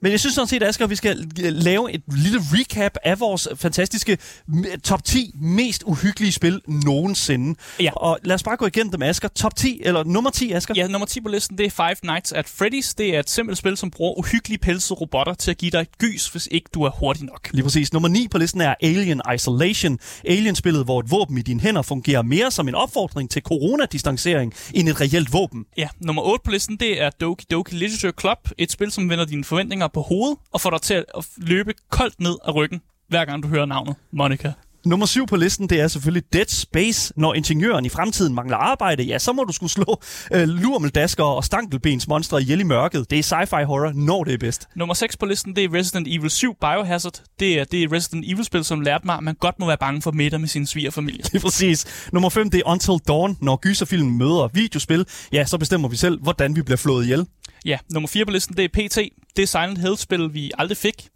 Men 0.00 0.12
jeg 0.12 0.20
synes 0.20 0.34
sådan 0.34 0.48
set, 0.48 0.62
Asger, 0.62 0.84
at 0.84 0.90
vi 0.90 0.96
skal 0.96 1.18
øh, 1.44 1.52
lave 1.52 1.92
et 1.92 2.02
lille 2.16 2.40
recap 2.52 2.96
af 3.04 3.20
vores 3.20 3.48
fantastiske 3.56 4.18
top 4.84 5.04
10 5.04 5.30
mest 5.40 5.82
uhyggelige 5.86 6.32
spil 6.32 6.60
nogensinde. 6.66 7.58
Ja. 7.80 7.90
Og 7.92 8.18
lad 8.24 8.34
os 8.34 8.42
bare 8.42 8.56
gå 8.56 8.66
igennem 8.66 8.92
dem, 8.92 9.02
Asger. 9.02 9.28
Top 9.28 9.56
10, 9.56 9.80
eller 9.84 10.04
nummer 10.04 10.30
10, 10.30 10.52
Asger. 10.52 10.74
Ja, 10.76 10.86
nummer 10.86 11.06
10 11.06 11.20
på 11.20 11.28
listen, 11.28 11.58
det 11.58 11.66
er 11.66 11.70
Five 11.70 12.12
Nights 12.12 12.32
at 12.32 12.46
Freddy's. 12.46 12.94
Det 12.98 13.14
er 13.14 13.20
et 13.20 13.30
simpelt 13.30 13.58
spil, 13.58 13.76
som 13.76 13.90
bruger 13.90 14.18
uhyggelige 14.18 14.58
pelsede 14.58 15.00
robotter 15.00 15.34
til 15.34 15.50
at 15.50 15.58
give 15.58 15.70
dig 15.70 15.80
et 15.80 15.98
gys, 15.98 16.28
hvis 16.28 16.48
ikke 16.50 16.70
du 16.74 16.82
er 16.82 16.90
hurtig 16.90 17.24
nok. 17.24 17.48
Lige 17.52 17.62
præcis. 17.62 17.92
Nummer 17.92 18.08
9 18.08 18.28
på 18.28 18.38
listen 18.38 18.60
er 18.60 18.74
Alien 18.82 19.22
Isolation. 19.34 19.98
Alien-spillet, 20.24 20.84
hvor 20.84 21.00
et 21.00 21.10
våben 21.10 21.38
i 21.38 21.42
dine 21.42 21.60
hænder 21.60 21.82
fungerer 21.82 22.22
mere 22.22 22.50
som 22.50 22.68
en 22.68 22.74
opfordring 22.74 23.30
til 23.30 23.42
coronadistancering 23.42 24.54
end 24.74 24.88
et 24.88 25.00
reelt 25.00 25.32
våben. 25.32 25.64
Ja, 25.76 25.88
nummer 26.00 26.22
8 26.22 26.42
på 26.44 26.50
listen, 26.50 26.76
det 26.76 27.02
er 27.02 27.10
Doki 27.10 27.46
Doki 27.50 27.74
Literature 27.74 28.12
Club. 28.20 28.38
Et 28.58 28.72
spil, 28.72 28.90
som 28.90 29.10
vender 29.10 29.24
dine 29.24 29.44
forventninger 29.44 29.88
på 29.88 30.02
hovedet 30.02 30.38
og 30.52 30.60
får 30.60 30.70
dig 30.70 30.82
til 30.82 30.94
at 30.94 31.26
løbe 31.36 31.74
koldt 31.90 32.20
ned 32.20 32.36
af 32.44 32.54
ryggen, 32.54 32.80
hver 33.08 33.24
gang 33.24 33.42
du 33.42 33.48
hører 33.48 33.66
navnet 33.66 33.94
Monica. 34.12 34.52
Nummer 34.84 35.06
7 35.06 35.26
på 35.26 35.36
listen, 35.36 35.68
det 35.68 35.80
er 35.80 35.88
selvfølgelig 35.88 36.32
Dead 36.32 36.46
Space. 36.48 37.12
Når 37.16 37.34
ingeniøren 37.34 37.84
i 37.84 37.88
fremtiden 37.88 38.34
mangler 38.34 38.56
arbejde, 38.56 39.02
ja, 39.02 39.18
så 39.18 39.32
må 39.32 39.44
du 39.44 39.52
skulle 39.52 39.70
slå 39.70 40.00
øh, 40.32 40.48
lurmeldasker 40.48 41.24
og 41.24 41.44
stankelbensmonstre 41.44 42.42
ihjel 42.42 42.60
i 42.60 42.62
mørket. 42.62 43.10
Det 43.10 43.18
er 43.18 43.22
sci-fi 43.22 43.64
horror, 43.64 43.92
når 43.92 44.24
det 44.24 44.34
er 44.34 44.38
bedst. 44.38 44.68
Nummer 44.76 44.94
6 44.94 45.16
på 45.16 45.26
listen, 45.26 45.56
det 45.56 45.64
er 45.64 45.74
Resident 45.74 46.08
Evil 46.10 46.30
7 46.30 46.54
Biohazard. 46.60 47.22
Det 47.40 47.58
er 47.58 47.64
det 47.64 47.92
Resident 47.92 48.24
Evil-spil, 48.28 48.64
som 48.64 48.80
lærte 48.80 49.06
mig, 49.06 49.16
at 49.16 49.22
man 49.22 49.34
godt 49.34 49.58
må 49.58 49.66
være 49.66 49.78
bange 49.78 50.02
for 50.02 50.10
middag 50.10 50.40
med 50.40 50.48
sin 50.48 50.66
svigerfamilie. 50.66 51.22
Det 51.32 51.34
er 51.34 51.40
præcis. 51.40 52.08
Nummer 52.12 52.28
5, 52.28 52.50
det 52.50 52.62
er 52.66 52.70
Until 52.70 52.94
Dawn. 53.08 53.36
Når 53.40 53.56
gyserfilmen 53.56 54.18
møder 54.18 54.48
videospil, 54.52 55.06
ja, 55.32 55.44
så 55.44 55.58
bestemmer 55.58 55.88
vi 55.88 55.96
selv, 55.96 56.20
hvordan 56.20 56.56
vi 56.56 56.62
bliver 56.62 56.76
flået 56.76 57.04
ihjel. 57.04 57.26
Ja, 57.64 57.78
nummer 57.90 58.08
4 58.08 58.24
på 58.24 58.30
listen, 58.30 58.56
det 58.56 58.64
er 58.64 58.68
PT. 58.68 58.98
Det 59.36 59.42
er 59.42 59.46
Silent 59.46 59.78
Hill-spil, 59.78 60.34
vi 60.34 60.50
aldrig 60.58 60.76
fik. 60.76 61.08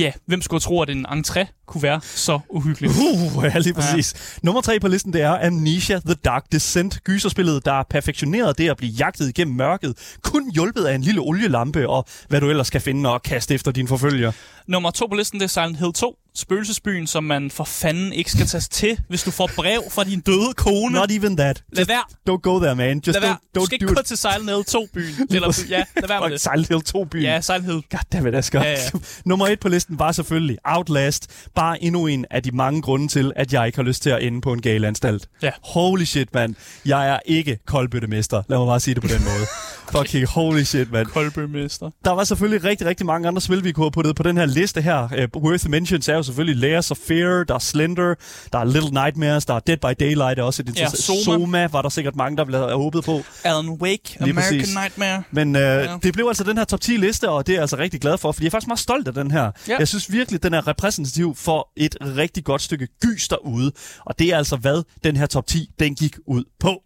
Ja, 0.00 0.12
hvem 0.26 0.42
skulle 0.42 0.60
tro, 0.60 0.82
at 0.82 0.90
en 0.90 1.06
entré 1.06 1.64
kunne 1.66 1.82
være 1.82 2.00
så 2.02 2.40
uhyggelig? 2.50 2.90
Uh, 2.90 3.44
ja, 3.44 3.58
lige 3.58 3.74
præcis. 3.74 4.14
Ja. 4.14 4.38
Nummer 4.42 4.60
3 4.60 4.80
på 4.80 4.88
listen, 4.88 5.12
det 5.12 5.22
er 5.22 5.46
Amnesia 5.46 6.00
The 6.06 6.14
Dark 6.14 6.44
Descent. 6.52 6.98
Gyserspillet, 7.04 7.64
der 7.64 7.72
er 7.72 7.82
perfektioneret 7.90 8.58
det 8.58 8.70
at 8.70 8.76
blive 8.76 8.92
jagtet 8.92 9.28
igennem 9.28 9.56
mørket. 9.56 10.16
Kun 10.22 10.50
hjulpet 10.54 10.84
af 10.84 10.94
en 10.94 11.02
lille 11.02 11.20
olielampe 11.20 11.88
og 11.88 12.04
hvad 12.28 12.40
du 12.40 12.50
ellers 12.50 12.70
kan 12.70 12.80
finde 12.80 13.12
og 13.12 13.22
kaste 13.22 13.54
efter 13.54 13.72
din 13.72 13.88
forfølger. 13.88 14.32
Nummer 14.66 14.90
2 14.90 15.06
på 15.06 15.14
listen, 15.14 15.40
det 15.40 15.44
er 15.44 15.48
Silent 15.48 15.78
Hill 15.78 15.92
2. 15.92 16.16
Spøgelsesbyen, 16.34 17.06
som 17.06 17.24
man 17.24 17.50
for 17.50 17.64
fanden 17.64 18.12
ikke 18.12 18.30
skal 18.30 18.46
tage 18.46 18.60
til, 18.60 18.98
hvis 19.08 19.22
du 19.22 19.30
får 19.30 19.50
brev 19.56 19.82
fra 19.90 20.04
din 20.04 20.20
døde 20.20 20.52
kone. 20.56 20.92
Not 20.94 21.10
even 21.10 21.36
that. 21.36 21.62
Lad 21.72 21.84
være. 21.86 22.02
Don't 22.30 22.40
go 22.40 22.58
there, 22.58 22.76
man. 22.76 23.02
Just 23.06 23.14
Lad 23.20 23.20
være. 23.28 23.36
don't, 23.36 23.50
Du 23.54 23.60
don't 23.60 23.64
skal 23.66 23.80
do 23.80 23.84
ikke 23.86 23.94
gå 23.94 24.02
til 24.02 24.16
Silent 24.16 24.50
Hill 24.50 24.64
2-byen. 24.70 25.28
Eller, 25.30 25.64
ja, 25.68 25.84
lad 25.96 26.08
være 26.08 26.20
med 26.20 26.30
det. 26.30 26.40
Silent 26.40 26.68
Hill 26.68 26.82
2 26.82 27.04
byen. 27.04 27.22
Ja, 27.22 27.40
Silent 27.40 27.64
Hill. 27.64 27.82
Goddammit, 27.90 28.34
Asger. 28.34 28.62
Ja, 28.62 28.70
ja. 28.70 28.76
Nummer 29.26 29.46
et 29.46 29.60
på 29.60 29.68
listen 29.68 29.98
var 29.98 30.12
selvfølgelig 30.12 30.58
Outlast. 30.64 31.26
Bare 31.54 31.82
endnu 31.84 32.06
en 32.06 32.24
af 32.30 32.42
de 32.42 32.50
mange 32.50 32.82
grunde 32.82 33.08
til, 33.08 33.32
at 33.36 33.52
jeg 33.52 33.66
ikke 33.66 33.78
har 33.78 33.82
lyst 33.82 34.02
til 34.02 34.10
at 34.10 34.22
ende 34.22 34.40
på 34.40 34.52
en 34.52 34.62
galanstalt. 34.62 35.28
Ja. 35.42 35.50
Holy 35.64 36.04
shit, 36.04 36.34
mand. 36.34 36.54
Jeg 36.86 37.08
er 37.08 37.18
ikke 37.26 37.58
koldbøttemester. 37.66 38.42
Lad 38.48 38.58
mig 38.58 38.66
bare 38.66 38.80
sige 38.80 38.94
det 38.94 39.02
på 39.02 39.08
den 39.08 39.24
måde. 39.24 39.46
Fucking 39.92 40.26
holy 40.26 40.62
shit, 40.62 40.92
mand. 40.92 41.06
Kolbømester. 41.06 41.90
Der 42.04 42.10
var 42.10 42.24
selvfølgelig 42.24 42.64
rigtig, 42.64 42.86
rigtig 42.86 43.06
mange 43.06 43.28
andre 43.28 43.40
spil, 43.40 43.64
vi 43.64 43.72
kunne 43.72 43.84
have 43.84 43.90
puttet 43.90 44.16
på 44.16 44.22
den 44.22 44.36
her 44.36 44.46
liste 44.46 44.80
her. 44.80 45.28
Uh, 45.34 45.42
worth 45.42 45.68
mentions 45.70 46.08
er 46.08 46.14
jo 46.14 46.22
selvfølgelig 46.22 46.56
Layers 46.56 46.90
of 46.90 46.96
Fear, 46.96 47.44
der 47.44 47.54
er 47.54 47.58
Slender, 47.58 48.14
der 48.52 48.58
er 48.58 48.64
Little 48.64 48.90
Nightmares, 48.90 49.46
der 49.46 49.54
er 49.54 49.58
Dead 49.60 49.76
by 49.76 50.04
Daylight, 50.04 50.38
er 50.38 50.42
også 50.42 50.62
et 50.68 50.78
Ja. 50.78 50.88
Soma. 50.88 51.22
Soma 51.22 51.66
var 51.66 51.82
der 51.82 51.88
sikkert 51.88 52.16
mange, 52.16 52.36
der 52.36 52.44
have 52.66 52.76
håbet 52.76 53.04
på. 53.04 53.20
Alan 53.44 53.68
Wake, 53.70 54.16
Lige 54.20 54.30
American 54.30 54.58
præcis. 54.60 54.74
Nightmare. 54.74 55.22
Men 55.30 55.54
Ja. 55.54 55.78
ja. 55.78 55.96
det 56.02 56.12
blev 56.12 56.26
altså 56.28 56.44
den 56.44 56.58
her 56.58 56.64
top 56.64 56.80
10 56.80 56.90
liste, 56.96 57.28
og 57.28 57.46
det 57.46 57.52
er 57.52 57.56
jeg 57.56 57.60
altså 57.62 57.76
rigtig 57.76 58.00
glad 58.00 58.18
for, 58.18 58.32
fordi 58.32 58.44
jeg 58.44 58.48
er 58.48 58.50
faktisk 58.50 58.68
meget 58.68 58.78
stolt 58.78 59.08
af 59.08 59.14
den 59.14 59.30
her. 59.30 59.50
Ja. 59.68 59.76
Jeg 59.78 59.88
synes 59.88 60.12
virkelig, 60.12 60.42
den 60.42 60.54
er 60.54 60.66
repræsentativ 60.68 61.34
for 61.36 61.68
et 61.76 61.96
rigtig 62.16 62.44
godt 62.44 62.62
stykke 62.62 62.88
gys 63.02 63.28
derude. 63.28 63.72
Og 64.06 64.18
det 64.18 64.28
er 64.32 64.36
altså, 64.36 64.56
hvad 64.56 64.82
den 65.04 65.16
her 65.16 65.26
top 65.26 65.46
10, 65.46 65.70
den 65.80 65.94
gik 65.94 66.16
ud 66.26 66.44
på. 66.60 66.82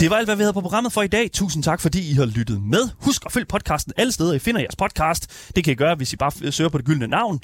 Det 0.00 0.10
var 0.10 0.16
alt, 0.16 0.26
hvad 0.26 0.36
vi 0.36 0.42
havde 0.42 0.52
på 0.52 0.60
programmet 0.60 0.92
for 0.92 1.02
i 1.02 1.06
dag. 1.06 1.30
Tusind 1.32 1.62
tak, 1.62 1.80
fordi 1.80 2.10
I 2.10 2.12
har 2.12 2.24
lyttet 2.24 2.62
med. 2.62 2.88
Husk 2.98 3.22
at 3.26 3.32
følge 3.32 3.46
podcasten 3.46 3.92
alle 3.96 4.12
steder, 4.12 4.32
I 4.32 4.38
finder 4.38 4.60
jeres 4.60 4.76
podcast. 4.76 5.50
Det 5.56 5.64
kan 5.64 5.72
I 5.72 5.74
gøre, 5.74 5.94
hvis 5.94 6.12
I 6.12 6.16
bare 6.16 6.52
søger 6.52 6.68
på 6.70 6.78
det 6.78 6.86
gyldne 6.86 7.06
navn. 7.06 7.40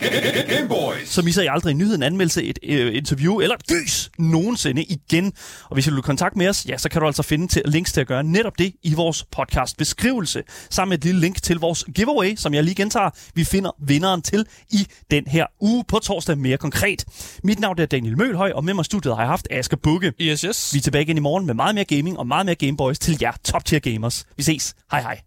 Gameboys. 0.49 1.09
Så 1.09 1.23
misser 1.23 1.43
I 1.43 1.47
aldrig 1.47 1.71
en 1.71 1.79
nyhed, 1.79 1.95
en 1.95 2.03
anmeldelse, 2.03 2.43
et 2.43 2.59
øh, 2.63 2.97
interview 2.97 3.41
eller 3.41 3.57
et 3.57 3.67
gys 3.67 4.11
nogensinde 4.19 4.83
igen. 4.83 5.33
Og 5.65 5.75
hvis 5.75 5.87
I 5.87 5.91
vil 5.91 6.03
kontakte 6.03 6.39
med 6.39 6.49
os, 6.49 6.67
ja, 6.69 6.79
så 6.79 6.89
kan 6.89 7.01
du 7.01 7.07
altså 7.07 7.23
finde 7.23 7.49
til, 7.49 7.63
links 7.65 7.93
til 7.93 8.01
at 8.01 8.07
gøre 8.07 8.25
netop 8.25 8.59
det 8.59 8.73
i 8.83 8.95
vores 8.95 9.25
podcast 9.25 9.77
beskrivelse. 9.77 10.43
Sammen 10.71 10.91
med 10.91 10.99
et 10.99 11.05
lille 11.05 11.21
link 11.21 11.43
til 11.43 11.59
vores 11.59 11.85
giveaway, 11.95 12.35
som 12.37 12.55
jeg 12.55 12.65
lige 12.65 12.75
gentager. 12.75 13.11
Vi 13.35 13.45
finder 13.45 13.71
vinderen 13.87 14.23
til 14.23 14.47
i 14.71 14.87
den 15.11 15.27
her 15.27 15.47
uge 15.61 15.85
på 15.89 15.99
torsdag 15.99 16.39
mere 16.39 16.57
konkret. 16.57 17.05
Mit 17.45 17.61
navn 17.61 17.81
er 17.81 17.87
Daniel 17.87 18.19
Mølhøj, 18.19 18.53
og 18.55 18.65
med 18.65 18.75
mig 18.75 18.83
i 18.83 18.85
studiet 18.85 19.15
har 19.15 19.23
jeg 19.23 19.31
haft 19.31 19.49
Asger 19.51 19.77
Bukke. 19.77 20.13
Yes, 20.21 20.41
yes. 20.41 20.75
Vi 20.75 20.79
er 20.79 20.83
tilbage 20.83 21.03
igen 21.03 21.17
i 21.17 21.21
morgen 21.21 21.47
med 21.47 21.55
meget 21.55 21.75
mere 21.75 21.85
gaming 21.85 22.19
og 22.19 22.27
meget 22.47 22.61
mere 22.61 22.69
Gameboys 22.69 22.99
til 22.99 23.19
jer 23.21 23.33
top 23.45 23.65
tier 23.65 23.81
gamers. 23.81 24.27
Vi 24.37 24.43
ses. 24.43 24.75
Hej 24.91 25.01
hej. 25.01 25.21